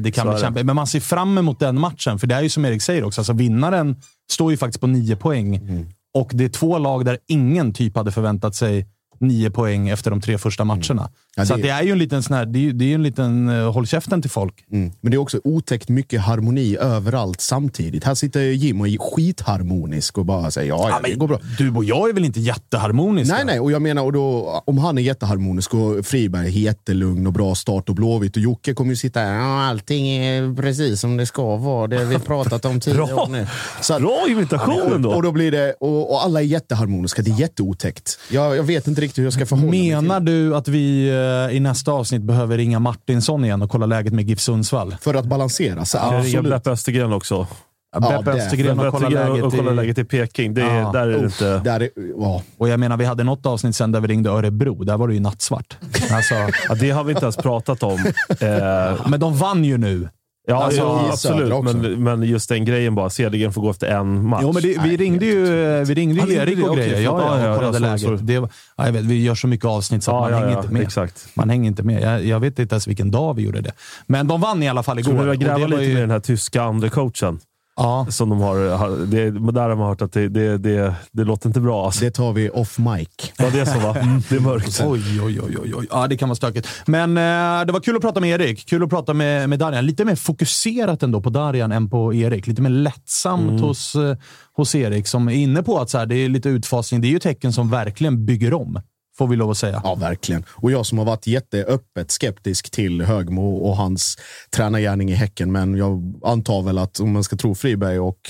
det 0.00 0.10
kan 0.10 0.26
Så 0.26 0.30
bli 0.32 0.40
kämpigt. 0.40 0.66
Men 0.66 0.76
man 0.76 0.86
ser 0.86 1.00
fram 1.00 1.38
emot 1.38 1.60
den 1.60 1.80
matchen, 1.80 2.18
för 2.18 2.26
det 2.26 2.34
är 2.34 2.40
ju 2.42 2.48
som 2.48 2.64
Erik 2.64 2.82
säger 2.82 3.04
också. 3.04 3.20
Alltså, 3.20 3.32
vinnaren 3.32 3.96
står 4.32 4.50
ju 4.50 4.56
faktiskt 4.56 4.80
på 4.80 4.86
nio 4.86 5.16
poäng. 5.16 5.56
Mm. 5.56 5.86
Och 6.14 6.30
det 6.34 6.44
är 6.44 6.48
två 6.48 6.78
lag 6.78 7.04
där 7.04 7.18
ingen 7.28 7.72
typ 7.72 7.96
hade 7.96 8.12
förväntat 8.12 8.54
sig 8.54 8.86
nio 9.20 9.50
poäng 9.50 9.88
efter 9.88 10.10
de 10.10 10.20
tre 10.20 10.38
första 10.38 10.64
matcherna. 10.64 11.02
Mm. 11.02 11.10
Ja, 11.36 11.44
Så 11.46 11.52
det- 11.52 11.54
att 11.54 11.62
det 11.62 11.68
är 11.68 11.82
ju 11.82 11.92
en 11.92 11.98
liten 11.98 12.22
sån 12.22 12.36
här, 12.36 12.46
det 12.46 12.68
är, 12.68 12.72
det 12.72 12.84
är 12.84 12.94
en 12.94 13.02
liten 13.02 13.48
uh, 13.48 13.72
håll 13.72 13.86
käften 13.86 14.22
till 14.22 14.30
folk. 14.30 14.54
Mm. 14.72 14.92
Men 15.00 15.10
det 15.10 15.16
är 15.16 15.18
också 15.18 15.40
otäckt 15.44 15.88
mycket 15.88 16.20
harmoni 16.20 16.76
överallt 16.76 17.40
samtidigt. 17.40 18.04
Här 18.04 18.14
sitter 18.14 18.40
Jim 18.40 18.80
och 18.80 18.88
är 18.88 18.98
skitharmonisk 18.98 20.18
och 20.18 20.24
bara 20.24 20.50
säger 20.50 20.68
ja, 20.68 20.88
ja, 20.90 21.00
det 21.08 21.14
går 21.14 21.28
bra. 21.28 21.38
Du 21.58 21.70
och 21.70 21.84
jag 21.84 22.08
är 22.08 22.12
väl 22.14 22.24
inte 22.24 22.40
jätteharmoniska? 22.40 23.34
Nej, 23.34 23.44
nej, 23.44 23.60
och 23.60 23.72
jag 23.72 23.82
menar, 23.82 24.02
och 24.04 24.12
då, 24.12 24.62
om 24.66 24.78
han 24.78 24.98
är 24.98 25.02
jätteharmonisk 25.02 25.74
och 25.74 26.06
Friberg 26.06 26.46
är 26.46 26.50
jättelugn 26.50 27.26
och 27.26 27.32
bra 27.32 27.54
start 27.54 27.88
och 27.88 27.94
Blåvitt 27.94 28.36
och 28.36 28.42
Jocke 28.42 28.74
kommer 28.74 28.90
ju 28.90 28.96
sitta 28.96 29.20
här, 29.20 29.34
ja, 29.34 29.62
allting 29.68 30.08
är 30.08 30.54
precis 30.56 31.00
som 31.00 31.16
det 31.16 31.26
ska 31.26 31.56
vara. 31.56 31.86
Det 31.86 31.96
har 31.98 32.04
vi 32.04 32.18
pratat 32.26 32.64
om 32.64 32.80
tio 32.80 32.94
Bra. 32.94 33.04
år 33.14 33.28
nu. 33.28 33.46
Så 33.80 33.94
att- 33.94 34.00
Bra 34.02 34.24
imitation 34.28 34.92
ändå. 34.94 35.10
och 35.14 35.22
då 35.22 35.32
blir 35.32 35.50
det, 35.52 35.74
och, 35.80 36.12
och 36.12 36.24
alla 36.24 36.40
är 36.40 36.44
jätteharmoniska. 36.44 37.22
Det 37.22 37.30
är 37.30 37.40
jätteotäckt. 37.40 38.18
Jag, 38.30 38.56
jag 38.56 38.62
vet 38.62 38.86
inte 38.86 39.00
riktigt 39.00 39.09
hur 39.18 39.24
jag 39.24 39.32
ska 39.32 39.46
förhålla 39.46 39.70
mig 39.70 39.90
Menar 39.90 40.20
du 40.20 40.56
att 40.56 40.68
vi 40.68 41.08
eh, 41.50 41.56
i 41.56 41.60
nästa 41.60 41.92
avsnitt 41.92 42.22
behöver 42.22 42.56
ringa 42.56 42.78
Martinsson 42.78 43.44
igen 43.44 43.62
och 43.62 43.70
kolla 43.70 43.86
läget 43.86 44.12
med 44.12 44.28
GIF 44.28 44.40
Sundsvall? 44.40 44.96
För 45.00 45.14
att 45.14 45.24
balansera. 45.24 45.84
Så 45.84 45.98
ringa 45.98 46.18
absolut. 46.18 46.50
Beppe 46.50 46.70
Östergren 46.70 47.12
också? 47.12 47.46
Ja, 47.92 48.00
Beppe 48.00 48.30
Östergren 48.30 48.80
och 48.80 48.92
kolla 48.92 49.08
läget, 49.08 49.44
och 49.44 49.52
kolla 49.52 49.72
i, 49.72 49.74
läget 49.74 49.98
i 49.98 50.04
Peking. 50.04 50.54
Det, 50.54 50.62
är- 50.62 50.80
Ja. 50.80 50.90
Där 50.92 51.00
är 51.00 51.06
det 51.12 51.16
Uff, 51.16 51.24
inte... 51.24 51.58
där 51.58 51.80
är, 51.80 51.90
ja. 52.20 52.42
Och 52.58 52.68
jag 52.68 52.80
menar, 52.80 52.96
vi 52.96 53.04
hade 53.04 53.24
något 53.24 53.46
avsnitt 53.46 53.76
sen 53.76 53.92
där 53.92 54.00
vi 54.00 54.08
ringde 54.08 54.30
Örebro. 54.30 54.84
Där 54.84 54.96
var 54.96 55.08
det 55.08 55.14
ju 55.14 55.20
nattsvart. 55.20 55.76
Alltså, 56.10 56.34
Ja, 56.68 56.74
det 56.74 56.90
har 56.90 57.04
vi 57.04 57.12
inte 57.12 57.24
ens 57.24 57.36
pratat 57.36 57.82
om. 57.82 57.98
Eh, 58.40 59.08
men 59.08 59.20
de 59.20 59.36
vann 59.36 59.64
ju 59.64 59.78
nu. 59.78 60.08
Ja, 60.50 60.64
Alltså, 60.64 60.80
ja, 60.80 61.08
absolut. 61.12 61.64
Men, 61.64 62.04
men 62.04 62.22
just 62.22 62.48
den 62.48 62.64
grejen 62.64 62.94
bara. 62.94 63.10
Cedergren 63.10 63.52
får 63.52 63.62
gå 63.62 63.70
efter 63.70 63.86
en 63.86 64.26
match. 64.28 64.40
Jo, 64.42 64.52
men 64.52 64.62
det, 64.62 64.68
vi 64.68 64.76
Nej, 64.76 64.96
ringde 64.96 65.26
ju, 65.26 65.44
vi 65.84 65.94
ringde 65.94 66.26
ju 66.26 66.34
Erik 66.34 66.68
och 66.68 66.76
grejer. 66.76 67.00
Ja, 67.00 67.20
ja, 67.40 67.46
Ja, 67.46 67.56
kollade 67.56 67.78
läget. 67.78 68.26
Det, 68.26 68.38
var- 68.38 68.50
ja, 68.76 68.86
jag 68.86 68.92
vet, 68.92 69.02
vi 69.04 69.22
gör 69.22 69.34
så 69.34 69.46
mycket 69.46 69.66
avsnitt 69.66 70.04
så 70.04 70.12
man 70.12 70.32
ja, 70.32 70.38
hänger 70.38 70.52
ja, 70.52 70.58
inte 70.60 70.72
med. 70.72 70.82
exakt. 70.82 71.28
Man 71.34 71.50
hänger 71.50 71.68
inte 71.68 71.82
med. 71.82 72.02
Jag, 72.02 72.24
jag 72.24 72.40
vet 72.40 72.58
inte 72.58 72.74
ens 72.74 72.88
vilken 72.88 73.10
dag 73.10 73.34
vi 73.34 73.42
gjorde 73.42 73.60
det. 73.60 73.72
Men 74.06 74.26
de 74.28 74.40
vann 74.40 74.62
i 74.62 74.68
alla 74.68 74.82
fall 74.82 74.98
igår. 74.98 75.10
Skulle 75.12 75.30
det 75.30 75.36
gräva 75.36 75.66
lite 75.66 75.82
ju- 75.82 75.92
med 75.94 76.02
den 76.02 76.10
här 76.10 76.20
tyska 76.20 76.62
andra 76.62 76.88
coachen 76.88 77.40
Ja, 77.82 78.06
som 78.10 78.28
de 78.28 78.40
har. 78.40 78.68
har- 78.76 79.06
Det, 79.06 79.30
där 79.30 79.68
har 79.68 79.76
man 79.76 79.88
hört 79.88 80.02
att 80.02 80.12
det, 80.12 80.28
det, 80.28 80.58
det, 80.58 80.94
det 81.12 81.24
låter 81.24 81.48
inte 81.48 81.60
bra. 81.60 81.84
Alltså. 81.86 82.04
Det 82.04 82.10
tar 82.10 82.32
vi 82.32 82.50
off 82.50 82.78
mic. 82.78 83.08
Ja, 83.38 83.50
det 83.52 83.60
är 83.60 83.64
så 83.64 83.78
va? 83.78 83.92
Det 84.28 84.36
är 84.36 84.40
mörkt. 84.40 84.80
Oj, 84.86 85.20
oj, 85.24 85.40
oj, 85.40 85.56
oj, 85.62 85.74
oj. 85.76 85.86
Ja, 85.90 86.06
det 86.06 86.16
kan 86.16 86.28
vara 86.28 86.36
stökigt. 86.36 86.68
Men 86.86 87.16
eh, 87.16 87.66
det 87.66 87.72
var 87.72 87.80
kul 87.80 87.96
att 87.96 88.02
prata 88.02 88.20
med 88.20 88.40
Erik. 88.40 88.68
Kul 88.68 88.82
att 88.82 88.90
prata 88.90 89.14
med, 89.14 89.48
med 89.48 89.58
Darjan. 89.58 89.86
Lite 89.86 90.04
mer 90.04 90.14
fokuserat 90.16 91.02
ändå 91.02 91.20
på 91.20 91.30
Darjan 91.30 91.72
än 91.72 91.90
på 91.90 92.14
Erik. 92.14 92.46
Lite 92.46 92.62
mer 92.62 92.70
lättsamt 92.70 93.60
hos, 93.60 93.94
eh, 93.94 94.16
hos 94.56 94.74
Erik 94.74 95.06
som 95.06 95.28
är 95.28 95.32
inne 95.32 95.62
på 95.62 95.78
att 95.78 95.90
så 95.90 95.98
här, 95.98 96.06
det 96.06 96.14
är 96.16 96.28
lite 96.28 96.48
utfasning. 96.48 97.00
Det 97.00 97.08
är 97.08 97.10
ju 97.10 97.18
tecken 97.18 97.52
som 97.52 97.70
verkligen 97.70 98.26
bygger 98.26 98.54
om. 98.54 98.80
Får 99.20 99.26
vi 99.26 99.36
lov 99.36 99.50
att 99.50 99.58
säga. 99.58 99.80
Ja, 99.84 99.94
verkligen. 99.94 100.44
Och 100.50 100.70
jag 100.70 100.86
som 100.86 100.98
har 100.98 101.04
varit 101.04 101.26
jätteöppet 101.26 102.10
skeptisk 102.10 102.70
till 102.70 103.02
Högmo 103.02 103.56
och 103.56 103.76
hans 103.76 104.18
tränargärning 104.56 105.10
i 105.10 105.14
Häcken. 105.14 105.52
Men 105.52 105.74
jag 105.74 106.20
antar 106.24 106.62
väl 106.62 106.78
att 106.78 107.00
om 107.00 107.12
man 107.12 107.24
ska 107.24 107.36
tro 107.36 107.54
Friberg 107.54 107.98
och 107.98 108.20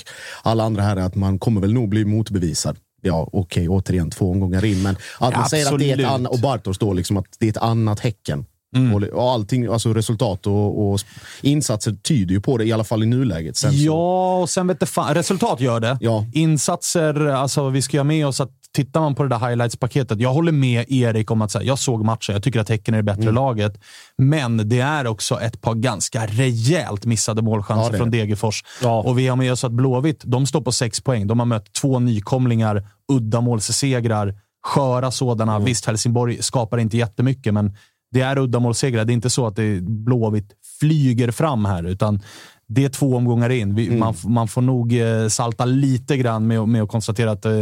alla 0.42 0.64
andra 0.64 0.82
här 0.82 0.96
att 0.96 1.14
man 1.14 1.38
kommer 1.38 1.60
väl 1.60 1.72
nog 1.72 1.88
bli 1.88 2.04
motbevisad. 2.04 2.76
Ja, 3.02 3.28
okej, 3.32 3.68
återigen 3.68 4.10
två 4.10 4.30
omgångar 4.30 4.64
in. 4.64 4.82
Men 4.82 4.96
att 5.18 5.34
man 5.34 5.48
säger 5.48 5.72
att 5.74 5.78
det 5.78 5.90
är 5.90 6.00
ett 6.00 6.06
annat, 6.06 6.32
och 6.32 6.38
Bartos 6.38 6.78
då 6.78 6.92
liksom 6.92 7.16
att 7.16 7.26
det 7.38 7.46
är 7.46 7.50
ett 7.50 7.56
annat 7.56 8.00
Häcken. 8.00 8.44
Mm. 8.76 8.94
Och, 9.14 9.32
allting, 9.32 9.66
alltså 9.66 9.94
resultat 9.94 10.46
och, 10.46 10.90
och 10.92 11.00
insatser 11.42 11.92
tyder 11.92 12.34
ju 12.34 12.40
på 12.40 12.58
det, 12.58 12.64
i 12.64 12.72
alla 12.72 12.84
fall 12.84 13.02
i 13.02 13.06
nuläget. 13.06 13.56
Sen 13.56 13.70
Ja, 13.74 14.36
och 14.38 14.50
sen 14.50 14.66
vet 14.66 14.80
det 14.80 14.86
fan. 14.86 15.14
Resultat 15.14 15.60
gör 15.60 15.80
det. 15.80 15.98
Ja. 16.00 16.26
Insatser, 16.32 17.26
alltså 17.26 17.68
vi 17.68 17.82
ska 17.82 17.96
ju 17.96 17.98
ha 17.98 18.04
med 18.04 18.26
oss 18.26 18.40
att 18.40 18.50
tittar 18.72 19.00
man 19.00 19.14
på 19.14 19.22
det 19.22 19.28
där 19.28 19.38
highlights-paketet. 19.38 20.20
Jag 20.20 20.32
håller 20.32 20.52
med 20.52 20.84
Erik 20.92 21.30
om 21.30 21.42
att 21.42 21.50
så 21.50 21.58
här, 21.58 21.66
jag 21.66 21.78
såg 21.78 22.04
matchen. 22.04 22.32
Jag 22.32 22.42
tycker 22.42 22.60
att 22.60 22.68
Häcken 22.68 22.94
är 22.94 22.98
det 22.98 23.02
bättre 23.02 23.22
Mm. 23.22 23.34
laget. 23.34 23.80
Men 24.18 24.68
det 24.68 24.80
är 24.80 25.06
också 25.06 25.40
ett 25.40 25.60
par 25.60 25.74
ganska 25.74 26.26
rejält 26.26 27.04
missade 27.04 27.42
målchanser 27.42 27.92
Ja, 27.92 27.98
från. 27.98 28.10
Degerfors. 28.10 28.64
Ja. 28.82 29.02
Och 29.02 29.18
vi 29.18 29.28
har 29.28 29.36
med 29.36 29.52
oss 29.52 29.64
att 29.64 29.72
Blåvitt, 29.72 30.22
de 30.24 30.46
står 30.46 30.60
på 30.60 30.72
sex 30.72 31.00
poäng. 31.00 31.26
De 31.26 31.38
har 31.38 31.46
mött 31.46 31.72
två 31.72 31.98
nykomlingar, 31.98 32.86
uddamålssegrar, 33.12 34.34
sköra 34.62 35.10
sådana. 35.10 35.52
Mm. 35.54 35.64
Visst, 35.64 35.86
Helsingborg 35.86 36.42
skapar 36.42 36.78
inte 36.78 36.96
jättemycket, 36.96 37.54
men 37.54 37.76
det 38.10 38.20
är 38.20 38.38
uddamålssegrar. 38.38 39.04
Det 39.04 39.12
är 39.12 39.14
inte 39.14 39.30
så 39.30 39.46
att 39.46 39.56
det 39.56 39.80
Blåvitt 39.82 40.50
flyger 40.80 41.30
fram 41.30 41.64
här, 41.64 41.86
utan 41.86 42.20
det 42.68 42.84
är 42.84 42.88
två 42.88 43.16
omgångar 43.16 43.50
in. 43.50 43.74
Vi, 43.74 43.86
Mm. 43.86 43.98
man, 43.98 44.14
man 44.24 44.48
får 44.48 44.62
nog 44.62 44.92
eh, 45.00 45.28
salta 45.28 45.64
lite 45.64 46.16
grann 46.16 46.46
med, 46.46 46.68
med 46.68 46.82
att 46.82 46.88
konstatera 46.88 47.30
att 47.30 47.44
eh, 47.44 47.52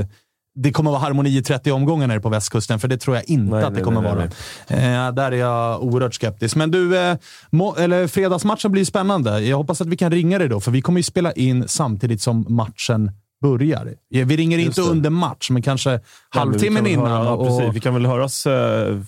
det 0.60 0.72
kommer 0.72 0.90
vara 0.90 1.00
harmoni 1.00 1.36
i 1.36 1.42
30 1.42 1.70
omgångar 1.72 2.06
nere 2.06 2.20
på 2.20 2.28
västkusten, 2.28 2.78
för 2.80 2.88
det 2.88 2.96
tror 2.96 3.16
jag 3.16 3.24
inte 3.30 3.54
Nej, 3.54 3.64
att 3.64 3.74
det 3.74 3.80
kommer 3.80 4.00
nej, 4.02 4.14
vara. 4.14 4.28
nej, 4.68 5.06
Eh, 5.06 5.12
där 5.14 5.32
är 5.32 5.36
jag 5.36 5.82
oerhört 5.82 6.14
skeptisk. 6.14 6.56
Men 6.56 6.70
du, 6.70 6.98
eh, 6.98 7.16
må, 7.50 7.74
eller 7.76 8.06
fredagsmatchen 8.06 8.72
blir 8.72 8.84
spännande. 8.84 9.40
Jag 9.40 9.56
hoppas 9.56 9.80
att 9.80 9.86
vi 9.86 9.96
kan 9.96 10.10
ringa 10.10 10.38
dig 10.38 10.48
då, 10.48 10.60
för 10.60 10.70
vi 10.70 10.82
kommer 10.82 10.98
ju 10.98 11.02
spela 11.02 11.32
in 11.32 11.68
samtidigt 11.68 12.20
som 12.22 12.46
matchen 12.48 13.10
börjar. 13.42 13.94
Ja, 14.08 14.24
Vi 14.24 14.36
ringer 14.36 14.58
inte 14.58 14.80
det. 14.80 14.86
under 14.86 15.10
match, 15.10 15.50
men 15.50 15.62
kanske 15.62 16.00
halvtimmen 16.28 16.86
innan. 16.86 17.10
Höra, 17.10 17.30
och, 17.34 17.46
precis. 17.46 17.76
Vi 17.76 17.80
kan 17.80 17.94
väl 17.94 18.06
höras 18.06 18.46
eh, 18.46 18.98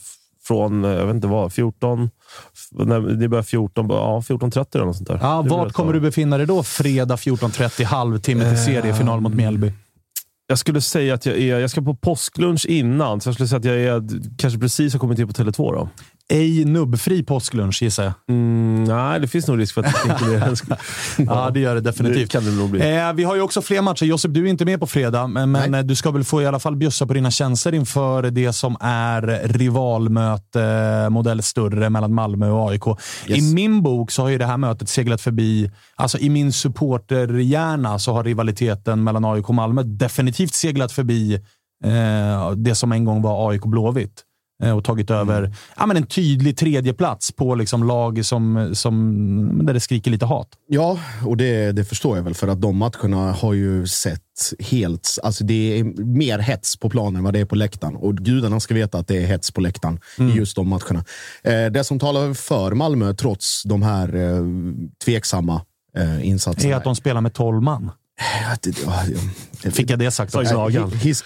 från, 0.51 0.84
eh, 0.84 0.90
jag 0.90 1.07
vet 1.07 1.14
inte 1.14 1.26
vad, 1.26 1.53
14... 1.53 2.11
f- 2.55 2.68
När 2.86 3.01
det 3.01 3.28
börjar 3.28 3.42
14, 3.42 3.86
ja, 3.90 4.22
14.30 4.28 4.66
eller 4.74 4.84
något 4.86 4.96
sånt 4.96 5.09
där. 5.09 5.18
ja, 5.22 5.42
vart 5.42 5.72
kommer 5.72 5.92
du 5.92 6.01
befinna 6.01 6.36
dig 6.36 6.46
då? 6.46 6.62
Fredag 6.62 7.16
14.30, 7.16 7.84
halvtimme 7.84 8.48
till 8.51 8.64
seriefinal 8.64 9.20
mot 9.20 9.34
Mjällby. 9.34 9.72
Jag 10.46 10.59
skulle 10.59 10.81
säga 10.81 11.14
att 11.14 11.27
jag 11.27 11.39
är... 11.39 11.59
Jag 11.59 11.70
ska 11.70 11.82
på 11.82 11.94
påsklunch 11.94 12.66
innan, 12.66 13.20
så 13.20 13.28
jag 13.28 13.35
skulle 13.35 13.48
säga 13.48 13.59
att 13.59 13.64
jag 13.64 13.77
är 13.81 14.02
kanske 14.39 14.59
precis 14.59 14.93
har 14.93 15.01
kommit 15.01 15.18
in 15.18 15.27
på 15.28 15.32
Tele2 15.32 15.72
då. 15.72 15.89
Ej 16.31 16.65
nubbfri 16.65 17.23
påsklunch 17.23 17.82
gissar 17.82 18.05
jag. 18.05 18.12
Mm, 18.28 18.85
nej, 18.85 19.20
det 19.20 19.28
finns 19.28 19.48
nog 19.48 19.59
risk 19.59 19.74
för 19.74 19.82
att 19.82 19.94
det 20.05 20.12
inte 20.12 20.24
blir 20.24 20.43
en. 20.43 20.57
Ja, 21.27 21.51
det 21.51 21.61
gör 21.61 21.74
det 21.74 21.81
definitivt. 21.81 22.31
Det 22.31 22.39
kan 22.39 22.44
det 22.44 22.51
nog 22.51 22.70
bli. 22.70 22.97
Eh, 22.97 23.12
vi 23.12 23.24
har 23.24 23.35
ju 23.35 23.40
också 23.40 23.62
fler 23.62 23.82
matcher. 23.82 24.05
Josip, 24.05 24.35
du 24.35 24.47
är 24.47 24.51
inte 24.51 24.65
med 24.65 24.81
på 24.81 24.86
fredag, 24.86 25.27
men, 25.27 25.51
men 25.51 25.86
du 25.86 25.94
ska 25.94 26.11
väl 26.11 26.24
få 26.24 26.43
i 26.43 26.47
alla 26.47 26.59
fall 26.59 26.77
bjussa 26.77 27.07
på 27.07 27.15
dina 27.15 27.31
tjänster 27.31 27.74
inför 27.74 28.23
det 28.23 28.52
som 28.52 28.77
är 28.81 29.40
rivalmöte 29.44 31.09
modell 31.11 31.43
större 31.43 31.90
mellan 31.90 32.15
Malmö 32.15 32.51
och 32.51 32.70
AIK. 32.70 32.86
Yes. 32.86 33.39
I 33.39 33.55
min 33.55 33.82
bok 33.82 34.11
så 34.11 34.23
har 34.23 34.28
ju 34.28 34.39
det 34.39 34.47
här 34.47 34.57
mötet 34.57 34.89
seglat 34.89 35.20
förbi. 35.20 35.70
Alltså 35.97 36.19
i 36.19 36.31
min 36.31 36.52
supporterhjärna 36.52 37.98
så 37.98 38.12
har 38.12 38.24
rivaliteten 38.24 39.05
mellan 39.05 39.24
AIK 39.24 39.48
och 39.48 39.55
Malmö 39.55 39.82
definitivt 39.82 40.55
seglat 40.55 40.93
förbi 40.93 41.35
eh, 41.85 42.51
det 42.51 42.74
som 42.74 42.93
en 42.93 43.05
gång 43.05 43.23
var 43.23 43.51
AIK 43.51 43.62
Blåvitt 43.65 44.24
och 44.77 44.85
tagit 44.85 45.11
över 45.11 45.55
ja, 45.77 45.87
men 45.87 45.97
en 45.97 46.07
tydlig 46.07 46.57
tredjeplats 46.57 47.32
på 47.32 47.55
liksom 47.55 47.85
lag 47.85 48.24
som, 48.24 48.70
som, 48.74 49.66
där 49.66 49.74
det 49.74 49.81
skriker 49.81 50.11
lite 50.11 50.27
hat. 50.27 50.49
Ja, 50.69 50.99
och 51.27 51.37
det, 51.37 51.73
det 51.73 51.85
förstår 51.85 52.16
jag 52.16 52.24
väl 52.24 52.35
för 52.35 52.49
att 52.49 52.61
de 52.61 52.77
matcherna 52.77 53.32
har 53.32 53.53
ju 53.53 53.87
sett 53.87 54.20
helt, 54.59 55.19
alltså 55.23 55.45
det 55.45 55.78
är 55.78 55.85
mer 56.05 56.39
hets 56.39 56.77
på 56.77 56.91
planen 56.91 57.16
än 57.16 57.24
vad 57.24 57.32
det 57.32 57.41
är 57.41 57.45
på 57.45 57.55
läktaren. 57.55 57.97
Och 57.97 58.16
gudarna 58.16 58.61
ska 58.61 58.74
veta 58.74 58.99
att 58.99 59.09
det 59.09 59.16
är 59.16 59.27
hets 59.27 59.51
på 59.51 59.61
läktaren 59.61 60.01
i 60.19 60.37
just 60.37 60.57
de 60.57 60.69
matcherna. 60.69 61.05
Eh, 61.43 61.66
det 61.66 61.85
som 61.85 61.99
talar 61.99 62.35
för 62.35 62.73
Malmö, 62.73 63.15
trots 63.15 63.62
de 63.62 63.82
här 63.82 64.15
eh, 64.15 64.45
tveksamma 65.05 65.62
eh, 65.97 66.28
insatserna. 66.28 66.74
är 66.74 66.77
att 66.77 66.85
de 66.85 66.97
spelar 66.97 67.20
med 67.20 67.35
12 67.35 67.62
man. 67.62 67.91
Det-. 69.62 69.70
Fick 69.70 69.91
jag 69.91 69.99
det 69.99 70.11
sagt 70.11 70.32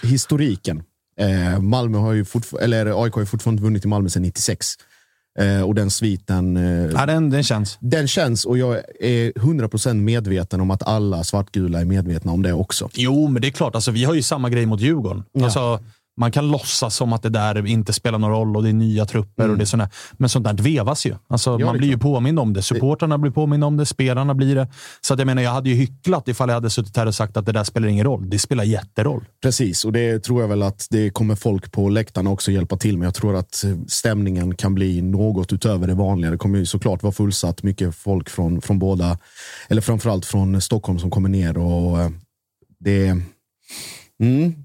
historiken. 0.03 0.83
Eh, 1.21 1.59
Malmö 1.61 1.97
har 1.97 2.13
ju 2.13 2.23
fortfar- 2.23 2.59
eller 2.59 3.03
AIK 3.03 3.13
har 3.13 3.21
ju 3.21 3.25
fortfarande 3.25 3.61
vunnit 3.63 3.85
i 3.85 3.87
Malmö 3.87 4.09
sedan 4.09 4.21
96. 4.23 4.67
Eh, 5.39 5.61
och 5.61 5.75
den 5.75 5.91
sviten, 5.91 6.57
eh, 6.57 6.91
Ja, 6.93 7.05
den, 7.05 7.29
den 7.29 7.43
känns. 7.43 7.77
den 7.81 8.07
känns 8.07 8.45
och 8.45 8.57
jag 8.57 8.75
är 8.99 9.31
100% 9.39 9.93
medveten 10.03 10.61
om 10.61 10.71
att 10.71 10.83
alla 10.83 11.23
svartgula 11.23 11.81
är 11.81 11.85
medvetna 11.85 12.31
om 12.31 12.41
det 12.41 12.53
också. 12.53 12.89
Jo, 12.93 13.27
men 13.27 13.41
det 13.41 13.47
är 13.47 13.51
klart. 13.51 13.75
Alltså, 13.75 13.91
vi 13.91 14.03
har 14.03 14.13
ju 14.13 14.21
samma 14.21 14.49
grej 14.49 14.65
mot 14.65 14.81
Djurgården. 14.81 15.23
Alltså, 15.43 15.79
man 16.17 16.31
kan 16.31 16.51
låtsas 16.51 16.95
som 16.95 17.13
att 17.13 17.23
det 17.23 17.29
där 17.29 17.65
inte 17.65 17.93
spelar 17.93 18.19
någon 18.19 18.31
roll 18.31 18.57
och 18.57 18.63
det 18.63 18.69
är 18.69 18.73
nya 18.73 19.05
trupper. 19.05 19.49
och 19.49 19.57
det 19.57 19.63
är 19.63 19.65
sådär. 19.65 19.89
Men 20.13 20.29
sånt 20.29 20.45
där 20.45 20.53
vevas 20.53 21.05
ju. 21.05 21.15
Alltså, 21.27 21.57
det 21.57 21.65
man 21.65 21.77
blir 21.77 21.87
ju 21.87 21.97
påmind 21.97 22.39
om 22.39 22.53
det. 22.53 22.61
Supportrarna 22.61 23.17
blir 23.17 23.31
påminna 23.31 23.65
om 23.65 23.77
det. 23.77 23.85
Spelarna 23.85 24.33
blir 24.33 24.55
det. 24.55 24.67
Så 25.01 25.13
att 25.13 25.19
jag 25.19 25.25
menar, 25.25 25.41
jag 25.41 25.51
hade 25.51 25.69
ju 25.69 25.75
hycklat 25.75 26.27
ifall 26.27 26.49
jag 26.49 26.53
hade 26.53 26.69
suttit 26.69 26.97
här 26.97 27.05
och 27.05 27.15
sagt 27.15 27.37
att 27.37 27.45
det 27.45 27.51
där 27.51 27.63
spelar 27.63 27.87
ingen 27.87 28.05
roll. 28.05 28.29
Det 28.29 28.39
spelar 28.39 28.63
jätteroll. 28.63 29.25
Precis, 29.43 29.85
och 29.85 29.91
det 29.91 30.19
tror 30.23 30.41
jag 30.41 30.47
väl 30.47 30.63
att 30.63 30.87
det 30.89 31.09
kommer 31.09 31.35
folk 31.35 31.71
på 31.71 31.89
läktarna 31.89 32.29
också 32.29 32.51
hjälpa 32.51 32.77
till 32.77 32.97
med. 32.97 33.05
Jag 33.05 33.13
tror 33.13 33.35
att 33.35 33.63
stämningen 33.87 34.55
kan 34.55 34.75
bli 34.75 35.01
något 35.01 35.53
utöver 35.53 35.87
det 35.87 35.93
vanliga. 35.93 36.31
Det 36.31 36.37
kommer 36.37 36.59
ju 36.59 36.65
såklart 36.65 37.03
vara 37.03 37.13
fullsatt. 37.13 37.63
Mycket 37.63 37.95
folk 37.95 38.29
från, 38.29 38.61
från 38.61 38.79
båda, 38.79 39.17
eller 39.67 39.81
framförallt 39.81 40.25
från 40.25 40.61
Stockholm 40.61 40.99
som 40.99 41.09
kommer 41.09 41.29
ner. 41.29 41.57
och 41.57 42.01
eh, 42.01 42.09
det 42.79 43.15
mm, 44.19 44.64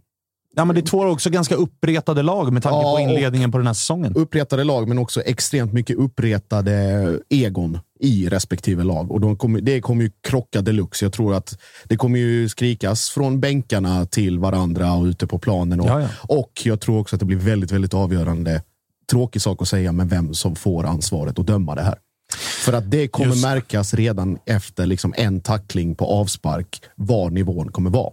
Ja, 0.56 0.64
men 0.64 0.74
det 0.74 0.80
är 0.80 0.86
två 0.86 1.02
också 1.02 1.30
ganska 1.30 1.54
uppretade 1.54 2.22
lag 2.22 2.52
med 2.52 2.62
tanke 2.62 2.76
Ja, 2.76 2.94
på 2.96 3.00
inledningen 3.00 3.52
på 3.52 3.58
den 3.58 3.66
här 3.66 3.74
säsongen. 3.74 4.14
uppretade 4.16 4.64
lag, 4.64 4.88
men 4.88 4.98
också 4.98 5.22
extremt 5.22 5.72
mycket 5.72 5.96
uppretade 5.96 7.18
egon 7.28 7.78
i 8.00 8.28
respektive 8.28 8.84
lag. 8.84 9.10
Och 9.12 9.20
de 9.20 9.36
kommer, 9.36 9.60
det 9.60 9.80
kommer 9.80 10.02
ju 10.04 10.10
krocka 10.22 10.60
deluxe. 10.60 11.04
Jag 11.04 11.12
tror 11.12 11.34
att 11.34 11.58
det 11.84 11.96
kommer 11.96 12.18
ju 12.18 12.48
skrikas 12.48 13.10
från 13.10 13.40
bänkarna 13.40 14.06
till 14.06 14.38
varandra 14.38 14.92
och 14.92 15.04
ute 15.04 15.26
på 15.26 15.38
planen. 15.38 15.80
Och, 15.80 15.86
Ja, 15.86 16.00
ja. 16.00 16.08
och 16.22 16.52
jag 16.64 16.80
tror 16.80 16.98
också 17.00 17.16
att 17.16 17.20
det 17.20 17.26
blir 17.26 17.36
väldigt, 17.38 17.72
väldigt 17.72 17.94
avgörande. 17.94 18.62
Tråkig 19.10 19.42
sak 19.42 19.62
att 19.62 19.68
säga, 19.68 19.92
men 19.92 20.08
vem 20.08 20.34
som 20.34 20.56
får 20.56 20.84
ansvaret 20.86 21.38
att 21.38 21.46
döma 21.46 21.74
det 21.74 21.82
här. 21.82 21.98
För 22.38 22.72
att 22.72 22.90
det 22.90 23.08
kommer 23.08 23.28
Just. 23.30 23.42
märkas 23.44 23.94
redan 23.94 24.38
efter 24.46 24.86
liksom 24.86 25.14
en 25.16 25.40
tackling 25.40 25.94
på 25.94 26.06
avspark 26.06 26.82
var 26.94 27.30
nivån 27.30 27.72
kommer 27.72 27.90
vara. 27.90 28.10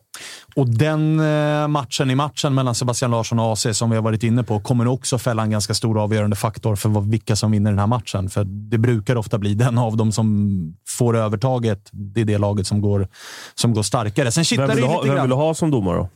Och 0.55 0.69
den 0.69 1.19
eh, 1.19 1.67
matchen 1.67 2.11
i 2.11 2.15
matchen 2.15 2.53
mellan 2.55 2.75
Sebastian 2.75 3.11
Larsson 3.11 3.39
och 3.39 3.51
AC 3.53 3.67
som 3.77 3.89
vi 3.89 3.95
har 3.95 4.03
varit 4.03 4.23
inne 4.23 4.43
på 4.43 4.59
kommer 4.59 4.87
också 4.87 5.17
fälla 5.17 5.43
en 5.43 5.49
ganska 5.51 5.73
stor 5.73 5.99
avgörande 6.03 6.35
faktor 6.35 6.75
för 6.75 6.89
vad, 6.89 7.09
vilka 7.09 7.35
som 7.35 7.51
vinner 7.51 7.71
den 7.71 7.79
här 7.79 7.87
matchen. 7.87 8.29
För 8.29 8.43
det 8.43 8.77
brukar 8.77 9.15
ofta 9.15 9.37
bli 9.37 9.53
den 9.53 9.77
av 9.77 9.97
dem 9.97 10.11
som 10.11 10.49
får 10.87 11.17
övertaget. 11.17 11.89
Det 11.91 12.21
är 12.21 12.25
det 12.25 12.37
laget 12.37 12.67
som 12.67 12.81
går, 12.81 13.07
som 13.55 13.73
går 13.73 13.83
starkare. 13.83 14.31
Sen 14.31 14.43
Vem 14.57 14.75
vill, 14.75 14.83
ha, 14.85 15.01
vem 15.01 15.21
vill 15.21 15.29
du 15.29 15.35
ha 15.35 15.53
som 15.53 15.71
domare 15.71 15.97
då? 15.97 16.09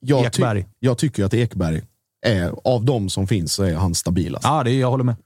Jag, 0.00 0.20
ty- 0.20 0.26
Ekberg. 0.26 0.66
jag 0.78 0.98
tycker 0.98 1.24
att 1.24 1.34
Ekberg 1.34 1.82
är, 2.26 2.52
av 2.64 2.84
de 2.84 3.08
som 3.10 3.26
finns, 3.26 3.52
så 3.52 3.62
är 3.62 3.74
han 3.74 3.94
stabilast. 3.94 4.44
Ja, 4.44 4.62
det, 4.64 4.70
är- 4.70 4.80
jag 4.80 4.90
håller 4.90 5.04
med. 5.04 5.16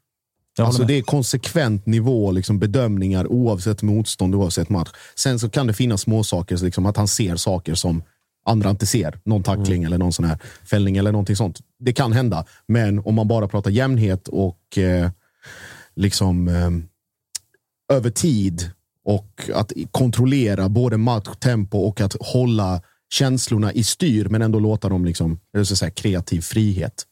Alltså 0.59 0.85
det 0.85 0.95
är 0.95 1.03
konsekvent 1.03 1.87
nivå, 1.87 2.31
liksom 2.33 2.59
bedömningar 2.59 3.27
oavsett 3.33 3.83
motstånd, 3.83 4.35
oavsett 4.35 4.69
match. 4.69 4.89
Sen 5.15 5.39
så 5.39 5.51
kan 5.51 5.67
det 5.67 5.73
finnas 5.73 6.01
små 6.01 6.25
saker, 6.25 6.57
så 6.57 6.65
liksom 6.65 6.87
att 6.87 6.97
han 6.97 7.09
ser 7.09 7.37
saker 7.37 7.75
som 7.75 8.03
andra 8.47 8.71
inte 8.71 8.87
ser. 8.87 9.21
Någon 9.25 9.43
tackling 9.43 9.83
Mm. 9.83 9.87
eller 9.87 9.99
någon 9.99 10.13
sån 10.13 10.25
här 10.25 10.39
fällning 10.71 10.97
eller 10.97 11.13
någonting 11.13 11.37
sånt. 11.37 11.59
Det 11.79 11.93
kan 11.93 12.13
hända, 12.13 12.45
men 12.69 12.99
om 12.99 13.15
man 13.15 13.29
bara 13.29 13.49
pratar 13.49 13.71
jämnhet 13.71 14.29
och 14.29 14.79
eh, 14.79 15.11
liksom 15.97 16.49
eh, 16.49 16.71
över 17.97 18.11
tid 18.11 18.71
och 19.05 19.51
att 19.55 19.73
kontrollera 19.91 20.69
både 20.69 20.97
matchtempo 20.97 21.79
och 21.79 22.01
att 22.01 22.17
hålla 22.21 22.83
känslorna 23.13 23.73
i 23.73 23.85
styr, 23.85 24.29
men 24.29 24.43
ändå 24.43 24.59
låta 24.59 24.89
dem 24.89 25.05
liksom, 25.05 25.41
jag 25.53 25.67
ska 25.67 25.77
säga, 25.77 25.91
kreativ 25.91 26.41
frihet 26.41 27.05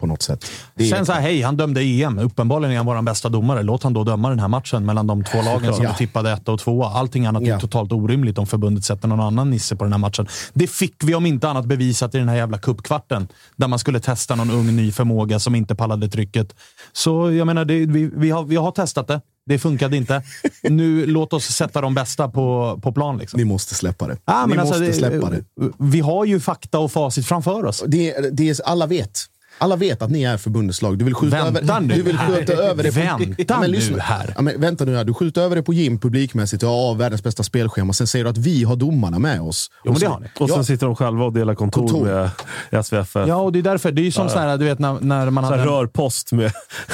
på 0.00 0.06
något 0.06 0.22
sätt. 0.22 0.44
Det 0.74 0.84
är- 0.84 0.88
Sen 0.88 1.06
så 1.06 1.12
här, 1.12 1.20
hej, 1.20 1.42
han 1.42 1.56
dömde 1.56 1.80
EM. 1.82 2.18
Uppenbarligen 2.18 2.72
är 2.72 2.76
han 2.76 2.86
vår 2.86 3.02
bästa 3.02 3.28
domare. 3.28 3.62
Låt 3.62 3.82
han 3.82 3.92
då 3.92 4.04
döma 4.04 4.28
den 4.28 4.38
här 4.38 4.48
matchen 4.48 4.86
mellan 4.86 5.06
de 5.06 5.24
två 5.24 5.42
lagen 5.42 5.74
som 5.74 5.84
Ja. 5.84 5.90
du 5.90 5.96
tippade 5.96 6.32
ett 6.32 6.48
och 6.48 6.58
tvåa. 6.58 6.86
Allting 6.88 7.26
annat 7.26 7.42
är 7.42 7.46
Ja. 7.46 7.60
totalt 7.60 7.92
orimligt 7.92 8.38
om 8.38 8.46
förbundet 8.46 8.84
sätter 8.84 9.08
någon 9.08 9.20
annan 9.20 9.50
nisse 9.50 9.76
på 9.76 9.84
den 9.84 9.92
här 9.92 9.98
matchen. 9.98 10.26
Det 10.52 10.66
fick 10.66 10.94
vi 11.04 11.14
om 11.14 11.26
inte 11.26 11.48
annat 11.48 11.66
bevisat 11.66 12.14
i 12.14 12.18
den 12.18 12.28
här 12.28 12.36
jävla 12.36 12.58
cupkvarten. 12.58 13.28
Där 13.56 13.68
man 13.68 13.78
skulle 13.78 14.00
testa 14.00 14.34
någon 14.34 14.50
ung 14.50 14.76
ny 14.76 14.92
förmåga 14.92 15.38
som 15.38 15.54
inte 15.54 15.74
pallade 15.74 16.08
trycket. 16.08 16.54
Så 16.92 17.32
jag 17.32 17.46
menar, 17.46 17.64
det, 17.64 17.86
vi, 17.86 18.10
vi, 18.16 18.30
har, 18.30 18.44
vi 18.44 18.56
har 18.56 18.70
testat 18.70 19.08
det. 19.08 19.20
Det 19.46 19.58
funkade 19.58 19.96
inte. 19.96 20.22
Nu 20.62 21.06
låt 21.06 21.32
oss 21.32 21.44
sätta 21.44 21.80
de 21.80 21.94
bästa 21.94 22.28
på, 22.28 22.78
på 22.82 22.92
plan. 22.92 23.18
Liksom. 23.18 23.38
Ni 23.38 23.44
måste 23.44 23.74
släppa 23.74 24.06
det. 24.06 24.16
Ja, 24.24 24.46
Ni 24.46 24.52
alltså, 24.58 24.66
måste 24.66 24.86
det- 24.86 24.92
släppa 24.92 25.30
det. 25.30 25.42
Vi 25.78 26.00
har 26.00 26.24
ju 26.24 26.40
fakta 26.40 26.78
och 26.78 26.92
facit 26.92 27.26
framför 27.26 27.64
oss. 27.66 27.84
Det, 27.86 28.10
är- 28.14 28.30
det 28.30 28.48
är, 28.50 28.56
alla 28.64 28.86
vet. 28.86 29.18
Alla 29.60 29.76
vet 29.76 30.02
att 30.02 30.10
ni 30.10 30.22
är 30.22 30.36
förbundets 30.36 30.82
lag. 30.82 30.98
Du 30.98 31.04
vill 31.04 31.14
skjuta 31.14 31.36
Vänta 31.44 31.60
över, 31.60 31.80
nu 31.80 31.94
du 31.94 32.02
vill 32.02 32.16
här. 32.18 32.36
skjuta 32.36 32.52
över 32.52 32.82
det 32.82 32.92
på, 32.92 33.00
Vänta 33.00 33.60
men 33.60 33.70
nu 33.70 33.76
lyssna. 33.76 34.02
här. 34.02 34.32
Ja, 34.36 34.42
men 34.42 34.60
vänta 34.60 34.84
nu 34.84 34.96
här. 34.96 35.04
Du 35.04 35.14
skjuter 35.14 35.42
över 35.42 35.56
det 35.56 35.62
på 35.62 35.72
Jim 35.72 35.98
publikmässigt. 35.98 36.62
Ja, 36.62 36.92
världens 36.92 37.22
bästa 37.22 37.42
spelschema. 37.42 37.92
Sen 37.92 38.06
säger 38.06 38.24
du 38.24 38.30
att 38.30 38.38
vi 38.38 38.64
har 38.64 38.76
domarna 38.76 39.18
med 39.18 39.40
oss. 39.40 39.70
Jo, 39.84 39.90
men 39.90 39.94
Och 39.94 40.00
det 40.00 40.06
har 40.06 40.20
ni. 40.20 40.26
Och 40.38 40.48
sen 40.48 40.56
Ja, 40.58 40.64
sitter 40.64 40.86
de 40.86 40.96
själva 40.96 41.24
och 41.24 41.32
delar 41.32 41.54
kontor, 41.54 41.88
Kontor. 41.88 42.30
med 42.70 42.84
SVF. 42.86 43.14
Ja, 43.14 43.34
och 43.36 43.52
det 43.52 43.58
är 43.58 43.62
därför. 43.62 43.92
Det 43.92 44.02
är 44.02 44.04
ju 44.04 44.12
som 44.12 44.28
så 44.28 44.38
här, 44.38 44.58
du 44.58 44.64
vet 44.64 44.78
när, 44.78 45.00
när 45.00 45.30
man 45.30 45.44
Så 45.44 45.50
hade... 45.50 45.64
rörpost 45.64 46.32
med... 46.32 46.52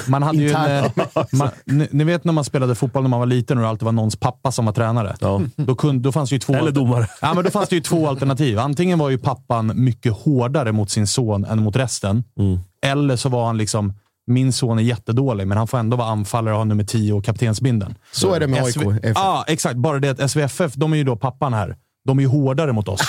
Man 0.08 0.22
hade 0.22 0.38
ju 0.38 0.50
en, 0.50 0.84
eh, 0.84 0.90
man, 1.32 1.48
ni, 1.64 1.88
ni 1.90 2.04
vet 2.04 2.24
när 2.24 2.32
man 2.32 2.44
spelade 2.44 2.74
fotboll 2.74 3.02
när 3.02 3.10
man 3.10 3.18
var 3.20 3.26
liten 3.26 3.58
och 3.58 3.62
det 3.62 3.68
alltid 3.68 3.84
var 3.84 3.92
någons 3.92 4.16
pappa 4.16 4.52
som 4.52 4.64
var 4.66 4.72
tränare. 4.72 5.16
Ja. 5.20 5.40
Då, 5.56 5.74
kunde, 5.74 6.02
då 6.02 6.12
fanns 6.12 6.30
det 6.30 6.34
ju 6.36 6.40
två 6.40 6.54
Eller 6.54 6.70
domare. 6.70 7.08
Ja, 7.20 7.34
men 7.34 7.44
då 7.44 7.50
fanns 7.50 7.68
det 7.68 7.76
ju 7.76 7.82
två 7.82 8.08
alternativ. 8.08 8.58
Antingen 8.58 8.98
var 8.98 9.10
ju 9.10 9.18
pappan 9.18 9.72
mycket 9.74 10.12
hårdare 10.12 10.72
mot 10.72 10.90
sin 10.90 11.06
son 11.06 11.44
än 11.44 11.62
mot 11.62 11.76
resten. 11.76 12.24
Mm. 12.38 12.55
Eller 12.86 13.16
så 13.16 13.28
var 13.28 13.46
han 13.46 13.58
liksom, 13.58 13.94
min 14.26 14.52
son 14.52 14.78
är 14.78 14.82
jättedålig, 14.82 15.46
men 15.46 15.58
han 15.58 15.66
får 15.66 15.78
ändå 15.78 15.96
vara 15.96 16.08
anfallare 16.08 16.54
och 16.54 16.58
ha 16.58 16.64
nummer 16.64 16.84
10 16.84 17.12
och 17.12 17.24
kaptensbindeln. 17.24 17.94
Så 18.12 18.34
är 18.34 18.40
det 18.40 18.46
med 18.46 18.62
AIK. 18.64 18.76
Ja, 19.14 19.44
exakt. 19.48 19.76
Bara 19.76 19.98
det 19.98 20.08
att 20.20 20.30
SVFF, 20.30 20.74
de 20.74 20.92
är 20.92 20.96
ju 20.96 21.04
då 21.04 21.16
pappan 21.16 21.54
här. 21.54 21.76
De 22.06 22.18
är 22.18 22.22
ju 22.22 22.28
hårdare 22.28 22.72
mot 22.72 22.88
oss. 22.88 23.00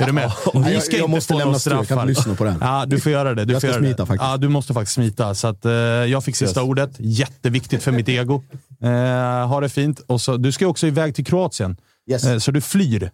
Är 0.00 0.06
du 0.06 0.12
med? 0.12 0.32
Nej, 0.54 0.74
jag- 0.90 1.00
jag 1.00 1.10
måste 1.10 1.32
få 1.32 1.38
lämna 1.38 1.58
stöd. 1.58 1.72
Jag 1.78 1.88
kan 1.88 1.98
inte 1.98 2.08
lyssna 2.08 2.34
på 2.34 2.44
den. 2.44 2.58
Ja, 2.60 2.84
du 2.86 3.00
får 3.00 3.12
göra 3.12 3.34
det. 3.34 3.44
Du 3.44 3.52
Jag 3.52 3.62
får 3.62 3.68
ska 3.68 3.78
smita 3.78 4.02
det. 4.02 4.06
faktiskt. 4.06 4.30
Ja, 4.30 4.36
du 4.36 4.48
måste 4.48 4.74
faktiskt 4.74 4.94
smita. 4.94 5.34
Så 5.34 5.48
att, 5.48 5.64
eh, 5.64 5.72
jag 5.72 6.24
fick 6.24 6.36
sista 6.36 6.60
Yes. 6.60 6.68
ordet. 6.68 6.90
Jätteviktigt 6.98 7.82
för 7.82 7.92
mitt 7.92 8.08
ego. 8.08 8.42
Eh, 8.82 9.48
ha 9.48 9.60
det 9.60 9.68
fint. 9.68 10.00
Och 10.06 10.20
så, 10.20 10.36
du 10.36 10.52
ska 10.52 10.66
också 10.66 10.86
iväg 10.86 11.14
till 11.14 11.24
Kroatien. 11.26 11.76
Yes. 12.10 12.24
Eh, 12.24 12.38
så 12.38 12.50
du 12.50 12.60
flyr. 12.60 13.10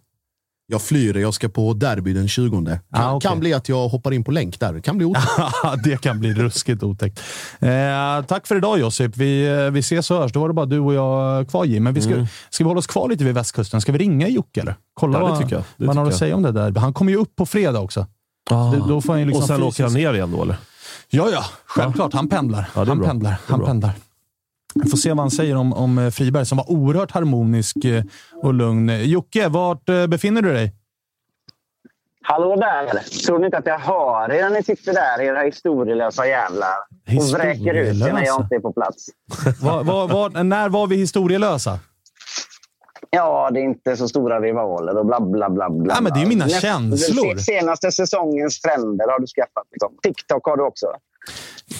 Jag 0.69 0.81
flyr. 0.81 1.17
Jag 1.17 1.33
ska 1.33 1.49
på 1.49 1.73
derby 1.73 2.13
den 2.13 2.27
20. 2.27 2.49
Kan, 2.65 2.79
Ah, 2.91 3.13
okej. 3.13 3.29
kan 3.29 3.39
bli 3.39 3.53
att 3.53 3.69
jag 3.69 3.87
hoppar 3.87 4.11
in 4.13 4.23
på 4.23 4.31
länk 4.31 4.59
där. 4.59 4.73
Det 4.73 4.81
kan 4.81 4.97
bli 4.97 5.05
otäckt. 5.05 5.27
det 5.83 6.01
kan 6.01 6.19
bli 6.19 6.33
ruskigt 6.33 6.83
otäckt. 6.83 7.19
Eh, 7.59 7.69
tack 8.27 8.47
för 8.47 8.55
idag 8.55 8.79
Josip. 8.79 9.17
Vi, 9.17 9.47
eh, 9.47 9.71
vi 9.71 9.79
ses 9.79 10.11
och 10.11 10.17
hörs. 10.17 10.31
Då 10.31 10.39
var 10.39 10.47
det 10.47 10.53
bara 10.53 10.65
du 10.65 10.79
och 10.79 10.93
jag 10.93 11.49
kvar 11.49 11.65
Jim. 11.65 11.83
Men 11.83 11.93
vi 11.93 12.01
ska, 12.01 12.27
ska 12.49 12.63
vi 12.63 12.67
hålla 12.67 12.79
oss 12.79 12.87
kvar 12.87 13.09
lite 13.09 13.23
vid 13.23 13.33
västkusten? 13.33 13.81
Ska 13.81 13.91
vi 13.91 13.97
ringa 13.97 14.27
Jocke 14.27 14.61
eller? 14.61 14.75
Kolla 14.93 15.19
Ja, 15.19 15.25
det 15.25 15.31
vad 15.31 15.41
tycker 15.41 15.55
jag. 15.55 15.63
Det 15.77 15.85
man 15.85 15.97
har 15.97 16.05
tycker 16.05 16.13
att 16.13 16.19
säga 16.19 16.35
om 16.35 16.41
det 16.43 16.51
där. 16.51 16.75
Han 16.79 16.93
kommer 16.93 17.11
ju 17.11 17.17
upp 17.17 17.35
på 17.35 17.45
fredag 17.45 17.79
också. 17.79 18.05
Det- 18.49 18.83
då 18.87 19.01
får 19.01 19.13
han 19.13 19.21
liksom 19.27 19.41
och 19.41 19.47
sen 19.47 19.57
fysiskt- 19.57 19.67
åker 19.75 19.83
han 19.83 19.93
ner 19.93 20.13
igen 20.13 20.31
då, 20.31 20.41
eller? 20.43 20.55
Ja, 21.09 21.29
ja. 21.33 21.45
Självklart. 21.65 22.13
Han 22.13 22.29
pendlar. 22.29 22.69
Ja, 22.75 22.85
han 22.85 22.97
bra. 22.97 23.07
pendlar. 23.07 23.35
Han 23.47 23.59
bra. 23.59 23.67
pendlar. 23.67 23.91
Vi 24.83 24.89
får 24.89 24.97
se 24.97 25.09
vad 25.09 25.19
han 25.19 25.31
säger 25.31 25.55
om, 25.55 25.73
om 25.73 25.97
eh, 25.97 26.09
Friberg 26.09 26.45
som 26.45 26.57
var 26.57 26.71
oerhört 26.71 27.11
harmonisk 27.11 27.85
eh, 27.85 28.03
och 28.43 28.53
lugn. 28.53 28.91
Jocke, 29.09 29.47
vart 29.47 29.89
eh, 29.89 30.07
befinner 30.07 30.41
du 30.41 30.53
dig? 30.53 30.73
Hallå 32.21 32.55
där! 32.55 32.85
Tror 33.25 33.39
ni 33.39 33.45
inte 33.45 33.57
att 33.57 33.65
jag 33.65 33.79
hör 33.79 34.31
er 34.31 34.41
när 34.41 34.49
ni 34.49 34.63
sitter 34.63 34.93
där, 34.93 35.21
era 35.21 35.41
historielösa 35.41 36.27
jävlar? 36.27 36.73
Och 37.17 37.23
vräker 37.39 37.73
ut 37.73 37.87
er 38.07 38.13
när 38.13 38.25
jag 38.25 38.41
inte 38.41 38.55
är 38.55 38.59
på 38.59 38.73
plats. 38.73 39.05
Vad- 39.61 39.85
vad- 39.85 40.09
vad- 40.09 40.45
när 40.45 40.69
var 40.69 40.87
vi 40.87 40.95
historielösa? 40.95 41.79
Ja, 43.09 43.49
det 43.53 43.59
är 43.59 43.63
inte 43.63 43.97
så 43.97 44.07
stora 44.07 44.39
rivaler 44.41 44.97
och 44.97 45.05
bla 45.05 45.19
bla 45.19 45.49
bla. 45.49 45.69
bla. 45.69 45.93
Ja, 45.95 46.01
men 46.01 46.13
det 46.13 46.19
är 46.19 46.21
ju 46.21 46.27
mina 46.29 46.45
Näst- 46.45 46.61
känslor. 46.61 47.27
Den 47.35 47.39
senaste 47.43 47.91
säsongens 47.91 48.61
trender 48.61 49.05
har 49.11 49.19
du 49.19 49.27
skaffat. 49.27 49.63
Liksom. 49.71 49.91
TikTok 50.03 50.45
har 50.45 50.57
du 50.57 50.63
också. 50.63 50.87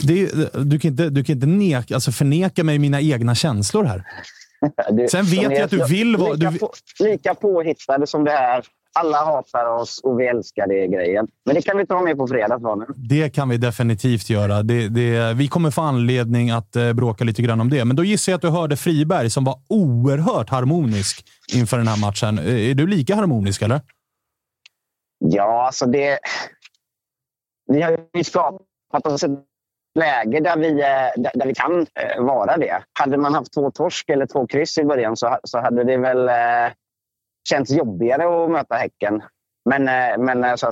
Är, 0.09 0.63
du, 0.63 0.79
kan 0.79 0.91
inte, 0.91 1.09
du 1.09 1.23
kan 1.23 1.35
inte 1.35 1.47
neka, 1.47 1.93
alltså 1.95 2.11
förneka 2.11 2.63
mig 2.63 2.79
mina 2.79 3.01
egna 3.01 3.35
känslor 3.35 3.83
här. 3.83 4.03
Du, 4.91 5.07
Sen 5.07 5.25
vet 5.25 5.41
jag 5.41 5.61
att 5.61 5.69
du 5.69 5.85
vill 5.85 6.17
vara- 6.17 6.33
Lika, 6.33 6.51
du- 6.51 6.59
på, 6.59 6.71
lika 6.99 7.35
påhittade 7.35 8.07
som 8.07 8.23
det 8.23 8.31
är. 8.31 8.63
Alla 8.99 9.17
hatar 9.17 9.65
oss 9.65 9.99
och 10.03 10.19
vi 10.19 10.27
älskar 10.27 10.67
det 10.67 10.87
grejen. 10.87 11.27
Men 11.45 11.55
det 11.55 11.61
kan 11.61 11.77
vi 11.77 11.85
ta 11.85 12.01
med 12.01 12.17
på 12.17 12.27
fredag. 12.27 12.59
Från. 12.59 12.85
Det 12.95 13.29
kan 13.29 13.49
vi 13.49 13.57
definitivt 13.57 14.29
göra. 14.29 14.63
Det, 14.63 14.87
det, 14.89 15.33
vi 15.33 15.47
kommer 15.47 15.71
få 15.71 15.81
anledning 15.81 16.49
att 16.49 16.75
eh, 16.75 16.93
bråka 16.93 17.23
lite 17.23 17.41
grann 17.41 17.61
om 17.61 17.69
det. 17.69 17.85
Men 17.85 17.95
då 17.95 18.03
gissar 18.03 18.31
jag 18.31 18.35
att 18.37 18.41
du 18.41 18.49
hörde 18.49 18.77
Friberg 18.77 19.29
som 19.29 19.43
var 19.43 19.59
oerhört 19.69 20.49
harmonisk 20.49 21.25
inför 21.53 21.77
den 21.77 21.87
här 21.87 21.97
matchen. 22.01 22.39
Eh, 22.39 22.69
Är 22.69 22.73
du 22.75 22.87
lika 22.87 23.15
harmonisk, 23.15 23.61
eller? 23.61 23.81
Ja, 25.19 25.65
alltså 25.67 25.85
det... 25.85 26.19
Vi 27.73 27.81
har 27.81 27.97
ju 28.13 28.23
skapat 28.23 28.61
oss 28.93 29.23
ett 29.23 29.31
läge 29.99 30.39
där 30.39 30.57
vi, 30.57 30.69
eh, 30.69 31.31
där, 31.33 31.45
vi 31.45 31.53
kan 31.55 31.81
eh, 31.81 32.23
vara 32.23 32.57
det. 32.57 32.83
Hade 32.99 33.17
man 33.17 33.33
haft 33.33 33.53
två 33.53 33.71
torsk 33.71 34.09
eller 34.09 34.25
två 34.25 34.47
kryss 34.47 34.77
i 34.77 34.83
början 34.83 35.17
så, 35.17 35.37
så 35.43 35.59
hade 35.59 35.83
det 35.83 35.97
väl 35.97 36.29
eh, 36.29 36.73
känts 37.49 37.71
jobbigare 37.71 38.43
att 38.45 38.51
möta 38.51 38.75
Häcken. 38.75 39.21
Men, 39.69 39.83
men 40.25 40.43
alltså, 40.43 40.71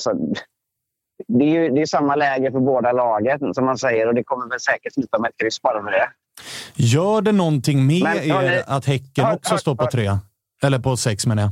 det 1.27 1.45
är 1.45 1.49
ju 1.49 1.69
det 1.69 1.81
är 1.81 1.85
samma 1.85 2.15
läge 2.15 2.51
för 2.51 2.59
båda 2.59 2.91
lagen 2.91 3.53
som 3.53 3.65
man 3.65 3.77
säger 3.77 4.07
och 4.07 4.15
det 4.15 4.23
kommer 4.23 4.49
väl 4.49 4.59
säkert 4.59 4.93
sluta 4.93 5.19
med 5.19 5.29
ett 5.29 5.37
kryss 5.37 5.61
bara 5.61 5.83
för 5.83 5.91
det. 5.91 6.09
Gör 6.75 7.21
det 7.21 7.31
någonting 7.31 7.87
med 7.87 8.03
Men, 8.03 8.17
er 8.17 8.63
att 8.67 8.85
Häcken 8.85 9.25
hör- 9.25 9.35
också 9.35 9.51
hör- 9.53 9.57
står 9.57 9.75
på 9.75 9.83
hör- 9.83 9.91
tre? 9.91 10.09
Eller 10.63 10.79
på 10.79 10.97
sex 10.97 11.25
menar 11.25 11.43
jag. 11.43 11.51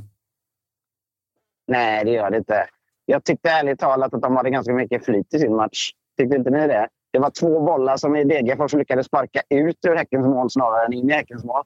Nej, 1.67 2.05
det 2.05 2.11
gör 2.11 2.31
det 2.31 2.37
inte. 2.37 2.67
Jag 3.05 3.23
tyckte 3.23 3.49
ärligt 3.49 3.79
talat 3.79 4.13
att 4.13 4.21
de 4.21 4.35
hade 4.35 4.49
ganska 4.49 4.73
mycket 4.73 5.05
flyt 5.05 5.33
i 5.33 5.39
sin 5.39 5.55
match. 5.55 5.91
Tyckte 6.19 6.37
inte 6.37 6.49
ni 6.49 6.67
det? 6.67 6.87
Det 7.13 7.19
var 7.19 7.29
två 7.29 7.65
bollar 7.65 7.97
som 7.97 8.15
i 8.15 8.23
Degerfors 8.23 8.73
lyckades 8.73 9.05
sparka 9.05 9.41
ut 9.49 9.77
ur 9.87 9.95
Häckens 9.95 10.25
mål 10.25 10.49
snarare 10.51 10.85
än 10.85 10.93
in 10.93 11.09
i 11.09 11.13
Häckens 11.13 11.43
mål. 11.43 11.63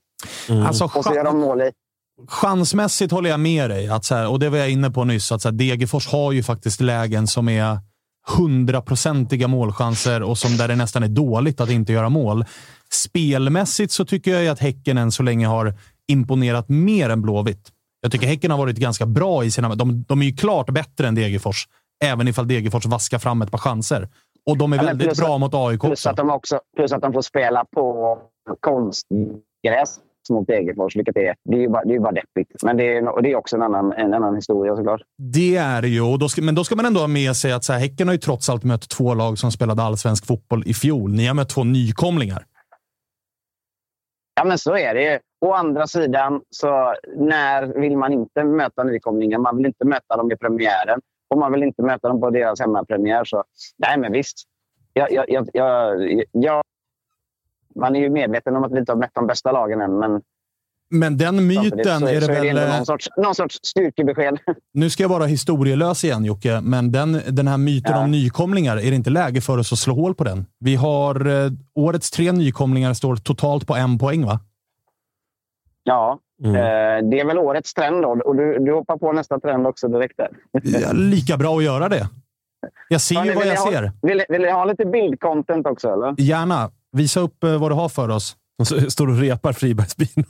Alltså, 0.67 0.85
Och 0.95 1.03
så 1.03 1.13
gör 1.13 1.23
de 1.23 1.39
mål 1.39 1.61
i... 1.61 1.71
Chansmässigt 2.27 3.11
håller 3.11 3.29
jag 3.29 3.39
med 3.39 3.69
dig. 3.69 3.89
Att 3.89 4.05
så 4.05 4.15
här, 4.15 4.31
och 4.31 4.39
det 4.39 4.49
var 4.49 4.57
jag 4.57 4.69
inne 4.69 4.91
på 4.91 5.03
nyss. 5.03 5.31
Att 5.31 5.41
så 5.41 5.49
här, 5.49 5.55
Degerfors 5.55 6.07
har 6.07 6.31
ju 6.31 6.43
faktiskt 6.43 6.81
lägen 6.81 7.27
som 7.27 7.49
är 7.49 7.77
hundraprocentiga 8.37 9.47
målchanser 9.47 10.23
och 10.23 10.37
som 10.37 10.57
där 10.57 10.67
det 10.67 10.75
nästan 10.75 11.03
är 11.03 11.07
dåligt 11.07 11.61
att 11.61 11.69
inte 11.69 11.93
göra 11.93 12.09
mål. 12.09 12.45
Spelmässigt 12.91 13.91
så 13.91 14.05
tycker 14.05 14.31
jag 14.31 14.43
ju 14.43 14.49
att 14.49 14.59
Häcken 14.59 14.97
än 14.97 15.11
så 15.11 15.23
länge 15.23 15.47
har 15.47 15.73
imponerat 16.07 16.69
mer 16.69 17.09
än 17.09 17.21
Blåvitt. 17.21 17.71
Jag 18.01 18.11
tycker 18.11 18.27
Häcken 18.27 18.51
har 18.51 18.57
varit 18.57 18.77
ganska 18.77 19.05
bra 19.05 19.43
i 19.43 19.51
sina... 19.51 19.75
De, 19.75 20.03
de 20.07 20.21
är 20.21 20.25
ju 20.25 20.35
klart 20.35 20.69
bättre 20.69 21.07
än 21.07 21.15
Degerfors, 21.15 21.67
även 22.03 22.27
ifall 22.27 22.47
Degerfors 22.47 22.85
vaskar 22.85 23.19
fram 23.19 23.41
ett 23.41 23.51
par 23.51 23.57
chanser. 23.57 24.09
Och 24.47 24.57
de 24.57 24.73
är 24.73 24.77
väldigt 24.77 25.07
plus 25.07 25.19
bra 25.19 25.33
att- 25.35 25.39
mot 25.39 25.53
AIK 25.53 25.81
Plus 25.81 25.91
också. 25.91 26.09
att, 26.09 26.17
de 26.17 26.29
också, 26.29 26.59
plus 26.75 26.91
att 26.91 27.01
de 27.01 27.13
får 27.13 27.21
spela 27.21 27.65
på 27.65 28.17
konstgräs 28.59 29.99
mot 30.29 30.47
Degerfors, 30.47 30.95
vilket 30.95 31.17
är, 31.17 31.35
det 31.49 31.55
är 31.57 31.61
ju 31.61 31.69
bara, 31.69 31.83
det 31.85 31.95
är 31.95 31.99
bara 31.99 32.11
deppigt. 32.11 32.63
Men 32.63 32.77
det 32.77 32.97
är, 32.97 33.07
och 33.07 33.23
det 33.23 33.31
är 33.31 33.35
också 33.35 33.55
en 33.55 33.61
annan, 33.61 33.91
en 33.93 34.13
annan 34.13 34.35
historia 34.35 34.75
såklart. 34.75 35.01
Det 35.17 35.55
är 35.55 35.81
det 35.81 35.87
ju, 35.87 36.01
och 36.01 36.19
då 36.19 36.29
ska, 36.29 36.41
men 36.41 36.55
då 36.55 36.63
ska 36.63 36.75
man 36.75 36.85
ändå 36.85 36.99
ha 36.99 37.07
med 37.07 37.35
sig 37.35 37.51
att 37.51 37.63
så 37.63 37.73
här, 37.73 37.79
Häcken 37.79 38.07
har 38.07 38.13
ju 38.13 38.19
trots 38.19 38.49
allt 38.49 38.63
mött 38.63 38.89
två 38.89 39.13
lag 39.13 39.37
som 39.37 39.51
spelade 39.51 39.83
allsvensk 39.83 40.25
fotboll 40.25 40.63
i 40.65 40.73
fjol. 40.73 41.11
Ni 41.11 41.25
har 41.27 41.33
mött 41.33 41.49
två 41.49 41.63
nykomlingar. 41.63 42.45
Ja, 44.35 44.43
men 44.45 44.57
så 44.57 44.77
är 44.77 44.93
det 44.93 45.01
ju. 45.13 45.19
Å 45.45 45.53
andra 45.53 45.87
sidan, 45.87 46.41
så 46.49 46.95
när 47.17 47.81
vill 47.81 47.97
man 47.97 48.13
inte 48.13 48.43
möta 48.43 48.83
nykomlingar? 48.83 49.39
Man 49.39 49.57
vill 49.57 49.65
inte 49.65 49.85
möta 49.85 50.17
dem 50.17 50.31
i 50.31 50.35
premiären 50.37 50.99
och 51.27 51.37
man 51.37 51.51
vill 51.51 51.63
inte 51.63 51.83
möta 51.83 52.07
dem 52.07 52.19
på 52.21 52.29
deras 52.29 52.59
hemmapremiär. 52.59 53.25
Så 53.25 53.43
nej, 53.77 53.97
men 53.99 54.11
visst. 54.11 54.37
Jag, 54.93 55.11
jag, 55.11 55.25
jag, 55.53 56.23
jag, 56.31 56.61
man 57.75 57.95
är 57.95 57.99
ju 57.99 58.09
medveten 58.09 58.55
om 58.55 58.63
att 58.63 58.71
vi 58.71 58.79
inte 58.79 58.91
har 58.91 58.99
mött 58.99 59.13
de 59.13 59.27
bästa 59.27 59.51
lagen 59.51 59.81
än, 59.81 59.99
men 59.99 60.21
Men 60.89 61.17
den 61.17 61.47
myten 61.47 61.99
så, 61.99 62.07
är 62.07 62.13
det 62.13 62.21
så 62.21 62.31
är 62.31 62.53
det 62.53 62.77
någon 62.77 62.85
sorts, 62.85 63.09
någon 63.17 63.35
sorts 63.35 63.59
styrkebesked. 63.63 64.37
Nu 64.73 64.89
ska 64.89 65.03
jag 65.03 65.09
vara 65.09 65.25
historielös 65.25 66.03
igen 66.03 66.25
Jocke, 66.25 66.61
men 66.61 66.91
den, 66.91 67.21
den 67.29 67.47
här 67.47 67.57
myten 67.57 67.91
Ja. 67.95 68.03
om 68.03 68.11
nykomlingar, 68.11 68.77
är 68.77 68.89
det 68.89 68.95
inte 68.95 69.09
läge 69.09 69.41
för 69.41 69.57
oss 69.57 69.73
att 69.73 69.79
slå 69.79 69.93
hål 69.93 70.15
på 70.15 70.23
den? 70.23 70.45
Vi 70.59 70.75
har 70.75 71.45
eh, 71.45 71.51
årets 71.73 72.11
tre 72.11 72.31
nykomlingar 72.31 72.93
står 72.93 73.15
totalt 73.15 73.67
på 73.67 73.75
en 73.75 73.97
poäng, 73.99 74.25
va? 74.25 74.39
Ja, 75.83 76.19
Mm. 76.43 76.55
eh, 76.55 77.09
det 77.09 77.19
är 77.19 77.25
väl 77.25 77.37
årets 77.37 77.73
trend 77.73 78.01
då. 78.01 78.09
Och 78.25 78.35
du, 78.35 78.59
du 78.59 78.73
hoppar 78.73 78.97
på 78.97 79.11
nästa 79.11 79.39
trend 79.39 79.67
också 79.67 79.87
direkt 79.87 80.17
där. 80.17 80.29
Ja, 80.63 80.91
lika 80.93 81.37
bra 81.37 81.57
att 81.57 81.63
göra 81.63 81.89
det. 81.89 82.09
Jag 82.89 83.01
ser 83.01 83.15
ju 83.15 83.19
Hörni, 83.21 83.35
vad 83.35 83.45
jag 83.45 83.51
ni 83.51 83.71
ser. 83.71 83.83
Ha, 83.83 83.91
vill, 84.01 84.23
vill 84.29 84.41
ni 84.41 84.51
ha 84.51 84.65
lite 84.65 84.85
bildcontent 84.85 85.67
också? 85.67 85.93
Eller? 85.93 86.15
Gärna. 86.17 86.71
Visa 86.91 87.19
upp 87.19 87.43
eh, 87.43 87.59
vad 87.61 87.71
du 87.71 87.75
har 87.75 87.89
för 87.89 88.09
oss. 88.09 88.35
Och 88.59 88.67
så 88.67 88.91
står 88.91 89.07
du 89.07 89.13
och 89.13 89.19
repar 89.19 89.53
Fribergs 89.53 89.97
bil. 89.97 90.07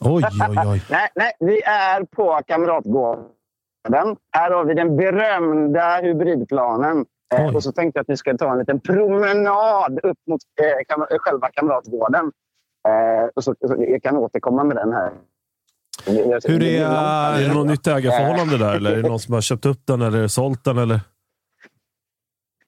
Oj, 0.00 0.24
oj, 0.50 0.58
oj. 0.66 0.82
Nej, 0.90 1.08
nej, 1.14 1.32
vi 1.40 1.62
är 1.62 2.04
på 2.04 2.40
Kamratgården. 2.46 4.16
Här 4.32 4.50
har 4.50 4.64
vi 4.64 4.74
den 4.74 4.96
berömda 4.96 6.00
hybridplanen. 6.02 7.04
Eh, 7.34 7.54
och 7.56 7.62
så 7.62 7.72
tänkte 7.72 7.98
jag 7.98 8.02
att 8.02 8.08
vi 8.08 8.16
ska 8.16 8.36
ta 8.36 8.52
en 8.52 8.58
liten 8.58 8.80
promenad 8.80 10.00
upp 10.02 10.18
mot 10.30 10.40
eh, 10.60 10.84
kam 10.88 11.06
själva 11.20 11.48
Kamratgården. 11.52 12.32
Eh, 12.86 13.28
så, 13.42 13.54
så 13.66 13.76
jag 13.78 14.02
kan 14.02 14.16
återkomma 14.16 14.64
med 14.64 14.76
den 14.76 14.92
här. 14.92 15.12
Hur 16.06 16.62
är, 16.62 16.84
Är 17.36 17.48
det 17.48 17.54
något 17.54 17.66
nytt 17.66 17.86
ägarförhållande 17.86 18.58
där? 18.58 18.74
Eller 18.76 18.92
är 18.92 19.02
det 19.02 19.08
någon 19.08 19.20
som 19.20 19.34
har 19.34 19.40
köpt 19.40 19.66
upp 19.66 19.80
den 19.86 20.02
eller 20.02 20.28
sålt 20.28 20.64
den? 20.64 20.78
Eller? 20.78 21.00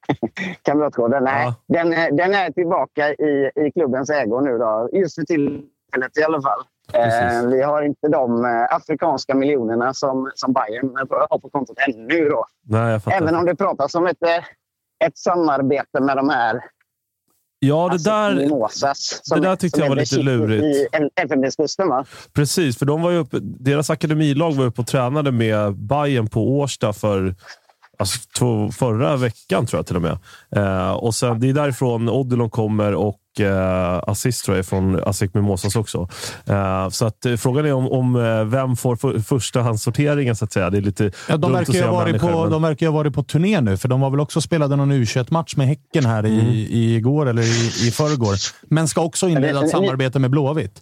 Kamratgården? 0.62 1.24
Nej, 1.24 1.44
Ja. 1.46 1.54
den, 1.68 1.92
är- 1.92 2.10
den 2.12 2.34
är 2.34 2.50
tillbaka 2.50 3.08
i, 3.12 3.50
i 3.66 3.70
klubbens 3.72 4.10
ägo 4.10 4.40
nu. 4.40 4.58
Då. 4.58 4.88
Just 4.92 5.14
för 5.14 5.22
tillfället 5.22 6.18
i 6.18 6.22
alla 6.22 6.42
fall. 6.42 6.60
Eh, 6.92 7.46
vi 7.50 7.62
har 7.62 7.82
inte 7.82 8.08
de 8.08 8.44
eh, 8.44 8.74
afrikanska 8.74 9.34
miljonerna 9.34 9.94
som, 9.94 10.30
som 10.34 10.52
Bayern 10.52 10.96
har 11.30 11.38
på 11.38 11.50
kontot 11.50 11.76
ännu. 11.88 12.28
Då. 12.28 12.44
Nej. 12.66 13.00
Även 13.06 13.34
om 13.36 13.44
det 13.46 13.56
pratas 13.56 13.94
om 13.94 14.06
ett, 14.06 14.22
eh, 14.22 14.44
ett 15.06 15.18
samarbete 15.18 16.00
med 16.00 16.16
de 16.16 16.28
här 16.28 16.64
Ja, 17.60 17.76
det 17.86 17.92
alltså, 17.92 18.10
där, 18.10 18.48
som- 19.22 19.40
det 19.40 19.48
där 19.48 19.56
tyckte 19.56 19.80
jag 19.80 19.88
var 19.88 19.96
lite 19.96 20.16
lurigt. 20.16 20.64
I 20.64 20.86
Elfenbenskusten, 21.20 21.88
va? 21.88 22.04
precis. 22.32 22.78
För 22.78 22.86
de 22.86 23.02
var 23.02 23.10
ju 23.10 23.16
uppe, 23.18 23.38
deras 23.42 23.90
akademilag 23.90 24.52
var 24.54 24.64
uppe 24.64 24.80
och 24.80 24.86
tränade 24.86 25.32
med 25.32 25.74
Bayern 25.76 26.26
på 26.28 26.58
Årsta 26.58 26.92
för 26.92 27.34
alltså, 27.98 28.18
två, 28.38 28.70
förra 28.72 29.16
veckan, 29.16 29.66
tror 29.66 29.78
jag 29.78 29.86
till 29.86 29.96
och 29.96 30.02
med. 30.02 30.18
Eh, 30.56 30.90
och 30.92 31.14
sen, 31.14 31.40
det 31.40 31.48
är 31.48 31.52
därifrån 31.52 32.08
Odilon 32.08 32.50
kommer 32.50 32.94
och 32.94 33.20
eh, 33.40 34.02
assist 34.06 34.44
tror 34.44 34.56
jag 34.56 34.58
är 34.58 34.68
från 34.68 35.00
Asik 35.04 35.34
Mimosas 35.34 35.76
också. 35.76 36.08
Eh, 36.46 36.88
så 36.88 37.06
att, 37.06 37.26
eh, 37.26 37.36
frågan 37.36 37.66
är 37.66 37.72
om, 37.72 37.88
om 37.92 38.16
eh, 38.16 38.44
vem 38.44 38.76
får 38.76 38.96
för, 38.96 39.18
förstahandssorteringen, 39.18 40.36
så 40.36 40.44
att 40.44 40.52
säga. 40.52 40.70
Det 40.70 40.78
är 40.78 40.82
lite 40.82 41.10
Ja, 41.28 41.36
de, 41.36 41.52
verkar 41.52 41.72
ju 41.72 41.86
varit 41.86 42.20
på, 42.20 42.26
men- 42.42 42.50
de 42.50 42.62
verkar 42.62 42.86
ju 42.86 42.90
ha 42.90 42.96
varit 42.96 43.14
på 43.14 43.22
turné 43.22 43.60
nu, 43.60 43.76
för 43.76 43.88
de 43.88 44.02
har 44.02 44.10
väl 44.10 44.20
också 44.20 44.40
spelat 44.40 44.70
någon 44.70 44.92
U21-match 44.92 45.56
med 45.56 45.66
Häcken 45.66 46.06
här 46.06 46.26
i, 46.26 46.40
Mm. 46.40 46.52
i 46.52 46.94
igår 46.96 47.26
eller 47.28 47.42
i, 47.42 47.88
i 47.88 47.90
förrgår. 47.90 48.34
Men 48.62 48.88
ska 48.88 49.00
också 49.00 49.28
inleda 49.28 49.64
ett 49.64 49.70
samarbete 49.70 50.18
med 50.18 50.30
Blåvitt. 50.30 50.80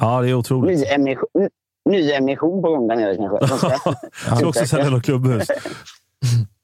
Ja, 0.00 0.22
det 0.22 0.28
är 0.30 0.34
otroligt. 0.34 0.78
Nyemission, 0.78 1.26
nyemission 1.90 2.62
på 2.62 2.70
gång 2.70 2.88
där 2.88 2.96
nere 2.96 3.16
kanske. 3.16 3.78
Ska 4.36 4.46
också 4.48 4.66
sälja 4.66 4.90
något 4.90 5.04
klubbhus. 5.04 5.48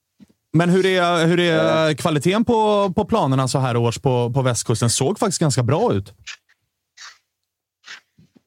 Men 0.52 0.70
hur 0.70 0.86
är, 0.86 1.26
hur 1.26 1.40
är 1.40 1.94
kvaliteten 1.94 2.44
på, 2.44 2.92
på 2.96 3.04
planerna 3.04 3.48
så 3.48 3.58
här 3.58 3.76
års 3.76 3.98
på, 3.98 4.32
på 4.34 4.42
västkusten? 4.42 4.90
Såg 4.90 5.18
faktiskt 5.18 5.40
ganska 5.40 5.62
bra 5.62 5.92
ut. 5.92 6.14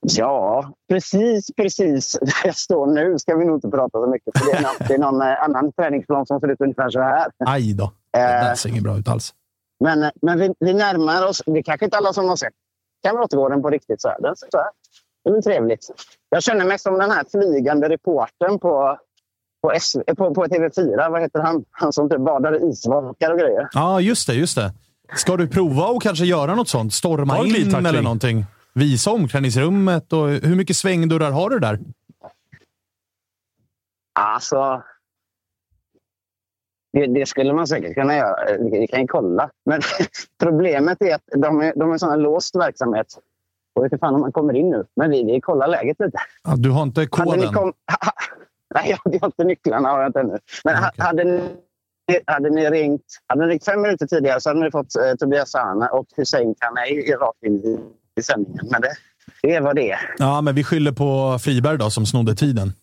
Ja, 0.08 0.74
precis, 0.90 1.48
precis 1.58 2.18
där 2.22 2.34
jag 2.44 2.56
står 2.56 2.88
nu 2.88 3.20
ska 3.20 3.36
vi 3.36 3.46
nog 3.46 3.58
inte 3.58 3.70
prata 3.70 4.00
så 4.00 4.08
mycket. 4.08 4.38
För 4.38 4.46
det, 4.46 4.58
är 4.58 4.62
någon, 4.62 4.88
det 4.88 4.94
är 4.94 4.98
någon 4.98 5.22
eh, 5.22 5.44
annan 5.44 5.72
träningsplan 5.72 6.26
som 6.26 6.40
ser 6.40 6.48
ut 6.48 6.62
ungefär 6.62 6.90
så 6.90 7.02
här. 7.02 7.32
Aj 7.46 7.74
då. 7.74 7.92
Det 8.12 8.20
Eh, 8.20 8.28
där 8.28 8.56
ser 8.56 8.70
inget 8.70 8.84
bra 8.84 8.98
ut 8.98 9.08
alls. 9.08 9.34
Men, 9.80 10.12
men 10.22 10.40
vi, 10.40 10.54
vi 10.60 10.74
närmar 10.74 11.28
oss. 11.28 11.42
Det 11.46 11.60
är 11.60 11.64
kanske 11.64 11.86
inte 11.86 11.98
alla 11.98 12.14
som 12.14 12.30
har 12.30 12.36
sett 12.36 12.54
Kamratgården 13.04 13.62
på 13.62 13.70
riktigt. 13.70 14.02
Så 14.02 14.08
här. 14.08 14.22
Det, 14.22 14.34
så 14.36 14.58
här. 14.58 14.70
det 15.24 15.30
är 15.30 15.34
väl 15.34 15.44
trevligt. 15.44 15.88
Jag 16.30 16.44
känner 16.44 16.66
mig 16.66 16.80
som 16.80 17.00
den 17.00 17.12
här 17.12 17.26
flygande 17.32 17.90
reportern 17.90 18.60
på, 18.60 18.98
på, 19.66 19.72
S, 19.72 19.96
på, 20.18 20.34
på 20.34 20.46
TV4. 20.46 21.12
Vad 21.12 21.22
heter 21.22 21.40
han? 21.40 21.66
Han 21.72 21.94
som 21.94 22.10
typ 22.10 22.20
badar 22.20 22.64
i 22.64 22.70
isvakar 22.70 23.32
och 23.32 23.40
grejer. 23.40 23.70
Ja, 23.74 24.02
just 24.02 24.28
det. 24.28 24.34
just 24.34 24.56
det. 24.56 24.74
Ska 25.16 25.38
du 25.38 25.48
prova 25.48 25.88
och 25.88 26.02
kanske 26.02 26.26
göra 26.26 26.56
något 26.56 26.70
sånt? 26.70 26.94
Storma 26.94 27.38
in 27.38 27.50
glidtackling. 27.50 27.86
eller 27.86 28.02
någonting? 28.02 28.46
Visa 28.74 29.12
omklädningsrummet 29.12 30.14
och 30.14 30.28
hur 30.28 30.56
mycket 30.56 30.76
svängdörrar 30.76 31.32
har 31.32 31.50
du 31.50 31.60
där? 31.60 31.80
Alltså, 34.20 34.84
Det, 36.94 37.06
det, 37.06 37.26
skulle 37.26 37.54
man 37.54 37.68
säkert 37.68 37.96
kunna 37.96 38.16
göra. 38.16 38.36
Vi 38.72 38.88
kan 38.88 39.02
ju 39.02 39.08
kolla. 39.08 39.50
Men 39.66 39.82
problemet 40.44 41.02
är 41.02 41.16
att 41.16 41.24
de 41.36 41.62
är, 41.62 41.74
de 41.76 41.92
är 41.92 41.98
sån 41.98 42.22
låst 42.22 42.56
verksamhet. 42.56 43.08
Och 43.76 43.86
vet 43.86 44.00
fan 44.00 44.16
om 44.16 44.22
man 44.22 44.32
kommer 44.32 44.54
in 44.54 44.70
nu. 44.70 44.86
Men 44.96 45.12
vi, 45.12 45.24
vi 45.24 45.42
kollar 45.42 45.68
läget 45.68 46.00
lite. 46.00 46.18
Ja, 46.44 46.56
du 46.58 46.70
har 46.70 46.84
inte 46.84 47.08
koden? 47.08 47.54
Kom, 47.54 47.74
nej, 48.76 48.98
jag 49.06 49.20
har 49.22 49.28
inte 49.28 49.44
nycklarna. 49.44 49.90
Har 49.90 50.00
jag 50.00 50.10
inte 50.10 50.20
ännu. 50.20 50.40
Men 50.64 50.76
okay. 50.76 50.92
hade, 50.98 51.24
ni, 51.24 51.42
hade 52.26 52.50
ni 52.50 52.70
ringt 52.70 53.06
hade 53.28 53.46
ni 53.46 53.52
ringt 53.52 53.66
fem 53.66 53.82
minuter 53.82 54.08
tidigare 54.08 54.42
så 54.42 54.50
hade 54.50 54.60
ni 54.60 54.72
fått 54.72 54.96
eh, 54.96 55.16
Tobias 55.20 55.52
Sana 55.52 55.90
och 55.90 56.06
Hussein 56.18 56.56
Kanei 56.60 57.16
rakt 57.16 57.44
in 57.44 57.54
i, 57.54 57.80
i 58.20 58.24
sändningen. 58.24 58.68
Men 58.72 58.82
det, 58.82 58.96
det 59.42 59.60
vad 59.60 59.76
det. 59.76 60.00
Ja, 60.18 60.42
men 60.42 60.56
vi 60.56 60.64
skyller 60.64 60.92
på 60.92 61.40
Friberg 61.40 61.78
då, 61.78 61.90
som 61.90 62.06
snodde 62.06 62.36
tiden. 62.36 62.74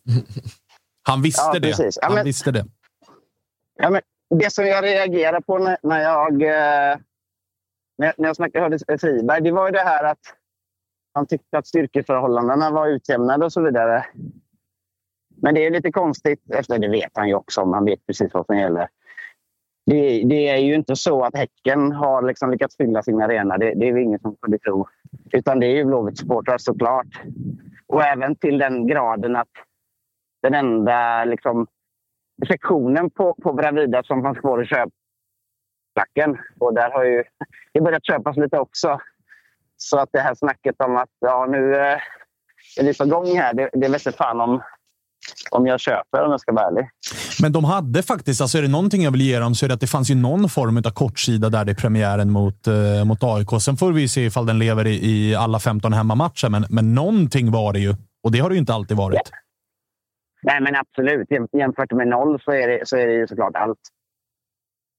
Han 1.09 1.23
visste 1.23 1.51
ja, 1.55 1.59
det. 1.60 1.90
Han 2.02 2.14
men, 2.14 2.24
visste 2.24 2.51
det. 2.51 2.64
Ja, 3.78 3.90
men 3.90 4.01
det 4.39 4.52
som 4.52 4.66
jag 4.66 4.85
reagerade 4.85 5.43
på 5.43 5.59
när, 5.59 5.77
när 5.82 6.01
jag, 6.01 6.43
eh, 6.43 6.98
när, 7.98 8.14
när 8.19 8.28
jag 8.28 8.36
snackade, 8.36 8.64
hörde 8.64 8.98
Friberg, 8.98 9.43
det 9.43 9.52
var 9.52 9.66
ju 9.66 9.73
det 9.73 9.81
här 9.81 10.05
att 10.05 10.19
han 11.14 11.27
tyckte 11.27 11.59
att 11.59 11.66
styrkeförhållandena 11.66 12.70
var 12.70 12.89
utjämnade 12.89 13.44
och 13.44 13.52
så 13.52 13.62
vidare. 13.62 14.06
Men 15.43 15.55
det 15.55 15.66
är 15.66 15.70
lite 15.70 15.93
konstigt, 15.93 16.51
efter 16.51 16.78
det 16.78 16.89
vet 16.89 17.10
han 17.14 17.28
ju 17.28 17.35
också. 17.35 17.64
Han 17.64 17.85
vet 17.85 18.06
precis 18.06 18.35
vad 18.35 18.47
som 18.47 18.59
gäller. 18.59 18.89
Det, 19.86 20.23
det 20.24 20.48
är 20.48 20.56
ju 20.56 20.74
inte 20.74 20.97
så 20.97 21.24
att 21.24 21.36
Häcken 21.36 21.93
har 21.93 22.23
liksom 22.23 22.51
lyckats 22.51 22.77
fylla 22.77 23.02
sin 23.02 23.23
arena. 23.23 23.59
Det, 23.59 23.74
det 23.74 23.89
är 23.89 23.97
ingen 23.97 24.20
som 24.20 24.36
kunde 24.36 24.59
tro. 24.59 24.89
Utan 25.32 25.60
det 25.60 25.66
är 25.66 25.77
ju 25.77 25.85
Blåvitt-supportrar 25.85 26.59
såklart. 26.59 27.23
Och 27.86 28.02
även 28.02 28.36
till 28.36 28.59
den 28.59 28.86
graden 28.86 29.36
att 29.36 29.48
den 30.43 30.55
enda 30.55 31.24
liksom, 31.24 31.66
sektionen 32.48 33.10
på, 33.10 33.35
på 33.35 33.52
Bravida 33.52 34.02
som 34.02 34.23
fanns 34.23 34.39
kvar 34.39 34.62
i 34.62 34.66
köpklacken. 34.66 36.39
Och 36.59 36.74
där 36.74 36.90
har 36.90 37.05
ju 37.05 37.24
det 37.73 37.81
börjat 37.81 38.06
köpas 38.06 38.36
lite 38.36 38.59
också. 38.59 39.01
Så 39.77 39.98
att 39.98 40.09
det 40.12 40.20
här 40.20 40.35
snacket 40.35 40.81
om 40.81 40.97
att 40.97 41.10
ja, 41.19 41.47
nu 41.47 41.74
eh, 41.77 41.98
är 42.81 42.85
vi 42.85 42.94
på 42.94 43.05
gång 43.05 43.27
här, 43.27 43.55
det, 43.55 43.70
det 43.73 43.89
vete 43.89 44.12
fan 44.12 44.40
om, 44.40 44.62
om 45.50 45.66
jag 45.66 45.80
köper 45.80 46.24
om 46.24 46.30
jag 46.30 46.40
ska 46.40 46.52
vara 46.52 46.66
ärlig. 46.66 46.88
Men 47.42 47.52
de 47.52 47.64
hade 47.64 48.02
faktiskt, 48.02 48.40
alltså 48.40 48.58
är 48.58 48.62
det 48.62 48.68
någonting 48.68 49.02
jag 49.02 49.10
vill 49.10 49.20
ge 49.20 49.38
dem 49.38 49.54
så 49.54 49.66
är 49.66 49.68
det 49.68 49.74
att 49.74 49.80
det 49.80 49.86
fanns 49.86 50.10
ju 50.10 50.14
någon 50.14 50.48
form 50.48 50.76
av 50.76 50.90
kortsida 50.90 51.48
där 51.48 51.64
det 51.64 51.72
är 51.72 51.76
premiären 51.76 52.30
mot, 52.30 52.66
eh, 52.66 53.04
mot 53.04 53.22
AIK. 53.22 53.62
Sen 53.62 53.76
får 53.76 53.92
vi 53.92 54.08
se 54.08 54.24
ifall 54.24 54.46
den 54.46 54.58
lever 54.58 54.86
i, 54.86 55.10
i 55.10 55.34
alla 55.34 55.58
15 55.58 55.92
hemmamatcher, 55.92 56.48
men, 56.48 56.64
men 56.70 56.94
någonting 56.94 57.50
var 57.50 57.72
det 57.72 57.78
ju. 57.78 57.94
Och 58.22 58.32
det 58.32 58.38
har 58.38 58.48
det 58.48 58.54
ju 58.54 58.60
inte 58.60 58.74
alltid 58.74 58.96
varit. 58.96 59.20
Ja. 59.24 59.38
Nej, 60.42 60.60
men 60.60 60.76
absolut. 60.76 61.28
Jämfört 61.52 61.92
med 61.92 62.08
noll 62.08 62.40
så 62.44 62.52
är 62.52 62.68
det, 62.68 62.88
så 62.88 62.96
är 62.96 63.06
det 63.06 63.12
ju 63.12 63.26
såklart 63.26 63.56
allt. 63.56 63.78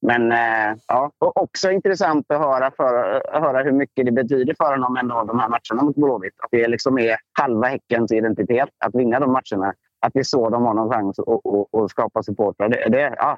Men 0.06 0.32
eh, 0.32 0.78
ja, 0.88 1.12
och 1.20 1.42
också 1.42 1.72
intressant 1.72 2.32
att 2.32 2.40
höra, 2.40 2.72
för, 2.78 3.22
höra 3.42 3.64
hur 3.64 3.72
mycket 3.72 4.06
det 4.06 4.12
betyder 4.12 4.56
för 4.58 4.72
honom 4.72 4.98
ändå, 4.98 5.24
de 5.24 5.40
här 5.40 5.50
matcherna 5.50 5.84
mot 5.84 5.96
Blåvitt. 5.96 6.34
Att 6.44 6.52
det 6.52 6.68
liksom 6.68 7.00
är 7.00 7.18
halva 7.40 7.68
Häckens 7.68 8.12
identitet 8.12 8.70
att 8.86 8.96
vinna 8.96 9.20
de 9.20 9.32
matcherna. 9.32 9.74
Att 10.06 10.14
det 10.14 10.20
är 10.20 10.24
så 10.24 10.50
de 10.50 10.64
har 10.64 10.74
någon 10.74 10.92
chans 10.92 11.20
att, 11.20 11.92
skapa 11.92 12.24
supportrar. 12.24 12.70
Det, 12.70 12.90
det, 12.90 13.16
ja, 13.18 13.38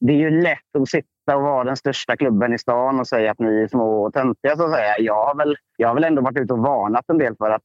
det 0.00 0.12
är 0.12 0.16
ju 0.16 0.42
lätt 0.42 0.76
att 0.78 0.88
sitta 0.88 1.36
och 1.36 1.42
vara 1.42 1.64
den 1.64 1.76
största 1.76 2.16
klubben 2.16 2.54
i 2.54 2.58
stan 2.58 3.00
och 3.00 3.08
säga 3.08 3.30
att 3.30 3.38
ni 3.38 3.62
är 3.62 3.68
små 3.68 4.02
och 4.02 4.12
töntiga. 4.12 4.56
Så 4.56 4.64
att 4.64 4.72
säga. 4.72 4.94
Jag, 4.98 5.26
har 5.26 5.34
väl, 5.34 5.56
jag 5.76 5.88
har 5.88 5.94
väl 5.94 6.04
ändå 6.04 6.22
varit 6.22 6.38
ute 6.38 6.52
och 6.52 6.58
varnat 6.58 7.04
en 7.08 7.18
del 7.18 7.36
för 7.36 7.50
att 7.50 7.62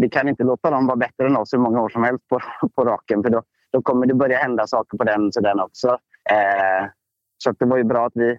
vi 0.00 0.08
kan 0.08 0.28
inte 0.28 0.44
låta 0.44 0.70
dem 0.70 0.86
vara 0.86 0.96
bättre 0.96 1.26
än 1.26 1.36
oss 1.36 1.54
hur 1.54 1.58
många 1.58 1.80
år 1.80 1.88
som 1.88 2.04
helst 2.04 2.28
på, 2.28 2.40
på 2.74 2.84
raken. 2.84 3.22
För 3.22 3.30
då, 3.30 3.42
då 3.72 3.82
kommer 3.82 4.06
det 4.06 4.14
börja 4.14 4.38
hända 4.38 4.66
saker 4.66 4.98
på 4.98 5.04
den 5.04 5.32
sidan 5.32 5.60
också. 5.60 5.88
Eh, 6.30 6.86
så 7.38 7.52
det 7.52 7.64
var 7.64 7.76
ju 7.76 7.84
bra 7.84 8.06
att 8.06 8.12
vi, 8.14 8.38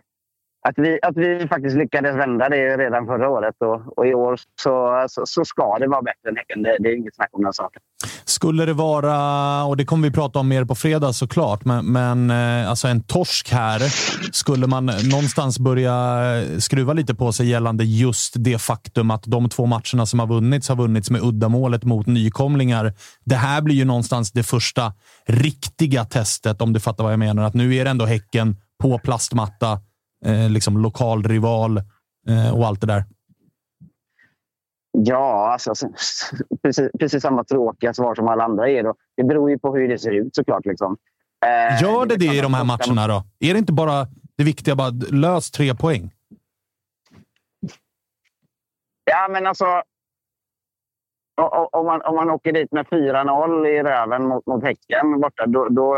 att 0.68 0.78
vi, 0.78 0.99
att 1.02 1.18
vi 1.18 1.48
faktiskt 1.48 1.78
lyckades 1.78 2.16
vända 2.16 2.49
det 2.49 2.78
redan 2.78 3.06
förra 3.06 3.30
året. 3.30 3.56
Och, 3.60 3.98
och 3.98 4.07
i 4.07 4.14
år 4.14 4.40
så, 4.61 5.06
så, 5.10 5.26
så, 5.26 5.45
ska 5.45 5.78
det 5.80 5.88
vara 5.88 6.02
bättre 6.02 6.30
än 6.30 6.36
Häcken. 6.38 6.64
Det, 6.64 6.78
det 6.80 6.90
är 6.90 6.95
inget 6.95 7.16
snack 7.16 7.30
om 7.32 7.44
den 7.44 7.53
saken. 7.53 7.82
Skulle 8.30 8.66
det 8.66 8.74
vara, 8.74 9.64
och 9.64 9.78
det 9.78 9.86
kommer 9.86 10.08
vi 10.08 10.14
prata 10.14 10.40
om 10.40 10.48
mer 10.48 10.66
på 10.66 10.76
fredag 10.76 11.14
såklart, 11.14 11.66
men, 11.66 11.86
men 11.86 12.32
eh, 12.32 12.70
alltså 12.70 12.88
en 12.88 13.04
torsk 13.04 13.52
här. 13.52 13.80
Skulle 14.32 14.68
man 14.68 14.86
någonstans 14.86 15.60
börja 15.60 16.44
skruva 16.60 16.94
lite 16.94 17.16
på 17.16 17.32
sig 17.34 17.50
gällande 17.50 17.84
just 17.84 18.34
det 18.38 18.58
faktum 18.58 19.12
att 19.12 19.24
de 19.24 19.50
två 19.50 19.66
matcherna 19.66 20.06
som 20.06 20.20
har 20.20 20.28
vunnits 20.28 20.70
har 20.70 20.76
vunnits 20.76 21.10
med 21.10 21.22
uddamålet 21.24 21.84
mot 21.84 22.08
nykomlingar. 22.08 22.94
Det 23.26 23.36
här 23.36 23.62
blir 23.62 23.76
ju 23.76 23.86
någonstans 23.86 24.32
det 24.32 24.44
första 24.44 24.94
riktiga 25.28 26.06
testet, 26.06 26.62
om 26.62 26.74
du 26.74 26.80
fattar 26.80 27.04
vad 27.04 27.14
jag 27.14 27.20
menar. 27.20 27.44
Att 27.44 27.54
nu 27.54 27.76
är 27.76 27.86
det 27.86 27.92
ändå 27.92 28.06
Häcken 28.06 28.56
på 28.82 29.00
plastmatta, 29.00 29.80
eh, 30.26 30.50
liksom 30.50 30.78
lokal 30.78 31.24
rival 31.24 31.78
eh, 32.28 32.50
och 32.50 32.68
allt 32.68 32.82
det 32.82 32.88
där. 32.88 33.06
Ja, 34.91 35.52
alltså, 35.52 35.88
precis, 36.64 36.90
precis 36.99 37.22
samma 37.22 37.44
tråkiga 37.44 37.94
svar 37.94 38.16
som 38.16 38.28
alla 38.28 38.44
andra 38.44 38.70
är. 38.70 38.84
Då. 38.84 38.95
Det 39.18 39.24
beror 39.24 39.49
ju 39.49 39.60
på 39.60 39.76
hur 39.76 39.88
det 39.88 39.99
ser 39.99 40.11
ut 40.11 40.36
såklart. 40.36 40.66
Liksom. 40.66 40.98
Eh, 41.45 41.82
Gör 41.82 42.06
det 42.06 42.16
det, 42.16 42.28
det 42.28 42.36
i 42.36 42.41
de 42.41 42.53
här 42.53 42.64
matcherna 42.64 43.07
då? 43.07 43.24
Är 43.40 43.53
det 43.53 43.60
inte 43.60 43.74
bara 43.74 44.07
det 44.38 44.44
viktiga, 44.44 44.76
bara 44.76 44.91
lös 45.11 45.52
tre 45.52 45.76
poäng? 45.76 46.11
Ja, 49.06 49.28
men 49.30 49.48
alltså 49.48 49.66
om 51.72 51.86
man, 51.86 52.02
om 52.02 52.16
man 52.16 52.30
åker 52.30 52.52
dit 52.52 52.72
med 52.72 52.86
4-0 52.86 53.68
i 53.68 53.84
röven 53.84 54.28
mot, 54.28 54.45
mot 54.45 54.64
Häcken 54.64 55.22
borta, 55.22 55.45
då, 55.45 55.68
då, 55.70 55.98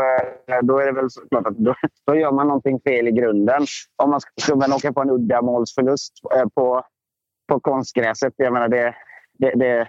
då 0.62 0.78
är 0.78 0.86
det 0.86 0.92
väl 0.92 1.08
klart 1.30 1.46
att 1.46 1.56
då, 1.56 1.74
då 2.06 2.14
gör 2.14 2.32
man 2.32 2.46
någonting 2.46 2.80
fel 2.80 3.08
i 3.08 3.12
grunden. 3.12 3.66
Om 3.96 4.10
man 4.10 4.20
skulle 4.20 4.74
åka 4.74 4.92
på 4.92 5.00
en 5.00 5.10
uddamålsförlust 5.10 6.12
eh, 6.36 6.48
på, 6.54 6.84
på 7.52 7.60
konstgräset, 7.60 8.32
jag 8.36 8.52
menar 8.52 8.68
det, 8.68 8.94
det, 9.38 9.52
det, 9.54 9.88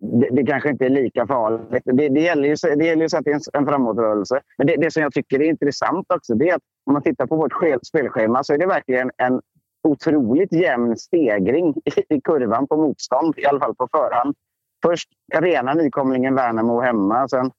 det, 0.00 0.28
det 0.32 0.46
kanske 0.46 0.70
inte 0.70 0.84
är 0.84 0.90
lika 0.90 1.26
farligt. 1.26 1.82
Det, 1.84 2.08
det 2.08 2.20
gäller 2.20 2.48
ju, 2.48 2.76
det 2.76 2.84
gäller 2.84 3.08
ju 3.08 3.18
att 3.18 3.24
det 3.24 3.30
är 3.30 3.34
en, 3.34 3.40
en 3.52 3.66
framåtrörelse. 3.66 4.40
Men 4.58 4.66
det, 4.66 4.76
det 4.76 4.90
som 4.90 5.02
jag 5.02 5.12
tycker 5.12 5.40
är 5.40 5.44
intressant 5.44 6.06
också, 6.12 6.34
det 6.34 6.48
är 6.48 6.54
att 6.54 6.62
om 6.86 6.92
man 6.92 7.02
tittar 7.02 7.26
på 7.26 7.36
vårt 7.36 7.52
spelschema 7.86 8.44
så 8.44 8.54
är 8.54 8.58
det 8.58 8.66
verkligen 8.66 9.10
en 9.16 9.40
otroligt 9.88 10.52
jämn 10.52 10.96
stegring 10.96 11.74
i 12.08 12.20
kurvan 12.20 12.66
på 12.66 12.76
motstånd, 12.76 13.34
i 13.38 13.46
alla 13.46 13.60
fall 13.60 13.74
på 13.74 13.88
förhand. 13.90 14.34
Först 14.82 15.08
rena 15.34 15.74
nykomlingen 15.74 16.34
Värnamo 16.34 16.80
hemma, 16.80 17.28
sen 17.28 17.50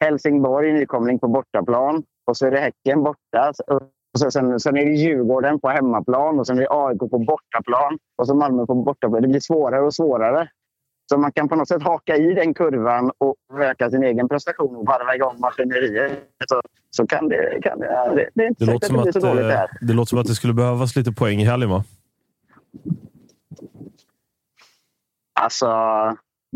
Helsingborg 0.00 0.72
nykomling 0.72 1.18
på 1.18 1.28
bortaplan 1.28 2.02
och 2.26 2.36
så 2.36 2.46
är 2.46 2.50
det 2.50 2.60
Häcken 2.60 3.02
borta. 3.02 3.52
Och 4.24 4.32
sen, 4.32 4.60
sen 4.60 4.76
är 4.76 4.84
det 4.84 4.90
Djurgården 4.90 5.60
på 5.60 5.68
hemmaplan 5.68 6.38
och 6.38 6.46
sen 6.46 6.58
är 6.58 6.60
det 6.60 6.68
AIK 6.70 6.98
på 6.98 7.18
bortaplan 7.18 7.98
och 8.16 8.26
så 8.26 8.34
Malmö 8.34 8.66
på 8.66 8.74
bortaplan. 8.74 9.22
Det 9.22 9.28
blir 9.28 9.40
svårare 9.40 9.82
och 9.82 9.94
svårare. 9.94 10.48
Så 11.08 11.18
man 11.18 11.32
kan 11.32 11.48
på 11.48 11.56
något 11.56 11.68
sätt 11.68 11.82
haka 11.82 12.16
i 12.16 12.34
den 12.34 12.54
kurvan 12.54 13.10
och 13.18 13.34
öka 13.60 13.90
sin 13.90 14.02
egen 14.02 14.28
prestation 14.28 14.76
och 14.76 14.86
varva 14.86 15.14
igång 15.14 15.40
maskineriet. 15.40 16.12
Så, 16.48 16.60
så 16.90 17.06
kan 17.06 17.28
det... 17.28 17.60
Kan 17.62 17.78
det, 17.78 17.86
det, 18.14 18.28
det, 18.34 18.44
är 18.44 18.48
inte 18.48 18.64
det 18.64 18.72
låter 18.72 18.86
som 18.86 18.98
att, 18.98 19.12
så 19.12 19.20
dåligt 19.20 19.44
där. 19.44 19.70
Det 19.80 19.92
låter 19.92 20.08
som 20.08 20.18
att 20.18 20.26
det 20.26 20.34
skulle 20.34 20.54
behövas 20.54 20.96
lite 20.96 21.12
poäng 21.12 21.40
i 21.40 21.44
helgen, 21.44 21.70
va? 21.70 21.84
Alltså, 25.40 25.66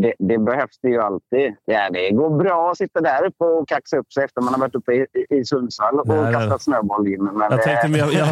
det, 0.03 0.15
det, 0.19 0.39
behövs 0.39 0.79
det 0.83 0.89
ju 0.89 1.01
alltid. 1.01 1.55
Ja, 1.65 1.91
det 1.93 2.11
går 2.11 2.31
bra 2.39 2.71
att 2.71 2.77
sitta 2.77 3.01
där 3.01 3.27
uppe 3.27 3.45
och 3.45 3.69
kaxa 3.69 3.97
upp 3.97 4.13
sig 4.13 4.25
efter 4.25 4.41
man 4.41 4.55
har 4.55 4.61
varit 4.61 4.75
uppe 4.75 4.93
i, 4.93 5.07
i 5.31 5.45
Sundsvall 5.45 6.01
och 6.01 6.07
nej, 6.09 6.33
kastat 6.35 6.63
snöboll 6.63 7.09
in. 7.09 7.25
Men 7.25 7.51
jag 7.51 7.63
tänkte, 7.63 7.89
med, 7.89 8.01
jag, 8.01 8.29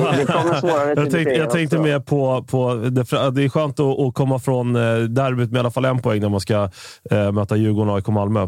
svårare 0.60 0.88
jag 0.96 1.10
tänkte, 1.10 1.34
jag 1.34 1.50
tänkte 1.50 1.78
mer 1.78 2.00
på, 2.00 2.44
på 2.50 2.74
det, 2.74 3.30
det 3.30 3.44
är 3.44 3.48
skönt 3.48 3.80
att, 3.80 4.00
att 4.00 4.14
komma 4.14 4.38
från 4.38 4.76
eh, 4.76 4.98
derbyt 4.98 5.50
med 5.50 5.58
i 5.58 5.60
alla 5.60 5.70
fall 5.70 5.84
en 5.84 6.02
poäng 6.02 6.20
när 6.20 6.28
man 6.28 6.40
ska 6.40 6.70
äh, 7.10 7.32
möta 7.32 7.56
Djurgården, 7.56 7.94
AIK, 7.94 8.08
Malmö. 8.08 8.46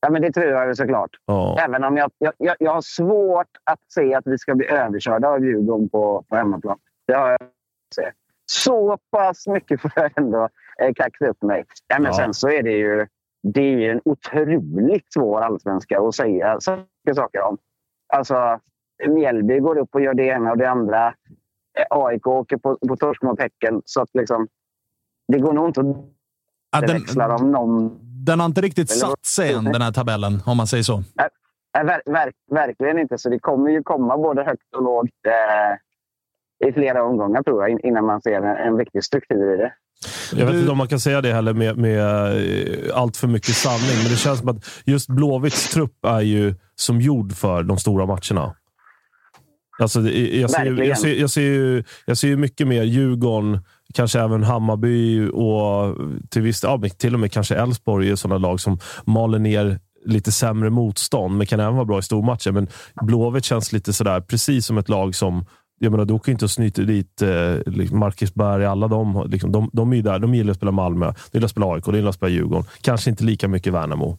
Ja, 0.00 0.10
men 0.10 0.22
det 0.22 0.32
tror 0.32 0.46
jag 0.46 0.76
såklart. 0.76 1.10
Ja. 1.26 1.58
Även 1.60 1.84
om 1.84 1.96
jag, 1.96 2.10
jag, 2.18 2.56
jag 2.58 2.72
har 2.72 2.82
svårt 2.82 3.50
att 3.64 3.80
se 3.94 4.14
att 4.14 4.26
vi 4.26 4.38
ska 4.38 4.54
bli 4.54 4.66
överkörda 4.66 5.28
av 5.28 5.44
Djurgården 5.44 5.88
på, 5.88 6.24
på 6.28 6.36
hemmaplan. 6.36 6.78
Det 7.06 7.14
har 7.14 7.28
jag. 7.28 7.38
Så 8.46 8.98
pass 9.10 9.46
mycket 9.46 9.80
får 9.80 9.92
jag 9.96 10.18
ändå 10.18 10.48
eh, 10.80 10.94
kaxa 10.94 11.26
upp 11.26 11.42
mig. 11.42 11.64
Ja, 11.88 11.98
men 11.98 12.06
ja. 12.06 12.12
Sen 12.12 12.34
så 12.34 12.48
är 12.48 12.62
det 12.62 12.72
ju 12.72 13.06
det 13.52 13.60
är 13.60 13.92
en 13.92 14.00
otroligt 14.04 15.12
svår 15.12 15.40
allsvenska 15.40 16.00
att 16.00 16.14
säga 16.14 16.60
saker 17.14 17.42
om. 17.42 17.58
Alltså, 18.12 18.60
Mjällby 19.08 19.58
går 19.58 19.78
upp 19.78 19.94
och 19.94 20.00
gör 20.00 20.14
det 20.14 20.24
ena 20.24 20.50
och 20.50 20.58
det 20.58 20.70
andra. 20.70 21.06
Eh, 21.78 21.86
AIK 21.90 22.26
åker 22.26 22.56
på, 22.56 22.78
på 22.88 22.96
torsk 22.96 23.22
mot 23.22 23.40
Häcken. 23.40 23.82
Så 23.84 24.02
att 24.02 24.08
liksom, 24.14 24.48
det 25.32 25.38
går 25.38 25.52
nog 25.52 25.68
inte 25.68 25.80
att 25.80 25.86
ja, 26.72 26.80
den, 26.80 26.96
växla 26.96 27.34
om 27.36 27.50
någon... 27.50 27.98
Den 28.24 28.40
har 28.40 28.46
inte 28.46 28.60
riktigt 28.60 28.90
Eller, 28.90 29.00
satt 29.00 29.26
sig 29.26 29.52
än, 29.52 29.64
den 29.64 29.82
här 29.82 29.92
tabellen, 29.92 30.42
om 30.46 30.56
man 30.56 30.66
säger 30.66 30.82
så. 30.82 31.02
Nej, 31.14 31.84
ver, 31.84 32.02
ver, 32.06 32.32
verkligen 32.50 32.98
inte. 32.98 33.18
Så 33.18 33.28
det 33.28 33.38
kommer 33.38 33.70
ju 33.70 33.82
komma 33.82 34.16
både 34.16 34.42
högt 34.44 34.74
och 34.76 34.82
lågt. 34.82 35.26
Eh, 35.26 35.76
i 36.68 36.72
flera 36.72 37.04
omgångar 37.04 37.42
tror 37.42 37.62
jag, 37.62 37.70
in- 37.70 37.86
innan 37.86 38.06
man 38.06 38.20
ser 38.22 38.32
en, 38.42 38.66
en 38.72 38.78
riktig 38.78 39.04
struktur 39.04 39.54
i 39.54 39.56
det. 39.56 39.72
Jag 40.36 40.46
vet 40.46 40.54
inte 40.54 40.70
om 40.70 40.78
man 40.78 40.88
kan 40.88 41.00
säga 41.00 41.20
det 41.20 41.32
heller 41.32 41.52
med, 41.54 41.76
med 41.78 41.98
eh, 41.98 42.96
allt 42.98 43.16
för 43.16 43.28
mycket 43.28 43.54
sanning, 43.54 43.96
men 44.02 44.10
det 44.12 44.16
känns 44.16 44.38
som 44.38 44.48
att 44.48 44.64
just 44.84 45.08
Blåvitts 45.08 45.70
trupp 45.74 46.04
är 46.06 46.20
ju 46.20 46.54
som 46.76 47.00
gjord 47.00 47.32
för 47.32 47.62
de 47.62 47.78
stora 47.78 48.06
matcherna. 48.06 48.54
Alltså, 49.78 50.00
jag, 50.00 50.50
ser, 50.50 50.64
ju- 50.64 50.84
jag, 50.84 50.98
ser, 50.98 51.14
jag, 51.14 51.30
ser 51.30 51.40
ju, 51.42 51.84
jag 52.06 52.18
ser 52.18 52.28
ju 52.28 52.36
mycket 52.36 52.66
mer 52.66 52.82
Djurgården, 52.82 53.58
kanske 53.94 54.20
även 54.20 54.42
Hammarby 54.42 55.28
och 55.32 55.96
till, 56.30 56.42
viss, 56.42 56.62
ja, 56.62 56.80
till 56.98 57.14
och 57.14 57.20
med 57.20 57.32
kanske 57.32 57.54
Elfsborg 57.56 58.10
är 58.10 58.16
sådana 58.16 58.38
lag 58.38 58.60
som 58.60 58.78
maler 59.04 59.38
ner 59.38 59.78
lite 60.06 60.32
sämre 60.32 60.70
motstånd, 60.70 61.38
men 61.38 61.46
kan 61.46 61.60
även 61.60 61.74
vara 61.74 61.84
bra 61.84 61.98
i 61.98 62.02
stormatcher. 62.02 62.50
Men 62.52 62.68
Blåvitt 63.02 63.44
känns 63.44 63.72
lite 63.72 63.92
sådär, 63.92 64.20
precis 64.20 64.66
som 64.66 64.78
ett 64.78 64.88
lag 64.88 65.14
som 65.14 65.46
jag 65.84 65.90
menar, 65.90 66.04
du 66.04 66.14
åker 66.14 66.32
inte 66.32 66.44
och 66.44 66.50
snyter 66.50 66.82
dit 66.82 67.22
eh, 67.22 67.72
liksom 67.72 67.98
Marcus 67.98 68.34
Berg, 68.34 68.64
alla 68.66 68.88
de, 68.88 69.26
liksom, 69.28 69.52
de, 69.52 69.70
de 69.72 69.92
är 69.92 69.96
ju 69.96 70.02
där. 70.02 70.18
De 70.18 70.34
gillar 70.34 70.50
att 70.50 70.56
spela 70.56 70.72
Malmö, 70.72 71.06
de 71.06 71.36
gillar 71.38 71.44
att 71.44 71.50
spela 71.50 71.66
AIK, 71.66 71.84
de 71.84 71.94
gillar 71.96 72.08
att 72.08 72.14
spela 72.14 72.30
Djurgården. 72.30 72.64
Kanske 72.82 73.10
inte 73.10 73.24
lika 73.24 73.48
mycket 73.48 73.72
Värnamo. 73.72 74.18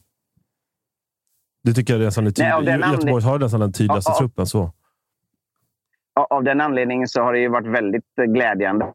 Det 1.63 1.73
tycker 1.73 1.93
jag 1.93 2.01
är 2.01 2.05
nästan 2.05 2.27
är 2.27 2.31
tydligt. 2.31 2.65
den 2.65 2.91
Göteborg 2.91 3.23
har 3.23 3.39
nästan 3.39 3.59
den 3.59 3.73
tydligaste 3.73 4.11
Ja, 4.11 4.19
truppen. 4.19 4.45
så. 4.45 4.71
Av 6.29 6.43
den 6.43 6.61
anledningen 6.61 7.07
så 7.07 7.21
har 7.21 7.33
det 7.33 7.39
ju 7.39 7.49
varit 7.49 7.67
väldigt 7.67 8.15
glädjande 8.15 8.93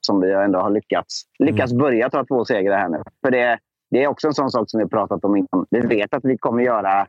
som 0.00 0.20
vi 0.20 0.32
ändå 0.32 0.58
har 0.58 0.70
lyckats, 0.70 1.22
lyckats 1.38 1.72
börja 1.72 2.10
ta 2.10 2.24
två 2.24 2.44
segrar 2.44 2.78
här 2.78 2.88
nu. 2.88 3.02
För 3.24 3.30
det, 3.30 3.58
det 3.90 4.02
är 4.04 4.06
också 4.06 4.26
en 4.26 4.34
sån 4.34 4.50
sak 4.50 4.70
som 4.70 4.80
vi 4.80 4.88
pratat 4.88 5.24
om 5.24 5.36
innan. 5.36 5.66
Vi 5.70 5.80
vet 5.80 6.14
att 6.14 6.24
vi 6.24 6.38
kommer 6.38 6.62
göra 6.62 7.06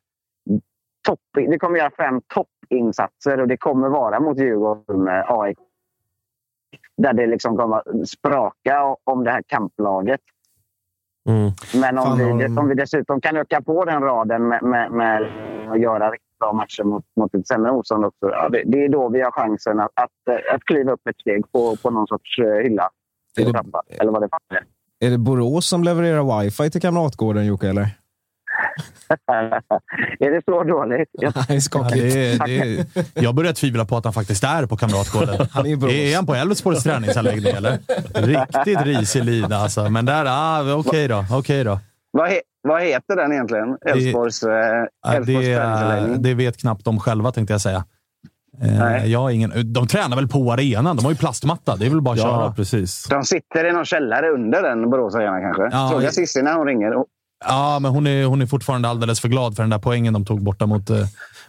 topp, 1.07 1.19
vi 1.33 1.59
kommer 1.59 1.77
göra 1.77 1.91
fem 1.97 2.21
toppinsatser 2.33 3.39
och 3.39 3.47
det 3.47 3.57
kommer 3.57 3.89
vara 3.89 4.19
mot 4.19 4.39
Djurgården, 4.39 5.07
AIK. 5.27 5.57
Där 6.97 7.13
det 7.13 7.27
liksom 7.27 7.57
kommer 7.57 7.77
att 7.77 8.07
spraka 8.09 8.95
om 9.03 9.23
det 9.23 9.31
här 9.31 9.43
kamplaget. 9.47 10.19
Mm. 11.29 11.51
Men 11.81 11.97
om 11.97 12.03
Fan, 12.03 12.37
vi, 12.37 12.45
om 12.45 12.67
vi 12.67 12.75
dessutom 12.75 13.21
kan 13.21 13.37
öka 13.37 13.61
på 13.61 13.85
den 13.85 14.01
raden 14.01 14.47
med, 14.47 14.63
med, 14.63 14.91
med 14.91 15.21
att 15.71 15.79
göra 15.81 16.11
riktigt 16.11 16.39
bra 16.39 16.53
matcher 16.53 16.83
mot, 16.83 17.05
mot 17.15 17.33
ett 17.35 17.47
sämre 17.47 17.71
motstånd 17.71 18.05
också. 18.05 18.29
Ja, 18.31 18.49
det, 18.49 18.63
det 18.65 18.85
är 18.85 18.89
då 18.89 19.09
vi 19.09 19.21
har 19.21 19.31
chansen 19.31 19.79
att, 19.79 19.91
att, 19.93 20.35
att 20.55 20.63
kliva 20.63 20.91
upp 20.91 21.07
ett 21.07 21.19
steg 21.21 21.51
på, 21.51 21.75
på 21.75 21.89
någon 21.89 22.07
sorts 22.07 22.39
eh, 22.39 22.45
hylla. 22.63 22.89
Är 23.39 23.45
det- 23.53 23.99
Eller 23.99 24.11
vad 24.11 24.21
det 24.21 24.29
är. 24.55 24.63
Är 25.07 25.09
det 25.11 25.17
Borås 25.17 25.69
som 25.69 25.83
levererar 25.83 26.41
wifi 26.43 26.69
till 26.71 26.81
Kamratgården, 26.81 27.45
Jocke? 27.45 27.67
Eller? 27.69 27.87
är 30.19 30.31
det 30.31 30.41
så 30.45 30.63
dåligt? 30.63 31.09
Jag, 31.11 31.33
Nej, 31.35 31.45
Ja, 31.49 31.61
skakigt. 31.61 32.13
det, 32.13 32.37
det, 32.45 32.85
jag 33.13 33.35
börjar 33.35 33.53
tvivla 33.53 33.85
på 33.85 33.97
att 33.97 34.03
han 34.03 34.13
faktiskt 34.13 34.43
är 34.43 34.65
på 34.65 34.77
Kamratgården. 34.77 35.47
Han 35.51 35.65
är 35.65 35.75
Borås. 35.75 35.93
Är 35.93 36.15
han 36.15 36.25
på 36.25 36.35
Elfsborgs 36.35 36.83
träningsanläggning 36.83 37.53
eller? 37.53 37.77
Riktigt 38.13 38.81
risig 38.81 39.23
lina 39.23 39.55
alltså. 39.55 39.89
Men 39.89 40.05
där, 40.05 40.25
ah, 40.27 40.73
okej 40.75 41.07
då. 41.07 41.25
Okej 41.31 41.63
då. 41.63 41.79
vad, 42.11 42.29
he, 42.29 42.39
vad 42.63 42.81
heter 42.81 43.15
den 43.15 43.31
egentligen? 43.33 43.77
Elfsborgs 43.85 44.43
eh, 44.43 45.13
Elfsborgs 45.15 45.27
det, 45.47 45.55
träningsanläggning? 45.55 46.21
det 46.21 46.33
vet 46.33 46.57
knappt 46.57 46.85
de 46.85 46.99
själva 46.99 47.31
tänkte 47.31 47.53
jag 47.53 47.61
säga. 47.61 47.83
Eh, 48.63 48.79
Nej. 48.79 49.11
jag 49.11 49.19
har 49.19 49.29
ingen, 49.29 49.73
de 49.73 49.87
tränar 49.87 50.15
väl 50.15 50.27
på 50.27 50.51
arenan? 50.51 50.95
De 50.95 51.05
har 51.05 51.11
ju 51.11 51.17
plastmatta. 51.17 51.75
Det 51.75 51.85
är 51.85 51.89
väl 51.89 52.01
bara 52.01 52.13
att 52.13 52.19
Ja, 52.19 52.25
köra. 52.25 52.51
precis. 52.53 53.03
De 53.09 53.23
sitter 53.23 53.65
i 53.69 53.71
någon 53.71 53.85
källare 53.85 54.29
under 54.29 54.63
den 54.63 54.89
Boråsarena 54.89 55.39
kanske? 55.41 55.77
Ja, 55.77 55.89
Fråga 55.91 56.11
Cissi 56.11 56.41
när 56.41 56.53
hon 56.53 56.67
ringer. 56.67 56.93
Ja, 57.45 57.79
men 57.81 57.91
hon 57.91 58.07
är, 58.07 58.25
hon 58.25 58.41
är 58.41 58.45
fortfarande 58.45 58.87
alldeles 58.87 59.21
för 59.21 59.27
glad 59.27 59.55
för 59.55 59.63
den 59.63 59.69
där 59.69 59.79
poängen 59.79 60.13
de 60.13 60.25
tog 60.25 60.43
borta 60.43 60.65
mot, 60.65 60.89
eh, 60.89 60.97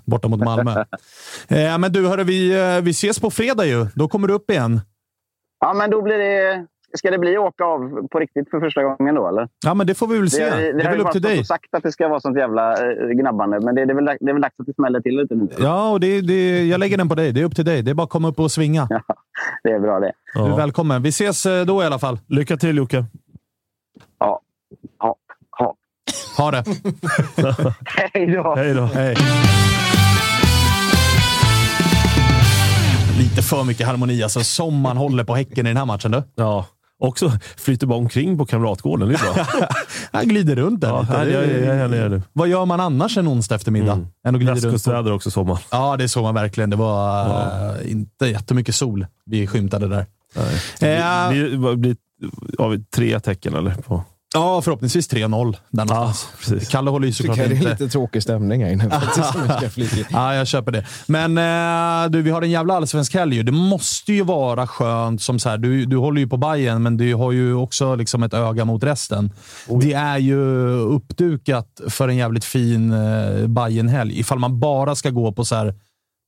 borta 0.04 0.28
mot 0.28 0.40
Malmö. 0.40 0.70
eh, 1.48 1.78
men 1.78 1.92
du, 1.92 2.08
hörru, 2.08 2.24
vi, 2.24 2.60
eh, 2.76 2.82
vi 2.82 2.90
ses 2.90 3.20
på 3.20 3.30
fredag 3.30 3.64
ju. 3.66 3.86
Då 3.94 4.08
kommer 4.08 4.28
du 4.28 4.34
upp 4.34 4.50
igen. 4.50 4.80
Ja, 5.60 5.72
men 5.74 5.90
då 5.90 6.02
blir 6.02 6.18
det... 6.18 6.66
Ska 6.98 7.10
det 7.10 7.18
bli 7.18 7.38
åka 7.38 7.64
av 7.64 8.08
på 8.08 8.18
riktigt 8.18 8.50
för 8.50 8.60
första 8.60 8.82
gången 8.82 9.14
då, 9.14 9.28
eller? 9.28 9.48
Ja, 9.66 9.74
men 9.74 9.86
det 9.86 9.94
får 9.94 10.06
vi 10.06 10.18
väl 10.18 10.30
se. 10.30 10.44
Vi 10.44 10.50
har, 10.50 10.56
Det 10.56 10.72
vi 10.72 10.80
är 10.80 10.84
har 10.84 10.90
väl 10.90 10.98
ju 11.00 11.04
upp 11.04 11.12
till 11.12 11.22
dig. 11.22 11.32
stått 11.32 11.40
och 11.40 11.46
sagt 11.46 11.74
att 11.74 11.82
det 11.82 11.92
ska 11.92 12.08
vara 12.08 12.20
sånt 12.20 12.36
jävla 12.38 12.72
eh, 12.72 13.08
gnabbande, 13.08 13.60
men 13.60 13.74
det, 13.74 13.84
det, 13.86 13.92
är 13.92 13.94
väl, 13.94 14.04
det 14.04 14.30
är 14.30 14.32
väl 14.32 14.42
dags 14.42 14.54
att 14.60 14.66
det 14.66 14.74
smäller 14.74 15.00
till 15.00 15.16
lite 15.16 15.34
nu. 15.34 15.48
Ja, 15.58 15.90
och 15.90 16.00
det, 16.00 16.20
det, 16.20 16.66
jag 16.66 16.80
lägger 16.80 16.96
den 16.98 17.08
på 17.08 17.14
dig. 17.14 17.32
Det 17.32 17.40
är 17.40 17.44
upp 17.44 17.54
till 17.56 17.64
dig. 17.64 17.82
Det 17.82 17.90
är 17.90 17.94
bara 17.94 18.02
att 18.04 18.10
komma 18.10 18.28
upp 18.28 18.38
och 18.40 18.50
svinga. 18.50 18.88
Det 19.62 19.70
är 19.70 19.80
bra 19.80 20.00
det. 20.00 20.12
Du 20.34 20.40
är 20.40 20.48
Ja. 20.48 20.56
välkommen. 20.56 21.02
Vi 21.02 21.08
ses 21.08 21.46
då 21.66 21.82
i 21.82 21.86
alla 21.86 21.98
fall. 21.98 22.18
Lycka 22.28 22.56
till 22.56 22.76
Jocke. 22.76 23.04
Ja. 26.38 26.52
Ja. 26.54 26.62
ja. 27.36 27.42
Ha 27.44 27.52
det. 27.52 27.74
Hej 28.14 28.26
då! 28.26 28.54
Hej 28.56 28.74
då. 28.74 28.84
Hej. 28.84 29.16
Lite 33.18 33.42
för 33.42 33.64
mycket 33.64 33.86
harmoni 33.86 34.22
alltså, 34.22 34.40
som 34.44 34.80
man 34.80 34.96
håller 34.96 35.24
på 35.24 35.34
Häcken 35.34 35.66
i 35.66 35.70
den 35.70 35.76
här 35.76 35.84
matchen. 35.84 36.10
Du. 36.10 36.22
Ja. 36.36 36.66
Också 37.02 37.32
flyter 37.56 37.86
bara 37.86 37.98
omkring 37.98 38.38
på 38.38 38.46
Kamratgården. 38.46 39.08
Det 39.08 39.14
är 39.14 39.34
bra. 39.34 39.46
Han 40.12 40.28
glider 40.28 40.56
runt 40.56 40.80
där 40.80 40.88
Ja, 40.88 41.00
lite. 41.00 41.14
jag, 41.14 41.26
Det 41.48 41.52
jag, 41.58 41.66
jag 41.66 41.74
här 41.74 41.88
nere 41.88 42.08
nu. 42.08 42.22
Vad 42.32 42.48
gör 42.48 42.64
man 42.64 42.80
annars 42.80 43.18
en 43.18 43.28
onsdag 43.28 43.54
eftermiddag? 43.54 43.92
Mm. 43.92 44.06
Än 44.26 44.34
att 44.34 44.40
glida? 44.40 44.54
Västkustväder 44.54 45.12
också 45.12 45.30
sommar. 45.30 45.58
Ja, 45.70 45.96
det 45.96 46.08
såg 46.08 46.22
man 46.22 46.34
verkligen. 46.34 46.70
Det 46.70 46.76
var 46.76 47.26
eh, 47.80 47.90
inte 47.92 48.26
jättemycket 48.26 48.74
sol 48.74 49.06
vi 49.26 49.46
skymtade 49.46 49.88
där. 49.88 50.06
Eh, 50.36 50.44
Det 50.80 51.28
blir, 51.30 51.76
blir, 51.76 51.96
har 52.58 52.68
vi 52.68 52.84
tre 52.84 53.20
tecken 53.20 53.54
eller? 53.54 53.70
På. 53.74 54.04
Ja, 54.34 54.62
förhoppningsvis 54.62 55.10
3-0. 55.10 55.56
Där 55.70 55.84
någonstans. 55.84 56.28
precis. 56.38 56.68
Kalle 56.68 56.90
håller 56.90 57.06
ju 57.06 57.12
såklart 57.12 57.36
jag 57.36 57.48
det 57.48 57.54
är 57.54 57.56
inte... 57.56 57.70
lite 57.70 57.88
tråkig 57.88 58.22
stämning 58.22 58.64
här 58.64 58.72
inne. 58.72 59.00
Ja, 60.10 60.34
jag 60.34 60.46
köper 60.46 60.72
det. 60.72 60.86
Men 61.06 61.38
eh, 61.38 62.10
du, 62.10 62.22
vi 62.22 62.30
har 62.30 62.42
en 62.42 62.50
jävla 62.50 62.74
allsvensk 62.74 63.14
helg 63.14 63.36
ju. 63.36 63.42
Det 63.42 63.52
måste 63.52 64.12
ju 64.12 64.22
vara 64.22 64.66
skönt 64.66 65.22
som 65.22 65.38
så 65.38 65.48
här, 65.48 65.58
du, 65.58 65.84
du 65.84 65.96
håller 65.96 66.20
ju 66.20 66.28
på 66.28 66.36
Bayern 66.36 66.82
men 66.82 66.96
du 66.96 67.14
har 67.14 67.32
ju 67.32 67.54
också 67.54 67.94
liksom 67.94 68.22
ett 68.22 68.34
öga 68.34 68.64
mot 68.64 68.84
resten. 68.84 69.32
Det 69.80 69.92
är 69.92 70.18
ju 70.18 70.40
uppdukat 70.68 71.80
för 71.88 72.08
en 72.08 72.16
jävligt 72.16 72.44
fin 72.44 72.92
eh, 72.92 73.46
bayern 73.46 73.88
helg 73.88 74.20
Ifall 74.20 74.38
man 74.38 74.60
bara 74.60 74.94
ska 74.94 75.10
gå 75.10 75.32
på 75.32 75.44
så 75.44 75.54
här 75.54 75.74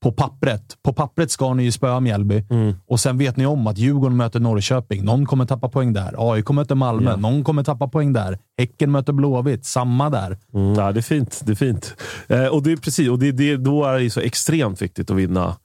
på 0.03 0.13
pappret. 0.13 0.63
På 0.83 0.93
pappret 0.93 1.31
ska 1.31 1.55
ni 1.55 1.63
ju 1.63 1.73
spöa 1.73 2.01
Mjällby 2.01 2.45
och 2.87 3.01
sen 3.01 3.19
vet 3.19 3.37
ni 3.37 3.47
om 3.47 3.67
att 3.67 3.79
Djurgården 3.79 4.17
möter 4.17 4.41
Norrköping. 4.41 5.05
Någon 5.05 5.27
kommer 5.27 5.45
tappa 5.45 5.69
poäng 5.69 5.93
där. 5.93 6.33
AIK 6.33 6.51
möter 6.51 6.75
Malmö. 6.75 7.17
Någon 7.17 7.45
kommer 7.45 7.65
tappa 7.65 7.89
poäng 7.89 8.13
där. 8.13 8.39
Häcken 8.59 8.91
möter 8.91 9.13
Blåvitt. 9.13 9.65
Samma 9.65 10.11
där. 10.11 10.39
Mm, 10.55 10.75
ja, 10.75 10.93
det 10.93 11.01
är 11.01 11.03
fint. 11.03 11.41
Det 11.45 11.53
är 11.53 11.57
fint. 11.57 11.95
Eh, 12.29 12.47
och 12.47 12.63
det 12.63 12.73
är 12.73 12.77
precis, 12.77 13.09
och 13.09 13.19
det, 13.19 13.33
det, 13.33 13.57
då 13.57 13.85
är 13.85 13.99
det 13.99 14.11
så 14.11 14.21
extremt 14.21 14.83
viktigt 14.83 15.11
att 15.11 15.17
vinna. 15.17 15.57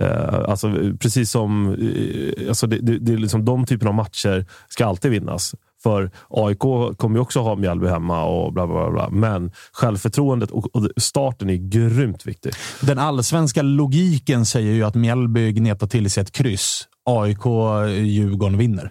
Eh, 0.00 0.34
alltså, 0.48 0.72
precis 1.00 1.30
som 1.30 1.68
eh, 1.74 2.48
alltså 2.48 2.66
det, 2.66 2.76
det, 2.78 2.98
det 2.98 3.12
är 3.12 3.16
liksom 3.18 3.44
de 3.44 3.66
typerna 3.66 3.88
av 3.88 3.94
matcher 3.94 4.46
ska 4.68 4.86
alltid 4.86 5.10
vinnas. 5.10 5.54
För 5.82 6.10
AIK 6.28 6.58
kommer 6.98 7.16
ju 7.16 7.20
också 7.20 7.40
ha 7.40 7.56
Mjällby 7.56 7.86
hemma 7.86 8.24
och 8.24 8.52
bla 8.52 8.66
bla 8.66 8.90
bla. 8.90 9.10
Men 9.10 9.52
självförtroendet 9.72 10.50
och, 10.50 10.76
och 10.76 10.88
starten 10.96 11.50
är 11.50 11.54
grymt 11.56 12.26
viktig. 12.26 12.52
Den 12.80 12.98
allsvenska 12.98 13.62
logiken 13.62 14.46
säger 14.46 14.72
ju 14.72 14.84
att 14.84 14.94
Mjällby 14.94 15.52
gnetar 15.52 15.86
till 15.86 16.10
sig 16.10 16.22
ett 16.22 16.32
kryss. 16.32 16.88
AIK, 17.04 17.44
Djurgården 18.06 18.58
vinner. 18.58 18.90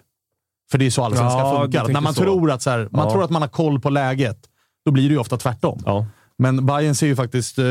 För 0.70 0.78
det 0.78 0.86
är 0.86 0.90
så 0.90 1.04
allsvenskan 1.04 1.38
Ja, 1.40 1.62
funkar. 1.62 1.88
När 1.88 2.00
man, 2.00 2.14
så. 2.14 2.22
tror 2.22 2.50
att, 2.50 2.62
så 2.62 2.70
här, 2.70 2.88
man 2.90 3.04
Ja. 3.06 3.12
tror 3.12 3.24
att 3.24 3.30
man 3.30 3.42
har 3.42 3.48
koll 3.48 3.80
på 3.80 3.90
läget, 3.90 4.38
då 4.84 4.92
blir 4.92 5.08
det 5.08 5.12
ju 5.12 5.18
ofta 5.18 5.36
tvärtom. 5.36 5.78
Ja. 5.84 6.06
Men 6.38 6.66
Bayern 6.66 6.94
ser 6.94 7.06
ju 7.06 7.16
faktiskt, 7.16 7.58
eh, 7.58 7.64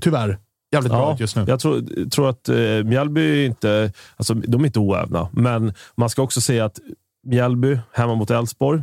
tyvärr, 0.00 0.38
jävligt 0.72 0.92
bra 0.92 1.14
ut 1.14 1.20
just 1.20 1.36
nu. 1.36 1.44
Jag 1.48 1.60
tror, 1.60 2.08
tror 2.10 2.28
att 2.28 2.48
eh, 2.48 2.56
Mjällby 2.84 3.44
inte, 3.44 3.92
alltså, 4.16 4.34
de 4.34 4.60
är 4.60 4.66
inte 4.66 4.78
oävna, 4.78 5.28
men 5.32 5.74
man 5.96 6.10
ska 6.10 6.22
också 6.22 6.40
säga 6.40 6.64
att 6.64 6.78
Mjällby 7.26 7.78
hemma 7.92 8.14
mot 8.14 8.30
Elfsborg, 8.30 8.82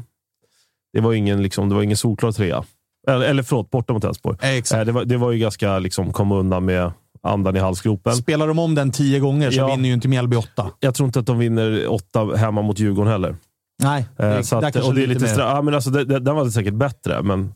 det 0.94 1.02
var 1.02 1.14
ingen, 1.14 1.44
liksom, 1.44 1.70
det 1.70 1.76
var 1.76 1.82
ingen 1.84 1.98
solklar 1.98 2.32
trea. 2.32 2.64
Eller, 3.08 3.26
eller 3.26 3.44
förlåt, 3.44 3.70
borta 3.70 3.94
mot 3.94 4.04
Elfsborg. 4.04 4.38
Eh. 4.42 4.80
Eh, 4.80 4.86
det, 4.86 4.92
var, 4.92 5.06
det 5.06 5.18
var 5.18 5.32
ju 5.32 5.40
ganska 5.40 5.80
liksom, 5.80 6.14
komma 6.14 6.36
undan 6.36 6.66
med 6.66 6.92
andan 7.24 7.56
i 7.56 7.60
halsgropen. 7.60 8.16
Spelar 8.16 8.48
de 8.48 8.60
om 8.60 8.76
den 8.76 8.92
tio 8.92 9.20
gånger 9.20 9.52
så 9.52 9.58
Ja. 9.58 9.68
vinner 9.68 9.90
ju 9.90 9.94
inte 9.94 10.08
Mjällby 10.08 10.36
åtta. 10.36 10.72
Jag 10.80 10.96
tror 10.96 11.08
inte 11.08 11.20
att 11.20 11.26
de 11.26 11.38
vinner 11.40 11.88
åtta 11.88 12.36
hemma 12.36 12.62
mot 12.62 12.80
Djurgården 12.80 13.12
heller. 13.12 13.36
Nej, 13.84 14.06
Eh, 14.18 14.30
det, 14.30 14.44
så 14.44 14.62
där 14.62 14.68
att, 14.68 14.76
och 14.76 14.96
det 14.96 15.04
är 15.04 15.08
lite 15.08 15.26
lite 15.26 15.42
ja, 15.42 15.62
men 15.62 15.74
alltså, 15.74 15.90
det, 15.90 16.06
det, 16.06 16.20
Den 16.20 16.36
var 16.36 16.46
säkert 16.50 16.74
bättre, 16.74 17.22
men 17.22 17.54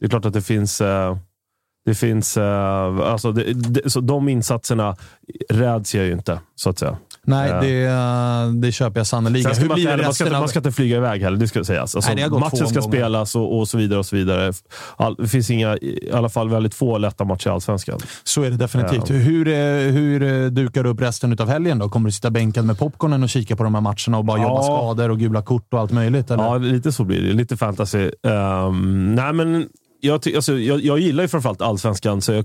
det 0.00 0.06
är 0.06 0.10
klart 0.10 0.24
att 0.24 0.32
det 0.32 0.42
finns... 0.42 0.80
Eh, 0.80 1.16
det 1.86 1.94
finns 1.94 2.36
eh, 2.36 2.98
alltså 3.12 3.32
det, 3.32 3.52
det, 3.52 3.90
så 3.90 4.00
de 4.00 4.28
insatserna 4.28 4.96
räds 5.50 5.94
jag 5.94 6.04
ju 6.06 6.12
inte, 6.12 6.40
så 6.54 6.70
att 6.70 6.78
säga. 6.78 6.96
Nej, 7.22 7.50
Ja. 7.50 7.60
det, 7.60 7.84
eh, 7.84 8.52
det 8.60 8.72
köper 8.72 9.00
jag 9.00 9.06
sannerligen. 9.06 9.52
Hur 9.56 9.68
man, 9.68 9.74
blir 9.74 10.02
man, 10.04 10.14
ska, 10.14 10.30
man 10.30 10.48
ska 10.48 10.58
inte 10.58 10.72
flyga 10.72 10.96
iväg 10.96 11.22
heller, 11.22 11.36
det 11.38 11.48
ska 11.48 11.64
sägas. 11.64 11.96
Alltså, 11.96 12.14
Nej, 12.14 12.30
matchen 12.30 12.68
ska 12.68 12.82
spelas 12.82 13.36
och, 13.36 13.58
och 13.58 13.68
så 13.68 13.78
vidare. 13.78 13.98
och 13.98 14.06
så 14.06 14.16
vidare. 14.16 14.52
All, 14.96 15.14
det 15.14 15.28
finns 15.28 15.50
inga, 15.50 15.76
i 15.76 16.10
alla 16.12 16.28
fall 16.28 16.48
väldigt 16.48 16.74
få 16.74 16.98
lätta 16.98 17.24
matcher 17.24 17.46
i 17.48 17.50
Allsvenskan. 17.50 17.98
Så 18.24 18.42
är 18.42 18.50
det 18.50 18.56
definitivt. 18.56 19.10
Ja. 19.10 19.16
Hur, 19.16 19.48
eh, 19.48 19.54
hur 19.92 20.22
eh, 20.22 20.46
dukar 20.46 20.84
du 20.84 20.90
upp 20.90 21.00
resten 21.02 21.36
av 21.40 21.48
helgen 21.48 21.78
då? 21.78 21.88
Kommer 21.88 22.08
du 22.08 22.12
sitta 22.12 22.30
bänkad 22.30 22.64
med 22.64 22.78
popcornen 22.78 23.22
och 23.22 23.28
kika 23.28 23.56
på 23.56 23.62
de 23.62 23.74
här 23.74 23.82
matcherna 23.82 24.18
och 24.18 24.24
bara 24.24 24.38
Ja. 24.38 24.44
jobba 24.48 24.62
skador 24.62 25.10
och 25.10 25.18
gula 25.18 25.42
kort 25.42 25.74
och 25.74 25.80
allt 25.80 25.92
möjligt? 25.92 26.30
Eller? 26.30 26.44
Ja, 26.44 26.58
lite 26.58 26.92
så 26.92 27.04
blir 27.04 27.22
det. 27.22 27.32
Lite 27.32 27.56
fantasy. 27.56 28.10
Ehm, 28.26 29.14
nej, 29.14 29.32
men 29.32 29.68
jag, 30.00 30.34
alltså, 30.36 30.58
jag, 30.58 30.80
jag 30.80 30.98
gillar 30.98 31.24
ju 31.24 31.28
framförallt 31.28 31.60
allsvenskan, 31.62 32.22
så 32.22 32.32
jag, 32.32 32.44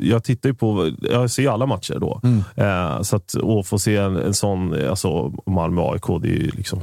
jag 0.00 0.24
tittar 0.24 0.52
på, 0.52 0.90
jag 1.00 1.30
ser 1.30 1.42
ju 1.42 1.48
alla 1.48 1.66
matcher 1.66 1.96
då. 2.00 2.20
Mm. 2.24 2.42
Eh, 2.56 3.02
så 3.02 3.16
att, 3.16 3.34
och 3.34 3.66
få 3.66 3.78
se 3.78 3.96
en, 3.96 4.16
en 4.16 4.34
sån, 4.34 4.88
alltså 4.88 5.32
Malmö-AIK, 5.46 6.22
det 6.22 6.28
är 6.28 6.36
ju 6.40 6.50
liksom, 6.50 6.80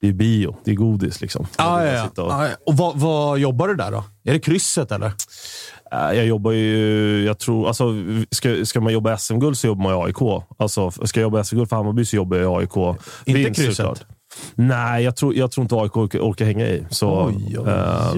det 0.00 0.08
är 0.08 0.12
bio, 0.12 0.56
det 0.64 0.70
är 0.70 0.74
godis 0.74 1.20
liksom. 1.20 1.46
Ja, 1.58 1.86
ja, 1.86 1.92
ja. 1.92 2.04
Och- 2.24 2.30
Ja, 2.32 2.48
ja. 2.48 2.54
Och 2.66 2.76
vad, 2.76 2.96
vad 2.98 3.38
jobbar 3.38 3.68
du 3.68 3.74
där 3.74 3.90
då? 3.90 4.04
Är 4.24 4.32
det 4.32 4.38
krysset 4.40 4.92
eller? 4.92 5.06
Eh, 5.92 6.16
Jag 6.16 6.26
jobbar 6.26 6.52
ju, 6.52 7.24
jag 7.24 7.38
tror, 7.38 7.68
alltså, 7.68 7.84
ska, 8.30 8.64
ska 8.64 8.80
man 8.80 8.92
jobba 8.92 9.16
SM-guld 9.16 9.58
så 9.58 9.66
jobbar 9.66 9.82
man 9.82 9.92
i 9.92 10.02
AIK. 10.04 10.42
Alltså, 10.58 10.90
ska 10.90 11.20
jag 11.20 11.26
jobba 11.26 11.44
SM-guld 11.44 11.68
för 11.68 11.76
Hammarby 11.76 12.04
så 12.04 12.16
jobbar 12.16 12.36
jag 12.36 12.62
i 12.62 12.62
AIK. 12.62 12.76
Inte 13.26 13.38
Vinst, 13.38 13.60
krysset? 13.60 13.76
såklart. 13.76 14.00
Nej, 14.54 15.04
jag 15.04 15.16
tror, 15.16 15.34
jag 15.34 15.50
tror 15.50 15.62
inte 15.62 15.74
AIK 15.76 15.96
orkar, 15.96 16.18
orkar 16.18 16.44
hänga 16.44 16.66
i. 16.66 16.84
Så, 16.90 17.26
Oj, 17.26 17.56
oj, 17.58 17.68
eh, 17.68 18.12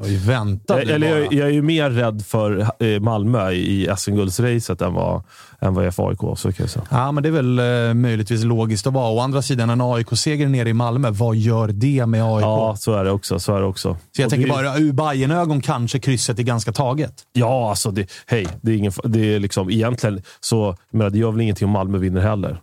oj, 0.00 0.06
oj, 0.08 0.10
oj. 0.10 0.16
Vänta 0.26 0.82
jag, 0.82 0.90
eller 0.90 1.18
jag, 1.20 1.32
jag 1.32 1.48
är 1.48 1.52
ju 1.52 1.62
mer 1.62 1.90
rädd 1.90 2.24
för 2.26 2.60
eh, 2.84 3.00
Malmö 3.00 3.50
i 3.52 3.88
SM-guldsracet 3.96 4.82
än 4.82 4.94
vad, 4.94 5.22
än 5.60 5.74
vad 5.74 5.84
jag 5.84 5.86
är 5.86 5.90
för 5.92 6.08
AIK. 6.08 6.38
Så 6.38 6.52
kan 6.52 6.66
jag. 6.74 6.84
Ja, 6.90 7.12
men 7.12 7.22
det 7.22 7.28
är 7.28 7.42
väl 7.42 7.58
eh, 7.88 7.94
möjligtvis 7.94 8.44
logiskt 8.44 8.86
att 8.86 8.92
vara. 8.92 9.10
Å 9.12 9.20
andra 9.20 9.42
sidan, 9.42 9.70
en 9.70 9.80
AIK-seger 9.80 10.48
nere 10.48 10.68
i 10.68 10.72
Malmö, 10.72 11.10
vad 11.10 11.36
gör 11.36 11.68
det 11.68 12.06
med 12.06 12.22
AIK? 12.24 12.42
Ja, 12.44 12.76
så 12.78 12.92
är 12.94 13.04
det 13.04 13.10
också. 13.10 13.38
Så 13.38 13.54
är 13.56 13.60
det 13.60 13.66
också. 13.66 13.96
Så 14.16 14.20
jag 14.22 14.26
Och 14.26 14.30
tänker 14.30 14.46
det- 14.46 14.52
bara, 14.52 14.78
ur 14.78 14.92
Bajen-ögon 14.92 15.60
kanske 15.60 15.98
krysset 15.98 16.38
är 16.38 16.42
ganska 16.42 16.72
taget. 16.72 17.14
Ja, 17.32 17.70
alltså 17.70 17.90
det, 17.90 18.10
hej, 18.26 18.46
det 18.62 18.72
är 18.72 18.76
ingen, 18.76 18.92
det 19.04 19.34
är 19.34 19.40
liksom 19.40 19.70
egentligen 19.70 20.22
så, 20.40 20.76
jag 20.90 20.98
menar, 20.98 21.10
det 21.10 21.18
gör 21.18 21.30
väl 21.32 21.40
ingenting 21.40 21.66
om 21.66 21.72
Malmö 21.72 21.98
vinner 21.98 22.20
heller. 22.20 22.60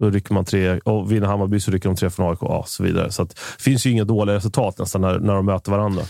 Då 0.00 0.10
rycker 0.10 0.34
man 0.34 0.44
tre, 0.44 0.78
och 0.78 1.12
vinner 1.12 1.26
Hammarby 1.26 1.60
så 1.60 1.70
rycker 1.70 1.88
de 1.88 1.96
tre 1.96 2.10
från 2.10 2.30
AIK 2.30 2.42
och 2.42 2.68
så 2.68 2.82
vidare. 2.82 3.12
Så 3.12 3.22
att, 3.22 3.28
det 3.30 3.62
finns 3.62 3.86
ju 3.86 3.90
inga 3.90 4.04
dåliga 4.04 4.36
resultat 4.36 4.78
nästan 4.78 5.00
när, 5.00 5.18
när 5.18 5.34
de 5.34 5.46
möter 5.46 5.70
varandra. 5.70 6.02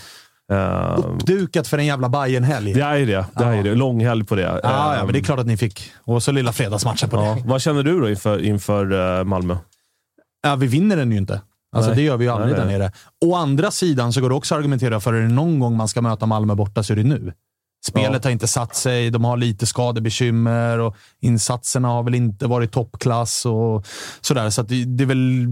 Eh, 0.51 0.97
Uppdukat 0.97 1.67
för 1.67 1.77
en 1.77 1.85
jävla 1.85 2.09
bajen 2.09 2.43
helg 2.43 2.73
det 2.73 2.81
är 2.81 3.05
det. 3.05 3.25
det, 3.35 3.43
är 3.43 3.63
det. 3.63 3.75
Lång 3.75 4.05
helg 4.05 4.25
på 4.25 4.35
det. 4.35 4.59
Ja, 4.63 4.95
ja, 4.95 5.03
men 5.03 5.13
det 5.13 5.19
är 5.19 5.23
klart 5.23 5.39
att 5.39 5.47
ni 5.47 5.57
fick. 5.57 5.91
Och 6.03 6.23
så 6.23 6.31
lilla 6.31 6.53
fredagsmatchen 6.53 7.09
på 7.09 7.17
ja. 7.17 7.35
det. 7.35 7.49
Vad 7.49 7.61
känner 7.61 7.83
du 7.83 7.99
då 7.99 8.09
inför, 8.09 8.43
inför 8.43 9.17
eh, 9.19 9.23
Malmö? 9.23 9.57
Ja, 10.43 10.55
vi 10.55 10.67
vinner 10.67 10.97
den 10.97 11.11
ju 11.11 11.17
inte. 11.17 11.41
Alltså, 11.75 11.89
Nej. 11.89 11.97
det 11.97 12.03
gör 12.03 12.17
vi 12.17 12.25
ju 12.25 12.31
aldrig 12.31 12.51
Nej, 12.51 12.59
där 12.59 12.65
nej. 12.67 12.79
nere. 12.79 12.91
Å 13.25 13.35
andra 13.35 13.71
sidan 13.71 14.13
så 14.13 14.21
går 14.21 14.29
det 14.29 14.35
också 14.35 14.55
att 14.55 14.59
argumentera 14.59 14.99
för 14.99 15.13
att 15.13 15.17
är 15.17 15.21
det 15.21 15.33
någon 15.33 15.59
gång 15.59 15.77
man 15.77 15.87
ska 15.87 16.01
möta 16.01 16.25
Malmö 16.25 16.55
borta 16.55 16.83
så 16.83 16.93
är 16.93 16.97
det 16.97 17.03
nu. 17.03 17.33
Spelet 17.85 18.23
har 18.23 18.31
inte 18.31 18.47
satt 18.47 18.75
sig, 18.75 19.09
de 19.09 19.25
har 19.25 19.37
lite 19.37 19.65
skadebekymmer 19.65 20.79
och 20.79 20.95
insatserna 21.19 21.87
har 21.87 22.03
väl 22.03 22.15
inte 22.15 22.47
varit 22.47 22.71
toppklass 22.71 23.45
och 23.45 23.85
sådär. 24.21 24.49
Så 24.49 24.61
det, 24.61 24.85
det 24.85 25.03
är 25.03 25.05
väl 25.05 25.45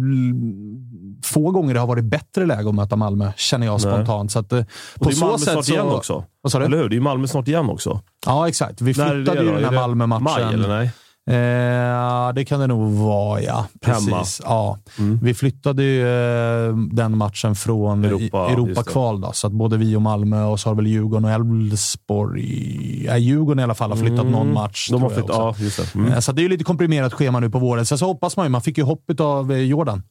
få 1.23 1.51
gånger 1.51 1.73
det 1.73 1.79
har 1.79 1.87
varit 1.87 2.05
bättre 2.05 2.45
läge 2.45 2.69
att 2.69 2.75
möta 2.75 2.95
Malmö, 2.95 3.31
känner 3.37 3.65
jag 3.67 3.81
spontant. 3.81 4.31
Så 4.31 4.39
att, 4.39 4.51
eh, 4.53 4.59
Och 4.59 4.65
på 4.99 5.03
det 5.05 5.09
är 5.09 5.15
så 5.15 5.25
Malmö 5.25 5.37
sätt 5.37 5.51
snart 5.53 5.65
så... 5.65 5.73
igen 5.73 5.85
också. 5.87 6.23
Vad 6.41 6.51
sa 6.51 6.59
du? 6.59 6.65
Eller 6.65 6.77
hur? 6.77 6.89
Det 6.89 6.95
är 6.95 7.01
Malmö 7.01 7.27
snart 7.27 7.47
igen 7.47 7.69
också. 7.69 8.01
Ja, 8.25 8.47
exakt. 8.47 8.81
Vi 8.81 8.93
När 8.97 9.09
flyttade 9.09 9.39
det 9.39 9.45
ju 9.45 9.51
den 9.53 9.63
här 9.63 9.71
Malmö-matchen. 9.71 10.23
Maj 10.23 10.53
eller 10.53 10.67
nej? 10.67 10.91
Eh, 11.27 12.33
det 12.33 12.45
kan 12.45 12.59
det 12.59 12.67
nog 12.67 12.91
vara, 12.91 13.41
ja. 13.41 13.65
Precis. 13.81 14.05
Hemma. 14.09 14.23
Ja. 14.43 14.77
Vi 15.21 15.33
flyttade 15.33 15.83
ju 15.83 16.01
eh, 16.07 16.75
den 16.91 17.17
matchen 17.17 17.55
från 17.55 18.05
Europa. 18.05 18.49
Europa-kval. 18.51 19.21
Då, 19.21 19.31
så 19.31 19.47
att 19.47 19.53
både 19.53 19.77
vi 19.77 19.95
och 19.95 20.01
Malmö 20.01 20.43
och 20.43 20.59
så 20.59 20.69
har 20.69 20.75
väl 20.75 20.87
Djurgården 20.87 21.25
och 21.25 21.31
Elfsborg... 21.31 23.05
Ja, 23.05 23.17
Djurgården 23.17 23.59
i 23.59 23.63
alla 23.63 23.75
fall 23.75 23.89
har 23.89 23.97
flyttat 23.97 24.19
Mm. 24.19 24.31
någon 24.31 24.53
match. 24.53 24.87
De 24.91 25.01
har 25.01 25.09
flyttat, 25.09 25.35
ja, 25.35 25.55
just 25.57 25.93
det. 25.93 25.99
Mm. 25.99 26.11
Eh, 26.13 26.19
Så 26.19 26.31
det 26.31 26.39
är 26.41 26.43
ju 26.43 26.49
lite 26.49 26.63
komprimerat 26.63 27.13
schema 27.13 27.39
nu 27.39 27.49
på 27.49 27.59
våren. 27.59 27.85
Sen 27.85 27.97
så 27.97 28.05
hoppas 28.05 28.37
man 28.37 28.45
ju. 28.45 28.49
Man 28.49 28.61
fick 28.61 28.77
ju 28.77 28.83
hoppet 28.83 29.19
av 29.19 29.51
eh, 29.51 29.57
Jordan. 29.57 30.03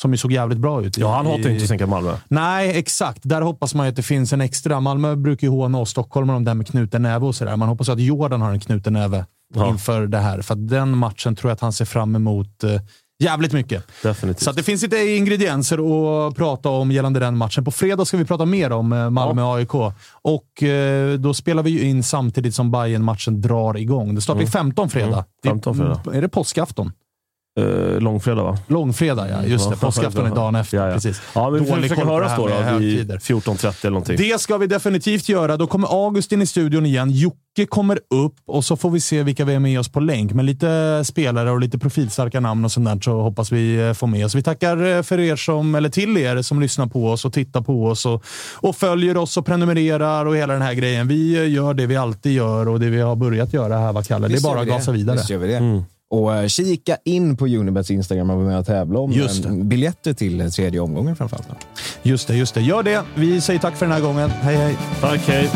Som 0.00 0.12
ju 0.12 0.16
såg 0.16 0.32
jävligt 0.32 0.58
bra 0.58 0.82
ut. 0.82 0.98
i- 0.98 1.00
Ja, 1.00 1.14
han 1.16 1.26
hatar 1.26 1.38
ju 1.42 1.50
inte 1.50 1.62
att 1.62 1.68
sänka 1.68 1.86
Malmö. 1.86 2.14
Nej, 2.28 2.78
exakt. 2.78 3.20
Där 3.22 3.42
hoppas 3.42 3.74
man 3.74 3.86
ju 3.86 3.90
att 3.90 3.96
det 3.96 4.02
finns 4.02 4.32
en 4.32 4.40
extra. 4.40 4.80
Malmö 4.80 5.16
brukar 5.16 5.46
ju 5.46 5.50
håna 5.50 5.78
oss 5.78 5.90
stockholmare 5.90 6.36
om 6.36 6.44
det 6.44 6.50
här 6.50 6.54
med 6.54 6.66
knuten 6.66 7.02
näve 7.02 7.26
och 7.26 7.34
sådär. 7.34 7.56
Man 7.56 7.68
hoppas 7.68 7.88
att 7.88 8.00
Jordan 8.00 8.40
har 8.42 8.50
en 8.52 8.60
knuten 8.60 8.92
näve 8.92 9.24
Ja. 9.54 9.68
inför 9.68 10.06
det 10.06 10.18
här. 10.18 10.42
För 10.42 10.54
den 10.54 10.98
matchen 10.98 11.36
tror 11.36 11.50
jag 11.50 11.54
att 11.54 11.60
han 11.60 11.72
ser 11.72 11.84
fram 11.84 12.16
emot 12.16 12.64
eh, 12.64 12.70
jävligt 13.22 13.52
mycket. 13.52 13.84
Definitivt. 14.02 14.42
Så 14.44 14.52
det 14.52 14.62
finns 14.62 14.82
lite 14.82 14.96
ingredienser 14.96 15.78
att 16.28 16.34
prata 16.36 16.68
om 16.68 16.90
gällande 16.92 17.20
den 17.20 17.36
matchen. 17.36 17.64
På 17.64 17.70
fredag 17.70 18.04
ska 18.04 18.16
vi 18.16 18.24
prata 18.24 18.44
mer 18.44 18.72
om 18.72 18.92
eh, 18.92 19.10
Malmö-AIK. 19.10 19.74
Och 20.22 20.62
eh, 20.62 21.18
då 21.18 21.34
spelar 21.34 21.62
vi 21.62 21.70
ju 21.70 21.80
in 21.82 22.02
samtidigt 22.02 22.54
som 22.54 22.70
bayern 22.70 23.04
matchen 23.04 23.40
drar 23.40 23.76
igång. 23.76 24.14
Det 24.14 24.20
startar 24.20 24.40
ju 24.40 24.46
15 24.46 24.90
fredag. 24.90 25.06
Mm. 25.06 25.24
15 25.44 25.74
fredag. 25.76 26.00
Det, 26.04 26.16
är 26.18 26.22
det 26.22 26.28
påskafton? 26.28 26.92
Eh, 27.60 28.00
långfredag 28.00 28.44
va? 28.44 28.58
Långfredag, 28.66 29.28
ja. 29.30 29.42
Just 29.46 29.70
det. 29.70 29.76
Ja. 29.80 29.86
Påskafton 29.86 30.26
är 30.26 30.34
dagen 30.34 30.54
efter. 30.54 30.76
Ja, 30.76 30.86
ja. 30.86 30.94
Precis. 30.94 31.22
Ja, 31.34 31.50
men 31.50 31.64
vi 31.64 31.70
får 31.70 31.76
försöka 31.76 32.04
det 32.04 32.10
höras 32.10 32.30
här 32.30 32.38
då, 32.38 32.48
då 32.48 32.54
vid 32.54 32.64
högtider. 32.64 33.18
14.30 33.18 33.74
eller 33.80 33.90
någonting. 33.90 34.16
Det 34.16 34.40
ska 34.40 34.58
vi 34.58 34.66
definitivt 34.66 35.28
göra. 35.28 35.56
Då 35.56 35.66
kommer 35.66 36.06
Augustin 36.06 36.42
i 36.42 36.46
studion 36.46 36.86
igen. 36.86 37.10
Jocke 37.10 37.66
kommer 37.68 37.98
upp 38.14 38.34
och 38.46 38.64
så 38.64 38.76
får 38.76 38.90
vi 38.90 39.00
se 39.00 39.22
vilka 39.22 39.44
vi 39.44 39.54
är 39.54 39.58
med 39.58 39.80
oss 39.80 39.88
på 39.92 40.00
länk. 40.00 40.32
Men 40.32 40.46
lite 40.46 41.02
spelare 41.04 41.50
och 41.50 41.60
lite 41.60 41.78
profilstarka 41.78 42.40
namn 42.40 42.64
och 42.64 42.72
sånt 42.72 42.86
där 42.86 43.00
så 43.00 43.20
hoppas 43.20 43.52
vi 43.52 43.88
eh, 43.88 43.92
få 43.92 44.06
med 44.06 44.26
oss. 44.26 44.34
Vi 44.34 44.42
tackar 44.42 44.96
eh, 44.96 45.02
för 45.02 45.20
er 45.20 45.36
som, 45.36 45.74
eller 45.74 45.88
till 45.88 46.16
er 46.16 46.42
som 46.42 46.60
lyssnar 46.60 46.86
på 46.86 47.10
oss 47.10 47.24
och 47.24 47.32
tittar 47.32 47.60
på 47.60 47.86
oss 47.86 48.06
och, 48.06 48.24
och 48.56 48.76
följer 48.76 49.16
oss 49.16 49.36
och 49.36 49.46
prenumererar 49.46 50.26
och 50.26 50.36
hela 50.36 50.52
den 50.52 50.62
här 50.62 50.74
grejen. 50.74 51.08
Vi 51.08 51.46
gör 51.48 51.74
det 51.74 51.86
vi 51.86 51.96
alltid 51.96 52.32
gör 52.32 52.68
och 52.68 52.80
det 52.80 52.90
vi 52.90 53.00
har 53.00 53.16
börjat 53.16 53.52
göra 53.52 53.78
här, 53.78 53.92
vad 53.92 54.06
Kalle. 54.06 54.28
Det 54.28 54.32
är 54.32 54.34
Visst 54.34 54.44
bara 54.44 54.60
att 54.60 54.66
gasa 54.66 54.92
vidare. 54.92 55.16
Visst 55.16 55.30
gör 55.30 55.38
vi 55.38 55.46
det. 55.48 55.82
Och 56.12 56.34
eh, 56.34 56.46
kika 56.46 56.96
in 57.04 57.36
på 57.36 57.46
Unibets 57.46 57.90
Instagram 57.90 58.30
och 58.30 58.36
var 58.36 58.44
med 58.44 58.58
och 58.58 58.66
tävla 58.66 58.98
om 58.98 59.12
Just 59.12 59.44
en 59.44 59.68
biljetter 59.68 60.12
till 60.12 60.40
eh, 60.40 60.48
tredje 60.48 60.80
omgången 60.80 61.16
framförallt. 61.16 61.48
Just 62.02 62.28
det, 62.28 62.36
just 62.36 62.54
det. 62.54 62.60
Gör 62.60 62.82
det. 62.82 63.02
Vi 63.14 63.40
säger 63.40 63.60
tack 63.60 63.76
för 63.76 63.86
den 63.86 63.92
här 63.94 64.02
gången. 64.02 64.30
Hej, 64.30 64.56
hej. 64.56 64.76
Tack, 65.00 65.20
hej. 65.20 65.50